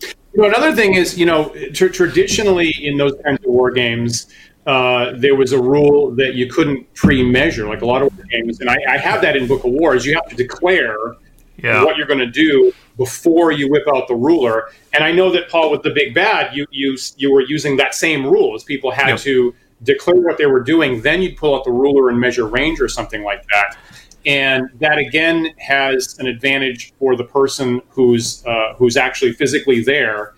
You 0.00 0.42
know, 0.42 0.44
another 0.48 0.72
thing 0.72 0.94
is, 0.94 1.18
you 1.18 1.26
know, 1.26 1.52
tr- 1.74 1.88
traditionally 1.88 2.70
in 2.80 2.96
those 2.96 3.12
kinds 3.24 3.38
of 3.40 3.46
war 3.46 3.70
games, 3.70 4.26
uh, 4.66 5.12
there 5.16 5.34
was 5.34 5.52
a 5.52 5.60
rule 5.60 6.10
that 6.12 6.34
you 6.34 6.46
couldn't 6.46 6.92
pre-measure, 6.94 7.66
like 7.66 7.82
a 7.82 7.86
lot 7.86 8.02
of 8.02 8.10
games, 8.30 8.60
and 8.60 8.70
I, 8.70 8.76
I 8.88 8.96
have 8.98 9.20
that 9.22 9.36
in 9.36 9.46
Book 9.46 9.64
of 9.64 9.72
Wars. 9.72 10.06
You 10.06 10.14
have 10.14 10.28
to 10.28 10.36
declare 10.36 10.96
Yeah. 11.62 11.84
what 11.84 11.96
you're 11.96 12.06
going 12.06 12.18
to 12.20 12.26
do 12.26 12.72
before 12.96 13.52
you 13.52 13.68
whip 13.68 13.84
out 13.94 14.08
the 14.08 14.14
ruler. 14.14 14.68
And 14.94 15.02
I 15.04 15.12
know 15.12 15.30
that 15.32 15.48
Paul, 15.48 15.70
with 15.70 15.82
the 15.82 15.90
big 15.90 16.14
bad, 16.14 16.54
you 16.54 16.66
you 16.70 16.96
you 17.16 17.32
were 17.32 17.42
using 17.42 17.76
that 17.78 17.94
same 17.94 18.24
rule 18.26 18.54
as 18.54 18.62
people 18.64 18.90
had 18.90 19.08
Yep. 19.10 19.18
to 19.20 19.54
declare 19.82 20.16
what 20.20 20.38
they 20.38 20.46
were 20.46 20.60
doing, 20.60 21.00
then 21.02 21.22
you'd 21.22 21.36
pull 21.36 21.54
out 21.54 21.64
the 21.64 21.70
ruler 21.70 22.08
and 22.08 22.18
measure 22.20 22.46
range 22.46 22.80
or 22.80 22.88
something 22.88 23.22
like 23.24 23.42
that. 23.52 23.76
And 24.26 24.68
that 24.80 24.98
again 24.98 25.52
has 25.58 26.18
an 26.18 26.26
advantage 26.26 26.92
for 26.98 27.16
the 27.16 27.24
person 27.24 27.80
who's 27.90 28.44
uh, 28.46 28.74
who's 28.74 28.96
actually 28.96 29.32
physically 29.32 29.82
there. 29.82 30.34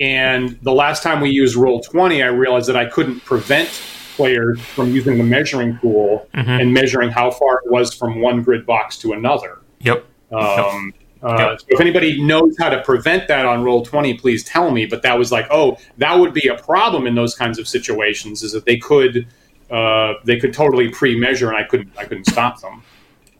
And 0.00 0.58
the 0.62 0.72
last 0.72 1.02
time 1.02 1.20
we 1.20 1.30
used 1.30 1.56
Roll 1.56 1.80
Twenty, 1.80 2.22
I 2.22 2.28
realized 2.28 2.68
that 2.68 2.76
I 2.76 2.86
couldn't 2.86 3.20
prevent 3.20 3.68
players 4.16 4.60
from 4.60 4.90
using 4.92 5.16
the 5.16 5.24
measuring 5.24 5.78
tool 5.78 6.28
mm-hmm. 6.34 6.50
and 6.50 6.72
measuring 6.72 7.10
how 7.10 7.30
far 7.30 7.62
it 7.64 7.70
was 7.70 7.94
from 7.94 8.20
one 8.20 8.42
grid 8.42 8.66
box 8.66 8.98
to 8.98 9.12
another. 9.12 9.58
Yep. 9.80 10.04
Um, 10.30 10.92
uh, 11.22 11.56
so 11.56 11.64
if 11.68 11.80
anybody 11.80 12.22
knows 12.22 12.56
how 12.58 12.68
to 12.68 12.82
prevent 12.82 13.28
that 13.28 13.46
on 13.46 13.62
roll 13.62 13.84
20 13.84 14.14
please 14.14 14.42
tell 14.42 14.72
me 14.72 14.86
but 14.86 15.02
that 15.02 15.16
was 15.16 15.30
like 15.30 15.46
oh 15.50 15.76
that 15.98 16.18
would 16.18 16.34
be 16.34 16.48
a 16.48 16.56
problem 16.56 17.06
in 17.06 17.14
those 17.14 17.34
kinds 17.34 17.60
of 17.60 17.68
situations 17.68 18.42
is 18.42 18.50
that 18.50 18.64
they 18.64 18.76
could 18.76 19.26
uh, 19.70 20.14
they 20.24 20.38
could 20.38 20.52
totally 20.52 20.88
pre-measure 20.88 21.48
and 21.48 21.56
i 21.56 21.62
couldn't 21.62 21.90
i 21.96 22.04
couldn't 22.04 22.24
stop 22.24 22.60
them 22.60 22.82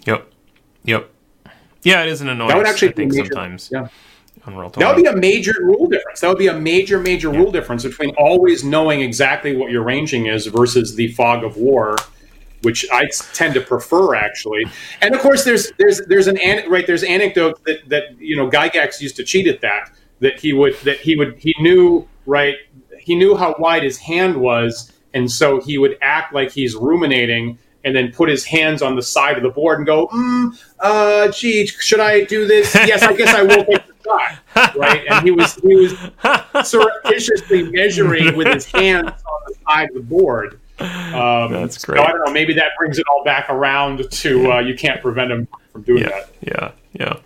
yep 0.06 0.30
yep 0.84 1.10
yeah 1.82 2.02
it 2.02 2.08
is 2.08 2.20
an 2.20 2.28
annoyance 2.28 2.52
that 2.52 2.58
would 2.58 2.66
actually 2.66 2.90
I 2.90 2.92
think 2.92 3.12
major, 3.12 3.24
sometimes 3.26 3.70
yeah 3.72 3.88
on 4.44 4.56
roll 4.56 4.70
20. 4.70 4.84
that 4.84 4.96
would 4.96 5.02
be 5.02 5.08
a 5.08 5.16
major 5.16 5.54
rule 5.60 5.88
difference 5.88 6.20
that 6.20 6.28
would 6.28 6.38
be 6.38 6.48
a 6.48 6.58
major 6.58 6.98
major 6.98 7.32
yeah. 7.32 7.38
rule 7.38 7.52
difference 7.52 7.84
between 7.84 8.10
always 8.16 8.64
knowing 8.64 9.00
exactly 9.00 9.56
what 9.56 9.70
your 9.70 9.82
ranging 9.82 10.26
is 10.26 10.46
versus 10.46 10.96
the 10.96 11.08
fog 11.12 11.44
of 11.44 11.56
war 11.56 11.96
which 12.62 12.86
I 12.90 13.08
tend 13.32 13.54
to 13.54 13.60
prefer 13.60 14.14
actually. 14.14 14.64
And 15.00 15.14
of 15.14 15.20
course, 15.20 15.44
there's 15.44 15.72
there's 15.78 16.00
there's 16.06 16.28
an 16.28 16.38
right 16.68 16.86
there's 16.86 17.02
anecdote 17.02 17.62
that 17.64 17.88
that 17.88 18.18
you 18.18 18.36
know 18.36 18.48
Gygax 18.48 19.00
used 19.00 19.16
to 19.16 19.24
cheat 19.24 19.46
at 19.46 19.60
that 19.60 19.90
that 20.20 20.40
he 20.40 20.52
would 20.52 20.76
that 20.80 20.98
he 20.98 21.16
would 21.16 21.36
he 21.38 21.54
knew 21.60 22.08
right 22.24 22.56
he 22.98 23.14
knew 23.14 23.36
how 23.36 23.54
wide 23.58 23.82
his 23.82 23.98
hand 23.98 24.36
was, 24.36 24.92
and 25.12 25.30
so 25.30 25.60
he 25.60 25.76
would 25.76 25.98
act 26.00 26.32
like 26.32 26.52
he's 26.52 26.74
ruminating. 26.74 27.58
And 27.84 27.96
then 27.96 28.12
put 28.12 28.28
his 28.28 28.44
hands 28.44 28.80
on 28.80 28.94
the 28.94 29.02
side 29.02 29.36
of 29.36 29.42
the 29.42 29.48
board 29.48 29.78
and 29.78 29.86
go, 29.86 30.06
mm, 30.06 30.56
uh, 30.78 31.28
gee, 31.32 31.66
should 31.66 31.98
I 31.98 32.22
do 32.24 32.46
this? 32.46 32.74
yes, 32.74 33.02
I 33.02 33.12
guess 33.12 33.34
I 33.34 33.42
will 33.42 33.64
take 33.64 33.86
the 33.86 33.94
shot, 34.04 34.76
right? 34.76 35.04
And 35.10 35.24
he 35.24 35.32
was 35.32 35.56
he 35.56 35.74
was 35.74 35.96
surreptitiously 36.68 37.72
measuring 37.72 38.36
with 38.36 38.46
his 38.46 38.66
hands 38.66 39.08
on 39.08 39.40
the 39.46 39.54
side 39.66 39.88
of 39.88 39.94
the 39.94 40.02
board 40.02 40.60
um, 40.82 41.52
That's 41.52 41.84
great. 41.84 41.98
So 41.98 42.04
I 42.04 42.12
don't 42.12 42.24
know. 42.24 42.32
Maybe 42.32 42.54
that 42.54 42.72
brings 42.78 42.98
it 42.98 43.04
all 43.10 43.24
back 43.24 43.48
around 43.48 44.10
to 44.10 44.52
uh, 44.52 44.58
you 44.60 44.74
can't 44.74 45.00
prevent 45.00 45.30
him 45.30 45.48
from 45.70 45.82
doing 45.82 46.02
yeah, 46.02 46.08
that. 46.08 46.30
Yeah, 46.40 46.72
yeah. 46.92 47.16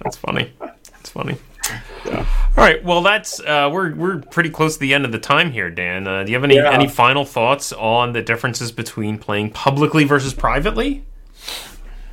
That's 0.00 0.16
funny. 0.16 0.52
That's 0.60 1.10
funny. 1.10 1.36
Yeah. 2.04 2.26
All 2.56 2.62
right. 2.64 2.82
Well, 2.84 3.02
that's 3.02 3.40
uh, 3.40 3.68
we're 3.72 3.94
we're 3.94 4.20
pretty 4.20 4.50
close 4.50 4.74
to 4.74 4.80
the 4.80 4.94
end 4.94 5.04
of 5.04 5.12
the 5.12 5.18
time 5.18 5.50
here, 5.50 5.70
Dan. 5.70 6.06
Uh, 6.06 6.22
do 6.22 6.30
you 6.30 6.36
have 6.36 6.44
any 6.44 6.56
yeah. 6.56 6.70
any 6.70 6.88
final 6.88 7.24
thoughts 7.24 7.72
on 7.72 8.12
the 8.12 8.22
differences 8.22 8.70
between 8.70 9.18
playing 9.18 9.50
publicly 9.50 10.04
versus 10.04 10.34
privately? 10.34 11.04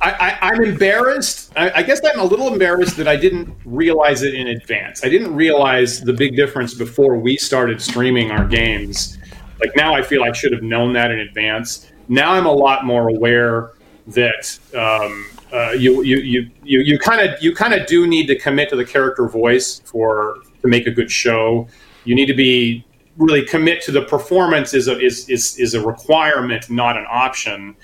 I, 0.04 0.50
am 0.56 0.64
embarrassed. 0.64 1.52
I, 1.54 1.70
I, 1.76 1.82
guess 1.84 2.00
I'm 2.04 2.18
a 2.18 2.24
little 2.24 2.52
embarrassed 2.52 2.96
that 2.96 3.06
I 3.06 3.14
didn't 3.14 3.54
realize 3.64 4.24
it 4.24 4.34
in 4.34 4.48
advance. 4.48 5.04
I 5.04 5.08
didn't 5.08 5.32
realize 5.32 6.00
the 6.00 6.12
big 6.12 6.34
difference 6.34 6.74
before 6.74 7.16
we 7.16 7.36
started 7.36 7.80
streaming 7.80 8.32
our 8.32 8.44
games 8.44 9.16
like 9.62 9.76
now, 9.76 9.94
I 9.94 10.02
feel 10.02 10.24
I 10.24 10.32
should 10.32 10.52
have 10.52 10.62
known 10.62 10.92
that 10.94 11.12
in 11.12 11.20
advance. 11.20 11.90
Now 12.08 12.32
I'm 12.32 12.46
a 12.46 12.52
lot 12.52 12.84
more 12.84 13.08
aware 13.08 13.70
that 14.08 14.58
um, 14.74 15.24
you 15.78 16.02
you 16.02 16.18
you 16.18 16.50
you 16.62 16.80
you 16.80 16.98
kind 16.98 17.20
of 17.20 17.42
you 17.42 17.54
kind 17.54 17.74
of 17.74 17.86
do 17.86 18.06
need 18.06 18.26
to 18.26 18.38
commit 18.38 18.68
to 18.70 18.76
the 18.76 18.84
character 18.84 19.28
voice 19.28 19.80
for 19.84 20.38
to 20.62 20.68
make 20.68 20.86
a 20.86 20.90
good 20.90 21.10
show. 21.10 21.68
You 22.04 22.14
need 22.14 22.26
to 22.26 22.34
be 22.34 22.84
really 23.16 23.44
commit 23.44 23.82
to 23.82 23.92
the 23.92 24.02
performance 24.02 24.74
is 24.74 24.88
a 24.88 24.98
is 24.98 25.28
is, 25.28 25.58
is 25.58 25.74
a 25.74 25.86
requirement, 25.86 26.70
not 26.70 26.96
an 26.96 27.06
option. 27.10 27.76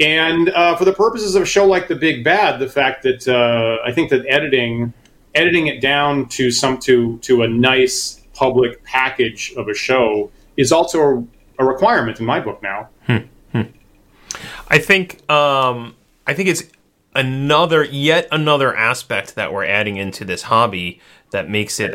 And 0.00 0.48
uh, 0.50 0.76
for 0.76 0.84
the 0.84 0.92
purposes 0.92 1.34
of 1.34 1.42
a 1.42 1.46
show 1.46 1.66
like 1.66 1.86
The 1.86 1.94
Big 1.94 2.24
Bad, 2.24 2.58
the 2.58 2.68
fact 2.68 3.02
that 3.02 3.28
uh, 3.28 3.86
I 3.86 3.92
think 3.92 4.10
that 4.10 4.24
editing 4.26 4.92
editing 5.34 5.66
it 5.66 5.80
down 5.80 6.28
to 6.28 6.50
some 6.50 6.78
to 6.80 7.18
to 7.18 7.42
a 7.42 7.48
nice 7.48 8.22
public 8.34 8.82
package 8.84 9.52
of 9.56 9.68
a 9.68 9.74
show 9.74 10.30
is 10.56 10.72
also 10.72 11.00
a, 11.58 11.62
a 11.62 11.64
requirement 11.64 12.18
in 12.20 12.26
my 12.26 12.40
book 12.40 12.62
now. 12.62 12.88
Hmm. 13.06 13.18
Hmm. 13.52 13.62
I 14.68 14.78
think 14.78 15.30
um, 15.30 15.94
I 16.26 16.34
think 16.34 16.48
it's 16.48 16.64
another 17.14 17.84
yet 17.84 18.26
another 18.32 18.74
aspect 18.74 19.34
that 19.34 19.52
we're 19.52 19.64
adding 19.64 19.96
into 19.96 20.24
this 20.24 20.42
hobby 20.42 21.00
that 21.30 21.48
makes 21.48 21.80
it 21.80 21.94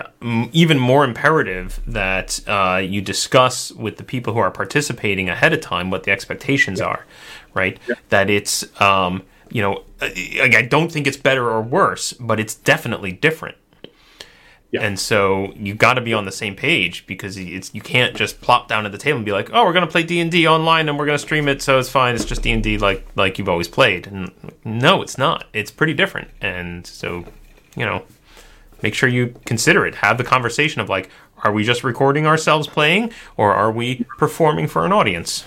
even 0.51 0.79
more 0.79 1.03
imperative 1.03 1.79
that 1.85 2.39
uh, 2.47 2.81
you 2.83 3.01
discuss 3.01 3.71
with 3.71 3.97
the 3.97 4.03
people 4.03 4.33
who 4.33 4.39
are 4.39 4.51
participating 4.51 5.29
ahead 5.29 5.53
of 5.53 5.61
time 5.61 5.91
what 5.91 6.03
the 6.03 6.11
expectations 6.11 6.79
yeah. 6.79 6.87
are, 6.87 7.05
right? 7.53 7.79
Yeah. 7.87 7.95
That 8.09 8.29
it's 8.29 8.81
um, 8.81 9.23
you 9.49 9.61
know 9.61 9.83
I 10.01 10.67
don't 10.69 10.91
think 10.91 11.07
it's 11.07 11.17
better 11.17 11.49
or 11.49 11.61
worse, 11.61 12.13
but 12.13 12.39
it's 12.39 12.55
definitely 12.55 13.11
different 13.11 13.57
yeah. 14.71 14.81
And 14.81 14.99
so 14.99 15.53
you 15.55 15.73
got 15.73 15.93
to 15.93 16.01
be 16.01 16.13
on 16.13 16.25
the 16.25 16.31
same 16.31 16.55
page 16.55 17.07
because 17.07 17.37
it's 17.37 17.73
you 17.73 17.79
can't 17.79 18.15
just 18.15 18.41
plop 18.41 18.67
down 18.67 18.85
at 18.85 18.91
the 18.91 18.97
table 18.97 19.17
and 19.17 19.25
be 19.25 19.31
like, 19.31 19.49
"Oh, 19.53 19.63
we're 19.63 19.71
going 19.71 19.85
to 19.85 19.91
play 19.91 20.03
D&D 20.03 20.45
online 20.45 20.89
and 20.89 20.99
we're 20.99 21.05
going 21.05 21.17
to 21.17 21.23
stream 21.23 21.47
it, 21.47 21.61
so 21.61 21.79
it's 21.79 21.89
fine. 21.89 22.15
It's 22.15 22.25
just 22.25 22.41
D&D 22.41 22.77
like 22.77 23.07
like 23.15 23.39
you've 23.39 23.47
always 23.47 23.69
played." 23.69 24.07
And 24.07 24.31
no, 24.65 25.01
it's 25.01 25.17
not. 25.17 25.45
It's 25.53 25.71
pretty 25.71 25.93
different. 25.93 26.29
And 26.41 26.85
so, 26.85 27.23
you 27.77 27.85
know, 27.85 28.03
make 28.81 28.93
sure 28.93 29.07
you 29.07 29.35
consider 29.45 29.85
it. 29.85 29.95
Have 29.95 30.17
the 30.17 30.25
conversation 30.25 30.81
of 30.81 30.89
like, 30.89 31.09
are 31.43 31.53
we 31.53 31.63
just 31.63 31.85
recording 31.85 32.27
ourselves 32.27 32.67
playing 32.67 33.11
or 33.37 33.53
are 33.53 33.71
we 33.71 34.05
performing 34.17 34.67
for 34.67 34.85
an 34.85 34.91
audience? 34.91 35.45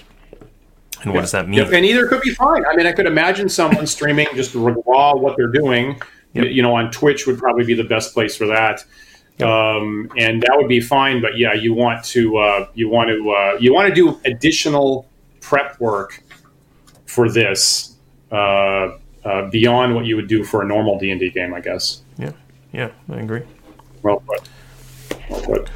And 1.03 1.13
what 1.13 1.17
yeah. 1.17 1.21
does 1.21 1.33
that 1.33 1.49
mean? 1.49 1.61
And 1.61 1.85
either 1.85 2.07
could 2.07 2.23
be 2.23 2.35
fine. 2.35 2.65
I 2.65 2.75
mean, 2.75 2.87
I 2.87 2.93
could 2.93 3.07
imagine 3.07 3.49
someone 3.51 3.87
streaming 3.87 4.29
just 4.35 4.55
raw 4.55 5.15
what 5.15 5.37
they're 5.37 5.49
doing. 5.49 6.01
Yep. 6.33 6.47
You 6.51 6.63
know, 6.63 6.75
on 6.75 6.91
Twitch 6.91 7.27
would 7.27 7.39
probably 7.39 7.65
be 7.65 7.75
the 7.75 7.85
best 7.85 8.15
place 8.15 8.37
for 8.37 8.47
that. 8.47 8.85
Um, 9.43 10.11
and 10.17 10.43
that 10.43 10.55
would 10.57 10.69
be 10.69 10.81
fine. 10.81 11.21
But 11.21 11.37
yeah, 11.37 11.53
you 11.53 11.75
want 11.75 12.05
to 12.07 12.37
uh, 12.37 12.69
you 12.75 12.89
want 12.89 13.11
to 13.11 13.31
uh, 13.31 13.57
you 13.61 13.73
want 13.73 13.89
to 13.89 13.95
do 13.95 14.21
additional 14.25 15.09
prep 15.41 15.81
work 15.81 16.23
for 17.07 17.31
this 17.31 17.97
uh, 18.31 18.97
uh 19.25 19.51
beyond 19.51 19.95
what 19.95 20.05
you 20.05 20.17
would 20.17 20.29
do 20.29 20.45
for 20.45 20.63
a 20.63 20.67
normal 20.67 20.99
D 20.99 21.11
and 21.11 21.21
D 21.21 21.31
game, 21.31 21.55
I 21.55 21.61
guess. 21.61 22.03
Yeah, 22.19 22.33
yeah, 22.73 22.91
I 23.09 23.17
agree. 23.17 23.43
Well 24.03 24.23
put. 24.27 24.49
Well 25.29 25.41
put. 25.43 25.71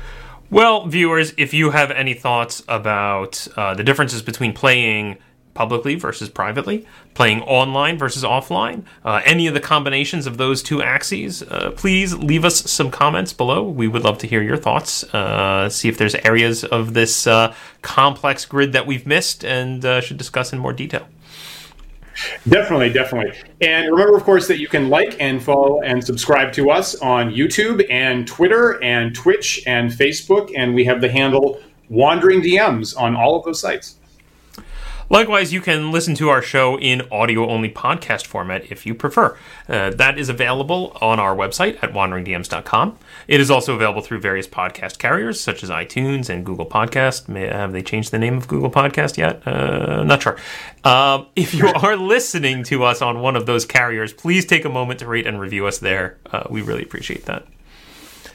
Well, 0.50 0.86
viewers, 0.86 1.34
if 1.36 1.52
you 1.52 1.70
have 1.70 1.90
any 1.90 2.14
thoughts 2.14 2.62
about 2.68 3.48
uh, 3.56 3.74
the 3.74 3.82
differences 3.82 4.22
between 4.22 4.52
playing 4.52 5.18
publicly 5.54 5.94
versus 5.94 6.28
privately, 6.28 6.86
playing 7.14 7.40
online 7.42 7.96
versus 7.96 8.24
offline, 8.24 8.84
uh, 9.04 9.20
any 9.24 9.46
of 9.46 9.54
the 9.54 9.60
combinations 9.60 10.26
of 10.26 10.36
those 10.36 10.62
two 10.62 10.82
axes, 10.82 11.42
uh, 11.44 11.72
please 11.76 12.14
leave 12.14 12.44
us 12.44 12.70
some 12.70 12.90
comments 12.90 13.32
below. 13.32 13.62
We 13.62 13.88
would 13.88 14.02
love 14.02 14.18
to 14.18 14.26
hear 14.26 14.42
your 14.42 14.56
thoughts, 14.56 15.04
uh, 15.14 15.68
see 15.68 15.88
if 15.88 15.96
there's 15.96 16.14
areas 16.16 16.64
of 16.64 16.94
this 16.94 17.26
uh, 17.26 17.54
complex 17.82 18.44
grid 18.44 18.72
that 18.72 18.86
we've 18.86 19.06
missed 19.06 19.44
and 19.44 19.84
uh, 19.84 20.00
should 20.00 20.18
discuss 20.18 20.52
in 20.52 20.58
more 20.58 20.72
detail. 20.72 21.06
Definitely, 22.48 22.90
definitely. 22.90 23.36
And 23.60 23.90
remember, 23.90 24.16
of 24.16 24.22
course, 24.22 24.46
that 24.48 24.58
you 24.58 24.68
can 24.68 24.88
like 24.88 25.20
and 25.20 25.42
follow 25.42 25.80
and 25.82 26.04
subscribe 26.04 26.52
to 26.52 26.70
us 26.70 26.94
on 26.96 27.30
YouTube 27.32 27.84
and 27.90 28.26
Twitter 28.26 28.82
and 28.82 29.14
Twitch 29.14 29.62
and 29.66 29.90
Facebook. 29.90 30.52
And 30.56 30.74
we 30.74 30.84
have 30.84 31.00
the 31.00 31.10
handle 31.10 31.60
Wandering 31.88 32.40
DMs 32.40 32.98
on 32.98 33.14
all 33.14 33.36
of 33.36 33.44
those 33.44 33.60
sites. 33.60 33.96
Likewise, 35.10 35.52
you 35.52 35.60
can 35.60 35.92
listen 35.92 36.14
to 36.16 36.28
our 36.28 36.42
show 36.42 36.78
in 36.78 37.02
audio 37.12 37.48
only 37.48 37.70
podcast 37.70 38.26
format 38.26 38.70
if 38.70 38.86
you 38.86 38.94
prefer. 38.94 39.36
Uh, 39.68 39.90
that 39.90 40.18
is 40.18 40.28
available 40.28 40.96
on 41.00 41.20
our 41.20 41.34
website 41.36 41.82
at 41.82 41.92
wanderingdms.com. 41.92 42.98
It 43.28 43.40
is 43.40 43.50
also 43.50 43.74
available 43.74 44.02
through 44.02 44.20
various 44.20 44.46
podcast 44.46 44.98
carriers 44.98 45.40
such 45.40 45.62
as 45.62 45.70
iTunes 45.70 46.28
and 46.28 46.44
Google 46.44 46.66
Podcast. 46.66 47.28
May, 47.28 47.46
have 47.46 47.72
they 47.72 47.82
changed 47.82 48.10
the 48.10 48.18
name 48.18 48.36
of 48.36 48.48
Google 48.48 48.70
Podcast 48.70 49.16
yet? 49.16 49.46
Uh, 49.46 50.02
not 50.04 50.22
sure. 50.22 50.38
Uh, 50.82 51.24
if 51.36 51.54
you 51.54 51.66
are 51.66 51.96
listening 51.96 52.62
to 52.64 52.84
us 52.84 53.02
on 53.02 53.20
one 53.20 53.36
of 53.36 53.46
those 53.46 53.64
carriers, 53.64 54.12
please 54.12 54.44
take 54.46 54.64
a 54.64 54.70
moment 54.70 55.00
to 55.00 55.06
rate 55.06 55.26
and 55.26 55.40
review 55.40 55.66
us 55.66 55.78
there. 55.78 56.18
Uh, 56.30 56.44
we 56.50 56.62
really 56.62 56.82
appreciate 56.82 57.26
that. 57.26 57.46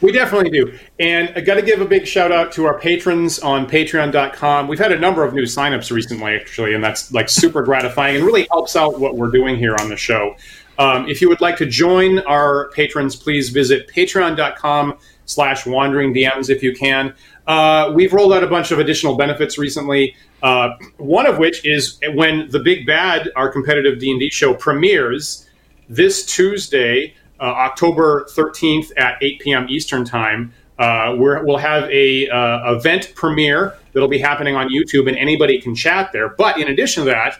We 0.02 0.14
definitely 0.14 0.50
do. 0.50 0.78
And 1.00 1.32
I 1.36 1.42
got 1.42 1.56
to 1.56 1.62
give 1.62 1.82
a 1.82 1.86
big 1.86 2.08
shout 2.08 2.32
out 2.32 2.52
to 2.54 2.66
our 2.66 2.80
patrons 2.80 3.40
on 3.40 3.68
patreon.com. 3.68 4.68
We've 4.68 4.80
had 4.80 4.94
a 4.94 5.00
number 5.00 5.26
of 5.26 5.34
new 5.34 5.44
signups 5.44 5.92
recently, 5.92 6.36
actually, 6.36 6.74
and 6.74 6.84
that's 6.84 7.12
like 7.12 7.28
super 7.28 7.62
gratifying 7.64 8.16
and 8.16 8.26
really 8.26 8.48
helps 8.50 8.76
out 8.76 9.00
what 9.00 9.18
we're 9.18 9.32
doing 9.32 9.58
here 9.58 9.76
on 9.80 9.90
the 9.90 9.98
show. 9.98 10.36
Um, 10.78 11.10
if 11.10 11.22
you 11.22 11.28
would 11.28 11.42
like 11.42 11.58
to 11.58 11.66
join 11.66 12.20
our 12.20 12.70
patrons, 12.70 13.16
please 13.16 13.50
visit 13.50 13.90
patreon.com 13.90 14.98
slash 15.26 15.66
wandering 15.66 16.14
DMs 16.14 16.50
if 16.50 16.64
you 16.64 16.74
can. 16.74 17.14
Uh, 17.46 17.92
we've 17.94 18.14
rolled 18.14 18.32
out 18.32 18.44
a 18.44 18.48
bunch 18.48 18.72
of 18.72 18.80
additional 18.80 19.18
benefits 19.18 19.58
recently. 19.58 20.16
Uh, 20.42 20.70
one 20.98 21.26
of 21.26 21.38
which 21.38 21.66
is 21.66 22.00
when 22.14 22.48
the 22.50 22.60
Big 22.60 22.86
Bad, 22.86 23.30
our 23.36 23.50
competitive 23.50 24.00
D&D 24.00 24.30
show, 24.30 24.54
premieres 24.54 25.46
this 25.90 26.26
Tuesday 26.26 27.14
uh, 27.40 27.44
October 27.44 28.26
13th 28.30 28.92
at 28.98 29.18
8 29.22 29.40
p.m. 29.40 29.66
Eastern 29.70 30.06
Time. 30.06 30.54
Uh, 30.78 31.14
we 31.18 31.26
will 31.44 31.58
have 31.58 31.90
a 31.90 32.30
uh, 32.30 32.74
event 32.74 33.12
premiere 33.16 33.76
that'll 33.94 34.08
be 34.08 34.20
happening 34.20 34.56
on 34.56 34.70
YouTube, 34.70 35.08
and 35.08 35.18
anybody 35.18 35.60
can 35.60 35.76
chat 35.76 36.12
there. 36.14 36.30
But 36.30 36.60
in 36.60 36.70
addition 36.70 37.04
to 37.04 37.10
that, 37.10 37.40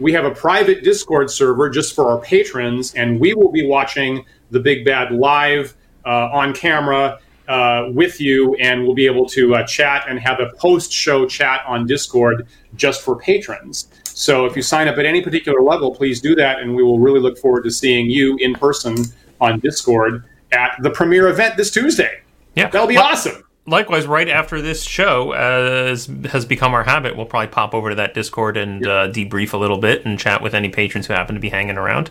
we 0.00 0.12
have 0.12 0.24
a 0.24 0.32
private 0.32 0.82
Discord 0.82 1.30
server 1.30 1.70
just 1.70 1.94
for 1.94 2.10
our 2.10 2.20
patrons, 2.20 2.92
and 2.94 3.20
we 3.20 3.34
will 3.34 3.52
be 3.52 3.64
watching 3.64 4.24
the 4.50 4.58
Big 4.58 4.84
Bad 4.84 5.12
live 5.12 5.76
uh, 6.04 6.28
on 6.32 6.52
camera 6.54 7.20
uh, 7.46 7.88
with 7.92 8.20
you, 8.20 8.54
and 8.56 8.82
we'll 8.82 8.94
be 8.94 9.06
able 9.06 9.28
to 9.28 9.54
uh, 9.54 9.66
chat 9.66 10.04
and 10.08 10.18
have 10.18 10.40
a 10.40 10.50
post-show 10.56 11.26
chat 11.26 11.60
on 11.66 11.86
Discord 11.86 12.46
just 12.74 13.02
for 13.02 13.16
patrons. 13.16 13.88
So 14.04 14.46
if 14.46 14.56
you 14.56 14.62
sign 14.62 14.88
up 14.88 14.98
at 14.98 15.06
any 15.06 15.22
particular 15.22 15.62
level, 15.62 15.94
please 15.94 16.20
do 16.20 16.34
that, 16.34 16.60
and 16.60 16.74
we 16.74 16.82
will 16.82 16.98
really 16.98 17.20
look 17.20 17.38
forward 17.38 17.62
to 17.64 17.70
seeing 17.70 18.10
you 18.10 18.36
in 18.38 18.54
person 18.54 19.04
on 19.42 19.60
Discord 19.60 20.24
at 20.52 20.76
the 20.80 20.90
premiere 20.90 21.28
event 21.28 21.58
this 21.58 21.70
Tuesday. 21.70 22.22
Yeah, 22.54 22.68
that'll 22.68 22.88
be 22.88 22.96
awesome 22.96 23.44
likewise, 23.66 24.06
right 24.06 24.28
after 24.28 24.60
this 24.60 24.82
show, 24.82 25.32
as 25.32 26.06
has 26.26 26.44
become 26.44 26.74
our 26.74 26.84
habit, 26.84 27.16
we'll 27.16 27.26
probably 27.26 27.48
pop 27.48 27.74
over 27.74 27.90
to 27.90 27.94
that 27.96 28.14
Discord 28.14 28.56
and 28.56 28.86
uh, 28.86 29.08
debrief 29.10 29.52
a 29.52 29.56
little 29.56 29.78
bit 29.78 30.04
and 30.04 30.18
chat 30.18 30.42
with 30.42 30.54
any 30.54 30.68
patrons 30.68 31.06
who 31.06 31.14
happen 31.14 31.34
to 31.34 31.40
be 31.40 31.50
hanging 31.50 31.76
around. 31.76 32.10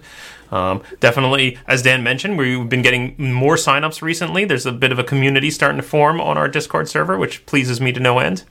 Um, 0.51 0.82
definitely, 0.99 1.57
as 1.67 1.82
Dan 1.82 2.03
mentioned, 2.03 2.38
we've 2.38 2.67
been 2.67 2.82
getting 2.82 3.15
more 3.32 3.55
signups 3.55 4.01
recently. 4.01 4.43
There's 4.43 4.65
a 4.65 4.73
bit 4.73 4.91
of 4.91 4.99
a 4.99 5.03
community 5.03 5.49
starting 5.49 5.77
to 5.77 5.88
form 5.88 6.19
on 6.19 6.38
our 6.38 6.47
Discord 6.47 6.89
server, 6.89 7.17
which 7.17 7.45
pleases 7.45 7.79
me 7.79 7.91
to 7.93 7.99
no 7.99 8.19
end. 8.19 8.43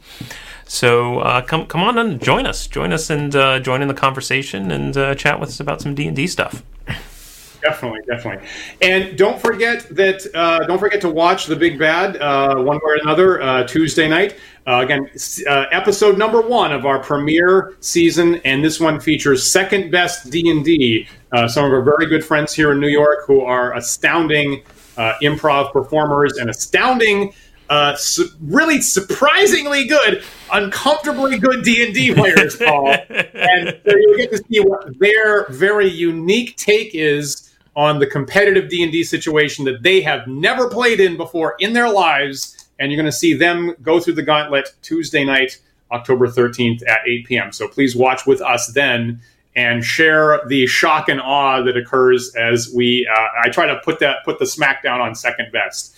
So 0.65 1.19
uh, 1.19 1.43
come 1.43 1.67
come 1.67 1.83
on 1.83 1.99
and 1.99 2.23
join 2.23 2.47
us, 2.47 2.67
join 2.69 2.93
us 2.93 3.11
and 3.11 3.35
uh, 3.35 3.59
join 3.59 3.83
in 3.83 3.89
the 3.89 3.95
conversation 3.95 4.71
and 4.71 4.97
uh, 4.97 5.15
chat 5.17 5.41
with 5.41 5.49
us 5.49 5.61
about 5.61 5.81
some 5.81 5.95
D 5.95 6.07
and 6.07 6.15
D 6.15 6.27
stuff. 6.29 6.63
Definitely, 7.63 8.01
definitely, 8.07 8.49
and 8.81 9.19
don't 9.19 9.41
forget 9.41 9.87
that 9.91 10.27
uh, 10.35 10.61
don't 10.67 10.79
forget 10.79 11.01
to 11.03 11.11
watch 11.11 11.45
the 11.45 11.57
Big 11.57 11.79
Bad 11.79 12.17
uh, 12.17 12.55
one 12.57 12.77
way 12.77 12.81
or 12.85 12.95
another 12.95 13.43
uh, 13.43 13.65
Tuesday 13.65 14.09
night. 14.09 14.37
Uh, 14.67 14.81
again, 14.83 15.11
uh, 15.47 15.67
episode 15.71 16.17
number 16.17 16.41
one 16.41 16.73
of 16.73 16.87
our 16.87 16.99
premiere 16.99 17.75
season, 17.81 18.37
and 18.47 18.65
this 18.65 18.81
one 18.81 18.99
features 18.99 19.51
second 19.51 19.91
best 19.91 20.31
D 20.31 20.49
and 20.51 20.65
D. 20.65 21.07
Uh, 21.33 21.47
some 21.47 21.67
of 21.67 21.73
our 21.73 21.83
very 21.83 22.07
good 22.07 22.25
friends 22.25 22.55
here 22.55 22.73
in 22.73 22.81
New 22.81 22.89
York 22.89 23.27
who 23.27 23.43
are 23.43 23.75
astounding 23.77 24.63
improv 25.23 25.71
performers 25.73 26.39
and 26.39 26.49
astounding. 26.49 27.33
Su- 27.97 28.29
really 28.41 28.81
surprisingly 28.81 29.87
good, 29.87 30.23
uncomfortably 30.51 31.39
good 31.39 31.63
D 31.63 31.85
and 31.85 31.93
D 31.93 32.15
players, 32.15 32.57
Paul, 32.57 32.89
and 32.89 33.79
so 33.85 33.97
you 33.97 34.17
get 34.17 34.31
to 34.31 34.43
see 34.51 34.61
what 34.61 34.99
their 34.99 35.47
very 35.51 35.89
unique 35.89 36.57
take 36.57 36.95
is 36.95 37.50
on 37.77 37.99
the 37.99 38.07
competitive 38.07 38.69
D&D 38.69 39.05
situation 39.05 39.65
that 39.65 39.83
they 39.83 40.01
have 40.01 40.27
never 40.27 40.69
played 40.69 41.01
in 41.01 41.17
before 41.17 41.55
in 41.61 41.73
their 41.73 41.89
lives 41.89 42.69
and 42.79 42.91
you're 42.91 42.97
going 42.97 43.11
to 43.11 43.17
see 43.17 43.35
them 43.35 43.75
go 43.83 44.01
through 44.01 44.15
the 44.15 44.23
gauntlet 44.23 44.75
Tuesday 44.83 45.25
night 45.25 45.61
October 45.93 46.27
13th 46.27 46.87
at 46.89 47.01
8 47.07 47.27
p.m. 47.27 47.53
So 47.53 47.69
please 47.69 47.95
watch 47.95 48.27
with 48.27 48.41
us 48.41 48.69
then 48.69 49.21
and 49.55 49.85
share 49.85 50.41
the 50.47 50.67
shock 50.67 51.09
and 51.09 51.21
awe 51.21 51.63
that 51.63 51.77
occurs 51.77 52.35
as 52.35 52.73
we 52.75 53.09
uh, 53.13 53.27
I 53.45 53.51
try 53.51 53.67
to 53.67 53.81
put 53.85 53.99
that 54.01 54.25
put 54.25 54.39
the 54.39 54.45
smackdown 54.45 55.01
on 55.01 55.15
second 55.15 55.53
best. 55.53 55.97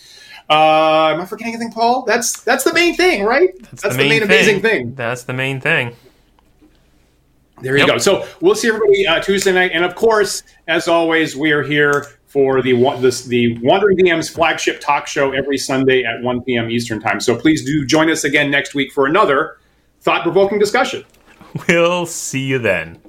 Uh, 0.49 1.13
am 1.13 1.21
I 1.21 1.25
forgetting 1.25 1.53
anything, 1.53 1.71
Paul? 1.71 2.03
That's 2.03 2.41
that's 2.41 2.63
the 2.63 2.73
main 2.73 2.95
thing, 2.95 3.23
right? 3.23 3.49
That's, 3.61 3.83
that's 3.83 3.95
the, 3.95 4.03
main, 4.03 4.19
the 4.19 4.27
main 4.27 4.39
amazing 4.39 4.61
thing. 4.61 4.95
That's 4.95 5.23
the 5.23 5.33
main 5.33 5.61
thing. 5.61 5.95
There 7.63 7.77
you 7.77 7.85
yep. 7.85 7.87
go. 7.87 7.97
So 7.97 8.27
we'll 8.41 8.55
see 8.55 8.67
everybody 8.67 9.07
uh, 9.07 9.21
Tuesday 9.21 9.53
night, 9.53 9.71
and 9.73 9.85
of 9.85 9.95
course, 9.95 10.43
as 10.67 10.89
always, 10.89 11.37
we 11.37 11.53
are 11.53 11.63
here 11.63 12.07
for 12.25 12.61
the 12.61 12.73
this, 12.99 13.23
the 13.23 13.57
Wandering 13.59 13.97
DM's 13.97 14.29
flagship 14.29 14.81
talk 14.81 15.07
show 15.07 15.31
every 15.31 15.57
Sunday 15.57 16.03
at 16.03 16.21
1 16.21 16.41
p.m. 16.43 16.69
Eastern 16.69 16.99
time. 16.99 17.21
So 17.21 17.37
please 17.37 17.63
do 17.63 17.85
join 17.85 18.09
us 18.09 18.25
again 18.25 18.51
next 18.51 18.75
week 18.75 18.91
for 18.91 19.05
another 19.07 19.59
thought 20.01 20.23
provoking 20.23 20.59
discussion. 20.59 21.05
We'll 21.67 22.07
see 22.07 22.47
you 22.47 22.57
then. 22.57 22.99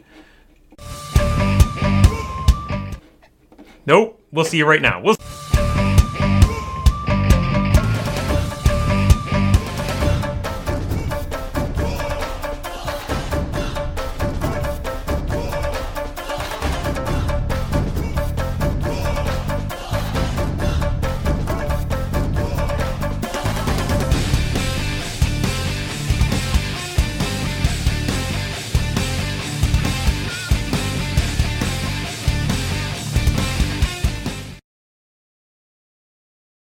Nope, 3.87 4.21
we'll 4.33 4.45
see 4.45 4.59
you 4.59 4.67
right 4.67 4.83
now. 4.83 5.01
We'll. 5.01 5.17